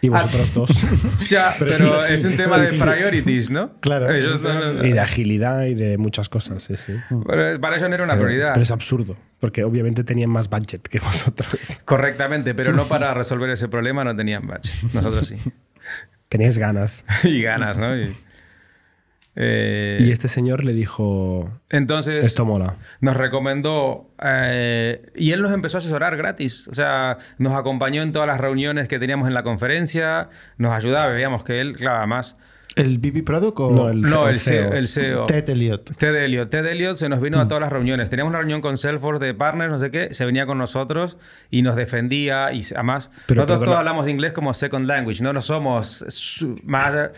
y 0.01 0.09
vosotros 0.09 0.53
dos. 0.53 0.69
Ya, 1.29 1.55
pero, 1.59 1.71
Pero 1.77 2.01
sí, 2.07 2.13
es 2.13 2.21
sí, 2.23 2.27
un 2.27 2.37
tema 2.37 2.65
sí, 2.67 2.75
de 2.77 2.83
priorities, 2.83 3.49
¿no? 3.49 3.73
Claro. 3.79 4.11
Ellos 4.13 4.41
no- 4.41 4.73
no- 4.73 4.85
y 4.85 4.91
de 4.91 4.99
agilidad 4.99 5.63
y 5.65 5.75
de 5.75 5.97
muchas 5.97 6.29
cosas, 6.29 6.63
sí, 6.63 6.75
sí. 6.77 6.93
pero 7.27 7.59
para 7.59 7.77
ellos 7.77 7.89
no 7.89 7.95
era 7.95 8.03
una 8.03 8.13
Pero- 8.13 8.25
prioridad. 8.25 8.53
Pero 8.53 8.63
es 8.63 8.71
absurdo, 8.71 9.15
porque 9.39 9.63
obviamente 9.63 10.03
tenían 10.03 10.29
más 10.29 10.49
budget 10.49 10.81
que 10.87 10.99
vosotros. 10.99 11.55
Correctamente, 11.85 12.53
pero 12.53 12.73
no 12.73 12.85
para 12.85 13.13
resolver 13.13 13.49
ese 13.49 13.67
problema 13.67 14.03
no 14.03 14.15
tenían 14.15 14.45
budget. 14.47 14.71
Nosotros 14.93 15.27
sí. 15.27 15.35
Teníais 16.29 16.57
ganas. 16.57 17.03
y 17.23 17.41
ganas, 17.41 17.77
¿no? 17.77 17.95
Y, 17.97 18.15
Eh, 19.35 19.97
Y 20.01 20.11
este 20.11 20.27
señor 20.27 20.65
le 20.65 20.73
dijo, 20.73 21.49
entonces, 21.69 22.25
esto 22.25 22.45
mola. 22.45 22.75
nos 22.99 23.15
recomendó 23.15 24.09
eh, 24.21 25.09
y 25.15 25.31
él 25.31 25.41
nos 25.41 25.53
empezó 25.53 25.77
a 25.77 25.79
asesorar 25.79 26.17
gratis. 26.17 26.67
O 26.67 26.75
sea, 26.75 27.17
nos 27.37 27.53
acompañó 27.57 28.01
en 28.01 28.11
todas 28.11 28.27
las 28.27 28.39
reuniones 28.41 28.87
que 28.89 28.99
teníamos 28.99 29.27
en 29.27 29.33
la 29.33 29.43
conferencia, 29.43 30.29
nos 30.57 30.73
ayudaba, 30.73 31.07
veíamos 31.13 31.43
que 31.45 31.61
él, 31.61 31.75
claro, 31.77 31.99
además. 31.99 32.35
¿El 32.75 32.99
BB 32.99 33.23
Product 33.25 33.59
o 33.59 33.71
No, 33.71 33.89
el- 33.89 34.01
no, 34.01 34.29
el 34.29 34.39
CEO. 34.39 34.71
El 34.71 34.87
CEO. 34.87 35.23
Ted 35.23 35.49
Elliott? 35.49 35.91
Ted 35.97 36.15
Elliott. 36.15 36.49
Ted 36.49 36.65
Elliott 36.65 36.95
se 36.95 37.09
nos 37.09 37.19
vino 37.19 37.37
Mm. 37.37 37.41
a 37.41 37.47
todas 37.49 37.59
las 37.61 37.71
reuniones. 37.71 38.09
Teníamos 38.09 38.29
una 38.31 38.39
reunión 38.39 38.61
con 38.61 38.77
Salesforce 38.77 39.25
de 39.25 39.33
partners, 39.33 39.69
no 39.71 39.77
sé 39.79 39.91
qué, 39.91 40.13
se 40.13 40.23
venía 40.25 40.45
con 40.45 40.57
nosotros 40.57 41.17
y 41.49 41.63
nos 41.63 41.75
defendía. 41.75 42.53
Y 42.53 42.61
además, 42.73 43.11
Pero 43.27 43.41
nosotros 43.41 43.65
todos 43.65 43.77
hablamos 43.77 44.05
de 44.05 44.11
inglés 44.11 44.31
como 44.31 44.53
second 44.53 44.87
language, 44.87 45.21
no, 45.21 45.33
no 45.33 45.41
somos 45.41 46.05
más. 46.63 47.09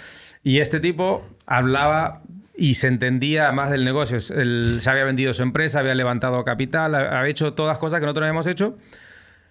Y 0.43 0.57
este 0.59 0.80
tipo 0.80 1.24
hablaba 1.46 2.22
y 2.56 2.76
se 2.76 2.88
entendía 2.88 3.52
más 3.52 3.72
del 3.72 3.84
negocio. 3.84 4.18
Él 4.39 4.80
ya 4.82 4.91
había 4.91 5.04
vendido 5.04 5.34
su 5.34 5.44
empresa, 5.44 5.80
había 5.80 5.96
levantado 5.96 6.44
capital, 6.44 6.96
ha- 6.96 7.20
había 7.20 7.32
hecho 7.32 7.54
todas 7.54 7.78
cosas 7.78 8.00
que 8.00 8.06
nosotros 8.06 8.22
no 8.22 8.26
habíamos 8.28 8.48
hecho. 8.48 8.78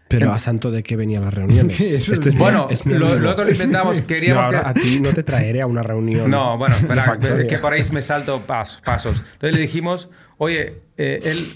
Pero 0.09 0.31
a 0.31 0.39
santo 0.39 0.71
de 0.71 0.83
que 0.83 0.95
venían 0.95 1.25
las 1.25 1.33
reuniones. 1.33 1.81
Este 1.81 2.13
es- 2.13 2.35
mi- 2.35 2.39
Bueno, 2.39 2.67
es 2.71 2.85
lo, 2.85 3.19
lo 3.19 3.31
otro 3.31 3.45
lo 3.45 3.51
inventamos, 3.51 3.99
No, 4.01 4.07
queríamos 4.07 4.45
ahora 4.45 4.63
que... 4.63 4.69
a 4.69 4.75
ti 4.75 5.01
no 5.01 5.13
te 5.15 5.23
traeré 5.23 5.63
a 5.63 5.67
una 5.67 5.83
reunión. 5.83 6.31
No, 6.31 6.59
bueno, 6.59 6.75
espera, 6.77 7.17
es 7.41 7.47
que 7.47 7.59
por 7.59 7.73
ahí 7.73 7.83
me 7.93 8.03
salto 8.03 8.47
pas- 8.47 8.81
pasos. 8.83 9.21
Entonces 9.33 9.57
le 9.57 9.63
dijimos, 9.63 10.11
oye, 10.39 10.83
eh, 10.99 11.21
él 11.25 11.47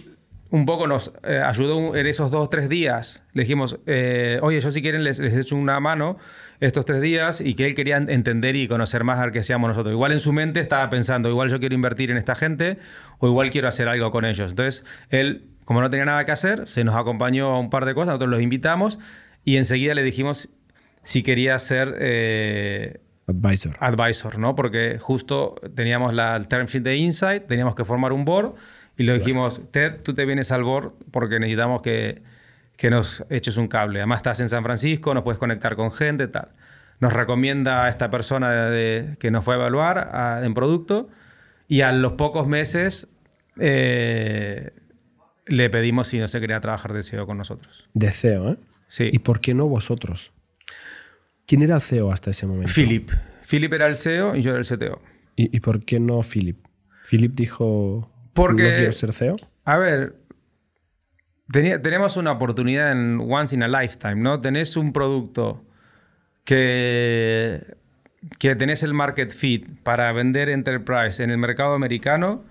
un 0.51 0.65
poco 0.65 0.87
nos 0.87 1.13
eh, 1.25 1.39
ayudó 1.45 1.95
en 1.97 2.07
esos 2.07 2.31
dos, 2.31 2.49
tres 2.49 2.69
días. 2.71 3.23
Le 3.35 3.43
dijimos, 3.43 3.79
eh, 3.85 4.39
oye, 4.43 4.61
yo 4.61 4.71
si 4.71 4.81
quieren 4.81 5.05
les, 5.05 5.19
les 5.19 5.35
echo 5.35 5.55
una 5.57 5.79
mano 5.81 6.17
estos 6.61 6.85
tres 6.85 7.01
días 7.03 7.41
y 7.41 7.55
que 7.55 7.67
él 7.67 7.75
quería 7.75 7.97
entender 7.97 8.57
y 8.57 8.69
conocer 8.69 9.05
más 9.05 9.19
a 9.19 9.23
ver 9.23 9.33
qué 9.33 9.41
hacíamos 9.41 9.69
nosotros. 9.69 9.93
Igual 9.93 10.13
en 10.13 10.21
su 10.21 10.33
mente 10.33 10.61
estaba 10.61 10.89
pensando, 10.91 11.29
igual 11.29 11.51
yo 11.51 11.61
quiero 11.61 11.75
invertir 11.75 12.11
en 12.11 12.17
esta 12.17 12.35
gente 12.35 12.79
o 13.19 13.29
igual 13.29 13.51
quiero 13.51 13.69
hacer 13.69 13.89
algo 13.89 14.11
con 14.11 14.25
ellos. 14.25 14.51
Entonces, 14.51 14.85
él, 15.11 15.45
como 15.65 15.81
no 15.81 15.91
tenía 15.91 16.05
nada 16.07 16.25
que 16.25 16.33
hacer, 16.33 16.67
se 16.69 16.85
nos 16.85 16.95
acompañó 16.97 17.49
a 17.55 17.59
un 17.59 17.71
par 17.71 17.85
de 17.85 17.95
cosas, 17.95 18.09
nosotros 18.09 18.31
los 18.31 18.41
invitamos 18.41 18.99
y 19.45 19.57
enseguida 19.57 19.95
le 19.95 20.03
dijimos 20.03 20.49
si 21.03 21.23
quería 21.23 21.59
ser... 21.59 21.97
eh, 21.99 23.01
Advisor. 23.29 23.77
advisor, 23.81 24.39
¿no? 24.39 24.55
Porque 24.55 24.99
justo 25.01 25.57
teníamos 25.75 26.15
la 26.15 26.37
el 26.37 26.47
term 26.47 26.67
sheet 26.67 26.85
de 26.85 26.97
Insight, 26.97 27.47
teníamos 27.49 27.75
que 27.75 27.85
formar 27.85 28.13
un 28.13 28.25
board 28.25 28.55
y 28.97 29.03
le 29.03 29.15
dijimos, 29.19 29.61
Ted, 29.73 30.01
tú 30.03 30.15
te 30.15 30.25
vienes 30.25 30.53
al 30.53 30.63
board 30.63 30.93
porque 31.11 31.41
necesitamos 31.41 31.83
que, 31.83 32.23
que 32.77 32.91
nos 32.91 33.25
eches 33.31 33.57
un 33.57 33.69
cable. 33.69 34.01
Además 34.01 34.19
estás 34.19 34.41
en 34.41 34.49
San 34.49 34.63
Francisco, 34.63 35.15
nos 35.15 35.23
puedes 35.23 35.39
conectar 35.39 35.77
con 35.77 35.91
gente, 35.93 36.29
tal. 36.29 36.49
Nos 37.01 37.13
recomienda 37.13 37.85
a 37.85 37.89
esta 37.89 38.11
persona 38.11 38.51
de- 38.71 39.17
que 39.19 39.31
nos 39.31 39.45
fue 39.45 39.55
a 39.55 39.59
evaluar 39.59 39.99
a- 40.13 40.45
en 40.45 40.55
producto 40.55 41.09
y 41.69 41.81
a 41.83 41.93
los 41.93 42.13
pocos 42.13 42.47
meses 42.47 43.09
eh, 43.59 44.73
le 45.47 45.71
pedimos 45.71 46.09
si 46.09 46.19
no 46.19 46.29
se 46.29 46.41
quería 46.41 46.61
trabajar 46.61 46.93
de 46.93 47.03
CEO 47.03 47.27
con 47.27 47.39
nosotros. 47.39 47.89
De 47.95 48.11
CEO, 48.11 48.51
¿eh? 48.53 48.57
Sí. 48.89 49.09
¿Y 49.13 49.19
por 49.21 49.41
qué 49.41 49.55
no 49.55 49.67
vosotros? 49.67 50.33
¿Quién 51.47 51.63
era 51.63 51.77
el 51.77 51.81
CEO 51.81 52.13
hasta 52.13 52.31
ese 52.31 52.47
momento? 52.47 52.73
Philip. 52.75 53.11
Philip 53.49 53.73
era 53.73 53.87
el 53.87 53.97
CEO 53.97 54.35
y 54.37 54.43
yo 54.43 54.51
era 54.51 54.59
el 54.59 54.67
CTO. 54.67 55.01
¿Y, 55.37 55.57
y 55.57 55.61
por 55.61 55.85
qué 55.85 56.01
no 56.01 56.21
Philip? 56.23 56.59
Philip 57.09 57.33
dijo, 57.35 58.11
Porque- 58.35 58.71
no 58.71 58.77
quiero 58.77 58.93
ser 58.93 59.13
CEO. 59.13 59.37
A 59.65 59.79
ver, 59.79 60.17
tenía- 61.51 61.81
tenemos 61.81 62.17
una 62.17 62.33
oportunidad 62.33 62.93
en 62.93 63.21
once 63.21 63.55
in 63.55 63.63
a 63.63 63.69
lifetime, 63.69 64.17
¿no? 64.17 64.41
Tenés 64.41 64.77
un 64.77 64.93
producto 64.93 65.65
que, 66.45 67.77
que 68.39 68.55
tenés 68.57 68.83
el 68.83 68.95
market 68.95 69.31
fit 69.33 69.71
para 69.83 70.13
vender 70.13 70.49
enterprise 70.49 71.23
en 71.23 71.31
el 71.31 71.39
mercado 71.39 71.75
americano 71.75 72.45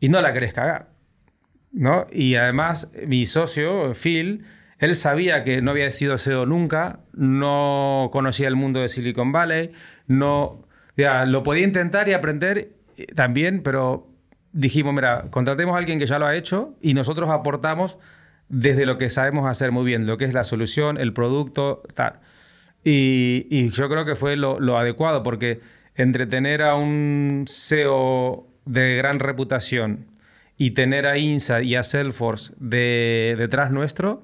y 0.00 0.08
no 0.08 0.20
la 0.20 0.32
querés 0.32 0.52
cagar, 0.52 0.88
¿no? 1.72 2.06
Y 2.10 2.36
además, 2.36 2.90
mi 3.06 3.26
socio, 3.26 3.92
Phil, 3.94 4.44
él 4.78 4.94
sabía 4.94 5.44
que 5.44 5.60
no 5.60 5.72
había 5.72 5.90
sido 5.90 6.18
CEO 6.18 6.46
nunca, 6.46 7.00
no 7.12 8.08
conocía 8.12 8.48
el 8.48 8.56
mundo 8.56 8.80
de 8.80 8.88
Silicon 8.88 9.32
Valley, 9.32 9.72
no... 10.06 10.64
Ya, 10.96 11.26
lo 11.26 11.44
podía 11.44 11.62
intentar 11.62 12.08
y 12.08 12.12
aprender 12.12 12.72
también, 13.14 13.62
pero 13.62 14.08
dijimos, 14.52 14.92
mira, 14.92 15.26
contratemos 15.30 15.76
a 15.76 15.78
alguien 15.78 16.00
que 16.00 16.06
ya 16.06 16.18
lo 16.18 16.26
ha 16.26 16.34
hecho 16.34 16.74
y 16.80 16.94
nosotros 16.94 17.30
aportamos 17.30 17.98
desde 18.48 18.86
lo 18.86 18.98
que 18.98 19.10
sabemos 19.10 19.46
hacer 19.46 19.72
muy 19.72 19.84
bien, 19.84 20.06
lo 20.06 20.16
que 20.18 20.24
es 20.24 20.34
la 20.34 20.44
solución, 20.44 20.98
el 20.98 21.12
producto, 21.12 21.82
tal. 21.94 22.20
Y, 22.84 23.70
yo 23.70 23.88
creo 23.88 24.04
que 24.04 24.16
fue 24.16 24.36
lo, 24.36 24.78
adecuado, 24.78 25.22
porque 25.22 25.60
entre 25.94 26.26
tener 26.26 26.62
a 26.62 26.74
un 26.76 27.44
CEO 27.46 28.46
de 28.64 28.96
gran 28.96 29.18
reputación 29.18 30.06
y 30.56 30.70
tener 30.72 31.06
a 31.06 31.18
INSA 31.18 31.62
y 31.62 31.74
a 31.74 31.82
Salesforce 31.82 32.52
de, 32.58 33.34
detrás 33.38 33.70
nuestro, 33.70 34.22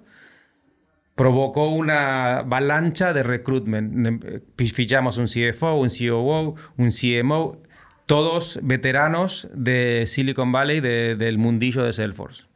provocó 1.14 1.68
una 1.68 2.38
avalancha 2.38 3.12
de 3.12 3.22
recruitment. 3.22 4.24
Fichamos 4.56 5.18
un 5.18 5.26
CFO, 5.26 5.74
un 5.74 5.88
COO, 5.88 6.54
un 6.76 6.90
CMO, 6.90 7.58
todos 8.06 8.58
veteranos 8.62 9.48
de 9.54 10.04
Silicon 10.06 10.52
Valley, 10.52 10.80
de- 10.80 11.16
del 11.16 11.38
mundillo 11.38 11.82
de 11.82 11.92
Salesforce. 11.92 12.46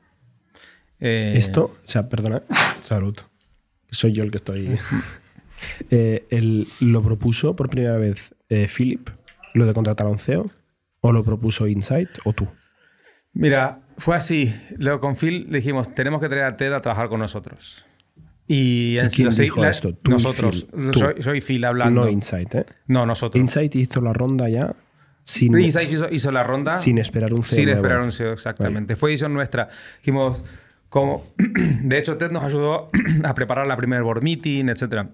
Eh, 1.00 1.32
Esto, 1.36 1.64
o 1.66 1.88
sea, 1.88 2.08
perdona, 2.08 2.42
salud. 2.82 3.16
Soy 3.90 4.12
yo 4.12 4.22
el 4.24 4.30
que 4.30 4.38
estoy. 4.38 4.78
Eh, 5.90 6.26
el- 6.30 6.66
¿Lo 6.80 7.02
propuso 7.02 7.54
por 7.56 7.68
primera 7.68 7.96
vez 7.96 8.34
eh, 8.48 8.68
Philip, 8.74 9.08
lo 9.54 9.66
de 9.66 9.72
contratar 9.74 10.06
a 10.06 10.10
un 10.10 10.18
CEO? 10.18 10.50
¿O 11.00 11.12
lo 11.12 11.22
propuso 11.24 11.66
Insight 11.66 12.08
o 12.24 12.32
tú? 12.32 12.48
Mira, 13.32 13.80
fue 13.98 14.16
así. 14.16 14.52
Luego 14.78 15.00
con 15.00 15.16
Phil 15.16 15.46
dijimos, 15.50 15.94
tenemos 15.94 16.20
que 16.20 16.28
traer 16.28 16.44
a 16.44 16.56
Ted 16.56 16.72
a 16.72 16.80
trabajar 16.80 17.08
con 17.08 17.20
nosotros. 17.20 17.84
Y, 18.48 18.96
en- 18.98 19.08
quién 19.10 19.26
lo 19.26 19.32
sé- 19.32 19.42
dijo 19.44 19.60
la- 19.62 19.70
esto? 19.70 19.94
¿Tú 19.94 20.10
y 20.10 20.14
nosotros. 20.14 20.66
Phil? 20.74 20.90
¿Tú? 20.90 20.98
Soy, 20.98 21.22
soy 21.22 21.40
Phil 21.40 21.64
hablando. 21.64 22.02
No 22.04 22.08
Insight, 22.08 22.54
¿eh? 22.54 22.66
No, 22.86 23.06
nosotros. 23.06 23.40
Insight 23.40 23.74
hizo 23.76 24.00
la 24.00 24.12
ronda 24.12 24.48
ya 24.48 24.74
sin, 25.22 25.58
Insight 25.58 25.92
hizo, 25.92 26.08
hizo 26.10 26.30
la 26.32 26.42
ronda. 26.42 26.78
sin 26.80 26.98
esperar 26.98 27.32
un 27.34 27.42
CEO. 27.42 27.56
Sin 27.56 27.68
esperar 27.68 28.00
un 28.00 28.10
CEO, 28.12 28.32
exactamente. 28.32 28.96
Fue 28.96 29.10
decisión 29.10 29.34
nuestra. 29.34 29.68
Dijimos, 29.98 30.42
como, 30.88 31.26
de 31.36 31.98
hecho, 31.98 32.16
Ted 32.16 32.30
nos 32.30 32.44
ayudó 32.44 32.90
a 33.24 33.34
preparar 33.34 33.66
la 33.66 33.76
primera 33.76 34.02
board 34.02 34.22
meeting, 34.22 34.68
etcétera, 34.68 35.08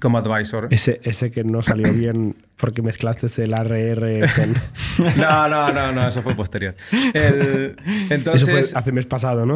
como 0.00 0.18
advisor. 0.18 0.68
Ese, 0.70 1.00
ese 1.04 1.30
que 1.30 1.44
no 1.44 1.62
salió 1.62 1.92
bien 1.94 2.34
porque 2.58 2.80
mezclaste 2.82 3.26
el 3.42 3.54
ARR 3.54 4.20
con... 4.34 4.54
No, 5.18 5.48
no, 5.48 5.68
no, 5.68 5.92
no, 5.92 6.08
eso 6.08 6.22
fue 6.22 6.34
posterior. 6.34 6.74
El- 7.14 7.76
entonces, 8.10 8.42
Eso 8.48 8.70
fue 8.72 8.78
hace 8.80 8.92
mes 8.92 9.06
pasado, 9.06 9.46
¿no? 9.46 9.54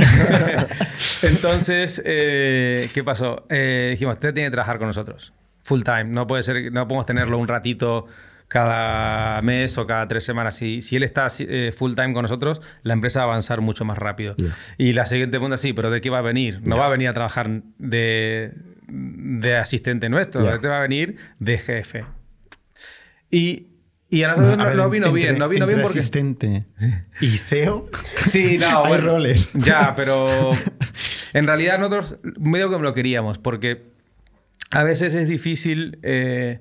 entonces 1.23 2.03
eh, 2.05 2.89
¿qué 2.95 3.05
pasó? 3.05 3.47
Eh, 3.49 3.89
dijimos, 3.93 4.19
Ted 4.19 4.35
tiene 4.35 4.49
que 4.49 4.53
trabajar 4.53 4.79
con 4.79 4.89
nosotros, 4.89 5.33
full 5.63 5.83
time. 5.83 6.05
No 6.05 6.27
puede 6.27 6.43
ser, 6.43 6.73
no 6.73 6.87
podemos 6.87 7.07
tenerlo 7.07 7.39
un 7.39 7.49
ratito 7.49 8.07
cada 8.49 9.41
mes 9.43 9.77
o 9.79 9.87
cada 9.87 10.07
tres 10.09 10.25
semanas. 10.25 10.57
Si, 10.57 10.83
si 10.83 10.97
él 10.97 11.03
está 11.03 11.27
eh, 11.41 11.73
full 11.77 11.95
time 11.95 12.13
con 12.13 12.23
nosotros, 12.23 12.61
la 12.83 12.93
empresa 12.93 13.21
va 13.21 13.25
a 13.25 13.29
avanzar 13.31 13.61
mucho 13.61 13.85
más 13.85 13.99
rápido. 13.99 14.37
Y 14.79 14.93
la 14.93 15.05
siguiente 15.07 15.39
pregunta, 15.39 15.57
sí, 15.57 15.73
pero 15.73 15.91
¿de 15.91 16.01
qué 16.01 16.11
va 16.11 16.19
a 16.19 16.23
venir? 16.23 16.61
No 16.67 16.77
va 16.77 16.87
a 16.87 16.91
venir 16.91 17.09
a 17.09 17.13
trabajar 17.13 17.63
de, 17.79 18.53
de 18.89 19.57
asistente 19.57 20.09
nuestro, 20.09 20.45
Ya. 20.45 20.55
este 20.55 20.69
va 20.69 20.79
a 20.79 20.83
venir 20.83 21.17
de 21.39 21.59
jefe. 21.59 22.05
Y, 23.31 23.69
y 24.09 24.23
a 24.23 24.29
nosotros 24.29 24.53
A 24.55 24.57
no, 24.57 24.65
ver, 24.67 24.77
no 24.77 24.91
vino 24.91 25.07
entre- 25.09 25.23
bien, 25.23 25.39
no 25.39 25.49
vino 25.49 25.65
entre 25.65 25.77
bien 25.77 25.85
porque... 25.87 25.99
asistente 25.99 26.65
y 27.21 27.29
CEO. 27.39 27.89
Sí, 28.19 28.59
no, 28.59 28.67
Hay 28.85 28.89
bueno, 28.89 29.05
roles. 29.15 29.51
Ya, 29.55 29.95
pero 29.97 30.29
en 31.33 31.47
realidad 31.47 31.79
nosotros 31.79 32.17
medio 32.39 32.71
que 32.71 32.79
lo 32.79 32.95
queríamos, 32.95 33.39
porque 33.39 33.91
a 34.71 34.85
veces 34.85 35.15
es 35.15 35.27
difícil 35.29 35.99
eh, 36.03 36.61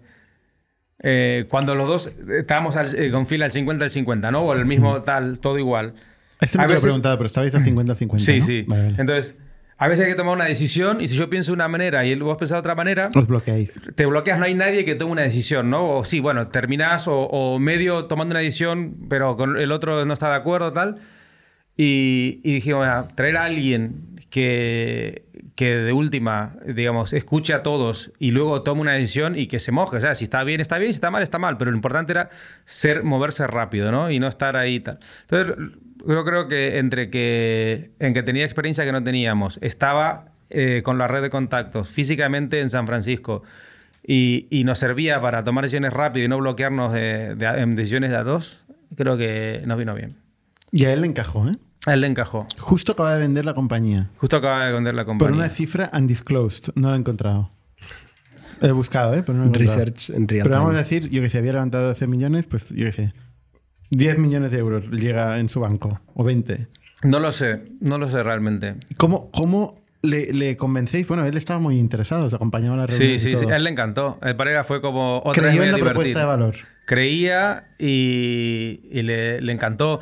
eh, 0.99 1.45
cuando 1.49 1.75
los 1.75 1.87
dos 1.87 2.11
estábamos 2.39 2.75
al- 2.75 2.95
eh, 2.97 3.11
con 3.11 3.27
fila 3.27 3.45
al 3.45 3.51
50 3.51 3.83
al 3.83 3.91
50, 3.91 4.31
¿no? 4.31 4.41
O 4.43 4.53
el 4.53 4.65
mismo 4.65 5.01
tal, 5.01 5.39
todo 5.39 5.59
igual. 5.59 5.93
Esto 6.41 6.57
no 6.57 6.63
A 6.63 6.67
te 6.67 6.69
lo 6.69 6.73
he 6.73 6.75
veces- 6.75 6.83
preguntado, 6.85 7.17
pero 7.17 7.25
estabais 7.25 7.53
al 7.55 7.63
50-50. 7.63 8.19
Sí, 8.19 8.39
¿no? 8.39 8.45
sí. 8.45 8.63
Vale, 8.67 8.83
vale. 8.83 8.95
Entonces, 8.99 9.37
a 9.77 9.87
veces 9.89 10.05
hay 10.05 10.11
que 10.11 10.17
tomar 10.17 10.33
una 10.35 10.45
decisión 10.45 11.01
y 11.01 11.07
si 11.09 11.15
yo 11.15 11.29
pienso 11.29 11.51
de 11.51 11.55
una 11.55 11.67
manera 11.67 12.05
y 12.05 12.15
vos 12.15 12.37
pensás 12.37 12.55
de 12.55 12.59
otra 12.59 12.75
manera, 12.75 13.09
Os 13.13 13.27
bloqueáis. 13.27 13.73
te 13.95 14.05
bloqueas, 14.05 14.39
no 14.39 14.45
hay 14.45 14.53
nadie 14.53 14.85
que 14.85 14.95
tome 14.95 15.11
una 15.11 15.21
decisión, 15.23 15.69
¿no? 15.69 15.97
O 15.97 16.05
sí, 16.05 16.19
bueno, 16.21 16.47
terminás 16.47 17.07
o, 17.09 17.19
o 17.23 17.59
medio 17.59 18.05
tomando 18.05 18.31
una 18.33 18.39
decisión, 18.39 18.95
pero 19.09 19.35
con 19.35 19.57
el 19.57 19.71
otro 19.73 20.05
no 20.05 20.13
está 20.13 20.29
de 20.29 20.35
acuerdo, 20.35 20.71
tal. 20.71 20.97
Y, 21.77 22.39
y 22.43 22.53
dijimos, 22.53 22.81
"Mira, 22.81 23.05
traer 23.15 23.35
a 23.37 23.43
alguien 23.43 24.15
que, 24.29 25.25
que 25.55 25.75
de 25.77 25.93
última, 25.93 26.57
digamos, 26.65 27.13
escuche 27.13 27.53
a 27.53 27.63
todos 27.63 28.11
y 28.19 28.31
luego 28.31 28.61
tome 28.61 28.81
una 28.81 28.91
decisión 28.93 29.37
y 29.37 29.47
que 29.47 29.59
se 29.59 29.71
moje. 29.71 29.97
O 29.97 30.01
sea, 30.01 30.13
si 30.13 30.25
está 30.25 30.43
bien, 30.43 30.59
está 30.59 30.77
bien, 30.77 30.91
si 30.91 30.97
está 30.97 31.11
mal, 31.11 31.23
está 31.23 31.39
mal. 31.39 31.57
Pero 31.57 31.71
lo 31.71 31.77
importante 31.77 32.11
era 32.11 32.29
ser, 32.65 33.03
moverse 33.03 33.47
rápido, 33.47 33.91
¿no? 33.91 34.11
Y 34.11 34.19
no 34.19 34.27
estar 34.27 34.57
ahí 34.57 34.81
tal. 34.81 34.99
Entonces, 35.21 35.55
yo 36.05 36.25
creo 36.25 36.47
que 36.49 36.77
entre 36.77 37.09
que, 37.09 37.91
en 37.99 38.13
que 38.13 38.21
tenía 38.21 38.43
experiencia 38.43 38.83
que 38.83 38.91
no 38.91 39.01
teníamos, 39.01 39.57
estaba 39.61 40.33
eh, 40.49 40.81
con 40.83 40.97
la 40.97 41.07
red 41.07 41.21
de 41.21 41.29
contactos 41.29 41.87
físicamente 41.89 42.59
en 42.59 42.69
San 42.69 42.85
Francisco 42.85 43.41
y, 44.05 44.47
y 44.51 44.65
nos 44.65 44.77
servía 44.77 45.19
para 45.21 45.43
tomar 45.43 45.63
decisiones 45.63 45.93
rápido 45.93 46.25
y 46.25 46.27
no 46.29 46.37
bloquearnos 46.37 46.91
de- 46.93 47.35
de- 47.35 47.45
en 47.61 47.75
decisiones 47.75 48.11
de 48.11 48.17
a 48.17 48.23
dos, 48.23 48.63
creo 48.95 49.17
que 49.17 49.63
nos 49.65 49.77
vino 49.77 49.95
bien. 49.95 50.17
Y 50.71 50.85
a 50.85 50.93
él 50.93 51.01
le 51.01 51.07
encajó, 51.07 51.47
¿eh? 51.47 51.55
A 51.85 51.93
él 51.93 52.01
le 52.01 52.07
encajó. 52.07 52.39
Justo 52.57 52.93
acaba 52.93 53.13
de 53.13 53.19
vender 53.19 53.45
la 53.45 53.53
compañía. 53.53 54.09
Justo 54.17 54.37
acaba 54.37 54.65
de 54.65 54.73
vender 54.73 54.95
la 54.95 55.05
compañía. 55.05 55.29
Por 55.29 55.37
una 55.37 55.49
cifra 55.49 55.91
undisclosed. 55.93 56.73
No 56.75 56.89
la 56.89 56.95
he 56.95 56.99
encontrado. 56.99 57.51
He 58.61 58.71
buscado, 58.71 59.13
¿eh? 59.13 59.23
Pero 59.25 59.37
no 59.37 59.45
la 59.45 59.45
he 59.45 59.49
encontrado. 59.49 59.85
Research 59.85 60.09
en 60.09 60.27
real 60.27 60.43
Pero 60.43 60.59
vamos 60.59 60.75
a 60.75 60.79
decir, 60.79 61.09
yo 61.09 61.21
que 61.21 61.29
sé, 61.29 61.37
había 61.37 61.53
levantado 61.53 61.87
12 61.87 62.07
millones, 62.07 62.47
pues 62.47 62.69
yo 62.69 62.85
que 62.85 62.91
sé. 62.91 63.13
10 63.91 64.17
millones 64.17 64.51
de 64.51 64.57
euros 64.57 64.89
llega 64.89 65.37
en 65.39 65.49
su 65.49 65.59
banco. 65.59 66.01
O 66.15 66.23
20. 66.23 66.67
No 67.03 67.19
lo 67.19 67.31
sé, 67.31 67.63
no 67.81 67.97
lo 67.97 68.09
sé 68.09 68.23
realmente. 68.23 68.75
¿Cómo, 68.97 69.29
cómo 69.31 69.83
le, 70.01 70.33
le 70.33 70.57
convencéis? 70.57 71.07
Bueno, 71.07 71.25
él 71.25 71.37
estaba 71.37 71.59
muy 71.59 71.77
interesado, 71.77 72.29
se 72.29 72.35
acompañaba 72.35 72.73
a 72.75 72.77
la 72.77 72.87
reunión. 72.87 73.19
Sí, 73.19 73.31
sí, 73.31 73.37
sí, 73.37 73.45
a 73.45 73.55
él 73.55 73.63
le 73.63 73.69
encantó. 73.69 74.17
El 74.23 74.35
Parera 74.35 74.63
fue 74.63 74.81
como 74.81 75.19
otra 75.19 75.33
Creyó 75.33 75.61
vez 75.61 75.73
en 75.73 75.79
la 75.79 75.85
propuesta 75.85 76.19
de 76.19 76.25
valor. 76.25 76.55
Creía 76.85 77.69
y, 77.77 78.79
le, 78.91 79.51
encantó. 79.51 79.99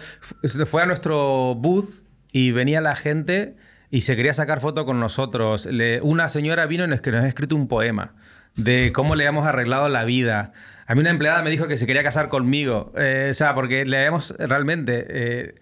Fue 0.65 0.83
a 0.83 0.85
nuestro 0.85 1.55
booth 1.55 2.03
y 2.31 2.51
venía 2.51 2.81
la 2.81 2.95
gente 2.95 3.55
y 3.89 4.01
se 4.01 4.15
quería 4.15 4.33
sacar 4.33 4.61
foto 4.61 4.85
con 4.85 4.99
nosotros. 4.99 5.67
Una 6.01 6.29
señora 6.29 6.65
vino 6.65 6.83
y 6.83 6.87
nos, 6.87 7.05
nos 7.05 7.23
ha 7.23 7.27
escrito 7.27 7.55
un 7.55 7.67
poema 7.67 8.15
de 8.55 8.91
cómo 8.91 9.15
le 9.15 9.23
habíamos 9.23 9.47
arreglado 9.47 9.89
la 9.89 10.03
vida. 10.05 10.53
A 10.85 10.95
mí 10.95 11.01
una 11.01 11.09
empleada 11.09 11.41
me 11.41 11.49
dijo 11.49 11.67
que 11.67 11.77
se 11.77 11.87
quería 11.87 12.03
casar 12.03 12.29
conmigo. 12.29 12.91
Eh, 12.97 13.29
o 13.31 13.33
sea, 13.33 13.55
porque 13.55 13.85
le 13.85 13.97
habíamos 13.97 14.35
realmente... 14.37 15.05
eh, 15.09 15.55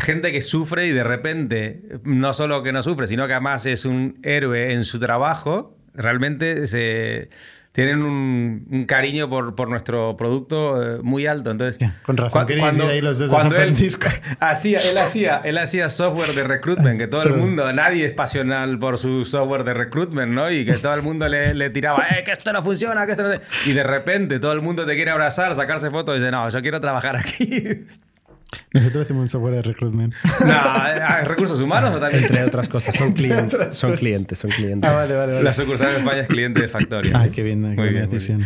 gente 0.00 0.32
que 0.32 0.40
sufre 0.40 0.86
y 0.86 0.92
de 0.92 1.04
repente, 1.04 1.82
no 2.04 2.32
solo 2.32 2.62
que 2.62 2.72
no 2.72 2.82
sufre, 2.82 3.06
sino 3.06 3.26
que 3.26 3.34
además 3.34 3.66
es 3.66 3.84
un 3.84 4.18
héroe 4.22 4.72
en 4.72 4.84
su 4.84 4.98
trabajo, 4.98 5.76
realmente 5.94 6.66
se, 6.66 7.28
tienen 7.72 8.02
un, 8.02 8.66
un 8.70 8.84
cariño 8.84 9.30
por, 9.30 9.54
por 9.54 9.68
nuestro 9.68 10.14
producto 10.16 10.82
eh, 10.82 10.98
muy 11.02 11.26
alto. 11.26 11.50
Entonces, 11.50 11.90
con 12.02 12.18
razón 12.18 12.46
ir 12.50 12.62
ahí 12.62 13.00
los 13.00 13.18
dos 13.18 13.30
cuando 13.30 13.56
él 13.56 13.74
hacía, 14.40 14.78
él 14.80 14.98
hacía, 14.98 15.40
él 15.42 15.56
hacía 15.56 15.88
software 15.88 16.34
de 16.34 16.44
recruitment, 16.44 16.98
que 16.98 17.08
todo 17.08 17.22
el 17.22 17.34
mundo, 17.34 17.72
nadie 17.72 18.04
es 18.04 18.12
pasional 18.12 18.78
por 18.78 18.98
su 18.98 19.24
software 19.24 19.64
de 19.64 19.72
recruitment, 19.72 20.32
¿no? 20.32 20.50
Y 20.50 20.66
que 20.66 20.74
todo 20.74 20.94
el 20.94 21.02
mundo 21.02 21.26
le, 21.28 21.54
le 21.54 21.70
tiraba, 21.70 22.06
eh, 22.10 22.22
que 22.24 22.32
esto 22.32 22.52
no 22.52 22.62
funciona, 22.62 23.06
que 23.06 23.12
esto 23.12 23.22
no... 23.22 23.34
Y 23.64 23.72
de 23.72 23.82
repente 23.82 24.38
todo 24.38 24.52
el 24.52 24.60
mundo 24.60 24.84
te 24.84 24.94
quiere 24.94 25.10
abrazar, 25.10 25.54
sacarse 25.54 25.90
fotos 25.90 26.16
y 26.16 26.18
dice, 26.18 26.30
no, 26.30 26.48
yo 26.50 26.60
quiero 26.60 26.80
trabajar 26.80 27.16
aquí. 27.16 27.86
Nosotros 28.72 29.04
hacemos 29.04 29.22
un 29.22 29.28
software 29.28 29.54
de 29.54 29.62
recruitment. 29.62 30.14
no, 30.46 30.54
¿hay 30.74 31.24
recursos 31.24 31.60
humanos 31.60 31.94
o 31.94 32.00
también? 32.00 32.22
Entre 32.24 32.42
otras 32.44 32.68
cosas, 32.68 32.94
son 32.96 33.12
clientes. 33.14 33.76
son 33.76 33.96
clientes, 33.96 34.38
son 34.38 34.50
clientes. 34.50 34.88
Ah, 34.88 34.94
vale, 34.94 35.14
vale, 35.14 35.32
vale. 35.34 35.44
La 35.44 35.52
sucursal 35.52 35.92
de 35.92 35.98
España 35.98 36.20
es 36.22 36.28
cliente 36.28 36.60
de 36.60 36.68
Factoria. 36.68 37.18
Ay, 37.18 37.30
qué 37.30 37.42
bien, 37.42 37.62
qué 37.62 37.68
Muy 37.76 37.88
bien, 37.90 38.04
muy 38.04 38.12
decisión. 38.14 38.42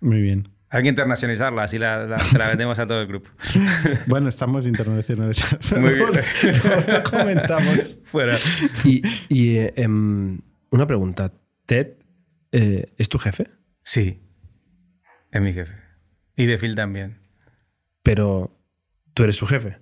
Muy 0.00 0.20
bien. 0.20 0.48
Hay 0.70 0.82
que 0.82 0.88
internacionalizarla, 0.88 1.64
así 1.64 1.78
la, 1.78 2.06
la- 2.06 2.18
se 2.18 2.38
la 2.38 2.48
vendemos 2.48 2.78
a 2.78 2.86
todo 2.86 3.00
el 3.02 3.06
grupo. 3.06 3.28
Bueno, 4.06 4.28
estamos 4.30 4.64
internacionales. 4.66 5.38
Muy 5.76 5.94
bien. 5.94 6.08
Comentamos. 7.10 7.98
Fuera. 8.04 8.36
Y, 8.84 9.02
y, 9.28 9.56
eh, 9.58 9.74
em, 9.76 10.40
una 10.70 10.86
pregunta. 10.86 11.30
¿Ted 11.66 11.88
eh, 12.52 12.92
es 12.98 13.08
tu 13.08 13.18
jefe? 13.18 13.48
Sí, 13.84 14.22
es 15.30 15.40
mi 15.42 15.52
jefe. 15.52 15.74
Y 16.36 16.46
de 16.46 16.56
Phil 16.58 16.74
también. 16.74 17.18
Pero 18.02 18.58
tú 19.14 19.24
eres 19.24 19.36
su 19.36 19.46
jefe. 19.46 19.78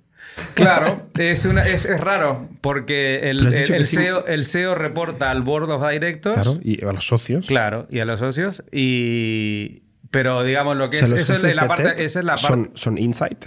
Claro, 0.55 1.07
es, 1.19 1.45
una, 1.45 1.67
es, 1.67 1.87
es 1.87 2.01
raro, 2.01 2.49
porque 2.61 3.31
el, 3.31 3.53
el, 3.53 3.87
sí. 3.87 3.97
CEO, 3.97 4.27
el 4.27 4.45
CEO 4.45 4.75
reporta 4.75 5.31
al 5.31 5.43
Board 5.43 5.71
of 5.71 5.89
Directors. 5.91 6.37
Claro. 6.37 6.61
Y 6.63 6.85
a 6.85 6.93
los 6.93 7.07
socios. 7.07 7.47
Claro, 7.47 7.87
y 7.91 7.99
a 8.01 8.05
los 8.05 8.21
socios. 8.21 8.63
Y. 8.71 9.83
Pero 10.11 10.43
digamos 10.45 10.77
lo 10.77 10.91
que 10.91 11.03
O 11.03 11.07
sea, 11.07 11.17
es. 11.19 11.31
Eso 11.31 11.47
es 11.47 11.57
la 11.57 11.67
parte. 11.67 12.05
Esa 12.05 12.21
es 12.21 12.25
la 12.25 12.35
parte. 12.37 12.47
Son, 12.49 12.71
son 12.75 12.99
Insight, 12.99 13.47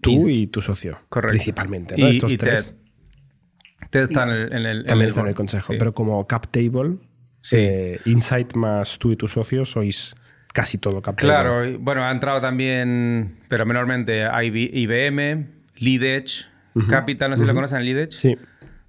tú 0.00 0.28
y, 0.28 0.46
tu 0.46 0.60
socio. 0.60 0.98
Correcto. 1.08 1.32
Principalmente, 1.32 1.96
¿no? 1.96 2.08
Y, 2.08 2.10
Estos 2.16 2.32
y 2.32 2.38
tres. 2.38 2.66
Ted. 2.66 2.74
Ted 3.90 4.02
está 4.02 4.22
en 4.24 4.28
el. 4.30 4.52
En 4.52 4.66
el 4.66 4.84
También 4.86 5.06
en 5.06 5.08
está 5.08 5.20
en 5.22 5.26
el 5.28 5.34
consejo. 5.34 5.72
Sí. 5.72 5.78
Pero 5.78 5.94
como 5.94 6.26
cap 6.26 6.46
table, 6.50 6.96
Sí. 7.40 7.56
eh, 7.58 8.00
Insight 8.04 8.54
más 8.54 8.98
tú 8.98 9.10
y 9.12 9.16
tus 9.16 9.32
socios 9.32 9.70
sois 9.70 10.14
casi 10.52 10.78
todo 10.78 11.00
cap 11.02 11.16
table. 11.16 11.28
Claro, 11.32 11.64
y, 11.68 11.76
bueno, 11.76 12.04
ha 12.04 12.10
entrado 12.10 12.40
también, 12.40 13.36
pero 13.48 13.64
menormente, 13.66 14.22
IB 14.42 14.70
IBM, 14.72 15.46
LeadEdge, 15.76 16.46
Capital, 16.88 17.30
no 17.30 17.36
sé 17.36 17.42
si 17.42 17.46
lo 17.46 17.54
conocen, 17.54 17.84
LeadEdge. 17.84 18.12
Sí. 18.12 18.36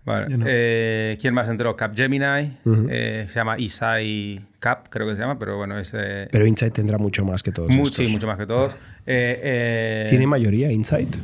Vale. 0.03 0.35
No. 0.35 0.45
Eh, 0.47 1.15
¿Quién 1.21 1.33
más 1.35 1.47
entró? 1.47 1.75
Capgemini, 1.75 2.57
eh, 2.89 3.25
se 3.29 3.35
llama 3.35 3.59
Isai 3.59 4.41
Cap, 4.59 4.87
creo 4.89 5.07
que 5.07 5.15
se 5.15 5.21
llama, 5.21 5.37
pero 5.37 5.57
bueno, 5.57 5.77
es. 5.77 5.91
eh, 5.95 6.27
Pero 6.31 6.47
Insight 6.47 6.73
tendrá 6.73 6.97
mucho 6.97 7.23
más 7.23 7.43
que 7.43 7.51
todos 7.51 7.69
mu- 7.69 7.83
estos. 7.83 7.95
sí, 7.97 8.07
mucho 8.07 8.25
más 8.25 8.37
que 8.39 8.47
todos. 8.47 8.73
Eh, 9.05 9.39
eh, 9.43 10.05
¿Tiene 10.09 10.25
mayoría 10.25 10.71
Insight? 10.71 11.15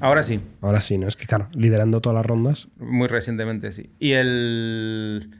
Ahora 0.00 0.22
sí, 0.22 0.40
Ahora 0.60 0.80
sí, 0.82 0.96
¿no? 0.98 1.08
Es 1.08 1.16
que 1.16 1.26
claro, 1.26 1.48
liderando 1.54 2.00
todas 2.00 2.16
las 2.16 2.26
rondas. 2.26 2.68
muy 2.78 3.08
recientemente 3.08 3.72
sí. 3.72 3.88
Y 3.98 4.12
el. 4.12 5.30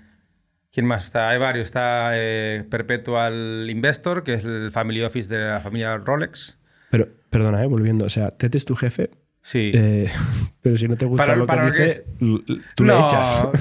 ¿Quién 0.73 0.87
más 0.87 1.07
está? 1.07 1.31
Hay 1.31 1.39
varios. 1.39 1.67
Está 1.69 2.11
eh, 2.15 2.65
Perpetual 2.71 3.67
Investor, 3.71 4.23
que 4.23 4.35
es 4.35 4.45
el 4.45 4.71
family 4.71 5.03
office 5.03 5.29
de 5.35 5.45
la 5.49 5.61
familia 5.61 5.97
Rolex. 5.97 6.59
Pero, 6.91 7.09
perdona, 7.31 7.63
¿eh? 7.63 7.67
volviendo. 7.67 8.05
O 8.05 8.09
sea, 8.11 8.31
Ted 8.31 8.55
es 8.55 8.65
tu 8.65 8.77
jefe, 8.77 9.11
Sí. 9.43 9.71
eh, 9.75 10.11
pero 10.63 10.77
si 10.77 10.87
no 10.89 10.97
te 10.97 11.07
gusta 11.07 11.25
Para- 11.25 11.37
lo 11.37 11.45
que 11.45 11.47
para 11.49 11.67
lo 11.67 11.73
que 11.73 11.83
dice, 11.85 12.05
l- 12.21 12.41
l- 12.47 12.61
tú 12.75 12.85
le 12.85 12.99
echas. 12.99 13.49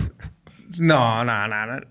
No, 0.79 1.23
no, 1.23 1.47
no, 1.47 1.65
no. 1.65 1.81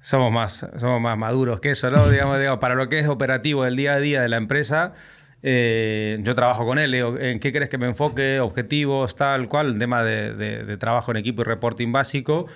Somos 0.00 0.32
más, 0.32 0.66
somos 0.78 1.00
más 1.00 1.18
maduros 1.18 1.60
que 1.60 1.70
eso, 1.72 1.90
¿no? 1.90 2.08
digamos, 2.10 2.38
digamos, 2.38 2.60
para 2.60 2.74
lo 2.74 2.88
que 2.88 2.98
es 3.00 3.08
operativo 3.08 3.64
del 3.64 3.76
día 3.76 3.94
a 3.94 3.98
día 4.00 4.22
de 4.22 4.28
la 4.28 4.36
empresa, 4.38 4.94
eh, 5.42 6.18
yo 6.22 6.34
trabajo 6.34 6.64
con 6.64 6.78
él. 6.78 6.94
¿En 6.94 7.40
qué 7.40 7.52
crees 7.52 7.68
que 7.68 7.78
me 7.78 7.86
enfoque? 7.88 8.40
Objetivos, 8.40 9.16
tal 9.16 9.48
cual, 9.48 9.76
tema 9.78 10.02
de, 10.02 10.34
de- 10.34 10.64
de 10.64 10.76
trabajo 10.78 11.10
en 11.10 11.18
equipo 11.18 11.42
y 11.42 11.44
reporting 11.44 11.92
básico. 11.92 12.46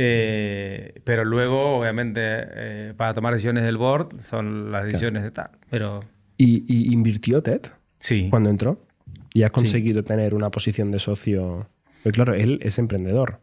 Eh, 0.00 1.00
pero 1.02 1.24
luego, 1.24 1.76
obviamente, 1.76 2.20
eh, 2.22 2.94
para 2.96 3.14
tomar 3.14 3.32
decisiones 3.32 3.64
del 3.64 3.76
board 3.76 4.20
son 4.20 4.70
las 4.70 4.84
decisiones 4.84 5.24
de 5.24 5.32
tal. 5.32 5.50
Pero 5.70 6.00
¿Y, 6.36 6.64
y 6.72 6.92
invirtió 6.92 7.42
Ted 7.42 7.62
sí. 7.98 8.28
cuando 8.30 8.48
entró? 8.48 8.86
¿Y 9.34 9.42
ha 9.42 9.50
conseguido 9.50 10.04
tener 10.04 10.34
una 10.34 10.50
posición 10.52 10.92
de 10.92 11.00
socio? 11.00 11.68
Pues 12.04 12.14
claro, 12.14 12.34
él 12.34 12.60
es 12.62 12.78
emprendedor. 12.78 13.40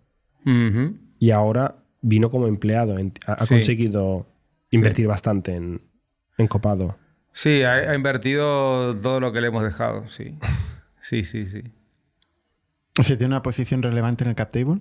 Y 1.19 1.31
ahora 1.31 1.75
vino 2.01 2.29
como 2.29 2.47
empleado. 2.47 2.95
ha 3.27 3.43
Sí. 3.45 3.55
conseguido 3.55 4.25
invertir 4.71 5.07
bastante 5.07 5.55
en, 5.55 5.81
en 6.37 6.47
Copado. 6.47 6.97
Sí, 7.33 7.63
ha, 7.63 7.73
ha 7.73 7.95
invertido 7.95 8.95
todo 8.95 9.19
lo 9.19 9.33
que 9.33 9.41
le 9.41 9.47
hemos 9.47 9.63
dejado, 9.63 10.07
sí. 10.07 10.37
Sí, 11.01 11.23
sí, 11.23 11.45
sí. 11.45 11.61
O 12.97 13.03
sea, 13.03 13.15
¿tiene 13.17 13.33
una 13.33 13.43
posición 13.43 13.83
relevante 13.83 14.23
en 14.23 14.29
el 14.31 14.35
cap 14.35 14.51
table? 14.51 14.79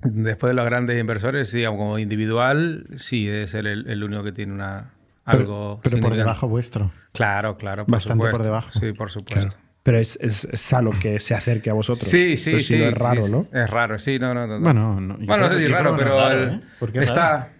Después 0.00 0.50
de 0.50 0.54
los 0.54 0.64
grandes 0.64 1.00
inversores, 1.00 1.50
sí, 1.50 1.64
como 1.64 1.98
individual, 1.98 2.86
sí, 2.96 3.26
debe 3.26 3.46
ser 3.46 3.66
el, 3.66 3.88
el 3.88 4.04
único 4.04 4.22
que 4.22 4.32
tiene 4.32 4.52
una 4.52 4.92
Pero- 5.24 5.38
algo. 5.40 5.80
pero, 5.82 6.00
por 6.00 6.14
debajo 6.16 6.48
vuestro. 6.48 6.92
Claro, 7.12 7.56
claro. 7.56 7.84
Por 7.84 7.92
Bastante 7.92 8.30
por 8.30 8.42
debajo. 8.44 8.70
Sí, 8.78 8.92
por 8.92 9.10
supuesto. 9.10 9.56
Pero 9.82 9.98
es, 9.98 10.16
es- 10.20 10.44
es 10.44 10.60
sano 10.60 10.90
que 11.00 11.18
se 11.18 11.34
acerque 11.34 11.70
a 11.70 11.72
vosotros. 11.72 12.06
Sí, 12.06 12.36
sí, 12.36 12.50
Pero 12.50 12.60
si 12.60 12.66
sí. 12.66 12.78
no 12.78 12.84
es 12.88 12.94
raro, 12.94 13.22
sí. 13.22 13.32
¿no? 13.32 13.46
Es 13.52 13.70
raro, 13.70 13.98
sí, 13.98 14.18
no, 14.18 14.34
no, 14.34 14.46
no. 14.46 14.58
no. 14.58 14.64
Bueno, 14.64 15.00
no, 15.00 15.16
Bueno, 15.18 15.44
no 15.44 15.48
sé 15.48 15.58
si 15.58 15.64
es 15.64 15.70
raro, 15.70 15.96
pero 15.96 16.30
el- 16.30 16.48
¿eh? 16.48 16.60
¿Por 16.78 16.92
qué 16.92 17.00
es 17.02 17.10
raro? 17.14 17.46
está. 17.46 17.52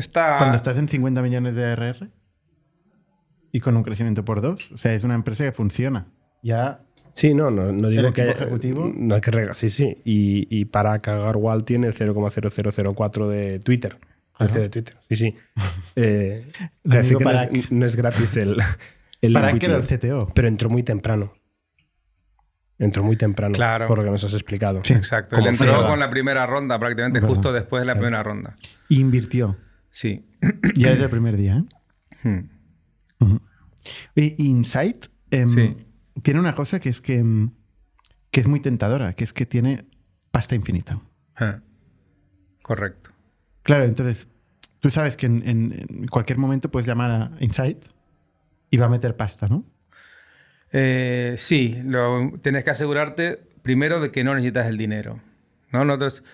Está. 0.00 0.38
Cuando 0.38 0.56
estás 0.56 0.76
en 0.76 0.88
50 0.88 1.20
millones 1.22 1.54
de 1.54 1.64
ARR 1.64 2.08
y 3.50 3.60
con 3.60 3.76
un 3.76 3.82
crecimiento 3.82 4.24
por 4.24 4.40
dos, 4.40 4.70
o 4.72 4.78
sea, 4.78 4.94
es 4.94 5.02
una 5.04 5.14
empresa 5.14 5.44
que 5.44 5.52
funciona. 5.52 6.06
Ya 6.42 6.80
Sí, 7.14 7.34
no, 7.34 7.50
no, 7.50 7.72
no 7.72 7.88
digo 7.88 8.08
¿El 8.08 8.14
que. 8.14 8.30
ejecutivo? 8.30 8.90
No 8.94 9.14
hay 9.14 9.20
que 9.20 9.30
rega- 9.30 9.52
Sí, 9.54 9.68
sí. 9.70 9.96
Y, 10.04 10.46
y 10.50 10.64
para 10.64 10.98
cagar 11.00 11.36
Wall 11.36 11.64
tiene 11.64 11.86
el 11.88 11.94
0,0004 11.94 13.28
de 13.28 13.58
Twitter. 13.60 13.98
El 14.38 14.48
CEO 14.48 14.62
de 14.62 14.68
Twitter. 14.70 14.96
Sí, 15.08 15.16
sí. 15.16 15.34
Eh, 15.96 16.46
sí 17.02 17.14
que 17.16 17.24
no, 17.24 17.30
es, 17.42 17.70
no 17.72 17.86
es 17.86 17.96
gratis 17.96 18.36
el. 18.36 18.56
el 19.20 19.32
para 19.34 19.52
que 19.58 19.66
era 19.66 19.76
el 19.76 19.82
CTO. 19.86 20.32
Pero 20.34 20.48
entró 20.48 20.70
muy 20.70 20.82
temprano. 20.82 21.34
Entró 22.78 23.04
muy 23.04 23.16
temprano. 23.16 23.54
Claro. 23.54 23.86
Por 23.86 23.98
lo 23.98 24.04
que 24.04 24.10
nos 24.10 24.24
has 24.24 24.32
explicado. 24.32 24.80
Exacto. 24.88 25.36
Él 25.36 25.46
entró 25.46 25.86
con 25.86 26.00
la 26.00 26.08
primera 26.10 26.46
ronda, 26.46 26.78
prácticamente 26.78 27.20
Verdad. 27.20 27.28
justo 27.34 27.52
después 27.52 27.82
de 27.82 27.86
la 27.86 27.94
primera 27.94 28.22
ronda. 28.22 28.56
Invirtió. 28.88 29.56
Sí. 29.90 30.24
Ya 30.74 30.90
desde 30.90 31.04
el 31.04 31.10
primer 31.10 31.36
día, 31.36 31.62
¿eh? 32.24 32.44
Hmm. 33.20 33.36
Insight 34.16 35.06
em, 35.30 35.48
Sí. 35.48 35.76
Tiene 36.22 36.40
una 36.40 36.54
cosa 36.54 36.80
que 36.80 36.88
es 36.90 37.00
que, 37.00 37.18
em, 37.18 37.50
que 38.30 38.40
es 38.40 38.46
muy 38.46 38.60
tentadora, 38.60 39.14
que 39.14 39.24
es 39.24 39.32
que 39.32 39.46
tiene 39.46 39.86
pasta 40.30 40.54
infinita. 40.54 41.00
Ah. 41.36 41.60
Correcto. 42.62 43.10
Claro, 43.62 43.84
entonces, 43.84 44.28
tú 44.80 44.90
sabes 44.90 45.16
que 45.16 45.26
en, 45.26 45.42
en- 45.48 45.86
en 45.88 46.06
cualquier 46.08 46.38
momento 46.38 46.70
puedes 46.70 46.86
llamar 46.86 47.10
a 47.10 47.32
Insight 47.40 47.84
y 48.70 48.76
va 48.76 48.86
a 48.86 48.88
meter 48.88 49.16
pasta, 49.16 49.48
¿no? 49.48 49.64
Eh, 50.72 51.34
sí, 51.36 51.78
lo, 51.84 52.32
tienes 52.40 52.64
que 52.64 52.70
asegurarte 52.70 53.42
primero 53.62 54.00
de 54.00 54.10
que 54.10 54.24
no 54.24 54.34
necesitas 54.34 54.66
el 54.66 54.78
dinero. 54.78 55.20
¿no? 55.72 55.84
Nosotros, 55.84 56.24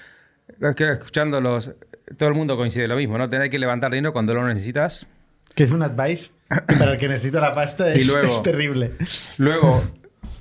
los 0.59 0.75
que 0.77 0.93
escuchándolos, 0.93 1.75
todo 2.17 2.29
el 2.29 2.35
mundo 2.35 2.57
coincide 2.57 2.87
lo 2.89 2.97
mismo, 2.97 3.19
¿no? 3.19 3.29
Tener 3.29 3.51
que 3.51 3.59
levantar 3.59 3.91
dinero 3.93 4.13
cuando 4.13 4.35
lo 4.35 4.47
necesitas. 4.47 5.07
Que 5.59 5.65
es 5.65 5.73
un 5.73 5.83
advice 5.83 6.31
Para 6.79 6.93
el 6.93 6.99
que 6.99 7.09
necesita 7.09 7.41
la 7.41 7.53
pasta 7.53 7.93
es, 7.93 7.99
Y 7.99 8.05
luego- 8.05 8.37
es 8.37 8.43
terrible. 8.45 8.93
Luego, 9.39 9.83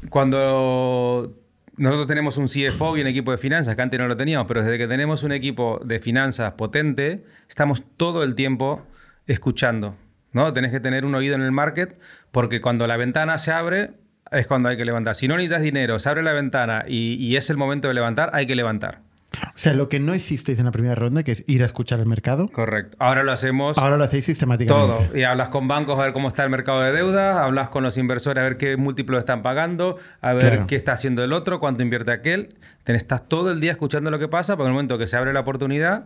cuando 0.10 1.34
nosotros 1.76 2.06
tenemos 2.08 2.38
un 2.38 2.48
CFO 2.48 2.98
y 2.98 3.02
un 3.02 3.08
equipo 3.08 3.32
de 3.32 3.38
finanzas, 3.38 3.76
que 3.76 3.82
antes 3.82 4.00
no 4.00 4.08
lo 4.08 4.16
teníamos, 4.16 4.48
pero 4.48 4.62
desde 4.64 4.78
que 4.78 4.88
tenemos 4.88 5.24
un 5.24 5.32
equipo 5.32 5.82
de 5.84 6.00
finanzas 6.00 6.54
potente, 6.54 7.24
estamos 7.50 7.84
todo 7.98 8.24
el 8.24 8.36
tiempo 8.36 8.86
escuchando. 9.26 9.96
¿no? 10.34 10.54
Tenés 10.54 10.72
que 10.72 10.80
tener 10.80 11.04
un 11.04 11.16
oído 11.16 11.34
en 11.36 11.42
el 11.42 11.52
market 11.52 11.98
porque 12.32 12.62
cuando 12.62 12.86
la 12.86 12.96
ventana 12.98 13.40
se 13.40 13.52
abre 13.52 13.92
es 14.32 14.46
cuando 14.46 14.70
hay 14.70 14.78
que 14.78 14.86
levantar. 14.86 15.16
Si 15.16 15.28
no 15.28 15.36
necesitas 15.36 15.62
dinero, 15.64 15.98
se 16.00 16.10
abre 16.10 16.22
la 16.22 16.34
ventana 16.34 16.86
y, 16.88 17.14
y 17.16 17.38
es 17.38 17.50
el 17.50 17.58
momento 17.58 17.88
de 17.88 17.94
levantar, 17.96 18.30
hay 18.34 18.46
que 18.46 18.56
levantar. 18.56 19.00
O 19.34 19.52
sea, 19.60 19.74
lo 19.74 19.90
que 19.90 20.00
no 20.00 20.16
hicisteis 20.16 20.58
en 20.58 20.66
la 20.66 20.72
primera 20.72 20.96
ronda, 20.96 21.22
que 21.22 21.34
es 21.34 21.44
ir 21.48 21.62
a 21.62 21.66
escuchar 21.66 22.00
el 22.00 22.06
mercado, 22.06 22.48
Correcto. 22.48 22.96
Ahora 23.00 23.24
lo 23.24 23.32
hacemos 23.32 23.78
ahora 23.78 23.98
lo 23.98 24.06
hacéis 24.06 24.26
sistemáticamente. 24.26 24.88
todo. 25.06 25.18
Y 25.18 25.24
hablas 25.24 25.50
con 25.50 25.68
bancos 25.68 26.00
a 26.00 26.04
ver 26.04 26.14
cómo 26.14 26.30
está 26.30 26.44
el 26.44 26.50
mercado 26.50 26.82
de 26.82 26.92
deuda, 26.94 27.44
hablas 27.44 27.70
con 27.70 27.84
los 27.84 27.98
inversores 27.98 28.42
a 28.42 28.44
ver 28.44 28.58
qué 28.58 28.78
múltiplos 28.78 29.20
están 29.20 29.44
pagando, 29.44 29.98
a 30.22 30.34
ver 30.34 30.40
Claro. 30.52 30.68
qué 30.68 30.76
está 30.78 30.94
haciendo 30.94 31.24
el 31.24 31.34
otro, 31.34 31.60
cuánto 31.60 31.84
invierte 31.84 32.12
aquel. 32.12 32.56
Ten- 32.84 32.96
estás 32.96 33.28
todo 33.28 33.52
el 33.52 33.60
día 33.60 33.72
escuchando 33.72 34.10
lo 34.10 34.18
que 34.18 34.28
pasa, 34.30 34.56
porque 34.56 34.68
en 34.68 34.72
el 34.72 34.74
momento 34.76 34.98
que 34.98 35.08
se 35.08 35.18
abre 35.18 35.34
la 35.34 35.42
oportunidad, 35.42 36.06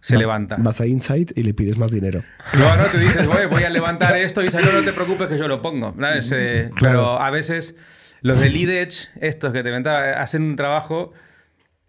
se 0.00 0.14
Vas- 0.14 0.20
levanta. 0.20 0.56
Vas 0.58 0.80
a 0.80 0.86
Insight 0.86 1.36
y 1.36 1.42
le 1.42 1.54
pides 1.54 1.76
más 1.78 1.90
dinero. 1.92 2.24
Luego 2.54 2.74
no, 2.76 2.86
tú 2.86 2.96
dices, 2.98 3.26
"Oye, 3.28 3.46
voy 3.46 3.62
a 3.64 3.70
levantar 3.70 4.16
esto 4.16 4.40
y 4.40 4.44
dice, 4.46 4.60
no, 4.62 4.72
no 4.72 4.82
te 4.82 4.92
preocupes 4.92 5.28
que 5.28 5.38
yo 5.38 5.46
lo 5.46 5.60
pongo. 5.62 5.94
¿sabes? 6.00 6.32
Eh, 6.34 6.70
Claro. 6.74 6.98
Pero 6.98 7.20
a 7.20 7.30
veces 7.30 7.76
los 8.22 8.40
de 8.40 8.48
Lead 8.48 8.70
Edge, 8.70 9.08
estos 9.20 9.52
que 9.52 9.62
te 9.62 9.68
comentaba, 9.68 10.12
hacen 10.20 10.42
un 10.42 10.56
trabajo 10.56 11.12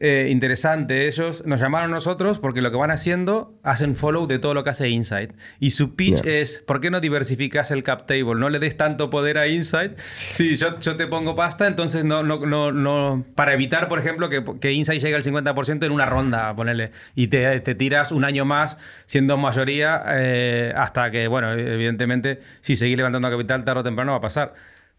eh, 0.06 0.28
interesante. 0.30 1.08
Ellos 1.08 1.46
nos 1.46 1.62
llamaron 1.62 1.92
a 1.92 1.94
nosotros 1.94 2.38
porque 2.38 2.62
lo 2.62 2.72
que 2.72 2.76
van 2.76 2.92
haciendo, 2.92 3.58
hacen 3.64 3.96
follow 3.96 4.28
de 4.28 4.38
todo 4.38 4.54
lo 4.54 4.66
que 4.66 4.72
hace 4.72 4.90
Insight. 4.90 5.32
Y 5.62 5.72
su 5.72 5.96
pitch 5.96 6.24
Yeah. 6.24 6.42
es, 6.42 6.62
¿por 6.68 6.82
qué 6.82 6.92
no 6.92 7.00
diversificas 7.00 7.72
el 7.72 7.84
cap 7.84 8.06
table? 8.06 8.36
No 8.36 8.50
le 8.50 8.60
des 8.60 8.76
tanto 8.76 9.10
poder 9.10 9.38
a 9.38 9.48
Insight. 9.48 9.98
Si 10.32 10.56
yo, 10.56 10.78
yo 10.78 10.98
te 10.98 11.08
pongo 11.08 11.38
pasta, 11.38 11.68
entonces 11.68 12.04
no, 12.04 12.22
no, 12.22 12.46
no, 12.46 12.74
no... 12.74 13.26
Para 13.34 13.54
evitar, 13.54 13.88
por 13.88 13.98
ejemplo, 13.98 14.28
que, 14.28 14.44
que 14.60 14.74
Insight 14.74 15.02
llegue 15.02 15.16
al 15.16 15.24
50% 15.24 15.86
en 15.86 15.92
una 15.94 16.06
ronda, 16.06 16.54
ponerle, 16.54 16.92
y 17.16 17.28
te, 17.28 17.62
te 17.62 17.74
tiras 17.74 18.12
un 18.12 18.26
año 18.26 18.44
más 18.44 18.78
siendo 19.06 19.38
mayoría 19.38 20.04
eh, 20.08 20.74
hasta 20.76 21.10
que, 21.12 21.30
bueno, 21.30 21.54
evidentemente, 21.54 22.42
si 22.60 22.76
seguís 22.76 22.98
levantando 22.98 23.32
capital 23.32 23.64
tarde 23.64 23.80
o 23.80 23.84
temprano 23.84 24.12
va 24.12 24.18
a 24.18 24.22
pasar. 24.22 24.54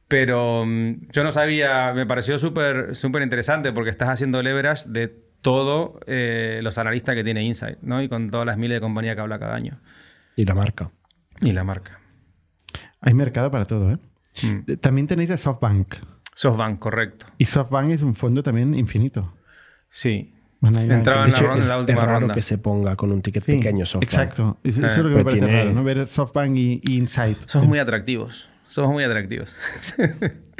Pero 0.09 0.65
mm, 0.67 1.09
yo 1.13 1.25
no 1.25 1.33
sabía, 1.33 1.93
me 1.95 2.07
pareció 2.07 2.39
súper 2.39 2.95
súper 2.95 3.23
interesante 3.23 3.73
porque 3.73 3.91
estás 3.91 4.09
haciendo 4.11 4.43
leverage 4.43 4.85
de 4.89 5.09
todos 5.41 5.93
los 6.07 6.79
analistas 6.79 7.15
que 7.15 7.23
tiene 7.25 7.43
Insight, 7.43 7.79
¿no? 7.83 8.01
Y 8.03 8.09
con 8.09 8.31
todas 8.31 8.47
las 8.47 8.57
miles 8.57 8.77
de 8.77 8.81
compañías 8.81 9.15
que 9.15 9.21
habla 9.23 9.39
cada 9.39 9.55
año. 9.55 9.79
Y 10.37 10.45
la 10.47 10.55
marca. 10.55 10.91
Y 11.41 11.53
la 11.53 11.65
marca. 11.65 12.01
Hay 13.01 13.13
mercado 13.15 13.51
para 13.51 13.67
todo, 13.67 13.93
¿eh? 13.93 13.99
Mm. 14.43 14.71
Eh, 14.71 14.77
También 14.79 15.07
tenéis 15.07 15.31
a 15.31 15.37
SoftBank. 15.37 15.97
SoftBank, 16.35 16.79
correcto. 16.79 17.27
Y 17.39 17.45
SoftBank 17.45 17.91
es 17.91 18.03
un 18.03 18.15
fondo 18.15 18.43
también 18.43 18.75
infinito. 18.75 19.35
Sí. 19.91 20.33
Bueno, 20.61 20.81
Entraba 20.81 21.25
en 21.27 21.31
la, 21.33 21.37
hecho, 21.37 21.47
ronda, 21.47 21.61
es, 21.61 21.69
la 21.69 21.79
última 21.79 22.01
es 22.01 22.07
raro 22.07 22.21
ronda. 22.21 22.35
que 22.35 22.43
se 22.43 22.57
ponga 22.57 22.97
con 22.97 23.13
un 23.13 23.21
ticket 23.21 23.45
Sí, 23.45 23.53
pequeño 23.53 23.85
SoftBank. 23.85 24.03
Exacto. 24.05 24.57
Es- 24.65 24.79
Eso 24.79 24.87
Eh, 24.87 24.91
es 24.91 24.97
lo 24.99 25.11
que 25.11 25.17
me 25.17 25.25
parece 25.25 25.41
tiene- 25.47 25.59
raro, 25.63 25.73
¿no? 25.75 25.85
Ver 25.85 26.07
SoftBank 26.09 26.57
y, 26.57 26.81
y 26.83 26.97
Insight. 26.97 27.39
Somos 27.47 27.69
muy 27.69 27.79
atractivos. 27.79 28.49
Somos 28.75 28.91
muy 28.91 29.05
atractivos. 29.05 29.55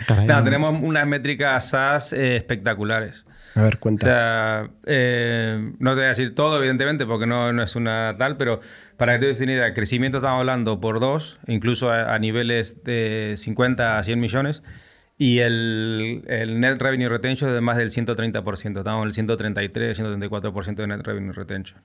Caray, 0.07 0.27
No, 0.29 0.37
no. 0.39 0.45
tenemos 0.45 0.81
unas 0.81 1.05
métricas 1.05 1.71
SaaS 1.71 2.13
eh, 2.13 2.37
espectaculares. 2.37 3.27
A 3.57 3.63
ver, 3.63 3.75
O 3.75 3.81
cuenta. 3.81 4.07
sea, 4.07 4.71
eh, 4.87 5.73
no 5.81 5.91
te 5.91 5.97
voy 5.97 6.05
a 6.05 6.09
decir 6.09 6.33
todo, 6.33 6.59
evidentemente, 6.59 7.07
porque 7.07 7.27
no, 7.27 7.53
no 7.53 7.61
es 7.65 7.75
una 7.75 8.15
tal, 8.17 8.37
pero 8.37 8.61
para 8.97 9.15
que 9.15 9.19
te 9.21 9.27
des 9.27 9.41
una 9.41 9.53
idea, 9.55 9.75
crecimiento 9.75 10.19
estamos 10.19 10.39
hablando 10.39 10.81
por 10.81 11.01
dos, 11.01 11.41
incluso 11.49 11.91
a, 11.91 12.15
a 12.15 12.19
niveles 12.21 12.85
de 12.85 13.35
50 13.37 13.99
a 13.99 14.03
100 14.05 14.21
millones, 14.21 14.63
y 15.19 15.39
el, 15.41 16.23
el 16.29 16.61
net 16.61 16.81
revenue 16.81 17.09
retention 17.09 17.53
de 17.53 17.61
más 17.61 17.77
del 17.77 17.91
130%, 17.91 18.79
estamos 18.79 19.03
en 19.03 19.07
el 19.07 19.13
133, 19.13 20.01
134% 20.01 20.75
de 20.77 20.87
net 20.87 21.01
revenue 21.03 21.33
retention. 21.33 21.81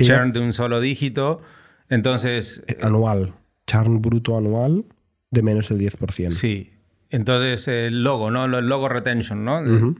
Churn 0.00 0.32
de 0.32 0.40
un 0.40 0.52
solo 0.52 0.80
dígito, 0.80 1.40
entonces, 1.88 2.64
anual. 2.80 3.32
Churn 3.66 4.00
bruto 4.02 4.36
anual 4.36 4.84
de 5.32 5.42
menos 5.42 5.68
del 5.68 5.78
10%. 5.78 6.30
sí. 6.30 6.70
Entonces, 7.10 7.68
el 7.68 8.02
logo, 8.04 8.30
¿no? 8.30 8.46
El 8.46 8.66
logo 8.68 8.88
retention, 8.88 9.44
¿no? 9.44 9.60
Ujú. 9.60 9.96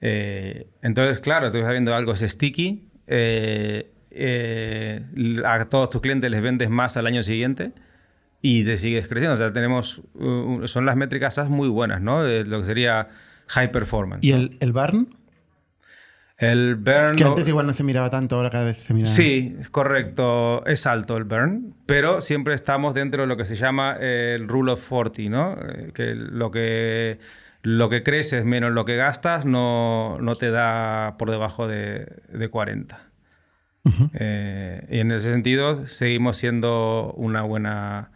Eh, 0.00 0.66
entonces, 0.80 1.20
claro, 1.20 1.50
tú 1.50 1.58
estás 1.58 1.72
viendo 1.72 1.94
algo 1.94 2.12
es 2.14 2.20
sticky. 2.22 2.88
eh, 3.06 3.90
eh, 4.10 5.02
a 5.44 5.66
todos 5.66 5.90
tus 5.90 6.00
clientes 6.00 6.30
les 6.30 6.40
vendes 6.42 6.70
más 6.70 6.96
al 6.96 7.06
año 7.06 7.22
siguiente 7.22 7.72
y 8.40 8.64
te 8.64 8.78
sigues 8.78 9.08
creciendo. 9.08 9.34
O 9.34 9.36
sea, 9.36 9.52
tenemos. 9.52 10.00
uh, 10.14 10.66
son 10.66 10.86
las 10.86 10.96
métricas 10.96 11.38
muy 11.50 11.68
buenas, 11.68 12.00
¿no? 12.00 12.22
De 12.22 12.44
lo 12.46 12.60
que 12.60 12.64
sería 12.64 13.08
high 13.48 13.70
performance. 13.70 14.24
¿Y 14.24 14.30
¿no? 14.32 14.36
el, 14.38 14.56
el 14.60 14.72
Barn? 14.72 15.17
El 16.38 16.76
burn. 16.76 17.16
Que 17.16 17.24
antes 17.24 17.46
igual 17.48 17.66
no 17.66 17.72
se 17.72 17.82
miraba 17.82 18.10
tanto, 18.10 18.36
ahora 18.36 18.48
cada 18.50 18.64
vez 18.64 18.78
se 18.78 18.94
mira. 18.94 19.06
Sí, 19.08 19.56
es 19.58 19.68
correcto. 19.70 20.64
Es 20.66 20.86
alto 20.86 21.16
el 21.16 21.24
burn, 21.24 21.74
pero 21.84 22.20
siempre 22.20 22.54
estamos 22.54 22.94
dentro 22.94 23.22
de 23.22 23.26
lo 23.26 23.36
que 23.36 23.44
se 23.44 23.56
llama 23.56 23.96
el 24.00 24.46
rule 24.48 24.72
of 24.72 24.88
40, 24.88 25.22
¿no? 25.28 25.56
Eh, 25.60 25.90
Que 25.92 26.14
lo 26.14 26.50
que, 26.52 27.18
lo 27.62 27.88
que 27.88 28.02
creces 28.04 28.44
menos 28.44 28.72
lo 28.72 28.84
que 28.84 28.96
gastas 28.96 29.44
no, 29.44 30.18
no 30.20 30.36
te 30.36 30.50
da 30.50 31.16
por 31.18 31.30
debajo 31.30 31.66
de, 31.66 32.06
de 32.32 32.48
40. 32.48 33.00
Eh, 34.14 34.86
y 34.90 34.98
en 35.00 35.10
ese 35.12 35.32
sentido 35.32 35.86
seguimos 35.86 36.36
siendo 36.36 37.12
una 37.16 37.42
buena... 37.42 38.10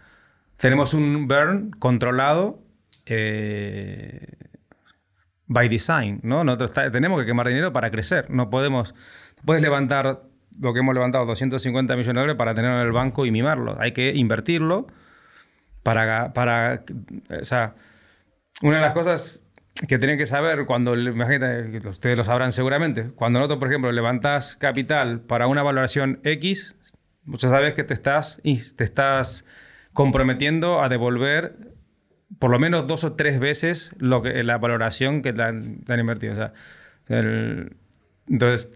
Tenemos 0.58 0.94
un 0.94 1.26
burn 1.26 1.70
controlado 1.78 2.60
eh, 3.06 4.26
by 5.52 5.68
design, 5.68 6.20
¿no? 6.22 6.44
Nosotros 6.44 6.92
tenemos 6.92 7.20
que 7.20 7.26
quemar 7.26 7.48
dinero 7.48 7.72
para 7.72 7.90
crecer. 7.90 8.30
No 8.30 8.50
podemos... 8.50 8.94
Puedes 9.44 9.62
levantar 9.62 10.22
lo 10.60 10.72
que 10.72 10.80
hemos 10.80 10.94
levantado, 10.94 11.26
250 11.26 11.96
millones 11.96 12.14
de 12.14 12.20
dólares, 12.20 12.36
para 12.36 12.54
tenerlo 12.54 12.80
en 12.80 12.86
el 12.86 12.92
banco 12.92 13.26
y 13.26 13.30
mimarlo. 13.30 13.76
Hay 13.80 13.92
que 13.92 14.14
invertirlo 14.14 14.86
para... 15.82 16.32
para 16.32 16.84
o 17.40 17.44
sea, 17.44 17.74
una 18.62 18.76
de 18.76 18.82
las 18.82 18.92
cosas 18.92 19.42
que 19.88 19.98
tienen 19.98 20.18
que 20.18 20.26
saber 20.26 20.66
cuando, 20.66 20.96
imagínate, 20.96 21.88
ustedes 21.88 22.16
lo 22.16 22.24
sabrán 22.24 22.52
seguramente, 22.52 23.10
cuando 23.14 23.38
nosotros, 23.38 23.58
por 23.58 23.68
ejemplo, 23.68 23.90
levantas 23.90 24.56
capital 24.56 25.20
para 25.20 25.46
una 25.46 25.62
valoración 25.62 26.20
X, 26.22 26.76
muchas 27.24 27.50
sabes 27.50 27.74
que 27.74 27.82
te 27.82 27.94
estás, 27.94 28.40
te 28.42 28.84
estás 28.84 29.46
comprometiendo 29.92 30.82
a 30.82 30.88
devolver 30.88 31.71
por 32.38 32.50
lo 32.50 32.58
menos 32.58 32.86
dos 32.86 33.04
o 33.04 33.12
tres 33.14 33.38
veces 33.40 33.92
lo 33.98 34.22
que, 34.22 34.42
la 34.42 34.58
valoración 34.58 35.22
que 35.22 35.32
te 35.32 35.42
han, 35.42 35.78
te 35.84 35.92
han 35.92 36.00
invertido. 36.00 36.32
O 36.32 36.36
sea, 36.36 36.52
el- 37.08 37.76
entonces, 38.28 38.70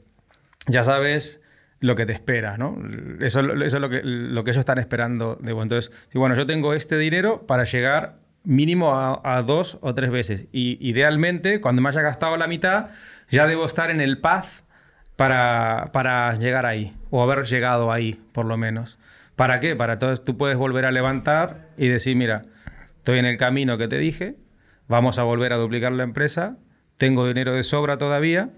ya 0.66 0.84
sabes 0.84 1.40
lo 1.80 1.94
que 1.94 2.06
te 2.06 2.12
espera, 2.12 2.56
¿no? 2.58 2.76
Eso, 3.20 3.40
eso 3.40 3.76
es 3.76 3.80
lo 3.80 3.88
que, 3.88 4.00
lo 4.02 4.44
que 4.44 4.50
ellos 4.50 4.60
están 4.60 4.78
esperando 4.78 5.36
de. 5.40 5.52
Entonces, 5.52 5.92
si, 6.10 6.18
bueno, 6.18 6.34
yo 6.34 6.46
tengo 6.46 6.74
este 6.74 6.96
dinero 6.98 7.46
para 7.46 7.64
llegar 7.64 8.16
mínimo 8.44 8.94
a, 8.94 9.20
a 9.24 9.42
dos 9.42 9.78
o 9.80 9.94
tres 9.94 10.10
veces. 10.10 10.46
Y 10.52 10.78
idealmente, 10.86 11.60
cuando 11.60 11.82
me 11.82 11.88
haya 11.88 12.02
gastado 12.02 12.36
la 12.36 12.46
mitad, 12.46 12.88
ya 13.30 13.46
debo 13.46 13.64
estar 13.64 13.90
en 13.90 14.00
el 14.00 14.18
path 14.18 14.46
para, 15.16 15.90
para 15.92 16.34
llegar 16.36 16.66
ahí, 16.66 16.94
o 17.10 17.22
haber 17.22 17.44
llegado 17.44 17.90
ahí, 17.92 18.20
por 18.32 18.46
lo 18.46 18.56
menos. 18.56 18.98
¿Para 19.34 19.60
qué? 19.60 19.74
Para 19.76 19.94
entonces 19.94 20.24
tú 20.24 20.36
puedes 20.36 20.56
volver 20.56 20.84
a 20.86 20.90
levantar 20.90 21.68
y 21.76 21.88
decir, 21.88 22.16
mira, 22.16 22.44
estoy 23.06 23.20
en 23.20 23.26
el 23.26 23.36
camino 23.36 23.78
que 23.78 23.86
te 23.86 23.98
dije, 23.98 24.36
vamos 24.88 25.20
a 25.20 25.22
volver 25.22 25.52
a 25.52 25.56
duplicar 25.58 25.92
la 25.92 26.02
empresa, 26.02 26.58
tengo 26.96 27.24
dinero 27.28 27.52
de 27.52 27.62
sobra 27.62 27.98
todavía, 27.98 28.50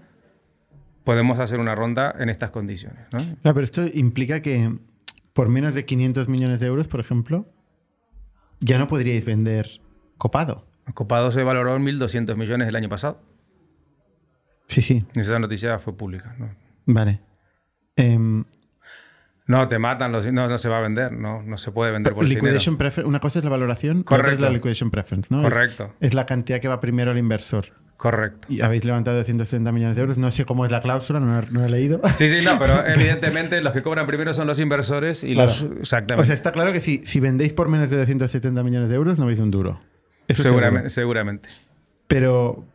podemos 1.03 1.37
hacer 1.37 1.59
una 1.59 1.75
ronda 1.75 2.15
en 2.17 2.29
estas 2.29 2.49
condiciones. 2.49 3.05
pero 3.43 3.61
esto 3.61 3.85
implica 3.93 4.41
que 4.41 4.75
por 5.33 5.49
menos 5.49 5.75
de 5.75 5.85
500 5.85 6.29
millones 6.29 6.59
de 6.59 6.65
euros, 6.65 6.87
por 6.87 6.99
ejemplo, 6.99 7.45
ya 8.59 8.79
no 8.79 8.87
podríais 8.87 9.23
vender 9.23 9.81
copado. 10.17 10.65
Copado 10.95 11.31
se 11.31 11.43
valoró 11.43 11.75
en 11.75 11.85
1.200 11.85 12.35
millones 12.35 12.67
el 12.69 12.75
año 12.75 12.89
pasado. 12.89 13.21
Sí, 14.65 14.81
sí. 14.81 15.05
Esa 15.13 15.37
noticia 15.37 15.77
fue 15.77 15.95
pública. 15.95 16.35
No, 16.39 16.49
Vale. 16.87 17.21
Em, 17.95 18.45
No, 19.49 19.67
te 19.67 19.79
matan, 19.79 20.11
los, 20.11 20.31
no, 20.31 20.47
no 20.47 20.57
se 20.59 20.69
va 20.69 20.77
a 20.77 20.81
vender, 20.81 21.11
no, 21.11 21.41
no 21.41 21.57
se 21.57 21.71
puede 21.71 21.91
vender 21.91 22.13
por 22.13 22.23
liquidation 22.23 22.77
preference. 22.77 23.09
Una 23.09 23.19
cosa 23.19 23.39
es 23.39 23.43
la 23.45 23.49
valoración, 23.49 23.97
la 23.97 24.01
otra 24.01 24.15
es 24.17 24.21
Correcto. 24.21 24.43
la 24.43 24.49
liquidation 24.51 24.91
preference, 24.91 25.33
¿no? 25.33 25.41
Correcto. 25.41 25.91
Es, 25.99 26.13
la 26.13 26.27
cantidad 26.27 26.59
que 26.61 26.67
va 26.67 26.79
primero 26.79 27.09
al 27.09 27.17
inversor. 27.17 27.65
Correcto. 27.97 28.47
Y 28.47 28.61
habéis 28.61 28.85
levantado 28.85 29.17
270 29.17 29.71
millones 29.71 29.95
de 29.95 30.03
euros. 30.03 30.19
No 30.19 30.29
sé 30.29 30.45
cómo 30.45 30.65
es 30.65 30.71
la 30.71 30.83
cláusula, 30.83 31.19
no, 31.19 31.41
no 31.49 31.65
he 31.65 31.69
leído. 31.69 31.99
Sí, 32.15 32.29
sí, 32.29 32.45
no, 32.45 32.59
pero 32.59 32.85
evidentemente 32.87 33.59
los 33.61 33.73
que 33.73 33.81
cobran 33.81 34.05
primero 34.05 34.35
son 34.35 34.45
los 34.45 34.59
inversores 34.59 35.23
y 35.23 35.33
Claro. 35.33 35.47
los... 35.49 35.63
O 35.63 35.73
Exactamente. 35.79 36.27
sea, 36.27 36.35
está 36.35 36.51
claro 36.51 36.71
que 36.71 36.79
si, 36.79 37.01
si 37.03 37.19
vendéis 37.19 37.51
por 37.53 37.69
menos 37.69 37.89
de 37.89 37.97
270 37.97 38.61
millones 38.61 38.87
de 38.89 38.95
euros, 38.95 39.17
no 39.17 39.25
veis 39.25 39.39
un 39.39 39.49
duro. 39.49 39.79
Eso 40.27 40.43
seguramente, 40.43 40.91
seguramente. 40.91 41.49
Pero 42.07 42.65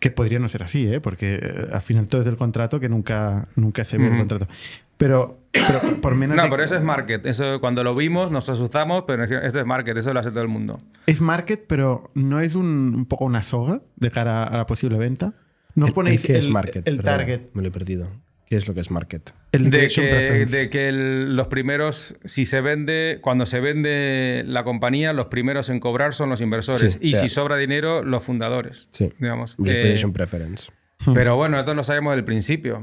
que 0.00 0.10
podría 0.12 0.38
no 0.38 0.48
ser 0.48 0.62
así, 0.62 0.86
¿eh? 0.92 1.00
porque 1.00 1.40
eh, 1.42 1.66
al 1.72 1.82
final 1.82 2.06
todo 2.06 2.20
es 2.20 2.24
del 2.24 2.36
contrato 2.36 2.78
que 2.80 2.88
nunca, 2.88 3.48
nunca 3.56 3.84
se 3.84 3.98
ve 3.98 4.04
el 4.06 4.10
Ujú. 4.12 4.18
contrato. 4.20 4.48
Pero, 4.96 5.40
pero 5.52 6.00
por 6.00 6.14
menos 6.14 6.36
No, 6.36 6.44
de- 6.44 6.50
pero 6.50 6.62
eso 6.64 6.76
es 6.76 6.82
market. 6.82 7.26
Eso 7.26 7.60
cuando 7.60 7.82
lo 7.84 7.94
vimos 7.94 8.30
nos 8.30 8.48
asustamos, 8.48 9.04
pero 9.06 9.24
eso 9.24 9.60
es 9.60 9.66
market, 9.66 9.96
eso 9.96 10.12
lo 10.12 10.20
hace 10.20 10.30
todo 10.30 10.42
el 10.42 10.48
mundo. 10.48 10.78
es 11.06 11.20
market, 11.20 11.64
pero 11.66 12.10
no 12.14 12.40
es 12.40 12.54
un, 12.54 12.92
un 12.94 13.06
poco 13.06 13.24
una 13.24 13.42
soga 13.42 13.80
de 13.96 14.10
cara 14.10 14.44
a 14.44 14.56
la 14.56 14.66
posible 14.66 14.98
venta. 14.98 15.34
No 15.74 15.86
¿El- 15.86 15.92
ponéis 15.92 16.24
el 16.28 16.36
es 16.36 16.48
market? 16.48 16.86
el 16.86 17.02
target, 17.02 17.40
Me 17.54 17.62
lo 17.62 17.68
he 17.68 17.70
perdido. 17.70 18.08
¿Qué 18.46 18.56
es 18.58 18.68
lo 18.68 18.74
que 18.74 18.80
es 18.80 18.90
market? 18.90 19.32
el 19.52 19.70
De 19.70 19.88
que, 19.88 20.44
de 20.46 20.68
que 20.68 20.88
el- 20.90 21.34
los 21.36 21.46
primeros, 21.46 22.16
si 22.26 22.44
se 22.44 22.60
vende, 22.60 23.18
cuando 23.22 23.46
se 23.46 23.60
vende 23.60 24.44
la 24.46 24.62
compañía, 24.62 25.14
los 25.14 25.26
primeros 25.28 25.70
en 25.70 25.80
cobrar 25.80 26.12
son 26.12 26.28
los 26.28 26.42
inversores. 26.42 26.94
Sí, 26.94 26.98
y 27.00 27.14
o 27.14 27.16
sea- 27.16 27.20
si 27.28 27.34
sobra 27.34 27.56
dinero, 27.56 28.04
los 28.04 28.22
fundadores. 28.22 28.90
Sí. 28.92 29.10
Digamos. 29.18 29.56
Liquidation 29.58 30.10
Eh, 30.10 30.14
preference. 30.14 30.70
Pero 31.14 31.34
bueno, 31.36 31.56
nosotros 31.56 31.76
lo 31.78 31.84
sabemos 31.84 32.14
del 32.14 32.24
principio. 32.24 32.82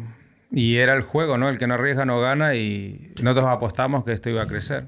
Y 0.51 0.77
era 0.77 0.93
el 0.95 1.01
juego, 1.03 1.37
¿no? 1.37 1.49
El 1.49 1.57
que 1.57 1.67
no 1.67 1.75
arriesga 1.75 2.05
no 2.05 2.19
gana 2.19 2.55
y 2.55 3.13
nosotros 3.21 3.47
apostamos 3.49 4.03
que 4.03 4.13
esto 4.13 4.29
iba 4.29 4.43
a 4.43 4.47
crecer. 4.47 4.87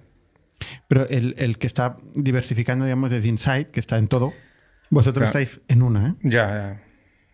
Pero 0.88 1.08
el, 1.10 1.36
el 1.38 1.58
que 1.58 1.68
está 1.68 1.98
diversificando, 2.16 2.86
digamos, 2.86 3.10
desde 3.12 3.28
Insight, 3.28 3.70
que 3.70 3.80
está 3.80 3.98
en 3.98 4.08
todo, 4.08 4.34
vosotros 4.90 5.30
Claro. 5.30 5.44
estáis 5.44 5.62
en 5.68 5.82
una, 5.84 6.10
¿eh? 6.10 6.16
Ya, 6.24 6.82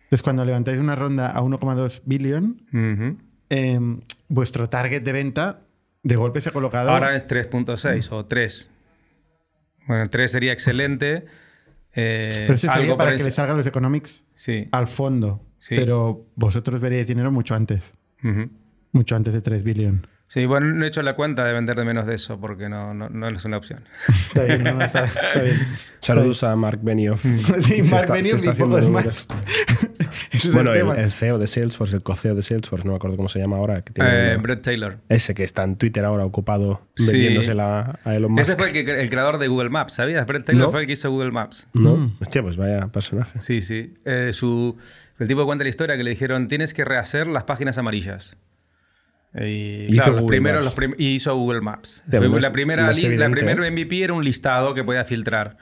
Entonces, 0.04 0.22
cuando 0.22 0.44
levantáis 0.44 0.78
una 0.78 0.94
ronda 0.94 1.30
a 1.30 1.40
1,2 1.42 2.02
billion, 2.04 2.62
ya. 2.72 2.78
Ujú. 2.78 3.18
eh, 3.50 3.80
vuestro 4.28 4.68
target 4.68 5.02
de 5.02 5.12
venta 5.12 5.60
de 6.02 6.16
golpe 6.16 6.40
se 6.40 6.48
ha 6.50 6.52
colocado. 6.52 6.90
Ahora 6.90 7.16
es 7.16 7.26
3.6 7.26 8.12
o 8.12 8.24
3. 8.26 8.70
Bueno, 9.86 10.08
3 10.10 10.30
sería 10.30 10.52
excelente. 10.52 11.24
Eh, 11.94 12.44
pero 12.46 12.54
eso 12.54 12.68
sería 12.68 12.82
algo 12.84 12.96
para 12.96 13.16
que 13.16 13.24
le 13.24 13.30
salgan 13.32 13.56
los 13.56 13.66
economics 13.66 14.24
Sí. 14.34 14.68
al 14.72 14.86
fondo. 14.86 15.42
Sí. 15.58 15.74
Pero 15.76 16.26
vosotros 16.36 16.80
veríais 16.80 17.08
dinero 17.08 17.32
mucho 17.32 17.54
antes. 17.54 17.92
Mucho 18.92 19.16
antes 19.16 19.34
de 19.34 19.40
3 19.40 19.62
billion. 19.64 20.06
Sí, 20.30 20.44
bueno, 20.44 20.66
no 20.66 20.84
he 20.84 20.88
hecho 20.88 21.00
la 21.02 21.14
cuenta 21.14 21.42
de 21.46 21.54
vender 21.54 21.74
de 21.74 21.84
menos 21.86 22.04
de 22.04 22.14
eso 22.14 22.38
porque 22.38 22.68
no, 22.68 22.92
no, 22.92 23.08
no 23.08 23.28
es 23.28 23.42
una 23.46 23.56
opción. 23.56 23.80
Está 24.26 24.44
bien, 24.44 24.62
¿no? 24.62 24.82
Está, 24.84 25.04
está 25.04 25.40
bien. 25.42 25.56
Saludos 26.00 26.42
a 26.42 26.54
Mark 26.54 26.80
Benioff. 26.82 27.22
Sí, 27.22 27.80
Mark 27.90 28.02
está- 28.02 28.12
Benioff 28.12 28.44
y 28.44 28.50
pocos 28.50 28.90
más. 28.90 29.26
Es 30.32 30.52
Bueno, 30.52 30.70
el 30.72 30.76
el, 30.78 30.82
tema. 30.82 30.94
el 30.94 31.10
CEO 31.10 31.38
de 31.38 31.46
Salesforce, 31.46 31.96
el 31.96 32.02
co-CEO 32.02 32.34
de 32.34 32.42
Salesforce, 32.42 32.84
no 32.86 32.92
me 32.92 32.96
acuerdo 32.96 33.16
cómo 33.16 33.28
se 33.28 33.38
llama 33.38 33.56
ahora. 33.56 33.82
Que 33.82 33.92
tiene 33.92 34.10
Eh, 34.10 34.34
una- 34.34 34.42
Brett 34.42 34.62
Taylor. 34.62 34.98
Ese 35.08 35.34
que 35.34 35.44
está 35.44 35.64
en 35.64 35.76
Twitter 35.76 36.04
ahora 36.04 36.24
ocupado 36.24 36.82
Sí. 36.96 37.12
vendiéndosela 37.12 37.98
a 38.04 38.14
Elon 38.14 38.32
Musk. 38.32 38.42
Ese 38.48 38.56
fue 38.56 38.66
el, 38.68 38.72
que- 38.84 39.00
el 39.02 39.10
creador 39.10 39.38
de 39.38 39.48
Google 39.48 39.70
Maps, 39.70 39.94
¿sabías? 39.94 40.26
Brett 40.26 40.44
Taylor 40.44 40.66
No. 40.66 40.70
fue 40.72 40.82
el 40.82 40.86
que 40.86 40.92
hizo 40.94 41.10
Google 41.10 41.30
Maps. 41.30 41.68
¿No? 41.74 41.96
Mm. 41.96 42.16
Hostia, 42.20 42.42
pues 42.42 42.56
vaya 42.56 42.86
personaje. 42.88 43.40
Sí, 43.40 43.60
sí. 43.62 43.94
Eh, 44.04 44.30
su, 44.32 44.76
el 45.18 45.28
tipo 45.28 45.44
cuenta 45.46 45.64
la 45.64 45.70
historia 45.70 45.96
que 45.96 46.04
le 46.04 46.10
dijeron 46.10 46.48
tienes 46.48 46.74
que 46.74 46.84
rehacer 46.84 47.26
las 47.26 47.44
páginas 47.44 47.78
amarillas. 47.78 48.36
Y, 49.34 49.84
Hizo 49.88 49.94
claro, 49.96 50.12
los 50.12 50.20
Google 50.22 50.34
primeros, 50.36 50.64
Maps. 50.64 50.64
los 50.64 50.74
prim- 50.74 50.94
y 50.98 51.08
hizo 51.14 51.36
Google 51.36 51.60
Maps. 51.60 52.02
Más- 52.06 52.12
la 52.42 52.50
primera, 52.52 52.86
más 52.86 53.02
la 53.02 53.28
primera. 53.30 53.70
MVP 53.70 54.02
era 54.02 54.12
un 54.14 54.24
listado 54.24 54.74
que 54.74 54.82
podía 54.84 55.04
filtrar. 55.04 55.58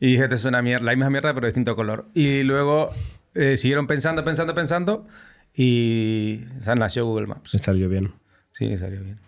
Y 0.00 0.12
dije, 0.12 0.22
esto 0.24 0.34
es 0.34 0.44
una 0.46 0.62
mierda, 0.62 0.84
la 0.86 0.92
misma 0.92 1.10
mierda, 1.10 1.32
pero 1.34 1.42
de 1.46 1.48
distinto 1.50 1.76
color. 1.76 2.08
Y 2.14 2.42
luego 2.42 2.88
eh, 3.34 3.56
siguieron 3.56 3.86
pensando, 3.86 4.24
pensando, 4.24 4.54
pensando. 4.54 5.06
Y 5.54 6.40
o 6.58 6.62
sea, 6.62 6.74
nació 6.74 7.04
Google 7.06 7.26
Maps. 7.26 7.52
Le 7.52 7.60
salió 7.60 7.88
bien. 7.88 8.12
Sí, 8.52 8.76
salió 8.78 9.00
bien. 9.02 9.18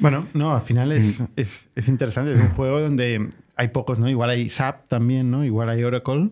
Bueno, 0.00 0.26
no, 0.34 0.54
al 0.56 0.62
final 0.62 0.88
Mm. 0.88 0.92
es, 0.92 1.22
es, 1.36 1.68
es 1.74 1.88
interesante. 1.88 2.32
Es 2.34 2.40
un 2.40 2.48
juego 2.50 2.80
donde 2.80 3.28
hay 3.54 3.68
pocos, 3.68 3.98
¿no? 3.98 4.08
Igual 4.08 4.30
hay 4.30 4.48
SAP 4.48 4.88
también, 4.88 5.30
¿no? 5.30 5.44
Igual 5.44 5.68
hay 5.68 5.84
Oracle 5.84 6.30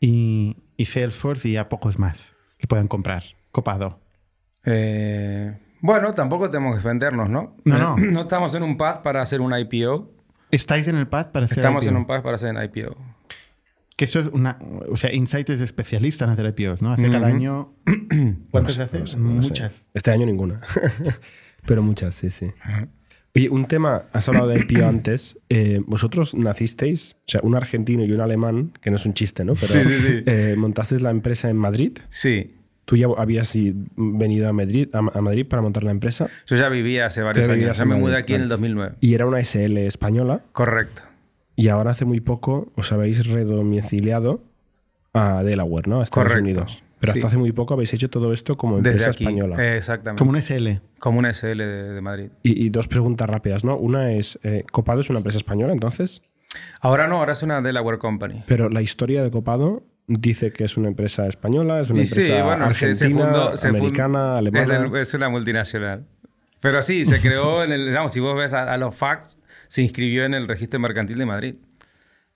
y, 0.00 0.56
y 0.78 0.86
Salesforce 0.86 1.46
y 1.50 1.52
ya 1.52 1.68
pocos 1.68 1.98
más 1.98 2.34
que 2.56 2.66
puedan 2.66 2.88
comprar. 2.88 3.22
Copado. 3.52 4.00
Eh, 4.64 5.58
bueno, 5.80 6.14
tampoco 6.14 6.50
tenemos 6.50 6.80
que 6.80 6.86
vendernos, 6.88 7.28
¿no? 7.28 7.56
No, 7.64 7.78
no. 7.78 7.96
no 7.98 8.20
estamos 8.22 8.54
en 8.54 8.62
un 8.62 8.78
path 8.78 9.02
para 9.02 9.20
hacer 9.20 9.40
un 9.42 9.52
IPO. 9.54 10.10
¿Estáis 10.50 10.88
en 10.88 10.96
el 10.96 11.06
pad 11.06 11.30
para 11.30 11.44
hacer 11.44 11.58
Estamos 11.58 11.84
IPO? 11.84 11.90
en 11.90 11.96
un 11.98 12.06
path 12.06 12.22
para 12.22 12.36
hacer 12.36 12.56
un 12.56 12.62
IPO. 12.62 12.96
Que 13.96 14.04
eso 14.04 14.20
es 14.20 14.26
una... 14.28 14.58
O 14.88 14.96
sea, 14.96 15.12
Insight 15.12 15.50
es 15.50 15.60
especialista 15.60 16.24
en 16.24 16.30
hacer 16.30 16.46
IPOs, 16.56 16.80
¿no? 16.82 16.92
Hace 16.92 17.10
cada 17.10 17.26
año... 17.26 17.74
¿Cuántas 18.50 18.52
No 18.52 18.68
se 18.68 18.74
sé, 18.76 18.82
hace? 18.82 18.98
no 19.00 19.06
sé, 19.06 19.16
no 19.18 19.42
sé. 19.42 19.48
Muchas. 19.48 19.84
Este 19.92 20.10
año 20.12 20.24
ninguna. 20.24 20.60
Pero 21.66 21.82
muchas, 21.82 22.14
sí, 22.14 22.30
sí. 22.30 22.50
Oye, 23.34 23.48
un 23.50 23.66
tema, 23.66 24.04
has 24.12 24.26
hablado 24.28 24.48
de 24.48 24.60
IPO 24.60 24.84
antes. 24.88 25.38
Eh, 25.48 25.80
vosotros 25.86 26.34
nacisteis, 26.34 27.16
o 27.26 27.30
sea, 27.30 27.40
un 27.42 27.54
argentino 27.54 28.04
y 28.04 28.12
un 28.12 28.20
alemán, 28.20 28.72
que 28.80 28.90
no 28.90 28.96
es 28.96 29.06
un 29.06 29.14
chiste, 29.14 29.44
¿no? 29.44 29.54
Pero 29.54 29.66
Sí, 29.68 29.78
sí, 29.84 29.98
sí. 30.00 30.22
eh, 30.26 30.54
montasteis 30.56 31.02
la 31.02 31.10
empresa 31.10 31.48
en 31.50 31.56
Madrid. 31.56 31.98
Sí. 32.08 32.54
¿Tú 32.84 32.96
ya 32.96 33.06
habías 33.18 33.52
venido 33.96 34.48
a 34.48 34.52
Madrid, 34.54 34.88
a, 34.94 35.02
Madrid 35.02 35.46
para 35.46 35.60
montar 35.60 35.84
la 35.84 35.90
empresa? 35.90 36.28
Yo 36.46 36.56
ya 36.56 36.70
vivía 36.70 37.04
hace 37.04 37.20
varios 37.20 37.46
Ya 37.46 37.52
años. 37.52 37.76
Ya 37.76 37.82
en 37.82 37.88
me 37.90 37.96
mudé 37.96 38.16
aquí 38.16 38.32
en 38.32 38.40
el 38.40 38.48
vale. 38.48 38.62
2009. 38.62 38.94
Y 39.00 39.12
era 39.12 39.26
una 39.26 39.40
SL 39.44 39.76
española. 39.86 40.40
Correcto. 40.52 41.02
Y 41.54 41.68
ahora 41.68 41.90
hace 41.90 42.06
muy 42.06 42.20
poco 42.20 42.72
os 42.76 42.90
habéis 42.90 43.26
redomiciliado 43.26 44.42
a 45.12 45.42
Delaware, 45.42 45.86
¿no? 45.86 46.00
A 46.00 46.04
Estados 46.04 46.28
Correcto. 46.28 46.44
Unidos. 46.44 46.82
Pero 47.00 47.10
hasta 47.12 47.20
Sí. 47.20 47.26
hace 47.26 47.36
muy 47.36 47.52
poco 47.52 47.74
habéis 47.74 47.92
hecho 47.94 48.10
todo 48.10 48.32
esto 48.32 48.56
como 48.56 48.76
empresa 48.78 48.96
Desde 48.98 49.10
aquí. 49.10 49.24
española. 49.24 49.56
Eh, 49.64 49.76
exactamente. 49.76 50.18
Como 50.18 50.30
un 50.30 50.36
SL. 50.42 50.80
Como 50.98 51.18
una 51.20 51.30
SL 51.32 51.58
de, 51.58 51.92
de 51.94 52.00
Madrid. 52.00 52.30
Y, 52.42 52.64
y 52.64 52.70
dos 52.70 52.88
preguntas 52.88 53.28
rápidas, 53.30 53.64
¿no? 53.64 53.76
Una 53.76 54.12
es, 54.12 54.38
eh, 54.42 54.64
¿Copado 54.72 55.00
es 55.00 55.10
una 55.10 55.18
empresa 55.20 55.38
española 55.38 55.72
entonces? 55.72 56.22
Ahora 56.80 57.06
no, 57.06 57.18
ahora 57.18 57.32
es 57.34 57.42
una 57.42 57.60
Delaware 57.60 57.98
Company. 57.98 58.42
Pero 58.46 58.68
la 58.68 58.82
historia 58.82 59.22
de 59.22 59.30
Copado 59.30 59.82
dice 60.06 60.52
que 60.52 60.64
es 60.64 60.76
una 60.76 60.88
empresa 60.88 61.26
española, 61.26 61.80
es 61.80 61.90
una 61.90 62.00
Y 62.00 62.02
empresa 62.04 62.26
sí, 62.36 62.42
bueno, 62.42 62.72
se 62.72 62.86
argentina, 62.86 63.24
fundó- 63.26 63.56
se 63.56 63.68
fund- 63.68 63.76
americana, 63.78 64.32
es, 64.34 64.38
alemana. 64.38 65.00
es 65.00 65.14
una 65.14 65.28
multinacional. 65.28 66.04
Pero 66.60 66.82
sí, 66.82 67.04
se 67.04 67.20
creó 67.20 67.62
en 67.62 67.70
el. 67.72 67.86
Digamos, 67.86 68.12
si 68.12 68.18
vos 68.20 68.36
ves 68.36 68.52
a, 68.52 68.72
a 68.72 68.76
los 68.78 68.96
facts, 68.96 69.38
se 69.68 69.82
inscribió 69.82 70.24
en 70.24 70.34
el 70.34 70.48
registro 70.48 70.80
mercantil 70.80 71.18
de 71.18 71.26
Madrid. 71.26 71.54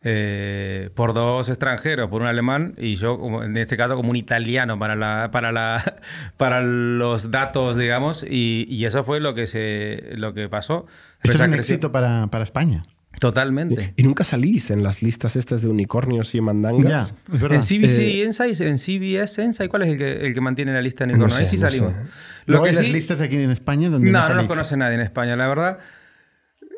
Eh, 0.04 0.90
por 0.94 1.14
dos 1.14 1.48
extranjeros, 1.48 2.10
por 2.10 2.22
un 2.22 2.26
alemán 2.28 2.74
y 2.76 2.96
yo, 2.96 3.18
como- 3.20 3.44
en 3.44 3.56
este 3.56 3.76
caso, 3.76 3.94
como 3.94 4.10
un 4.10 4.16
italiano 4.16 4.76
para, 4.78 4.96
la, 4.96 5.30
para, 5.30 5.52
la, 5.52 5.80
para 6.36 6.60
los 6.60 7.30
datos, 7.30 7.76
digamos, 7.76 8.26
y, 8.28 8.66
y 8.68 8.84
eso 8.84 9.04
fue 9.04 9.20
lo 9.20 9.34
que, 9.34 9.46
se, 9.46 10.02
lo 10.16 10.34
que 10.34 10.48
pasó. 10.48 10.86
Esto 11.22 11.36
es 11.36 11.40
un 11.48 11.52
creció- 11.54 11.74
éxito 11.76 11.92
para, 11.92 12.26
para 12.28 12.42
España. 12.44 12.82
Totalmente. 13.20 13.92
Y 13.96 14.02
nunca 14.02 14.24
salís 14.24 14.70
en 14.70 14.82
las 14.82 15.02
listas 15.02 15.36
estas 15.36 15.62
de 15.62 15.68
unicornios 15.68 16.34
y 16.34 16.38
Ya, 16.38 16.42
mandangas. 16.42 17.14
es 17.32 17.40
verdad. 17.40 17.58
En 17.58 17.62
CBC 17.62 17.98
Eh, 18.00 18.24
Insights, 18.24 18.60
en 18.62 18.78
CBS 18.78 19.44
Insights, 19.44 19.70
¿cuál 19.70 19.82
es 19.82 19.90
el 19.90 19.98
que, 19.98 20.26
el 20.26 20.34
que 20.34 20.40
mantiene 20.40 20.72
la 20.72 20.80
lista 20.82 21.04
de 21.06 21.12
No 21.12 21.18
unicornio? 21.18 21.36
Ahí 21.38 21.44
sé, 21.46 21.56
sí 21.56 21.62
no 21.62 21.68
salimos. 21.68 21.92
sé. 21.92 21.98
Lo 22.00 22.06
Luego 22.46 22.64
que 22.64 22.70
hay 22.70 22.76
las 22.76 22.84
sí, 22.86 22.92
listas 22.92 23.20
aquí 23.20 23.36
en 23.36 23.50
España 23.50 23.90
donde 23.90 24.10
no, 24.10 24.18
no, 24.20 24.28
no 24.30 24.34
nos 24.34 24.46
conoce 24.46 24.76
nadie 24.76 24.94
en 24.96 25.02
España, 25.02 25.36
la 25.36 25.46
verdad. 25.46 25.78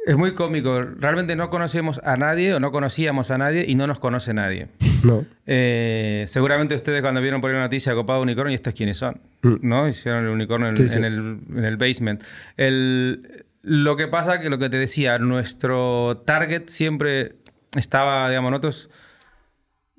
Es 0.07 0.17
muy 0.17 0.35
cómico. 0.35 0.83
Realmente 0.83 1.35
no 1.35 1.49
conocemos 1.49 1.99
a 2.05 2.17
nadie 2.17 2.53
o 2.55 2.61
no 2.61 2.71
conocíamos 2.73 3.31
a 3.31 3.39
nadie 3.39 3.65
y 3.67 3.75
no 3.75 3.87
nos 3.87 3.99
conoce 3.99 4.35
nadie. 4.35 4.69
No. 5.03 5.25
Eh, 5.47 6.25
seguramente 6.27 6.75
ustedes 6.75 7.01
cuando 7.01 7.21
vieron 7.23 7.41
por 7.41 7.49
ahí 7.51 7.57
la 7.57 7.63
noticia 7.63 7.95
copado 7.95 8.21
unicornio, 8.21 8.53
¿y 8.53 8.55
estos 8.57 8.75
quiénes 8.75 8.99
son? 8.99 9.21
Mm. 9.43 9.55
¿No? 9.63 9.89
Hicieron 9.89 10.25
el 10.25 10.31
unicornio 10.31 10.69
en, 10.69 10.77
Sí, 10.77 10.89
sí. 10.89 10.97
en 10.99 11.05
el, 11.05 11.39
en 11.57 11.65
el 11.65 11.77
basement. 11.79 12.23
El- 12.59 13.45
lo 13.63 13.97
que 13.97 14.07
pasa 14.09 14.41
que 14.41 14.51
lo 14.51 14.59
que 14.59 14.69
te 14.69 14.77
decía, 14.77 15.19
nuestro 15.19 16.23
target 16.27 16.65
siempre 16.69 17.37
estaba, 17.75 18.29
digamos, 18.29 18.51
nosotros 18.51 18.91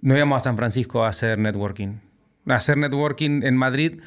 no 0.02 0.15
íbamos 0.15 0.38
a 0.38 0.44
San 0.44 0.56
Francisco 0.56 1.03
a 1.03 1.07
hacer 1.07 1.40
networking. 1.40 1.95
Hacer 2.45 2.77
networking 2.77 3.41
en 3.41 3.57
Madrid 3.57 4.02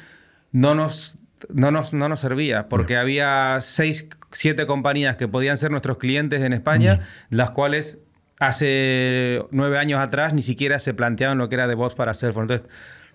no 0.53 0.75
nos, 0.75 1.17
no 1.53 1.71
nos, 1.71 1.91
no 1.91 2.07
nos 2.07 2.21
servía 2.21 2.69
porque 2.69 2.95
había 2.95 3.57
seis, 3.59 4.07
siete 4.31 4.65
compañías 4.67 5.15
que 5.15 5.27
podían 5.27 5.57
ser 5.57 5.71
nuestros 5.71 5.97
clientes 5.97 6.41
en 6.41 6.53
España, 6.53 7.01
las 7.29 7.49
cuales 7.51 7.99
hace 8.39 9.43
nueve 9.51 9.77
años 9.77 9.99
atrás 9.99 10.33
ni 10.33 10.41
siquiera 10.41 10.79
se 10.79 10.93
planteaban 10.93 11.37
lo 11.37 11.49
que 11.49 11.55
era 11.55 11.67
DevOps 11.67 11.95
para 11.95 12.13
Salesforce. 12.13 12.53
Entonces, 12.53 12.67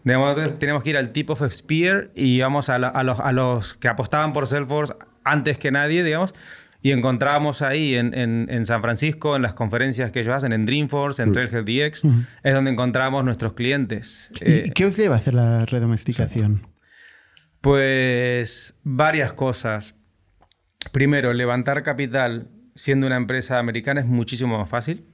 nosotros 0.04 0.58
teníamos 0.58 0.82
que 0.82 0.90
ir 0.90 0.96
al 0.98 1.10
tip 1.12 1.30
of 1.30 1.42
spear 1.50 2.10
y 2.14 2.36
íbamos 2.36 2.68
a, 2.68 2.78
la- 2.78 2.88
a 2.88 3.02
los, 3.02 3.20
a 3.20 3.32
los 3.32 3.74
que 3.74 3.88
apostaban 3.88 4.32
por 4.34 4.46
Salesforce 4.46 4.94
antes 5.24 5.56
que 5.56 5.70
nadie, 5.70 6.04
digamos, 6.04 6.34
y 6.82 6.92
encontrábamos 6.92 7.62
ahí 7.62 7.94
en, 7.94 8.12
en- 8.12 8.46
en 8.50 8.66
San 8.66 8.82
Francisco, 8.82 9.34
en 9.36 9.40
las 9.40 9.54
conferencias 9.54 10.10
que 10.12 10.20
ellos 10.20 10.34
hacen, 10.34 10.52
en 10.52 10.66
Dreamforce, 10.66 11.22
en 11.22 11.32
Trailhead 11.32 11.64
DX, 11.64 12.02
es 12.42 12.52
donde 12.54 12.70
encontramos 12.72 13.24
nuestros 13.24 13.54
clientes. 13.54 14.30
¿Y 14.34 14.44
Eh, 14.52 14.72
qué 14.74 14.84
os 14.84 14.94
lleva 14.94 15.14
a 15.14 15.18
hacer 15.18 15.32
la 15.32 15.64
redomesticación? 15.64 16.66
pues 17.62 18.78
varias 18.82 19.32
cosas. 19.32 19.96
Primero, 20.92 21.32
levantar 21.32 21.82
capital 21.82 22.48
siendo 22.74 23.06
una 23.06 23.16
empresa 23.16 23.58
americana 23.58 24.00
es 24.00 24.06
muchísimo 24.06 24.58
más 24.58 24.68
fácil. 24.68 25.04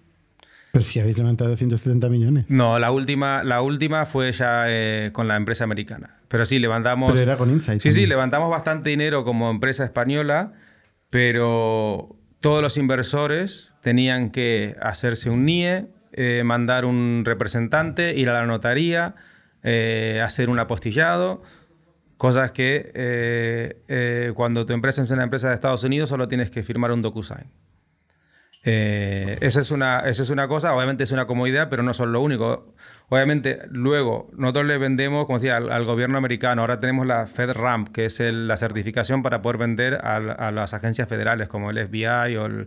Pero 0.72 0.84
si 0.84 1.00
habéis 1.00 1.18
levantado 1.18 1.56
170 1.56 2.08
millones. 2.08 2.46
No, 2.48 2.78
la 2.78 2.92
última, 2.92 3.42
la 3.42 3.60
última 3.60 4.06
fue 4.06 4.30
ya 4.32 4.64
eh, 4.68 5.10
con 5.12 5.26
la 5.26 5.36
empresa 5.36 5.64
americana. 5.64 6.18
Pero 6.28 6.44
sí, 6.44 6.60
levantamos... 6.60 7.10
Pero 7.10 7.22
era 7.22 7.36
con 7.36 7.50
Insight. 7.50 7.80
Sí, 7.80 7.88
sí, 7.88 7.94
también. 7.94 8.08
levantamos 8.10 8.50
bastante 8.50 8.90
dinero 8.90 9.24
como 9.24 9.50
empresa 9.50 9.84
española, 9.84 10.52
pero 11.10 12.16
todos 12.40 12.62
los 12.62 12.78
inversores 12.78 13.74
tenían 13.82 14.30
que 14.30 14.76
hacerse 14.80 15.28
un 15.28 15.44
NIE, 15.44 15.88
eh, 16.12 16.42
mandar 16.44 16.84
un 16.84 17.22
representante, 17.24 18.16
ir 18.16 18.28
a 18.30 18.34
la 18.34 18.46
notaría, 18.46 19.16
eh, 19.64 20.20
hacer 20.24 20.50
un 20.50 20.58
apostillado. 20.60 21.42
Cosas 22.20 22.52
que 22.52 22.92
eh, 22.92 23.82
eh, 23.88 24.32
cuando 24.34 24.66
tu 24.66 24.74
empresa 24.74 25.02
es 25.02 25.10
una 25.10 25.22
empresa 25.22 25.48
de 25.48 25.54
Estados 25.54 25.84
Unidos 25.84 26.10
solo 26.10 26.28
tienes 26.28 26.50
que 26.50 26.62
firmar 26.62 26.92
un 26.92 27.00
DocuSign. 27.00 27.46
Eh, 28.62 29.38
esa, 29.40 29.60
es 29.60 29.70
una, 29.70 30.00
esa 30.00 30.22
es 30.22 30.28
una 30.28 30.46
cosa, 30.46 30.74
obviamente 30.74 31.02
es 31.04 31.12
una 31.12 31.26
comodidad, 31.26 31.70
pero 31.70 31.82
no 31.82 31.94
son 31.94 32.12
lo 32.12 32.20
único. 32.20 32.74
Obviamente, 33.08 33.60
luego, 33.70 34.28
nosotros 34.36 34.66
le 34.66 34.76
vendemos, 34.76 35.24
como 35.24 35.38
decía, 35.38 35.56
al, 35.56 35.84
gobierno 35.86 36.18
americano. 36.18 36.60
Ahora 36.60 36.78
tenemos 36.78 37.06
la 37.06 37.26
FedRAMP, 37.26 37.88
que 37.88 38.04
es 38.04 38.20
la 38.20 38.58
certificación 38.58 39.22
para 39.22 39.40
poder 39.40 39.56
vender 39.56 39.94
a, 39.94 40.50
las 40.50 40.74
agencias 40.74 41.08
federales, 41.08 41.48
como 41.48 41.70
el 41.70 41.88
FBI 41.88 42.36
o 42.36 42.66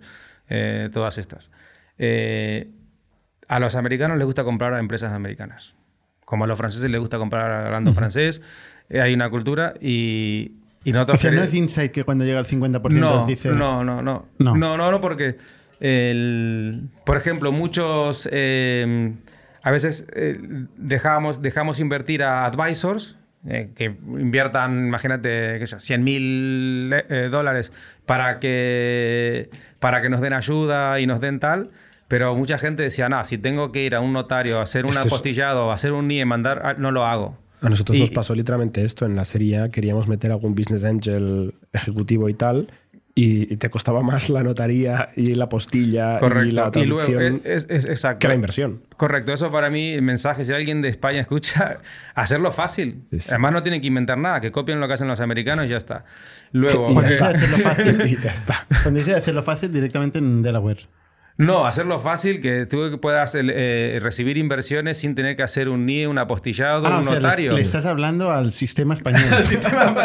eh, 0.49 0.89
todas 0.91 1.19
estas. 1.19 1.51
Eh, 1.99 2.71
a 3.47 3.59
los 3.59 3.75
americanos 3.75 4.17
les 4.17 4.25
gusta 4.25 4.43
comprar 4.43 4.73
a 4.73 4.79
empresas 4.79 5.13
americanas. 5.13 5.75
Como 6.25 6.45
a 6.45 6.47
los 6.47 6.57
franceses 6.57 6.89
les 6.89 6.99
gusta 6.99 7.19
comprar 7.19 7.51
hablando 7.51 7.93
francés. 7.93 8.41
Hay 8.89 9.13
una 9.13 9.29
cultura 9.29 9.73
y, 9.81 10.51
y 10.83 10.91
nosotros... 10.91 11.19
O 11.19 11.21
sea, 11.21 11.31
no 11.31 11.43
es 11.43 11.53
Insight 11.53 11.91
que 11.91 12.03
cuando 12.03 12.25
llega 12.25 12.39
al 12.39 12.45
50% 12.45 12.89
no, 12.91 13.25
dice... 13.25 13.49
No, 13.49 13.83
no, 13.83 14.01
no. 14.01 14.25
No, 14.39 14.55
no, 14.55 14.77
no, 14.77 14.91
no 14.91 15.01
porque... 15.01 15.37
El, 15.79 16.89
por 17.05 17.17
ejemplo, 17.17 17.51
muchos, 17.51 18.29
eh, 18.31 19.11
a 19.63 19.69
veces 19.69 20.07
eh, 20.15 20.37
dejamos, 20.77 21.41
dejamos 21.41 21.81
invertir 21.81 22.23
a 22.23 22.45
advisors 22.45 23.17
eh, 23.45 23.71
que 23.75 23.85
inviertan, 24.07 24.87
imagínate, 24.87 25.65
100 25.65 26.03
mil 26.05 26.95
dólares 27.29 27.73
para 28.05 28.39
que, 28.39 29.49
para 29.81 30.01
que 30.01 30.09
nos 30.09 30.21
den 30.21 30.31
ayuda 30.31 31.01
y 31.01 31.05
nos 31.05 31.19
den 31.19 31.41
tal. 31.41 31.71
Pero 32.07 32.33
mucha 32.35 32.57
gente 32.57 32.83
decía, 32.83 33.09
no, 33.09 33.21
si 33.25 33.37
tengo 33.37 33.73
que 33.73 33.83
ir 33.83 33.95
a 33.95 33.99
un 33.99 34.13
notario 34.13 34.59
a 34.59 34.63
hacer 34.63 34.85
un 34.85 34.95
apostillado, 34.97 35.71
a 35.71 35.73
hacer 35.73 35.91
un 35.91 36.07
NIE, 36.07 36.23
mandar, 36.23 36.61
ah, 36.63 36.75
no 36.77 36.91
lo 36.91 37.05
hago. 37.05 37.37
A 37.63 37.69
nosotros 37.69 37.97
nos 37.97 38.11
pasó 38.11 38.35
literalmente 38.35 38.83
esto. 38.83 39.05
En 39.05 39.15
la 39.15 39.25
serie 39.25 39.69
queríamos 39.71 40.07
meter 40.07 40.31
algún 40.31 40.53
business 40.53 40.83
angel 40.83 41.55
ejecutivo 41.71 42.29
y 42.29 42.33
tal 42.33 42.67
y 43.15 43.57
te 43.57 43.69
costaba 43.69 44.01
más 44.01 44.29
la 44.29 44.41
notaría 44.41 45.09
y 45.15 45.35
la 45.35 45.47
postilla 45.47 46.19
y 46.43 46.51
la 46.51 46.71
traducción 46.71 47.41
es, 47.43 47.67
exacto. 47.69 48.19
que 48.19 48.27
la 48.27 48.35
inversión. 48.35 48.81
Correcto, 48.97 49.33
eso 49.33 49.51
para 49.51 49.69
mí, 49.69 49.93
el 49.93 50.01
mensaje, 50.01 50.43
si 50.45 50.51
alguien 50.51 50.81
de 50.81 50.89
España 50.89 51.21
escucha, 51.21 51.79
hacerlo 52.15 52.51
fácil. 52.51 53.03
Además 53.29 53.51
no 53.51 53.61
tienen 53.61 53.81
que 53.81 53.87
inventar 53.87 54.17
nada, 54.17 54.41
que 54.41 54.51
copien 54.51 54.79
lo 54.79 54.87
que 54.87 54.93
hacen 54.93 55.07
los 55.07 55.19
americanos 55.19 55.65
y 55.65 55.69
ya 55.69 55.77
está. 55.77 56.05
Luego, 56.51 56.85
cuando 56.93 57.01
dice 57.11 57.23
hacerlo 57.23 57.57
fácil, 57.57 58.01
y 58.07 58.17
ya 58.17 58.31
está. 58.31 58.65
Cuando 58.81 58.99
dice 58.99 59.13
hacerlo 59.13 59.43
fácil, 59.43 59.71
directamente 59.71 60.17
en 60.17 60.41
Delaware. 60.41 60.87
No, 61.35 61.65
hacerlo 61.65 61.99
fácil, 61.99 62.41
que 62.41 62.67
tú 62.67 62.99
puedas 63.01 63.35
eh, 63.35 63.97
recibir 64.01 64.37
inversiones 64.37 64.99
sin 64.99 65.15
tener 65.15 65.35
que 65.35 65.41
hacer 65.41 65.67
un 65.67 65.85
NIE, 65.85 66.07
un 66.07 66.19
apostillado, 66.19 66.85
ah, 66.85 66.99
un 66.99 67.05
notario. 67.05 67.53
Le, 67.53 67.61
estás 67.61 67.85
hablando 67.85 68.29
al 68.31 68.51
sistema 68.51 68.93
español. 68.93 69.23
al 69.31 69.47
sistema, 69.47 69.95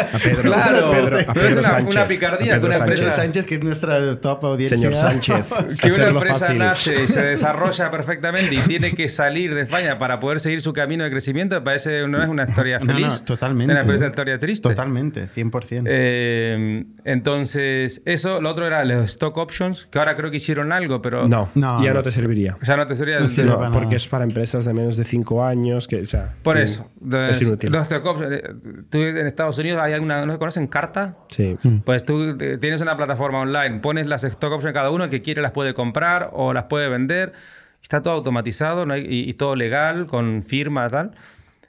claro, 0.41 0.91
pero 0.91 1.47
es 1.47 1.55
una, 1.55 2.05
picardía 2.05 2.59
que 2.59 2.65
una 2.65 2.77
empresa. 2.77 3.11
Sánchez, 3.11 3.45
que 3.45 3.55
es 3.55 3.63
nuestra 3.63 4.19
top 4.19 4.43
audiencia. 4.45 4.77
Señor 4.77 4.95
Sánchez. 4.95 5.45
que 5.81 5.91
una 5.91 6.07
empresa 6.07 6.51
nace 6.53 7.03
y 7.03 7.07
se 7.07 7.23
desarrolla 7.23 7.91
perfectamente 7.91 8.55
y 8.55 8.59
tiene 8.59 8.93
que 8.93 9.07
salir 9.07 9.53
de 9.53 9.61
España 9.61 9.99
para 9.99 10.19
poder 10.19 10.39
seguir 10.39 10.61
su 10.61 10.73
camino 10.73 11.03
de 11.03 11.11
crecimiento, 11.11 11.63
parece 11.63 12.07
no 12.07 12.23
es 12.23 12.29
una 12.29 12.45
historia 12.45 12.79
feliz. 12.79 13.07
No, 13.07 13.19
no, 13.19 13.25
totalmente. 13.25 13.79
Es 13.79 13.85
una 13.85 14.07
historia 14.07 14.39
triste. 14.39 14.69
Totalmente, 14.69 15.27
100%. 15.27 15.83
Eh, 15.85 16.85
entonces, 17.05 18.01
eso. 18.05 18.41
Lo 18.41 18.49
otro 18.49 18.65
era 18.65 18.83
los 18.83 19.05
stock 19.05 19.37
options, 19.37 19.87
que 19.91 19.99
ahora 19.99 20.15
creo 20.15 20.31
que 20.31 20.37
hicieron 20.37 20.71
algo, 20.71 21.01
pero 21.01 21.18
no, 21.27 21.49
ya 21.55 21.93
no 21.93 22.03
te 22.03 22.11
serviría. 22.11 22.57
O 22.61 22.65
sea, 22.65 22.77
no 22.77 22.85
te 22.85 22.95
serviría. 22.95 23.19
No 23.19 23.71
porque 23.71 23.95
es 23.95 24.07
para 24.07 24.23
empresas 24.23 24.65
de 24.65 24.73
menos 24.73 24.97
de 24.97 25.03
5 25.03 25.43
años. 25.43 25.87
Que, 25.87 26.01
o 26.01 26.05
sea, 26.05 26.35
Por 26.43 26.57
eso. 26.57 26.89
es 27.29 27.41
inútil. 27.41 27.71
Los 27.71 27.87
eh, 27.91 28.53
tú 28.89 28.97
en 28.99 29.27
Estados 29.27 29.57
Unidos 29.57 29.81
hay 29.81 29.93
alguna. 29.93 30.25
¿No 30.25 30.33
se 30.33 30.39
conocen? 30.39 30.67
Carta. 30.67 31.17
Sí. 31.29 31.57
Mm. 31.61 31.77
Pues 31.79 32.05
tú 32.05 32.37
tienes 32.37 32.81
una 32.81 32.95
plataforma 32.97 33.39
online, 33.39 33.79
pones 33.79 34.07
las 34.07 34.23
stock 34.23 34.53
options 34.53 34.73
cada 34.73 34.91
uno, 34.91 35.05
el 35.05 35.09
que 35.09 35.21
quiere 35.21 35.41
las 35.41 35.51
puede 35.51 35.73
comprar 35.73 36.29
o 36.33 36.53
las 36.53 36.65
puede 36.65 36.89
vender. 36.89 37.33
Está 37.81 38.03
todo 38.03 38.13
automatizado 38.13 38.85
y, 38.97 39.33
todo 39.33 39.55
legal, 39.55 40.05
con 40.05 40.43
firma 40.43 40.87
y 40.87 40.89
tal. 40.89 41.11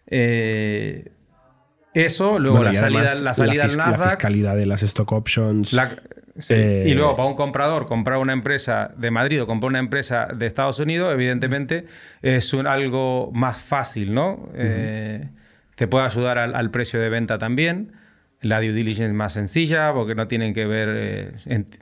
Eh, 0.09 1.13
eso, 1.95 2.39
luego 2.39 2.63
la, 2.63 2.75
salida, 2.75 3.15
la 3.17 3.35
salida 3.35 3.65
al 3.65 3.77
Nasdaq. 3.77 4.01
La 4.01 4.09
fiscalidad 4.11 4.57
de 4.57 4.67
las 4.67 4.83
stock 4.83 5.11
options. 5.13 5.73
Eh, 6.49 6.85
y 6.87 6.95
luego, 6.95 7.17
para 7.17 7.29
un 7.29 7.35
comprador, 7.35 7.87
comprar 7.87 8.19
una 8.19 8.33
empresa 8.33 8.93
de 8.97 9.11
Madrid 9.11 9.43
o 9.43 9.47
comprar 9.47 9.69
una 9.69 9.79
empresa 9.79 10.29
de 10.35 10.47
Estados 10.47 10.79
Unidos, 10.79 11.13
evidentemente 11.13 11.87
es 12.23 12.55
un, 12.55 12.67
algo 12.67 13.31
más 13.33 13.61
fácil, 13.61 14.15
¿no? 14.15 14.49
Eh, 14.55 15.29
te 15.75 15.89
puede 15.89 16.05
ayudar 16.05 16.39
al, 16.39 16.71
precio 16.71 17.01
de 17.01 17.09
venta 17.09 17.39
también. 17.39 17.93
La 18.43 18.59
due 18.59 18.73
diligence 18.73 19.13
más 19.13 19.35
sencilla, 19.35 19.93
porque 19.93 20.15
no 20.15 20.27
tienen 20.27 20.55
que 20.55 20.67
ver, 20.67 20.89
eh, 20.93 21.33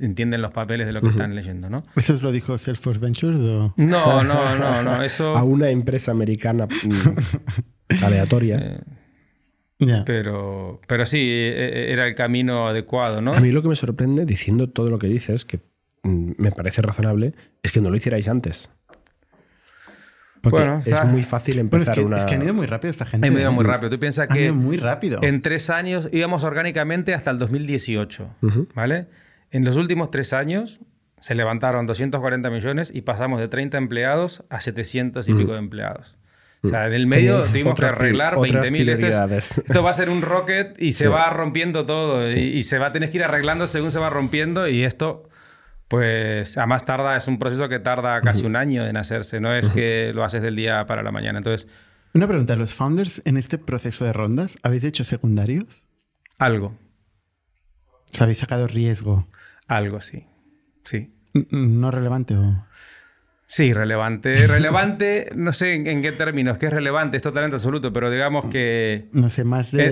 entienden 0.01 0.43
los 0.43 0.51
papeles 0.51 0.89
de 0.89 0.93
lo 0.93 1.01
que 1.01 1.09
están 1.09 1.37
leyendo, 1.37 1.71
¿no? 1.71 1.85
¿Eso 1.95 2.19
lo 2.21 2.33
dijo 2.33 2.59
Salesforce 2.59 2.99
Ventures? 2.99 3.39
O? 3.39 3.75
No, 3.77 4.25
no, 4.25 4.57
no, 4.57 4.83
no. 4.83 5.03
Eso... 5.03 5.37
A 5.37 5.45
una 5.45 5.71
empresa 5.71 6.11
americana 6.11 6.67
mm, 6.67 8.01
Pero, 10.05 10.81
pero 10.89 11.07
sí, 11.07 11.19
e, 11.19 11.69
e, 11.69 11.93
era 11.93 12.07
el 12.07 12.15
camino 12.15 12.69
adecuado, 12.69 13.21
¿no? 13.21 13.33
A 13.33 13.41
mí 13.41 13.53
lo 13.53 13.63
que 13.63 13.69
me 13.69 13.77
sorprende, 13.77 14.27
diciendo 14.27 14.69
todo 14.69 14.91
lo 14.91 14.99
que 14.99 15.07
dices, 15.07 15.45
que 15.45 15.61
mm, 16.03 16.33
me 16.37 16.51
parece 16.51 16.83
razonable, 16.83 17.35
es 17.63 17.71
que 17.71 17.81
no 17.81 17.91
lo 17.91 17.97
hicierais 17.97 18.29
antes. 18.29 18.71
Porque 20.41 20.79
es 20.87 21.05
muy 21.05 21.23
fácil 21.23 21.59
empezar 21.59 21.91
es 21.91 21.99
que, 21.99 22.05
una... 22.05 22.17
Es 22.17 22.25
que 22.25 22.35
han 22.35 22.43
ido 22.43 22.55
muy 22.55 22.67
rápido 22.67 22.91
esta 22.91 23.05
gente. 23.07 23.27
Han 23.27 23.37
ido 23.37 23.53
muy 23.53 23.65
¿eh? 23.65 23.69
rápido. 23.69 23.91
Tú 23.91 23.99
piensas 23.99 24.29
que... 24.29 24.39
Han 24.39 24.45
ido 24.45 24.55
muy 24.55 24.77
rápido. 24.77 25.21
En 25.23 25.43
tres 25.43 25.71
años 25.71 26.09
íbamos 26.13 26.45
orgánicamente 26.45 27.15
hasta 27.15 27.31
el 27.31 27.39
2018, 27.39 28.37
¿vale? 28.75 29.07
En 29.51 29.65
los 29.65 29.77
últimos 29.77 30.11
tres 30.11 30.33
años 30.33 30.81
se 31.21 31.35
levantaron 31.35 31.87
240 31.87 32.51
millones 32.51 32.93
y 32.95 33.03
pasamos 33.03 33.41
de 33.41 33.49
30 33.49 33.79
empleados 33.79 34.45
a 34.51 34.61
700 34.61 35.29
y 35.29 35.35
pico 35.35 35.53
de 35.53 35.59
empleados. 35.59 36.17
O 36.63 36.69
sea, 36.69 36.87
en 36.87 36.93
el 36.93 37.07
medio 37.07 37.41
tuvimos 37.41 37.79
que 37.79 37.87
arreglar 37.87 38.35
20.000. 38.35 38.89
Esto, 38.91 39.63
esto, 39.67 39.83
va 39.83 39.91
a 39.91 39.95
ser 39.95 40.11
un 40.11 40.23
rocket 40.23 40.81
y 40.81 40.93
se 40.93 41.09
va 41.09 41.31
rompiendo 41.31 41.87
todo. 41.87 42.27
Y, 42.27 42.63
se 42.63 42.79
va 42.79 42.87
a 42.87 42.93
tener 42.93 43.11
que 43.11 43.19
ir 43.19 43.25
arreglando 43.25 43.67
según 43.67 43.91
se 43.91 43.99
va 43.99 44.11
rompiendo. 44.11 44.67
Y 44.67 44.85
esto, 44.85 45.29
pues, 45.87 46.59
además 46.59 46.85
tarda, 46.85 47.17
es 47.17 47.29
un 47.29 47.39
proceso 47.39 47.69
que 47.69 47.79
tarda 47.79 48.21
casi 48.21 48.45
un 48.45 48.57
año 48.57 48.87
en 48.87 48.97
hacerse. 48.97 49.41
No 49.41 49.55
es 49.55 49.71
que 49.71 50.13
lo 50.15 50.25
haces 50.25 50.43
del 50.43 50.57
día 50.57 50.85
para 50.87 51.03
la 51.03 51.13
mañana. 51.13 51.39
Entonces. 51.39 51.69
Una 52.13 52.27
pregunta: 52.27 52.57
¿los 52.57 52.75
founders 52.75 53.23
en 53.25 53.37
este 53.37 53.59
proceso 53.59 54.05
de 54.05 54.13
rondas 54.13 54.59
habéis 54.63 54.85
hecho 54.85 55.05
secundarios? 55.05 55.87
Algo. 56.39 56.77
¿Os 58.13 58.21
habéis 58.21 58.39
sacado 58.39 58.67
riesgo? 58.67 59.29
Algo, 59.69 60.01
sí. 60.01 60.27
Sí. 60.85 61.15
¿No 61.51 61.91
relevante 61.91 62.35
o.? 62.35 62.68
Sí, 63.51 63.73
relevante. 63.73 64.35
Relevante, 64.47 65.31
no 65.35 65.53
sé 65.53 65.73
en, 65.75 66.03
qué 66.03 66.13
términos, 66.13 66.59
qué 66.59 66.67
es 66.67 66.73
relevante, 66.73 67.17
es 67.17 67.23
totalmente 67.23 67.57
absoluto, 67.57 67.95
pero 67.95 68.11
digamos 68.11 68.45
que... 68.51 69.09
No 69.13 69.31
sé, 69.31 69.43
más 69.43 69.73
de 69.73 69.89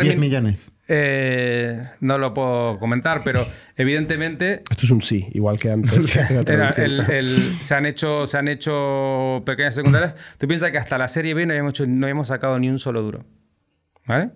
10 0.00 0.18
millones. 0.18 0.72
Eh, 0.88 1.84
no 2.00 2.18
lo 2.18 2.34
puedo 2.34 2.80
comentar, 2.80 3.22
pero 3.22 3.46
evidentemente... 3.76 4.64
Esto 4.68 4.86
es 4.86 4.90
un 4.90 5.02
sí, 5.02 5.28
igual 5.34 5.60
que 5.60 5.70
antes. 5.70 6.04
se, 7.60 7.74
han 7.76 7.86
hecho, 7.86 8.26
se 8.26 8.38
han 8.38 8.48
hecho 8.48 9.40
pequeñas 9.46 9.76
secundarias. 9.76 10.14
Tú 10.36 10.48
piensas 10.48 10.72
que 10.72 10.78
hasta 10.78 10.98
la 10.98 11.06
serie 11.06 11.32
B 11.34 11.46
no 11.46 11.52
habíamos, 11.52 12.26
sacado 12.26 12.58
ni 12.58 12.68
un 12.68 12.80
solo 12.80 13.02
duro. 13.02 13.24
¿Vale? 14.04 14.30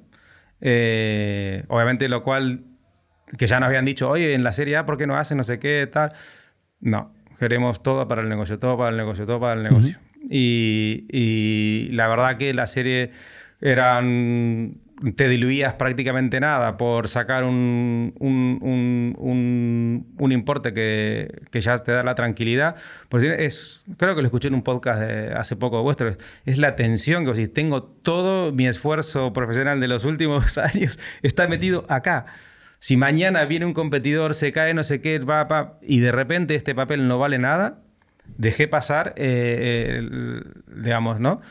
Eh, 0.61 1.65
obviamente 1.67 2.09
lo 2.09 2.23
cual, 2.23 2.67
que 3.37 3.49
ya 3.49 3.59
nos 3.59 3.67
habían 3.67 3.85
dicho, 3.85 4.09
oye, 4.09 4.33
en 4.33 4.45
la 4.45 4.53
serie 4.53 4.77
A, 4.77 4.87
¿por 4.87 4.97
qué 4.97 5.09
no 5.09 5.17
hacen 5.17 5.39
no 5.39 5.45
sé 5.45 5.59
qué, 5.59 5.89
tal? 5.91 6.13
No, 6.79 7.13
Queremos 7.41 7.83
todo 7.83 8.07
para 8.07 8.21
el 8.21 8.29
negocio, 8.29 8.59
todo 8.59 8.77
para 8.77 8.91
el 8.91 8.99
negocio, 8.99 9.25
todo 9.27 9.41
para 9.41 9.55
el 9.55 9.63
negocio. 9.63 9.99
y, 10.29 11.89
la 11.93 12.07
verdad 12.07 12.37
que 12.37 12.53
la 12.55 12.67
serie 12.67 13.11
eran 13.63 14.77
te 15.17 15.29
diluías 15.29 15.75
prácticamente 15.75 16.39
nada 16.41 16.77
por 16.77 17.09
sacar 17.09 17.45
un, 17.45 18.13
un, 18.19 19.17
un, 20.19 20.33
importe 20.33 20.75
que, 20.75 21.41
que, 21.51 21.63
ya 21.63 21.77
te 21.79 21.93
da 21.93 22.03
la 22.03 22.15
tranquilidad. 22.15 22.77
Es, 23.39 23.87
creo 23.97 24.15
que 24.15 24.21
lo 24.21 24.27
escuché 24.27 24.49
en 24.49 24.55
un 24.55 24.63
podcast 24.63 25.01
hace 25.35 25.57
poco 25.57 25.83
vuestro, 25.83 26.15
es 26.45 26.59
la 26.59 26.77
tensión 26.77 27.25
que 27.25 27.35
si 27.35 27.49
tengo 27.49 27.83
todo 27.83 28.53
mi 28.53 28.67
esfuerzo 28.67 29.33
profesional 29.33 29.81
de 29.81 29.89
los 29.89 30.05
últimos 30.05 30.59
años, 30.59 31.01
está 31.23 31.49
metido 31.49 31.87
acá. 31.89 32.27
Si 32.81 32.97
mañana 32.97 33.45
viene 33.45 33.67
un 33.67 33.75
competidor, 33.75 34.35
se 34.35 34.53
cae, 34.53 34.73
no 34.75 34.83
sé 34.85 35.01
qué, 35.01 35.19
va, 35.19 35.79
y 35.83 36.01
de 36.01 36.13
repente 36.13 36.55
este 36.55 36.75
papel 36.75 37.07
no 37.07 37.19
vale 37.19 37.39
nada, 37.39 37.83
dejé 38.39 38.69
pasar, 38.69 39.13
eh, 39.17 40.03
digamos, 40.67 41.21
¿no? 41.21 41.43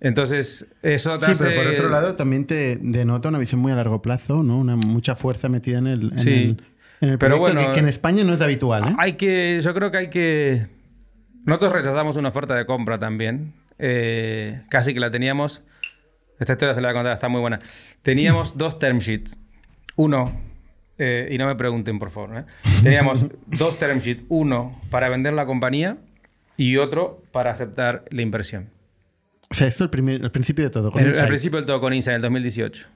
Entonces, 0.00 0.66
eso 0.82 1.18
te 1.18 1.34
Sí, 1.34 1.44
pero 1.44 1.62
por 1.62 1.72
otro 1.72 1.88
lado 1.90 2.14
también 2.14 2.46
te 2.46 2.78
denota 2.80 3.28
una 3.28 3.38
visión 3.38 3.60
muy 3.60 3.70
a 3.70 3.76
largo 3.76 4.00
plazo, 4.00 4.42
¿no? 4.42 4.58
Una 4.58 4.76
mucha 4.76 5.14
fuerza 5.14 5.50
metida 5.50 5.78
en 5.78 5.86
el, 5.88 6.02
en 6.12 6.18
sí. 6.18 6.56
el, 7.00 7.18
pero 7.18 7.38
bueno, 7.38 7.72
que, 7.72 7.80
en 7.80 7.88
España 7.88 8.24
no 8.24 8.32
es 8.32 8.40
habitual, 8.40 8.88
¿eh? 8.88 8.94
Hay 8.98 9.14
que, 9.14 9.60
yo 9.62 9.74
creo 9.74 9.90
que 9.90 9.98
hay 9.98 10.10
que... 10.10 10.68
Nosotros 11.44 11.72
rechazamos 11.72 12.16
una 12.16 12.30
oferta 12.30 12.54
de 12.54 12.64
compra 12.64 12.98
también, 12.98 13.52
eh, 13.78 14.62
casi 14.70 14.94
que 14.94 15.00
la 15.00 15.10
teníamos 15.10 15.64
Esta 16.38 16.54
historia 16.54 16.74
se 16.74 16.80
la 16.80 16.88
voy 16.88 16.92
a 16.92 16.98
contar, 16.98 17.12
está 17.14 17.28
muy 17.28 17.40
buena. 17.40 17.60
Teníamos 18.02 18.56
dos 18.58 18.78
term 18.78 18.98
sheets. 18.98 19.38
Uno, 19.96 20.47
eh, 20.98 21.28
y 21.30 21.38
no 21.38 21.46
me 21.46 21.54
pregunten 21.56 21.98
por 21.98 22.10
favor, 22.10 22.36
¿eh? 22.38 22.44
teníamos 22.82 23.26
dos 23.46 23.78
term 23.78 23.98
sheets. 24.00 24.24
Uno 24.28 24.80
para 24.90 25.08
vender 25.08 25.32
la 25.32 25.46
compañía 25.46 25.98
y 26.56 26.76
otro 26.76 27.22
para 27.32 27.50
aceptar 27.52 28.04
la 28.10 28.22
inversión. 28.22 28.70
O 29.50 29.54
sea, 29.54 29.66
esto 29.68 29.84
es 29.84 29.86
el, 29.86 29.90
primer- 29.90 30.20
el 30.22 30.30
principio 30.30 30.64
de 30.64 30.70
todo. 30.70 30.90
con 30.92 31.00
El- 31.02 31.18
al 31.18 31.28
principio 31.28 31.56
del 31.58 31.66
todo 31.66 31.80
con 31.80 31.94
Insight 31.94 32.14
en 32.14 32.16
el 32.16 32.22
2018. 32.22 32.86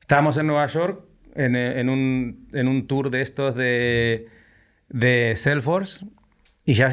Estábamos 0.00 0.36
en 0.38 0.46
Nueva 0.46 0.66
York 0.66 1.00
en, 1.34 1.56
eh, 1.56 1.80
en 1.80 1.88
un, 1.88 2.48
en 2.52 2.68
un 2.68 2.86
tour 2.86 3.10
de 3.10 3.22
estos 3.22 3.54
de, 3.54 4.28
de 4.88 5.34
Salesforce 5.36 6.06
y 6.66 6.74
ya 6.74 6.90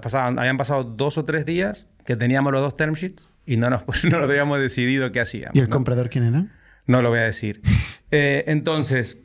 pasado- 0.00 0.38
habían 0.40 0.56
pasado 0.56 0.84
dos 0.84 1.18
o 1.18 1.24
tres 1.24 1.44
días 1.44 1.88
que 2.06 2.16
teníamos 2.16 2.52
los 2.52 2.62
dos 2.62 2.76
term 2.76 2.94
sheets 2.94 3.28
y 3.46 3.56
no 3.56 3.68
nos, 3.70 3.82
no 4.04 4.20
nos 4.20 4.28
habíamos 4.30 4.58
decidido 4.60 5.12
qué 5.12 5.20
hacíamos. 5.20 5.54
¿Y 5.56 5.60
el 5.60 5.68
¿no? 5.68 5.74
comprador 5.74 6.08
quién 6.08 6.24
era? 6.24 6.46
No 6.86 7.02
lo 7.02 7.10
voy 7.10 7.18
a 7.20 7.24
decir. 7.24 7.60
Eh, 8.16 8.44
entonces, 8.52 9.18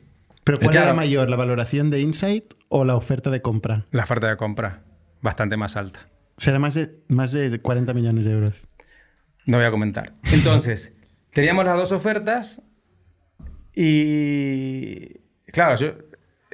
¿Pero 0.44 0.58
cuál 0.58 0.70
Claro. 0.70 0.86
era 0.86 0.94
mayor, 0.94 1.28
la 1.30 1.36
valoración 1.36 1.90
de 1.90 2.00
Insight 2.00 2.54
o 2.68 2.84
la 2.84 2.96
oferta 2.96 3.30
de 3.30 3.42
compra? 3.42 3.86
la 3.90 4.02
oferta 4.04 4.28
de 4.28 4.36
compra 4.36 4.82
bastante 5.20 5.56
más 5.56 5.76
alta. 5.76 6.08
Era 6.44 6.58
más 6.58 6.74
de, 6.74 6.90
más 7.08 7.32
de 7.32 7.60
40 7.60 7.92
millones 7.94 8.24
de 8.24 8.32
euros. 8.32 8.64
No 9.46 9.58
voy 9.58 9.66
a 9.66 9.70
comentar. 9.70 10.14
Entonces, 10.32 10.92
teníamos 11.32 11.64
las 11.66 11.76
dos 11.76 11.92
ofertas 11.92 12.62
y. 13.74 15.20
Claro, 15.52 15.76
yo. 15.76 15.92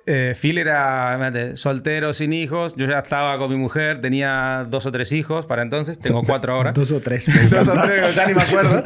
eh, 0.06 0.34
Phil 0.40 0.58
era 0.58 1.12
imagínate, 1.16 1.56
soltero, 1.56 2.12
sin 2.12 2.32
hijos. 2.32 2.74
Yo 2.76 2.86
ya 2.86 3.00
estaba 3.00 3.36
con 3.38 3.50
mi 3.50 3.56
mujer, 3.56 4.00
tenía 4.00 4.66
dos 4.68 4.86
o 4.86 4.92
tres 4.92 5.12
hijos 5.12 5.46
para 5.46 5.62
entonces. 5.62 5.98
Tengo 5.98 6.22
cuatro 6.26 6.54
ahora. 6.54 6.72
Dos 6.72 6.90
o 6.92 7.00
tres. 7.00 7.26
Dos 7.50 7.68
o 7.68 7.80
tres, 7.82 8.14
ya 8.14 8.26
ni 8.26 8.34
me 8.34 8.42
acuerdo. 8.42 8.82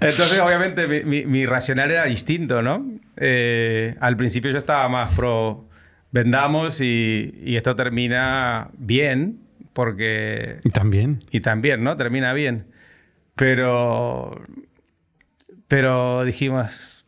Entonces, 0.00 0.40
obviamente, 0.40 0.86
mi, 0.86 1.04
mi- 1.04 1.26
mi 1.26 1.46
racional 1.46 1.90
era 1.90 2.04
distinto, 2.04 2.62
¿no? 2.62 2.84
Eh, 3.16 3.96
al 4.00 4.16
principio 4.16 4.50
yo 4.50 4.58
estaba 4.58 4.88
más 4.88 5.14
pro 5.14 5.66
vendamos 6.16 6.80
y, 6.80 7.34
y 7.44 7.56
esto 7.56 7.76
termina 7.76 8.70
bien, 8.78 9.40
porque 9.72 10.60
Y 10.64 10.70
también. 10.70 11.22
y 11.30 11.40
también, 11.40 11.84
¿no? 11.84 11.96
Termina 11.96 12.32
bien. 12.32 12.66
Pero. 13.34 14.42
Pero 15.68 16.24
dijimos. 16.24 17.06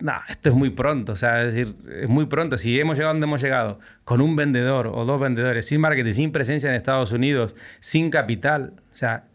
No, 0.00 0.14
esto 0.28 0.48
es 0.48 0.56
muy 0.56 0.70
pronto. 0.70 1.12
O 1.12 1.16
sea, 1.16 1.44
es 1.44 1.54
decir, 1.54 1.76
es 2.00 2.08
muy 2.08 2.26
pronto. 2.26 2.56
Si 2.56 2.78
hemos 2.80 2.96
llegado 2.96 3.14
donde 3.14 3.26
hemos 3.26 3.40
llegado, 3.40 3.78
con 4.02 4.20
un 4.20 4.34
vendedor 4.34 4.88
o 4.88 5.04
dos 5.04 5.20
vendedores, 5.20 5.66
sin 5.66 5.80
marketing, 5.80 6.10
sin 6.10 6.32
presencia 6.32 6.68
en 6.68 6.74
Estados 6.74 7.12
Unidos, 7.12 7.54
sin 7.78 8.10
capital, 8.10 8.82
o 8.90 8.94
sea, 8.96 9.26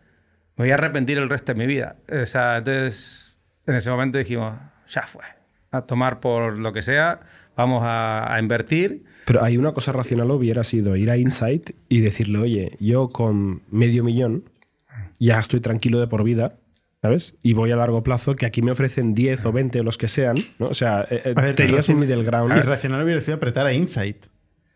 me 0.57 0.65
voy 0.65 0.71
a 0.71 0.73
arrepentir 0.73 1.19
el 1.19 1.29
resto 1.29 1.53
de 1.53 1.59
mi 1.59 1.67
vida. 1.67 1.95
O 2.11 2.25
sea, 2.25 2.57
entonces, 2.57 3.41
en 3.65 3.75
ese 3.75 3.89
momento 3.89 4.17
dijimos, 4.17 4.55
ya 4.89 5.03
fue. 5.03 5.23
A 5.71 5.81
tomar 5.81 6.19
por 6.19 6.59
lo 6.59 6.71
que 6.73 6.81
sea, 6.81 7.19
vamos 7.55 7.83
a, 7.83 8.33
a 8.33 8.39
invertir. 8.39 9.03
Pero 9.25 9.43
hay 9.43 9.57
una 9.57 9.73
cosa 9.73 9.91
racional 9.91 10.31
hubiera 10.31 10.63
sido 10.63 10.95
ir 10.95 11.11
a 11.11 11.17
Insight 11.17 11.71
y 11.89 11.99
decirle, 11.99 12.39
oye, 12.39 12.77
yo 12.79 13.09
con 13.09 13.61
medio 13.71 14.03
millón 14.03 14.43
ya 15.19 15.39
estoy 15.39 15.59
tranquilo 15.59 15.99
de 15.99 16.07
por 16.07 16.23
vida, 16.23 16.55
¿sabes? 17.01 17.35
Y 17.43 17.53
voy 17.53 17.71
a 17.71 17.75
largo 17.75 18.03
plazo, 18.03 18.35
que 18.35 18.45
aquí 18.45 18.61
me 18.61 18.71
ofrecen 18.71 19.13
10 19.13 19.45
o 19.47 19.51
20 19.51 19.79
o 19.81 19.83
los 19.83 19.97
que 19.97 20.07
sean, 20.07 20.37
¿no? 20.59 20.67
O 20.67 20.73
sea, 20.73 21.05
eh, 21.09 21.21
eh, 21.25 21.33
ver, 21.33 21.55
tenías 21.55 21.89
un 21.89 21.99
middle 21.99 22.23
ground. 22.23 22.55
Irracional 22.55 23.03
hubiera 23.03 23.19
sido 23.21 23.35
apretar 23.37 23.65
a 23.65 23.73
Insight. 23.73 24.27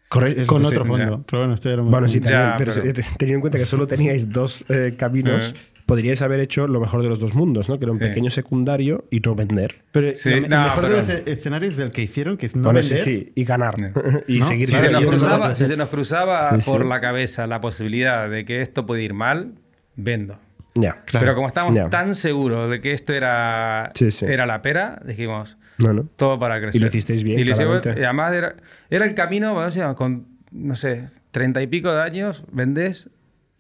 Correcto, 0.10 0.46
Con 0.48 0.66
otro 0.66 0.84
sí. 0.84 0.90
fondo. 0.90 1.18
ya. 1.20 1.24
Pero 1.26 1.40
bueno, 1.44 1.54
esto 1.54 1.70
ya 1.70 1.76
lo 1.78 1.82
hemos 1.84 1.92
Bueno, 1.92 2.08
sí. 2.10 2.20
Ya, 2.20 2.58
también, 2.58 2.58
pero, 2.58 2.74
pero- 2.74 3.08
teniendo 3.18 3.36
en 3.38 3.42
cuenta 3.42 3.58
que 3.60 3.66
solo 3.66 3.88
teníais 3.88 4.30
dos 4.30 4.66
eh, 4.68 4.96
caminos, 4.98 5.54
Eh. 5.56 5.71
Podríais 5.92 6.22
haber 6.22 6.40
hecho 6.40 6.68
lo 6.70 6.80
mejor 6.80 7.02
de 7.04 7.10
los 7.10 7.20
dos 7.20 7.34
mundos, 7.36 7.68
¿no? 7.68 7.78
Que 7.78 7.84
era 7.84 7.92
un 7.92 7.98
Sí. 8.00 8.06
pequeño 8.06 8.30
secundario 8.30 9.04
y 9.12 9.20
no 9.20 9.36
vender. 9.36 9.82
Pero 9.92 10.16
Sí, 10.16 10.30
el 10.30 10.48
no, 10.48 10.62
mejor 10.64 10.84
pero- 10.84 10.88
de 10.94 10.98
los 11.00 11.10
e- 11.10 11.24
escenarios 11.26 11.76
del 11.76 11.92
que 11.92 12.02
hicieron, 12.02 12.38
que 12.38 12.46
es 12.46 12.56
no 12.56 12.64
bueno, 12.72 12.80
vender. 12.80 13.04
sí, 13.04 13.34
y 13.36 13.44
ganar. 13.44 13.76
y 14.28 14.40
¿No? 14.40 14.48
seguir 14.48 14.68
Si 14.68 14.78
se, 14.78 14.90
nos 14.90 15.04
lo 15.04 15.10
cruzaba, 15.10 15.54
si 15.54 15.66
se 15.66 15.76
nos 15.76 15.90
cruzaba 15.90 16.50
Sí, 16.56 16.62
sí. 16.62 16.70
por 16.70 16.86
la 16.86 17.02
cabeza 17.02 17.46
la 17.46 17.60
posibilidad 17.60 18.30
de 18.30 18.46
que 18.46 18.62
esto 18.62 18.86
puede 18.86 19.04
ir 19.04 19.14
mal, 19.14 19.56
vendo. 19.98 20.40
Ya. 20.76 21.02
Claro. 21.04 21.26
Pero 21.26 21.36
como 21.36 21.48
estábamos 21.48 21.76
Ya. 21.76 21.90
tan 21.90 22.16
seguros 22.16 22.70
de 22.70 22.80
que 22.80 22.94
esto 22.94 23.12
era, 23.12 23.90
Sí, 23.94 24.12
sí. 24.12 24.26
era 24.26 24.46
la 24.46 24.62
pera, 24.62 25.02
dijimos, 25.06 25.58
No, 25.78 25.92
no. 25.92 26.04
todo 26.16 26.40
para 26.40 26.62
crecer. 26.62 26.80
Y 26.80 26.82
lo 26.84 26.88
hicisteis 26.88 27.22
bien, 27.24 27.38
Y, 27.38 27.44
lo 27.44 27.52
hicimos- 27.52 27.82
y 27.86 27.90
además 27.90 28.32
era, 28.34 28.56
era 28.90 29.06
el 29.06 29.14
camino, 29.14 29.48
vamos 29.54 29.64
a 29.76 29.80
decir, 29.82 29.96
con, 29.98 30.28
no 30.52 30.76
sé, 30.76 31.08
treinta 31.32 31.62
y 31.62 31.68
pico 31.68 31.92
de 31.92 32.02
años, 32.02 32.46
vendes 32.54 33.10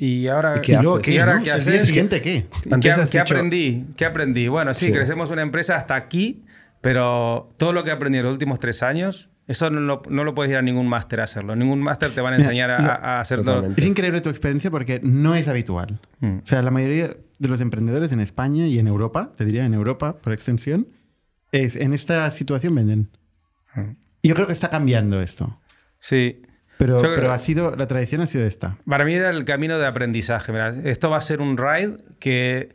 y 0.04 0.28
ahora... 0.28 0.58
¿Y 0.58 0.62
qué 0.62 0.72
¿Y 0.72 0.76
luego 0.78 0.96
haces? 0.96 1.06
qué? 1.06 1.12
¿Y 1.14 1.18
ahora 1.20 1.36
no? 1.36 1.44
qué 1.44 1.50
¿El 1.52 1.56
haces? 1.58 1.74
día 1.74 1.86
siguiente 1.86 2.22
qué? 2.24 2.48
¿Qué, 2.82 3.20
aprendí? 3.20 3.86
¿Qué 3.96 4.06
aprendí? 4.06 4.48
Bueno, 4.48 4.74
sí, 4.74 4.88
Sí. 4.88 4.92
crecemos 4.92 5.30
una 5.30 5.44
empresa 5.44 5.76
hasta 5.76 5.94
aquí, 5.96 6.44
pero 6.82 7.54
todo 7.58 7.72
lo 7.72 7.84
que 7.84 7.92
aprendí 7.92 8.18
en 8.18 8.24
los 8.24 8.34
últimos 8.34 8.60
tres 8.60 8.82
años, 8.82 9.30
eso 9.48 9.70
no 9.70 9.80
lo, 9.80 10.02
no 10.10 10.24
lo 10.24 10.34
puedes 10.34 10.52
ir 10.52 10.58
a 10.58 10.64
ningún 10.64 10.88
máster 10.88 11.20
a 11.22 11.26
hacerlo. 11.26 11.56
Ningún 11.56 11.82
máster 11.82 12.10
te 12.12 12.20
van 12.22 12.34
a 12.34 12.38
Mira, 12.38 12.46
enseñar 12.50 12.72
a, 12.72 12.96
a 12.96 13.20
hacer 13.20 13.44
todo. 13.44 13.64
Es 13.78 13.86
increíble 13.86 14.22
tu 14.22 14.30
experiencia 14.30 14.72
porque 14.72 15.00
no 15.04 15.36
es 15.36 15.48
habitual. 15.48 16.00
Mm. 16.20 16.38
O 16.40 16.46
sea, 16.46 16.64
la 16.64 16.72
mayoría 16.72 17.14
de 17.38 17.48
los 17.48 17.62
emprendedores 17.62 18.12
en 18.12 18.22
España 18.22 18.66
y 18.66 18.80
en 18.80 18.88
Europa, 18.88 19.34
te 19.38 19.46
diría 19.46 19.66
en 19.66 19.74
Europa 19.76 20.18
por 20.18 20.34
extensión, 20.34 20.88
es 21.52 21.76
en 21.76 21.94
esta 21.94 22.32
situación 22.32 22.74
venden. 22.74 23.10
Mm. 23.76 23.82
Y 24.24 24.30
yo 24.30 24.34
creo 24.36 24.48
que 24.48 24.54
está 24.54 24.72
cambiando 24.72 25.22
esto. 25.22 25.60
Sí. 26.00 26.42
Pero, 26.82 27.00
pero 27.00 27.32
ha 27.32 27.38
sido, 27.38 27.76
la 27.76 27.88
tradición 27.88 28.22
ha 28.22 28.28
sido 28.28 28.44
esta. 28.44 28.78
Para 28.90 29.06
mí 29.06 29.14
era 29.14 29.30
el 29.30 29.46
camino 29.46 29.78
de 29.78 29.86
aprendizaje. 29.86 30.52
Mira, 30.52 30.74
esto 30.84 31.12
va 31.12 31.18
a 31.18 31.22
ser 31.22 31.40
un 31.40 31.56
ride 31.56 31.98
que 32.18 32.70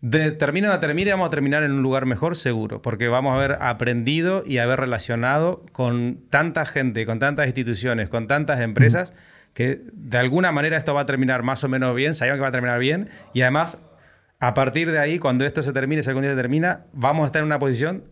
de 0.00 0.32
termino 0.32 0.72
a 0.72 0.80
termine 0.80 1.12
vamos 1.12 1.28
a 1.28 1.30
terminar 1.30 1.62
en 1.62 1.70
un 1.70 1.80
lugar 1.80 2.04
mejor 2.04 2.34
seguro, 2.34 2.82
porque 2.82 3.06
vamos 3.06 3.34
a 3.34 3.36
haber 3.36 3.62
aprendido 3.62 4.42
y 4.44 4.58
haber 4.58 4.80
relacionado 4.80 5.64
con 5.70 6.24
tanta 6.28 6.66
gente, 6.66 7.06
con 7.06 7.20
tantas 7.20 7.46
instituciones, 7.46 8.08
con 8.08 8.26
tantas 8.26 8.60
empresas, 8.60 9.12
que 9.54 9.80
de 9.92 10.18
alguna 10.18 10.50
manera 10.50 10.76
esto 10.76 10.92
va 10.92 11.02
a 11.02 11.06
terminar 11.06 11.44
más 11.44 11.62
o 11.62 11.68
menos 11.68 11.94
bien, 11.94 12.14
sabemos 12.14 12.38
que 12.38 12.42
va 12.42 12.48
a 12.48 12.52
terminar 12.52 12.80
bien, 12.80 13.10
y 13.32 13.42
además, 13.42 13.78
a 14.40 14.54
partir 14.54 14.90
de 14.90 14.98
ahí, 14.98 15.20
cuando 15.20 15.44
esto 15.44 15.62
se 15.62 15.72
termine, 15.72 16.02
si 16.02 16.10
algún 16.10 16.24
día 16.24 16.32
se 16.32 16.36
termina, 16.36 16.86
vamos 16.92 17.22
a 17.22 17.26
estar 17.26 17.38
en 17.38 17.46
una 17.46 17.60
posición 17.60 18.02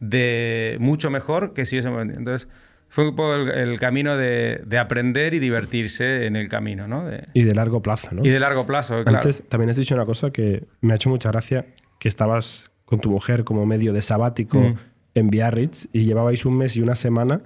de 0.00 0.76
mucho 0.80 1.10
mejor 1.10 1.54
que 1.54 1.64
si 1.64 1.78
eso... 1.78 1.98
Entonces, 1.98 2.46
fue 2.88 3.08
un 3.08 3.14
poco 3.16 3.34
el, 3.34 3.48
el 3.50 3.78
camino 3.78 4.16
de, 4.16 4.62
de 4.66 4.78
aprender 4.78 5.34
y 5.34 5.38
divertirse 5.38 6.26
en 6.26 6.36
el 6.36 6.48
camino, 6.48 6.88
¿no? 6.88 7.04
De- 7.04 7.22
Y 7.34 7.42
de 7.42 7.54
largo 7.54 7.82
plazo, 7.82 8.08
¿no? 8.12 8.24
y 8.24 8.28
de 8.30 8.40
largo 8.40 8.64
plazo, 8.66 9.02
claro. 9.04 9.18
Antes 9.18 9.42
también 9.48 9.70
has 9.70 9.76
dicho 9.76 9.94
una 9.94 10.06
cosa 10.06 10.30
que 10.30 10.64
me 10.80 10.92
ha 10.92 10.96
hecho 10.96 11.10
mucha 11.10 11.30
gracia, 11.30 11.66
que 11.98 12.08
estabas 12.08 12.70
con 12.84 13.00
tu 13.00 13.10
mujer 13.10 13.44
como 13.44 13.66
medio 13.66 13.92
de 13.92 14.00
sabático 14.02 14.58
Mm. 14.60 14.74
en 15.14 15.30
Biarritz 15.30 15.88
y 15.92 16.04
llevabais 16.04 16.46
un 16.46 16.56
mes 16.56 16.76
y 16.76 16.80
una 16.80 16.94
semana 16.94 17.42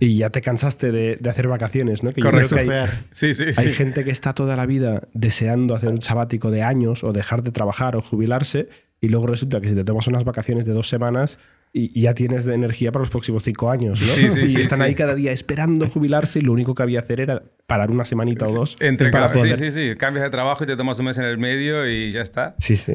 y 0.00 0.16
ya 0.16 0.30
te 0.30 0.40
cansaste 0.40 0.90
de, 0.90 1.16
de 1.20 1.30
hacer 1.30 1.46
vacaciones, 1.46 2.02
¿no? 2.02 2.12
Que 2.12 2.22
yo 2.22 2.30
creo 2.30 2.42
Correcto. 2.48 2.56
que 2.56 2.72
hay. 2.76 2.88
Sí, 3.12 3.34
sí, 3.34 3.44
hay 3.44 3.52
sí. 3.52 3.72
gente 3.74 4.04
que 4.04 4.10
está 4.10 4.32
toda 4.32 4.56
la 4.56 4.64
vida 4.66 5.06
deseando 5.12 5.74
hacer 5.74 5.90
un 5.90 6.00
sabático 6.00 6.50
de 6.50 6.62
años 6.62 7.04
o 7.04 7.12
dejar 7.12 7.42
de 7.42 7.52
trabajar 7.52 7.94
o 7.94 8.00
jubilarse 8.02 8.68
y 9.00 9.08
luego 9.10 9.26
resulta 9.26 9.60
que 9.60 9.68
si 9.68 9.74
te 9.74 9.84
tomas 9.84 10.06
unas 10.08 10.24
vacaciones 10.24 10.64
de 10.64 10.72
dos 10.72 10.88
semanas 10.88 11.38
y, 11.72 11.98
y 11.98 12.02
ya 12.02 12.14
tienes 12.14 12.44
de 12.44 12.54
energía 12.54 12.90
para 12.92 13.02
los 13.02 13.10
próximos 13.10 13.44
cinco 13.44 13.70
años, 13.70 14.00
¿no? 14.00 14.06
Sí, 14.06 14.28
sí, 14.30 14.40
y 14.42 14.48
sí, 14.48 14.60
están 14.62 14.78
sí. 14.78 14.84
ahí 14.84 14.94
cada 14.94 15.14
día 15.14 15.30
esperando 15.32 15.88
jubilarse 15.88 16.40
y 16.40 16.42
lo 16.42 16.52
único 16.52 16.74
que 16.74 16.82
había 16.82 17.00
que 17.00 17.04
hacer 17.04 17.20
era 17.20 17.42
parar 17.66 17.90
una 17.90 18.04
semanita 18.04 18.46
o 18.48 18.52
dos 18.52 18.76
Entre 18.80 19.10
para 19.10 19.28
sí, 19.36 19.54
sí, 19.56 19.70
sí. 19.70 19.94
Cambias 19.96 20.24
de 20.24 20.30
trabajo 20.30 20.64
y 20.64 20.66
te 20.66 20.76
tomas 20.76 20.98
un 20.98 21.06
mes 21.06 21.18
en 21.18 21.24
el 21.26 21.38
medio 21.38 21.88
y 21.88 22.10
ya 22.12 22.22
está. 22.22 22.54
sí, 22.58 22.76
sí. 22.76 22.94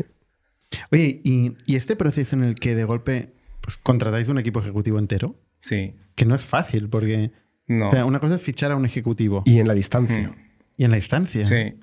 Oye, 0.92 1.22
y, 1.24 1.54
y 1.66 1.76
este 1.78 1.96
proceso 1.96 2.36
en 2.36 2.44
el 2.44 2.56
que 2.56 2.76
de 2.76 2.84
golpe 2.84 3.30
pues, 3.62 3.78
contratáis 3.78 4.28
un 4.30 4.40
equipo 4.40 4.60
ejecutivo 4.60 5.00
entero, 5.00 5.36
Sí. 5.62 5.96
que 6.16 6.26
no 6.26 6.36
es 6.36 6.46
fácil, 6.46 6.90
porque 6.90 7.32
No. 7.68 7.88
o 7.88 7.92
sea, 7.92 8.04
una 8.06 8.20
cosa 8.20 8.36
es 8.36 8.42
fichar 8.42 8.72
a 8.74 8.76
un 8.76 8.86
ejecutivo 8.86 9.44
y, 9.46 9.54
Y 9.54 9.60
en 9.60 9.68
la 9.70 9.74
distancia. 9.74 10.34
Mm. 10.78 10.84
en 10.84 10.92
la 10.92 10.98
instancia. 10.98 11.46
Sí. 11.46 11.76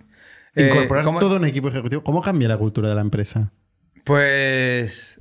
Incorporar 0.54 1.04
Eh, 1.04 1.06
¿cómo- 1.06 1.18
todo 1.20 1.36
un 1.36 1.46
equipo 1.46 1.68
ejecutivo. 1.68 2.02
¿Cómo 2.04 2.20
cambia 2.20 2.48
la 2.48 2.58
cultura 2.58 2.90
de 2.90 2.94
la 2.96 3.00
empresa? 3.00 3.50
Pues 4.04 5.18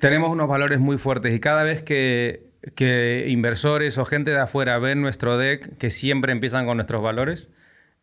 tenemos 0.00 0.30
unos 0.30 0.48
valores 0.48 0.80
muy 0.80 0.98
fuertes 0.98 1.34
y 1.34 1.40
cada 1.40 1.62
vez 1.62 1.82
que, 1.82 2.50
que 2.74 3.26
inversores 3.28 3.98
o 3.98 4.04
gente 4.04 4.30
de 4.30 4.40
afuera 4.40 4.78
ven 4.78 5.00
nuestro 5.00 5.38
deck, 5.38 5.76
que 5.78 5.90
siempre 5.90 6.32
empiezan 6.32 6.66
con 6.66 6.76
nuestros 6.76 7.02
valores, 7.02 7.50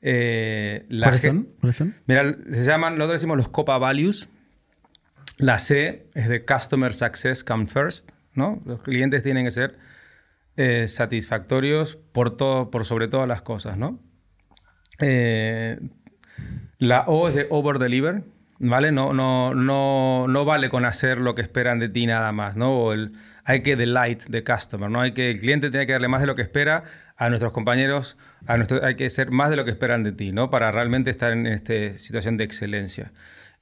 eh, 0.08 0.86
la 0.90 1.08
¿Cuáles 1.08 1.22
son? 1.22 1.50
¿Cuáles 1.60 1.76
son? 1.78 1.96
Mira, 2.06 2.36
se 2.52 2.64
llaman, 2.64 2.94
nosotros 2.94 3.22
decimos 3.22 3.38
los 3.38 3.48
COPA 3.48 3.78
Values. 3.80 4.30
La 5.38 5.58
C 5.58 6.08
es 6.14 6.30
de 6.30 6.46
Customer 6.46 6.94
Success 6.94 7.44
Come 7.44 7.68
First, 7.68 8.12
¿no? 8.34 8.62
Los 8.66 8.84
clientes 8.84 9.24
tienen 9.24 9.46
que 9.46 9.52
ser 9.52 9.78
eh, 10.58 10.88
satisfactorios 10.88 11.96
por, 11.96 12.38
todo, 12.38 12.70
por 12.70 12.86
sobre 12.86 13.08
todas 13.08 13.28
las 13.28 13.42
cosas, 13.42 13.78
¿no? 13.78 14.00
Eh, 15.00 15.80
la 16.78 17.02
O 17.08 17.28
es 17.28 17.36
de 17.36 17.48
Over 17.50 17.80
Deliver, 17.80 18.24
¿vale? 18.60 18.92
No, 18.92 19.14
no, 19.14 19.54
no, 19.54 20.28
no 20.28 20.46
vale 20.46 20.70
con 20.70 20.86
hacer 20.86 21.20
lo 21.20 21.36
que 21.36 21.42
esperan 21.42 21.80
de 21.80 21.90
ti 21.90 22.06
nada 22.06 22.32
más, 22.32 22.56
¿no? 22.56 22.72
O 22.78 22.94
el, 22.94 23.14
hay 23.44 23.62
que 23.62 23.76
delight 23.76 24.24
the 24.30 24.44
customer, 24.44 24.90
¿no? 24.90 25.02
Hay 25.02 25.14
que, 25.14 25.32
el 25.32 25.40
cliente 25.40 25.70
tiene 25.70 25.86
que 25.86 25.94
darle 25.94 26.08
más 26.08 26.22
de 26.22 26.28
lo 26.28 26.36
que 26.36 26.42
espera 26.42 26.84
a 27.18 27.30
nuestros 27.30 27.52
compañeros, 27.52 28.18
a 28.48 28.58
nuestro, 28.58 28.84
hay 28.84 28.96
que 28.96 29.10
ser 29.10 29.32
más 29.32 29.50
de 29.50 29.56
lo 29.56 29.66
que 29.66 29.72
esperan 29.72 30.04
de 30.04 30.12
ti, 30.12 30.32
¿no? 30.32 30.50
Para 30.50 30.72
realmente 30.72 31.12
estar 31.12 31.32
en 31.32 31.48
esta 31.48 31.98
situación 31.98 32.38
de 32.38 32.44
excelencia. 32.44 33.12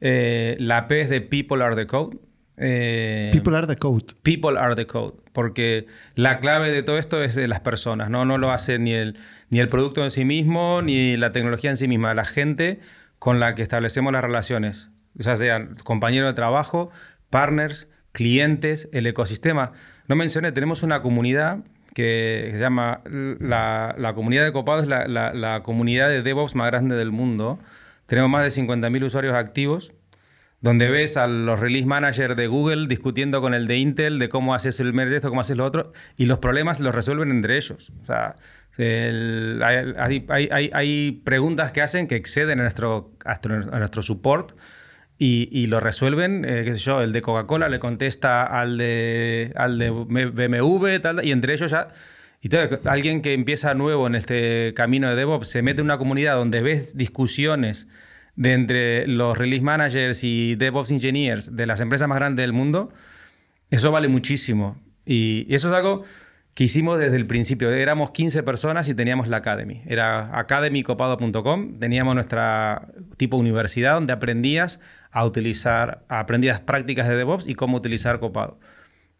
Eh, 0.02 0.56
la 0.60 0.88
P 0.88 1.02
es 1.02 1.10
de 1.10 1.22
People 1.22 1.64
are 1.64 1.76
the 1.76 1.88
code. 1.88 2.18
Eh, 2.57 3.30
People 3.34 3.56
are 3.56 3.68
the 3.68 3.76
code. 3.76 4.14
People 4.22 4.57
are 4.57 4.76
the 4.76 4.86
code. 4.86 5.15
Porque 5.34 5.88
la 6.15 6.40
clave 6.40 6.72
de 6.72 6.84
todo 6.84 6.98
esto 6.98 7.24
es 7.24 7.36
de 7.36 7.48
las 7.48 7.61
personas, 7.61 8.10
¿no? 8.10 8.26
No 8.26 8.38
lo 8.38 8.52
hace 8.52 8.80
ni 8.80 8.94
el, 8.94 9.18
ni 9.49 9.60
el 9.60 9.68
producto 9.68 10.03
en 10.03 10.11
sí 10.11 10.26
mismo, 10.26 10.82
ni 10.82 11.18
la 11.18 11.32
tecnología 11.32 11.72
en 11.72 11.78
sí 11.78 11.88
misma. 11.88 12.14
La 12.14 12.26
gente 12.26 12.80
con 13.24 13.40
la 13.40 13.56
que 13.56 13.62
establecemos 13.62 14.12
las 14.12 14.22
relaciones, 14.22 14.90
ya 15.14 15.38
sean 15.38 15.78
compañeros 15.86 16.30
de 16.30 16.34
trabajo, 16.34 16.91
partners, 17.30 17.90
clientes, 18.12 18.90
el 18.91 19.08
ecosistema. 19.08 19.72
No 20.10 20.18
mencioné, 20.18 20.52
tenemos 20.52 20.84
una 20.84 21.02
comunidad 21.02 21.60
que 21.95 22.50
se 22.52 22.60
llama, 22.60 23.00
la, 23.06 23.95
la 23.98 24.14
comunidad 24.14 24.44
de 24.44 24.52
Copado 24.52 24.84
la, 24.84 25.06
la, 25.08 25.34
la, 25.34 25.64
comunidad 25.64 26.10
de 26.10 26.22
DevOps 26.22 26.54
más 26.56 26.68
grande 26.68 26.98
del 26.98 27.12
mundo. 27.12 27.60
Tenemos 28.08 28.30
más 28.30 28.44
de 28.44 28.62
50.000 28.62 29.06
usuarios 29.06 29.36
activos, 29.36 29.94
donde 30.64 30.90
ves 30.90 31.18
a 31.18 31.27
los 31.27 31.60
release 31.60 31.85
managers 31.85 32.38
de 32.38 32.48
Google 32.48 32.88
discutiendo 32.88 33.41
con 33.41 33.53
el 33.53 33.68
de 33.68 33.77
Intel 33.77 34.18
de 34.18 34.30
cómo 34.30 34.56
haces 34.56 34.80
el 34.80 34.94
merge 34.94 35.18
esto, 35.18 35.27
cómo 35.27 35.41
haces 35.41 35.57
lo 35.57 35.65
otro, 35.65 35.91
y 36.18 36.26
los 36.26 36.40
problemas 36.40 36.80
los 36.80 36.95
resuelven 36.95 37.31
entre 37.31 37.57
ellos. 37.57 37.91
O 38.02 38.06
sea, 38.06 38.38
hay, 38.77 40.26
hay, 40.30 40.72
hay, 40.73 41.22
preguntas 41.26 41.73
que 41.73 41.81
hacen 41.81 42.07
que 42.07 42.15
exceden 42.15 42.61
a 42.61 42.64
nuestro, 42.64 43.11
a 43.26 43.77
nuestro 43.77 44.02
support 44.02 44.53
y, 45.19 45.49
y, 45.52 45.68
lo 45.68 45.81
resuelven, 45.81 46.45
eh, 46.45 46.61
qué 46.64 46.73
sé 46.73 46.80
yo, 46.80 47.02
el 47.02 47.11
de 47.11 47.22
Coca-Cola 47.22 47.68
le 47.68 47.80
contesta 47.80 48.45
al 48.45 48.77
de, 48.77 49.52
al 49.57 49.77
de 49.77 49.90
BMW, 49.90 51.02
tal, 51.02 51.23
y 51.26 51.31
entre 51.34 51.53
ellos 51.53 51.69
ya... 51.72 51.90
Y 52.40 52.49
alguien 52.85 53.22
que 53.22 53.34
empieza 53.34 53.73
nuevo 53.73 54.06
en 54.06 54.15
este 54.15 54.73
camino 54.76 55.10
de 55.10 55.15
DevOps 55.15 55.48
se 55.48 55.61
mete 55.61 55.80
en 55.80 55.85
una 55.85 55.98
comunidad 55.98 56.35
donde 56.35 56.61
ves 56.61 56.98
discusiones 56.98 57.88
de 58.35 58.53
entre 58.53 59.07
los 59.07 59.38
release 59.38 59.64
managers 59.64 60.23
y 60.23 60.55
DevOps 60.55 60.91
engineers 60.91 61.55
de 61.55 61.65
las 61.65 61.80
empresas 61.80 62.07
más 62.07 62.18
grandes 62.18 62.43
del 62.43 62.53
mundo, 62.53 62.91
eso 63.69 63.91
vale 63.91 64.07
muchísimo. 64.07 64.77
Y, 65.05 65.45
eso 65.53 65.68
es 65.68 65.73
algo 65.73 66.03
que 66.53 66.65
hicimos 66.65 66.99
desde 66.99 67.15
el 67.15 67.26
principio. 67.26 67.72
Éramos 67.72 68.11
15 68.11 68.43
personas 68.43 68.88
y 68.89 68.95
teníamos 68.95 69.27
la 69.27 69.38
Academy. 69.38 69.81
Era 69.85 70.38
academycopado.com. 70.38 71.76
Teníamos 71.80 72.15
nuestra 72.15 72.89
tipo 73.18 73.38
universidad 73.38 73.95
donde 73.95 74.14
aprendías 74.14 74.80
a 75.11 75.26
utilizar, 75.26 76.03
aprendías 76.10 76.61
prácticas 76.61 77.07
de 77.07 77.15
DevOps 77.15 77.47
y 77.47 77.55
cómo 77.55 77.77
utilizar 77.77 78.19
Copado. 78.19 78.60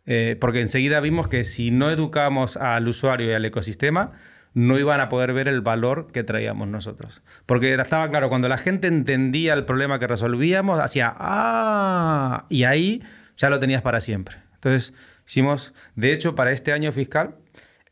Eh, 0.06 0.38
porque 0.40 0.60
enseguida 0.60 1.00
vimos 1.00 1.28
que 1.28 1.44
si 1.44 1.72
no 1.72 1.90
educamos 1.90 2.58
al 2.58 2.88
usuario 2.88 3.32
y 3.32 3.34
al 3.34 3.46
ecosistema, 3.46 4.12
no 4.54 4.78
iban 4.78 5.00
a 5.00 5.10
poder 5.10 5.34
ver 5.34 5.48
el 5.48 5.62
valor 5.62 6.08
que 6.12 6.24
traíamos 6.24 6.68
nosotros. 6.68 7.22
Porque 7.46 7.74
estaba 7.74 8.10
claro, 8.10 8.30
cuando 8.30 8.48
la 8.48 8.58
gente 8.58 8.88
entendía 8.88 9.54
el 9.54 9.66
problema 9.66 10.00
que 10.00 10.08
resolvíamos, 10.08 10.80
hacía 10.80 11.14
¡ah! 11.18 12.46
Y 12.50 12.64
ahí 12.64 13.02
ya 13.38 13.50
lo 13.50 13.60
tenías 13.60 13.82
para 13.82 14.00
siempre. 14.00 14.38
Entonces, 14.56 14.94
hicimos, 15.28 15.74
de 15.96 16.14
hecho, 16.14 16.36
para 16.36 16.52
este 16.52 16.72
año 16.72 16.92
fiscal, 16.92 17.36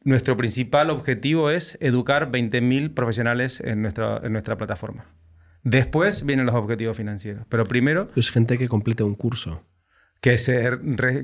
nuestro 0.04 0.38
principal 0.38 0.90
objetivo 0.90 1.50
es 1.50 1.78
educar 1.82 2.32
20.000 2.32 2.94
profesionales 2.94 3.60
en 3.62 3.82
nuestra, 3.82 4.20
en 4.24 4.32
nuestra 4.34 4.58
plataforma. 4.58 5.06
Después 5.64 6.26
vienen 6.26 6.46
los 6.48 6.56
objetivos 6.56 6.98
financieros. 6.98 7.46
Pero 7.50 7.66
primero... 7.66 8.10
Es 8.16 8.32
gente 8.32 8.58
que 8.58 8.68
complete 8.68 9.04
un 9.04 9.16
curso. 9.16 9.64
Que, 10.22 10.38
se 10.38 10.70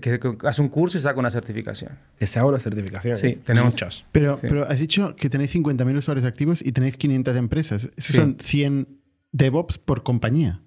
que 0.02 0.20
hace 0.44 0.62
un 0.62 0.70
curso 0.70 0.98
y 0.98 1.02
saca 1.02 1.20
una 1.20 1.30
certificación. 1.30 1.92
Que 2.18 2.26
se 2.26 2.40
haga 2.40 2.50
una 2.50 2.60
certificación. 2.60 3.16
Sí, 3.16 3.40
tenemos 3.46 3.76
muchas. 3.76 4.06
Pero, 4.12 4.40
sí. 4.42 4.48
pero 4.50 4.68
has 4.68 4.80
dicho 4.80 5.16
que 5.16 5.30
tenéis 5.30 5.56
50.000 5.56 5.98
usuarios 5.98 6.26
activos 6.26 6.66
y 6.66 6.72
tenéis 6.72 6.98
500 6.98 7.36
empresas. 7.36 7.84
Esos 7.96 8.06
sí. 8.06 8.14
son 8.14 8.38
100 8.40 8.88
DevOps 9.32 9.78
por 9.78 10.02
compañía. 10.02 10.62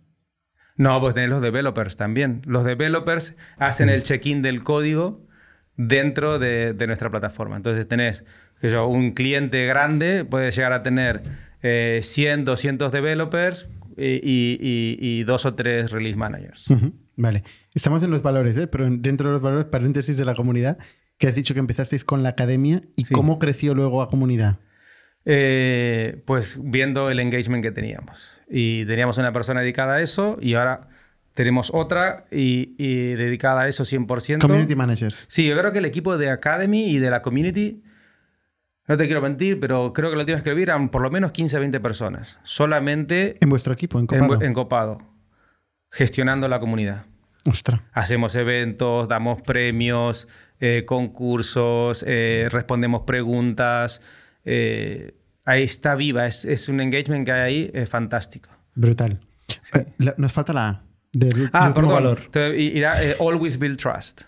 No, 0.77 1.01
pues 1.01 1.15
tenéis 1.15 1.31
los 1.31 1.43
developers 1.43 1.97
también. 1.97 2.43
Los 2.47 2.65
developers 2.65 3.37
hacen 3.59 3.91
el 3.91 4.03
check-in 4.05 4.43
del 4.43 4.63
código 4.63 5.27
dentro 5.77 6.39
de, 6.39 6.73
de, 6.73 6.87
nuestra 6.87 7.11
plataforma. 7.11 7.57
Entonces 7.57 7.87
tenés 7.89 8.25
que 8.61 8.71
yo, 8.71 8.87
un 8.87 9.13
cliente 9.13 9.67
grande, 9.67 10.25
puede 10.25 10.51
llegar 10.51 10.73
a 10.73 10.83
tener 10.83 11.23
eh, 11.63 12.01
100, 12.03 12.45
200 12.45 12.93
developers 12.93 13.69
y, 13.97 14.05
y, 14.05 14.97
y, 15.01 15.25
dos 15.25 15.45
o 15.47 15.55
tres 15.55 15.91
release 15.91 16.17
managers. 16.17 16.71
Uh 16.71 16.75
-huh. 16.75 16.93
Vale. 17.21 17.45
Estamos 17.75 18.03
en 18.03 18.11
los 18.11 18.23
valores, 18.23 18.57
¿eh? 18.57 18.67
pero 18.67 18.89
dentro 18.89 19.29
de 19.29 19.35
los 19.35 19.43
valores, 19.43 19.67
paréntesis 19.67 20.17
de 20.17 20.25
la 20.25 20.35
comunidad, 20.35 20.79
que 21.19 21.29
has 21.29 21.35
dicho 21.35 21.53
que 21.53 21.61
empezasteis 21.61 22.03
con 22.03 22.23
la 22.23 22.31
academia 22.31 22.83
y 22.97 23.05
sí. 23.05 23.15
cómo 23.15 23.39
creció 23.39 23.75
luego 23.75 24.01
a 24.01 24.09
comunidad. 24.09 24.59
Eh, 25.27 26.23
pues 26.25 26.59
viendo 26.63 27.11
el 27.11 27.21
engagement 27.21 27.63
que 27.63 27.73
teníamos. 27.73 28.41
Y 28.49 28.87
teníamos 28.87 29.19
una 29.19 29.33
persona 29.33 29.61
dedicada 29.61 29.97
a 29.97 30.01
eso 30.01 30.39
y 30.41 30.55
ahora 30.55 30.89
tenemos 31.35 31.71
otra 31.75 32.25
y, 32.31 32.75
y 32.79 33.15
dedicada 33.15 33.63
a 33.63 33.69
eso 33.69 33.85
100%. 33.85 34.41
Community 34.41 34.75
managers. 34.75 35.27
Sí, 35.29 35.47
yo 35.47 35.59
creo 35.59 35.73
que 35.73 35.79
el 35.79 35.85
equipo 35.85 36.17
de 36.17 36.31
Academy 36.31 36.89
y 36.89 36.99
de 36.99 37.11
la 37.11 37.21
community, 37.21 37.83
no 38.89 38.97
te 38.97 39.05
quiero 39.05 39.21
mentir, 39.21 39.61
pero 39.61 39.93
creo 39.93 40.09
que 40.09 40.17
la 40.17 40.23
última 40.23 40.37
vez 40.37 40.43
que 40.43 40.55
vi 40.55 40.63
eran 40.63 40.89
por 40.89 41.03
lo 41.03 41.11
menos 41.11 41.33
15 41.33 41.59
20 41.59 41.81
personas. 41.81 42.39
Solamente... 42.45 43.37
En 43.41 43.51
vuestro 43.51 43.75
equipo, 43.75 43.99
en 43.99 44.07
Copado. 44.07 44.35
En, 44.37 44.43
en 44.43 44.55
Copado. 44.55 45.10
Gestionando 45.91 46.49
la 46.49 46.61
comunidad. 46.61 47.07
Ostras. 47.45 47.81
Hacemos 47.93 48.35
eventos, 48.35 49.09
damos 49.09 49.41
premios, 49.43 50.29
eh, 50.61 50.85
concursos, 50.87 52.05
eh, 52.07 52.49
respondemos 52.51 53.03
preguntas. 53.07 54.03
Eh, 54.45 55.15
ahí 55.45 55.63
está 55.63 55.95
viva, 55.95 56.27
es, 56.27 56.45
es, 56.45 56.69
un 56.69 56.81
engagement 56.81 57.25
que 57.25 57.33
hay 57.33 57.71
ahí 57.75 57.87
fantástico. 57.87 58.51
Brutal. 58.75 59.21
Sí. 59.47 59.81
Nos 60.17 60.33
falta 60.33 60.53
la 60.53 60.69
A. 60.69 60.83
Del 61.13 61.51
ah, 61.53 61.73
perdón. 61.75 61.93
valor. 61.93 62.21
Irá, 62.57 63.03
eh, 63.03 63.17
always 63.19 63.59
build 63.59 63.79
trust. 63.79 64.23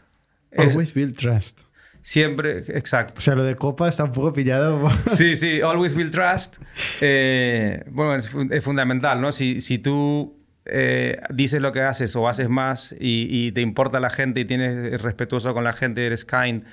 Always 0.56 0.88
es, 0.88 0.94
build 0.94 1.16
trust. 1.16 1.60
Siempre, 2.00 2.64
exacto. 2.76 3.14
O 3.18 3.20
sea, 3.20 3.36
lo 3.36 3.44
de 3.44 3.54
copa 3.54 3.88
está 3.88 4.04
un 4.04 4.12
poco 4.12 4.32
pillado. 4.32 4.90
sí, 5.06 5.36
sí, 5.36 5.60
always 5.60 5.94
build 5.94 6.10
trust. 6.10 6.56
Bueno, 7.00 8.16
es, 8.16 8.34
es, 8.50 8.64
fundamental, 8.64 9.20
¿no? 9.20 9.30
Si, 9.30 9.60
si 9.60 9.78
tú 9.78 10.41
eh, 10.64 11.20
dices 11.30 11.60
lo 11.60 11.72
que 11.72 11.82
haces 11.82 12.14
o 12.16 12.28
haces 12.28 12.48
más 12.48 12.94
y, 12.98 13.26
y, 13.30 13.52
te 13.52 13.60
importa 13.60 13.98
la 14.00 14.10
gente 14.10 14.40
y 14.40 14.44
tienes 14.44 15.00
respetuoso 15.02 15.54
con 15.54 15.64
la 15.64 15.72
gente, 15.72 16.06
eres 16.06 16.24
kind 16.24 16.64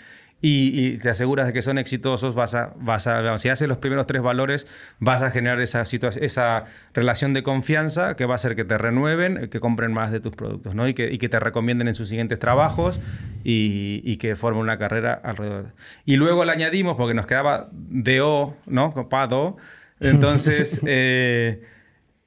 y, 0.41 0.88
y, 0.88 0.98
te 0.98 1.10
aseguras 1.10 1.48
de 1.48 1.53
que 1.53 1.61
son 1.61 1.78
exitosos, 1.78 2.34
vas 2.34 2.56
a, 2.56 2.74
vas 2.78 3.07
a, 3.07 3.38
si 3.40 3.49
haces 3.49 3.68
los 3.68 3.78
primeros 3.78 4.07
tres 4.07 4.22
valores, 4.22 4.68
vas 4.99 5.22
a 5.22 5.32
generar 5.32 5.60
esa, 5.60 5.82
esa 5.82 6.66
relación 6.94 7.34
de 7.34 7.44
confianza 7.44 8.16
que 8.16 8.26
va 8.26 8.34
a 8.34 8.36
hacer 8.36 8.56
que 8.56 8.64
te 8.64 8.78
renueven, 8.78 9.49
que 9.49 9.60
compren 9.60 9.91
más 9.91 10.11
de 10.11 10.22
tus 10.22 10.34
productos 10.34 10.76
¿no? 10.76 10.88
y, 10.88 10.94
que, 10.94 11.11
y 11.11 11.18
que 11.18 11.28
te 11.28 11.40
recomienden 11.40 11.90
en 11.90 11.94
sus 11.94 12.07
siguientes 12.07 12.40
trabajos 12.40 13.02
y, 13.44 14.02
y 14.06 14.16
que 14.16 14.38
formen 14.38 14.61
una 14.61 14.78
carrera 14.78 15.14
alrededor. 15.14 15.74
Y 16.06 16.16
luego 16.16 16.45
le 16.45 16.53
añadimos, 16.53 16.95
porque 16.95 17.14
nos 17.14 17.26
quedaba 17.26 17.68
DO, 17.72 18.56
¿no? 18.66 19.10
Pado, 19.10 19.57
entonces... 19.99 20.80
eh, 20.86 21.64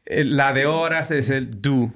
la 0.07 0.53
de 0.53 0.67
horas 0.67 1.11
es 1.11 1.31
el 1.31 1.63
do 1.63 1.93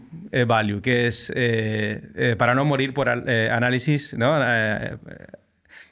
value, 0.47 0.81
que 0.81 1.07
es 1.07 1.33
eh, 1.35 2.03
eh, 2.15 2.37
para 2.37 2.55
no 2.55 2.65
morir 2.65 2.95
por 2.95 3.09
eh, 3.09 3.51
análisis, 3.51 4.15
¿no? 4.15 4.35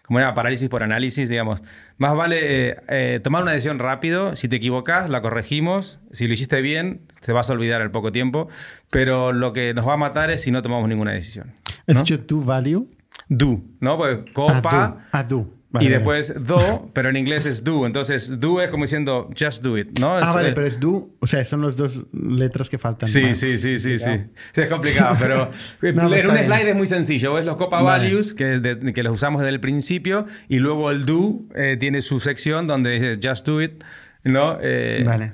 como 0.06 0.18
una 0.18 0.34
parálisis 0.34 0.68
por 0.68 0.82
análisis, 0.82 1.28
digamos. 1.28 1.62
Más 1.96 2.14
vale 2.14 2.68
eh, 2.68 2.76
eh, 2.88 3.20
tomar 3.22 3.42
una 3.42 3.52
decisión 3.52 3.78
rápido. 3.78 4.36
Si 4.36 4.48
te 4.48 4.56
equivocas, 4.56 5.08
la 5.08 5.22
corregimos. 5.22 5.98
Si 6.12 6.26
lo 6.26 6.34
hiciste 6.34 6.60
bien, 6.60 7.00
te 7.22 7.32
vas 7.32 7.48
a 7.48 7.54
olvidar 7.54 7.80
al 7.80 7.90
poco 7.90 8.12
tiempo. 8.12 8.48
Pero 8.90 9.32
lo 9.32 9.52
que 9.54 9.72
nos 9.72 9.88
va 9.88 9.94
a 9.94 9.96
matar 9.96 10.30
es 10.30 10.42
si 10.42 10.50
no 10.50 10.60
tomamos 10.60 10.88
ninguna 10.88 11.12
decisión. 11.12 11.54
¿no? 11.86 11.94
¿Has 11.94 12.04
dicho 12.04 12.18
do 12.18 12.38
value? 12.40 12.90
Do, 13.28 13.62
¿no? 13.80 13.96
Pues 13.96 14.18
copa. 14.34 14.60
Ah, 14.62 14.88
do. 14.90 15.00
Ah, 15.12 15.22
do. 15.22 15.54
Vale, 15.74 15.86
y 15.86 15.88
después 15.88 16.32
vale. 16.32 16.46
do, 16.46 16.90
pero 16.92 17.08
en 17.08 17.16
inglés 17.16 17.46
es 17.46 17.64
do. 17.64 17.84
Entonces, 17.84 18.38
do 18.38 18.62
es 18.62 18.70
como 18.70 18.84
diciendo 18.84 19.28
just 19.36 19.60
do 19.60 19.76
it, 19.76 19.98
¿no? 19.98 20.14
Ah, 20.14 20.20
es, 20.20 20.34
vale, 20.34 20.48
eh, 20.50 20.52
pero 20.54 20.68
es 20.68 20.78
do. 20.78 21.10
O 21.18 21.26
sea, 21.26 21.44
son 21.44 21.62
las 21.62 21.76
dos 21.76 22.06
letras 22.12 22.68
que 22.68 22.78
faltan. 22.78 23.08
Sí, 23.08 23.22
vale. 23.22 23.34
sí, 23.34 23.58
sí, 23.58 23.80
sí, 23.80 23.98
sí, 23.98 24.30
sí. 24.52 24.60
Es 24.60 24.68
complicado, 24.68 25.16
pero 25.20 25.50
no, 25.94 26.08
leer 26.08 26.28
un 26.28 26.36
slide 26.36 26.56
bien. 26.58 26.68
es 26.68 26.76
muy 26.76 26.86
sencillo. 26.86 27.34
Ves 27.34 27.44
los 27.44 27.56
copa 27.56 27.82
values 27.82 28.34
que, 28.34 28.60
de, 28.60 28.92
que, 28.92 29.02
los 29.02 29.14
usamos 29.14 29.40
desde 29.40 29.52
el 29.52 29.58
principio 29.58 30.26
y 30.48 30.58
luego 30.58 30.92
el 30.92 31.06
do 31.06 31.40
eh, 31.56 31.76
tiene 31.76 32.02
su 32.02 32.20
sección 32.20 32.68
donde 32.68 32.92
dice 32.92 33.18
just 33.20 33.44
do 33.44 33.60
it, 33.60 33.82
¿no? 34.22 34.58
Eh, 34.60 35.02
vale. 35.04 35.32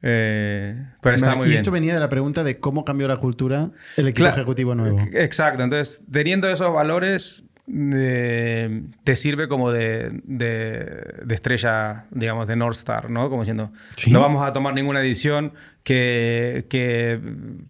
Eh, 0.00 0.76
pero 1.00 1.16
está 1.16 1.34
muy 1.34 1.46
y 1.46 1.48
bien. 1.50 1.60
esto 1.60 1.72
venía 1.72 1.92
de 1.94 2.00
la 2.00 2.08
pregunta 2.08 2.44
de 2.44 2.60
cómo 2.60 2.84
cambió 2.84 3.08
la 3.08 3.16
cultura 3.16 3.70
el 3.96 4.08
equipo 4.08 4.26
claro, 4.26 4.36
ejecutivo 4.36 4.74
nuevo. 4.74 4.98
Exacto. 5.12 5.62
Entonces, 5.62 6.04
teniendo 6.10 6.48
esos 6.48 6.72
valores, 6.72 7.42
eh, 7.70 8.82
te 9.04 9.16
sirve 9.16 9.48
como 9.48 9.70
de, 9.70 10.20
de, 10.24 11.22
de, 11.24 11.34
estrella, 11.34 12.06
digamos, 12.10 12.46
de 12.46 12.56
North 12.56 12.76
Star, 12.76 13.10
¿no? 13.10 13.28
Como 13.28 13.42
diciendo, 13.42 13.72
¿Sí? 13.96 14.10
no 14.10 14.20
vamos 14.20 14.46
a 14.46 14.52
tomar 14.52 14.74
ninguna 14.74 15.00
decisión 15.00 15.52
que, 15.82 16.66
que, 16.70 17.20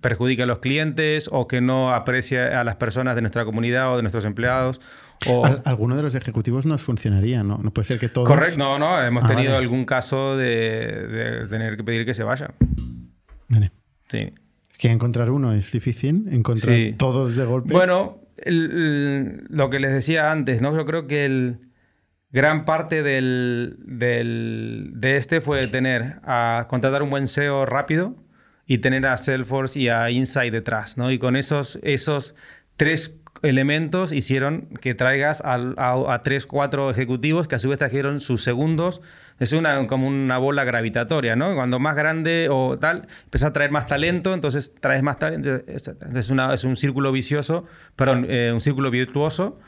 perjudique 0.00 0.44
a 0.44 0.46
los 0.46 0.60
clientes 0.60 1.28
o 1.32 1.48
que 1.48 1.60
no 1.60 1.92
aprecie 1.92 2.40
a 2.40 2.62
las 2.64 2.76
personas 2.76 3.16
de 3.16 3.22
nuestra 3.22 3.44
comunidad 3.44 3.92
o 3.92 3.96
de 3.96 4.02
nuestros 4.02 4.24
empleados. 4.24 4.80
O... 5.26 5.44
Al, 5.44 5.62
alguno 5.64 5.96
de 5.96 6.02
los 6.02 6.14
ejecutivos 6.14 6.64
nos 6.64 6.82
funcionaría, 6.82 7.42
¿no? 7.42 7.58
No 7.58 7.72
puede 7.72 7.86
ser 7.86 7.98
que 7.98 8.08
todos... 8.08 8.28
Correcto, 8.28 8.58
no, 8.58 8.78
no. 8.78 9.02
Hemos 9.02 9.24
ah, 9.24 9.26
tenido 9.26 9.52
vale. 9.52 9.64
algún 9.64 9.84
caso 9.84 10.36
de, 10.36 11.08
de, 11.08 11.46
tener 11.48 11.76
que 11.76 11.82
pedir 11.82 12.06
que 12.06 12.14
se 12.14 12.22
vaya. 12.22 12.52
Vale. 13.48 13.72
Sí. 14.08 14.32
Que 14.78 14.90
encontrar 14.90 15.30
uno 15.32 15.52
es 15.54 15.72
difícil, 15.72 16.28
encontrar 16.30 16.76
Sí. 16.76 16.94
todos 16.96 17.34
de 17.34 17.44
golpe. 17.44 17.74
Bueno, 17.74 18.20
lo 18.46 19.70
que 19.70 19.80
les 19.80 19.92
decía 19.92 20.30
antes, 20.30 20.60
¿no? 20.62 20.76
Yo 20.76 20.84
creo 20.84 21.06
que 21.06 21.24
el, 21.24 21.60
gran 22.30 22.64
parte 22.64 23.02
del, 23.02 23.76
del- 23.80 24.90
de 24.94 25.16
este 25.16 25.40
fue 25.40 25.66
tener 25.68 26.16
a 26.24 26.66
contratar 26.68 27.02
un 27.02 27.10
buen 27.10 27.26
SEO 27.26 27.66
rápido 27.66 28.16
y 28.66 28.78
tener 28.78 29.06
a 29.06 29.16
Salesforce 29.16 29.80
y 29.80 29.88
a 29.88 30.10
Insight 30.10 30.52
detrás, 30.52 30.98
¿no? 30.98 31.10
Y 31.10 31.18
con 31.18 31.36
esos, 31.36 31.78
esos 31.82 32.34
tres 32.76 33.08
elementos 33.42 34.12
hicieron 34.12 34.68
que 34.80 34.94
traigas 34.94 35.40
al- 35.40 35.74
a, 35.78 36.14
a 36.14 36.22
tres, 36.22 36.46
cuatro 36.46 36.90
ejecutivos 36.90 37.46
que 37.48 37.54
a 37.54 37.58
su 37.58 37.68
vez 37.68 37.78
trajeron 37.78 38.20
sus 38.20 38.42
segundos. 38.42 39.00
Es 39.40 39.52
una, 39.52 39.86
como 39.86 40.08
una 40.08 40.36
bola 40.38 40.64
gravitatoria, 40.64 41.36
¿no? 41.36 41.54
Cuando 41.54 41.78
más 41.78 41.94
grande 41.94 42.48
o 42.50 42.76
tal, 42.76 43.06
empieza 43.22 43.46
a 43.46 43.52
traer 43.52 43.70
más 43.70 43.86
talento, 43.86 44.34
entonces 44.34 44.74
traes 44.80 45.04
más 45.04 45.20
talento. 45.20 45.60
Es, 45.68 46.30
una- 46.30 46.52
es 46.52 46.64
un 46.64 46.74
círculo 46.74 47.12
vicioso, 47.12 47.64
perdón, 47.94 48.26
eh, 48.28 48.50
un 48.52 48.60
círculo 48.60 48.90
virtuoso 48.90 49.60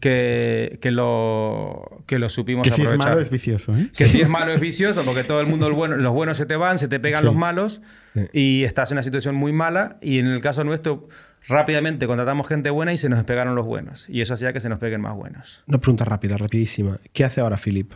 que, 0.00 0.78
que, 0.80 0.90
lo, 0.92 2.02
que 2.06 2.20
lo 2.20 2.28
supimos 2.28 2.62
que 2.62 2.70
si 2.72 2.82
es 2.82 2.86
aprovechar. 2.86 3.10
malo 3.10 3.20
es 3.20 3.30
vicioso, 3.30 3.72
¿eh? 3.76 3.88
Que 3.96 4.06
si 4.06 4.20
es 4.20 4.28
malo 4.28 4.52
es 4.52 4.60
vicioso, 4.60 5.02
porque 5.04 5.24
todo 5.24 5.40
el 5.40 5.46
mundo, 5.48 5.72
bueno- 5.74 5.96
los 5.96 6.12
buenos 6.12 6.36
se 6.36 6.46
te 6.46 6.54
van, 6.54 6.78
se 6.78 6.86
te 6.86 7.00
pegan 7.00 7.20
Sí. 7.22 7.26
los 7.26 7.34
malos 7.34 7.82
Sí. 8.14 8.22
y 8.32 8.64
estás 8.64 8.90
en 8.92 8.96
una 8.96 9.02
situación 9.02 9.34
muy 9.34 9.52
mala. 9.52 9.96
Y 10.00 10.18
en 10.20 10.26
el 10.28 10.40
caso 10.40 10.62
nuestro, 10.64 11.08
rápidamente 11.46 12.06
contratamos 12.06 12.48
gente 12.48 12.70
buena 12.70 12.92
y 12.92 12.98
se 12.98 13.08
nos 13.08 13.22
pegaron 13.24 13.54
los 13.54 13.66
buenos. 13.66 14.08
Y 14.08 14.20
eso 14.20 14.34
hacía 14.34 14.52
que 14.52 14.60
se 14.60 14.68
nos 14.68 14.78
peguen 14.78 15.00
más 15.00 15.14
buenos. 15.14 15.62
Una 15.66 15.78
pregunta 15.78 16.04
rápida, 16.04 16.36
rapidísima. 16.36 16.98
¿Qué 17.12 17.24
hace 17.24 17.40
ahora 17.40 17.56
Philip? 17.56 17.92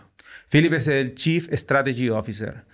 Philip 0.48 0.72
es 0.74 0.88
el 0.88 1.14
Chief 1.14 1.48
Strategy 1.52 2.10
Officer. 2.10 2.64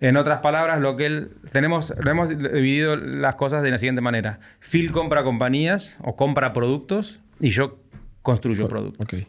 En 0.00 0.16
otras 0.16 0.40
palabras, 0.40 0.80
lo 0.80 0.96
que 0.96 1.06
él 1.06 1.30
tenemos, 1.52 1.94
lo 1.98 2.10
hemos 2.10 2.28
dividido 2.28 2.96
las 2.96 3.36
cosas 3.36 3.62
de 3.62 3.70
la 3.70 3.78
siguiente 3.78 4.00
manera. 4.00 4.40
Phil 4.60 4.92
compra 4.92 5.22
compañías 5.22 5.98
o 6.02 6.16
compra 6.16 6.52
productos 6.52 7.20
y 7.40 7.50
yo 7.50 7.78
construyo 8.22 8.68
productos. 8.68 9.06
Ok. 9.06 9.26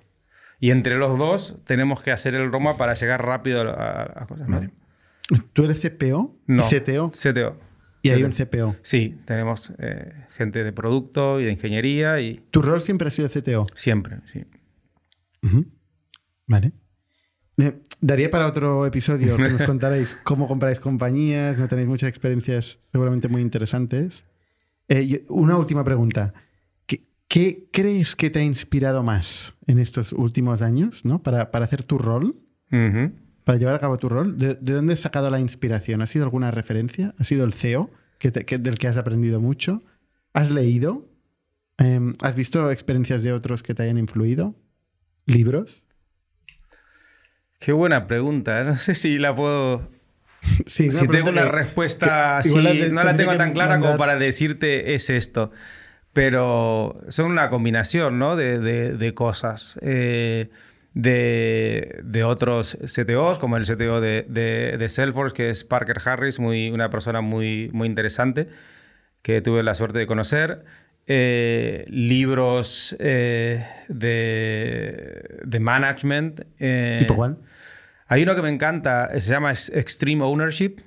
Y 0.59 0.71
entre 0.71 0.97
los 0.97 1.17
dos 1.17 1.57
tenemos 1.65 2.01
que 2.01 2.11
hacer 2.11 2.33
el 2.35 2.51
Roma 2.51 2.77
para 2.77 2.93
llegar 2.93 3.25
rápido 3.25 3.61
a, 3.61 4.11
las 4.15 4.25
cosas. 4.27 4.47
¿vale? 4.47 4.71
¿Tú 5.53 5.65
eres 5.65 5.81
CPO? 5.81 6.35
No. 6.47 6.63
¿Y 6.63 6.79
CTO? 6.79 7.11
CTO. 7.11 7.57
Y 8.05 8.09
hay 8.11 8.23
un 8.23 8.31
CPO. 8.33 8.75
Sí, 8.81 9.17
tenemos 9.25 9.73
eh, 9.79 10.13
gente 10.31 10.63
de 10.63 10.71
producto 10.73 11.39
y 11.39 11.45
de 11.45 11.51
ingeniería 11.51 12.19
y 12.21 12.39
¿Tu 12.51 12.61
rol 12.61 12.81
siempre 12.81 13.07
ha 13.07 13.11
sido 13.11 13.29
CTO? 13.29 13.65
siempre, 13.75 14.17
sí. 14.25 14.43
Vale. 16.47 16.71
Daría 18.01 18.29
para 18.29 18.47
otro 18.47 18.85
episodio 18.85 19.37
que 19.37 19.49
nos 19.49 19.61
contaréis 19.65 20.17
cómo 20.23 20.47
compráis 20.47 20.79
compañías, 20.79 21.57
no 21.57 21.67
tenéis 21.67 21.87
muchas 21.87 22.09
experiencias 22.09 22.79
seguramente 22.91 23.27
muy 23.29 23.41
interesantes. 23.41 24.23
Eh, 24.89 25.07
yo- 25.07 25.17
una 25.29 25.57
última 25.57 25.83
pregunta. 25.83 26.33
¿Qué, 26.85 27.07
qué 27.27 27.67
crees 27.71 28.15
que 28.15 28.29
te 28.29 28.39
ha 28.39 28.43
inspirado 28.43 29.03
más 29.03 29.55
en 29.67 29.79
estos 29.79 30.11
últimos 30.13 30.61
años 30.61 31.05
¿no? 31.05 31.23
para, 31.23 31.49
para 31.51 31.65
hacer 31.65 31.83
tu 31.83 31.97
rol? 31.97 32.35
Ujú. 32.71 33.11
Para 33.45 33.57
llevar 33.57 33.75
a 33.75 33.79
cabo 33.79 33.95
tu 33.97 34.09
rol, 34.09 34.37
¿de, 34.37 34.55
de 34.55 34.73
dónde 34.73 34.93
has 34.93 34.99
sacado 34.99 35.29
la 35.31 35.39
inspiración? 35.39 36.01
¿Ha 36.01 36.07
sido 36.07 36.25
alguna 36.25 36.51
referencia? 36.51 37.13
¿Ha 37.17 37.23
sido 37.23 37.45
el 37.45 37.53
CEO 37.53 37.89
que 38.19 38.31
te- 38.31 38.43
que- 38.45 38.57
del 38.57 38.77
que 38.77 38.87
has 38.89 38.97
aprendido 38.97 39.39
mucho? 39.39 39.81
¿Has 40.33 40.51
leído? 40.51 41.07
Em, 41.77 42.13
¿Has 42.21 42.35
visto 42.35 42.69
experiencias 42.71 43.23
de 43.23 43.31
otros 43.31 43.63
que 43.63 43.73
te 43.73 43.83
hayan 43.83 43.97
influido? 43.97 44.55
¿Libros? 45.25 45.85
Qué 47.59 47.71
buena 47.71 48.07
pregunta. 48.07 48.61
¿eh? 48.61 48.63
No 48.65 48.77
sé 48.77 48.95
si 48.95 49.17
la 49.17 49.35
puedo. 49.35 49.89
Sí, 50.67 50.91
si 50.91 51.07
tengo 51.07 51.29
una 51.29 51.45
respuesta 51.45 52.37
así, 52.37 52.53
no 52.91 53.03
la 53.03 53.15
tengo 53.17 53.35
tan 53.35 53.53
clara 53.53 53.79
como 53.79 53.97
para 53.97 54.15
decirte 54.15 54.93
es 54.93 55.09
esto. 55.09 55.51
Pero 56.13 57.01
son 57.09 57.31
una 57.31 57.49
combinación 57.49 58.19
¿no? 58.19 58.35
de, 58.35 58.59
de- 58.59 58.93
de 58.95 59.13
cosas. 59.13 59.77
Eh, 59.81 60.49
de, 60.95 61.99
de 62.03 62.23
otros 62.23 62.77
CTOs, 62.85 63.37
como 63.37 63.57
el 63.57 63.65
CTO 63.65 64.01
de, 64.01 64.25
de- 64.27 64.77
de 64.79 64.89
Salesforce, 64.89 65.35
que 65.35 65.49
es 65.51 65.63
Parker 65.63 65.97
Harris, 66.03 66.39
muy, 66.39 66.71
una 66.71 66.89
persona 66.89 67.21
muy, 67.21 67.69
muy 67.73 67.87
interesante, 67.87 68.47
que 69.21 69.41
tuve 69.41 69.61
la 69.61 69.75
suerte 69.75 69.99
de 69.99 70.07
conocer. 70.07 70.63
Eh, 71.07 71.85
libros 71.89 72.95
eh, 72.97 73.63
de, 73.89 75.39
de 75.43 75.59
management. 75.59 76.41
eh, 76.59 76.95
¿Tipo 76.97 77.15
cuál? 77.15 77.37
hay 78.07 78.23
uno 78.23 78.35
que 78.35 78.41
me 78.41 78.49
encanta, 78.49 79.19
se 79.19 79.31
llama 79.31 79.51
Ex- 79.51 79.69
Extreme 79.75 80.23
Ownership, 80.23 80.77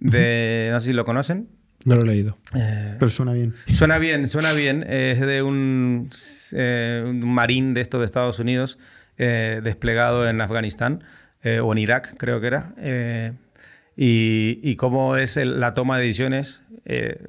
de, 0.00 0.68
no 0.70 0.80
sé 0.80 0.88
si 0.88 0.92
lo 0.94 1.04
conocen. 1.04 1.48
No 1.84 1.94
lo 1.96 2.02
he 2.02 2.06
leído. 2.06 2.38
Pero 2.52 3.10
suena 3.10 3.32
bien. 3.32 3.54
Suena 3.66 3.98
bien, 3.98 4.28
suena 4.28 4.52
bien. 4.52 4.82
Es 4.88 5.20
de 5.20 5.42
un, 5.42 6.08
un 6.52 7.34
marín 7.34 7.74
de 7.74 7.80
esto 7.80 7.98
de 7.98 8.06
Estados 8.06 8.38
Unidos 8.40 8.78
eh, 9.18 9.60
desplegado 9.62 10.28
en 10.28 10.40
Afganistán 10.40 11.02
eh, 11.42 11.60
o 11.60 11.72
en 11.72 11.78
Irak, 11.78 12.14
creo 12.18 12.40
que 12.40 12.46
era. 12.46 12.74
eh, 12.78 13.32
y, 13.98 14.76
cómo 14.76 15.16
es 15.16 15.36
la 15.36 15.72
toma 15.72 15.96
de 15.96 16.04
decisiones. 16.04 16.62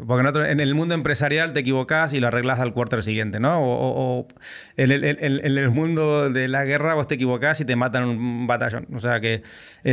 porque 0.05 0.51
en, 0.51 0.59
el 0.59 0.75
mundo 0.75 0.95
empresarial 0.95 1.53
te 1.53 1.61
equivocas 1.61 2.11
y 2.11 2.19
lo 2.19 2.27
arreglas 2.27 2.59
al 2.59 2.73
quarter 2.73 3.03
siguiente, 3.03 3.39
¿no? 3.39 3.57
O, 3.61 4.27
en, 4.75 4.91
el, 4.91 5.69
mundo 5.69 6.29
de 6.29 6.49
la 6.49 6.65
guerra 6.65 6.93
vos 6.95 7.07
te 7.07 7.15
equivocás 7.15 7.61
y 7.61 7.65
te 7.65 7.77
matan 7.77 8.03
un 8.03 8.47
batallón. 8.47 8.85
O 8.93 8.99
sea 8.99 9.21
que 9.21 9.43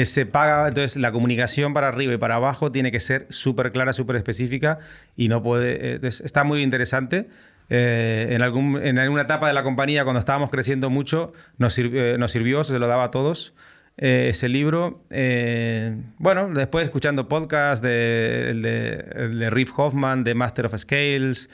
se 0.05 0.27
paga, 0.27 0.67
entonces 0.67 1.01
la 1.01 1.13
comunicación 1.13 1.73
para 1.73 1.87
arriba 1.87 2.13
y 2.15 2.19
para 2.19 2.35
abajo 2.35 2.73
tiene 2.73 2.91
que 2.91 2.99
ser 2.99 3.27
súper 3.29 3.71
clara, 3.71 3.93
súper 3.93 4.17
específica 4.17 4.81
y 5.17 5.29
no 5.29 5.45
puede... 5.45 6.05
está 6.05 6.43
muy 6.43 6.63
interesante. 6.63 7.29
Eh, 7.71 8.29
en, 8.31 8.43
algún, 8.43 8.81
en 8.83 8.99
alguna 8.99 9.23
etapa 9.23 9.49
de 9.49 9.55
la 9.55 9.63
compañía, 9.63 10.05
cuando 10.05 10.19
estábamos 10.21 10.51
creciendo 10.51 10.91
mucho, 10.91 11.33
nos, 11.59 11.73
sirvió, 11.75 12.19
nos 12.19 12.31
sirvió 12.31 12.63
se 12.65 12.79
lo 12.79 12.87
daba 12.87 13.05
a 13.05 13.11
todos 13.11 13.55
eh, 13.97 14.27
ese 14.31 14.49
libro. 14.49 15.05
Eh, 15.11 15.97
bueno, 16.19 16.49
después 16.49 16.85
escuchando 16.85 17.29
podcasts 17.29 17.83
de, 17.83 18.55
de, 18.55 19.51
Riff 19.51 19.71
Hoffman, 19.77 20.25
de 20.25 20.35
Master 20.35 20.67
of 20.67 20.77
Scales. 20.77 21.49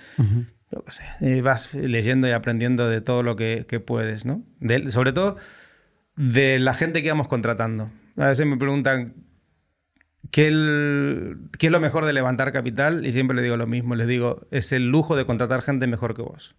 Yo 0.73 0.85
qué 0.85 0.93
sé, 0.93 1.05
eh, 1.20 1.41
vas 1.43 1.74
leyendo 1.74 2.28
y 2.28 2.31
aprendiendo 2.32 2.89
de 2.89 3.01
todo 3.01 3.23
lo 3.23 3.35
que, 3.37 3.66
que 3.69 3.81
puedes, 3.81 4.24
¿no? 4.24 4.43
De- 4.61 4.91
sobre 4.91 5.12
todo 5.12 5.37
de 6.16 6.59
la 6.59 6.74
gente 6.74 7.03
que 7.03 7.09
vamos 7.09 7.28
contratando. 7.28 7.91
A 8.16 8.27
veces 8.27 8.47
me 8.47 8.57
preguntan 8.57 9.15
¿qué, 10.31 10.48
es 10.48 11.70
lo 11.70 11.81
mejor 11.81 12.05
de 12.05 12.12
levantar 12.12 12.52
capital 12.52 13.07
y 13.07 13.12
siempre 13.12 13.36
le 13.36 13.43
digo 13.43 13.57
lo 13.57 13.66
mismo. 13.66 13.94
Les 13.94 14.09
digo, 14.09 14.47
es 14.51 14.73
el 14.73 14.89
lujo 14.89 15.16
de 15.16 15.27
contratar 15.27 15.62
gente 15.62 15.86
mejor 15.86 16.15
que 16.15 16.23
vos. 16.23 16.57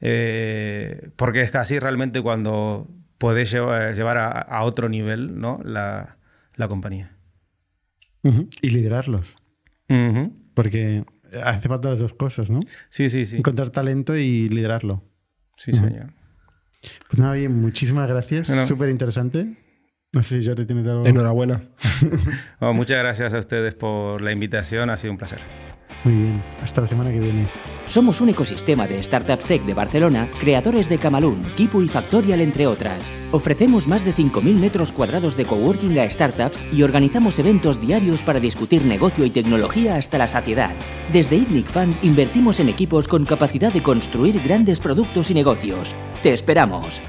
Eh, 0.00 1.10
porque 1.16 1.42
es 1.42 1.54
así 1.54 1.78
realmente 1.78 2.22
cuando 2.22 2.88
podés 3.18 3.50
llevar, 3.50 3.94
llevar 3.94 4.16
a, 4.18 4.30
a 4.30 4.62
otro 4.62 4.88
nivel 4.88 5.38
¿no? 5.38 5.60
la, 5.64 6.16
la 6.54 6.68
compañía. 6.68 7.16
Y 8.22 8.70
liderarlos. 8.70 9.38
Porque 10.54 11.04
hace 11.42 11.68
falta 11.68 11.88
las 11.88 12.00
dos 12.00 12.14
cosas, 12.14 12.50
¿no? 12.50 12.60
Sí, 12.88 13.08
sí, 13.08 13.24
sí. 13.24 13.38
Encontrar 13.38 13.70
talento 13.70 14.16
y 14.16 14.48
liderarlo. 14.48 15.02
Sí, 15.56 15.72
señor. 15.72 16.12
Pues 17.08 17.18
nada, 17.18 17.34
bien, 17.34 17.54
muchísimas 17.60 18.08
gracias. 18.08 18.48
Bueno. 18.48 18.66
Súper 18.66 18.88
interesante. 18.88 19.56
No 20.12 20.24
sé 20.24 20.40
si 20.40 20.46
Jordi 20.46 20.66
tienes 20.66 20.86
algo. 20.88 21.06
Enhorabuena. 21.06 21.62
Bueno, 22.58 22.74
muchas 22.74 22.98
gracias 22.98 23.32
a 23.32 23.38
ustedes 23.38 23.74
por 23.74 24.20
la 24.20 24.32
invitación, 24.32 24.90
ha 24.90 24.96
sido 24.96 25.12
un 25.12 25.18
placer. 25.18 25.40
Muy 26.02 26.14
bien. 26.14 26.42
Hasta 26.64 26.80
la 26.80 26.88
semana 26.88 27.10
que 27.12 27.20
viene. 27.20 27.46
Somos 27.86 28.20
un 28.20 28.28
ecosistema 28.28 28.86
de 28.86 29.02
startups 29.02 29.44
tech 29.44 29.62
de 29.64 29.74
Barcelona, 29.74 30.28
creadores 30.40 30.88
de 30.88 30.98
Camalún, 30.98 31.44
Kipu 31.56 31.82
y 31.82 31.88
Factorial, 31.88 32.40
entre 32.40 32.66
otras. 32.66 33.12
Ofrecemos 33.30 33.86
más 33.86 34.04
de 34.04 34.14
5.000 34.14 34.54
metros 34.54 34.92
cuadrados 34.92 35.36
de 35.36 35.44
coworking 35.44 35.98
a 35.98 36.10
startups 36.10 36.64
y 36.72 36.82
organizamos 36.82 37.38
eventos 37.38 37.80
diarios 37.80 38.24
para 38.24 38.40
discutir 38.40 38.84
negocio 38.84 39.24
y 39.24 39.30
tecnología 39.30 39.96
hasta 39.96 40.18
la 40.18 40.26
saciedad. 40.26 40.74
Desde 41.12 41.36
ITNIC 41.36 41.66
Fund 41.66 41.96
invertimos 42.02 42.58
en 42.58 42.68
equipos 42.68 43.06
con 43.06 43.26
capacidad 43.26 43.72
de 43.72 43.82
construir 43.82 44.40
grandes 44.42 44.80
productos 44.80 45.30
y 45.30 45.34
negocios. 45.34 45.94
¡Te 46.22 46.32
esperamos! 46.32 47.00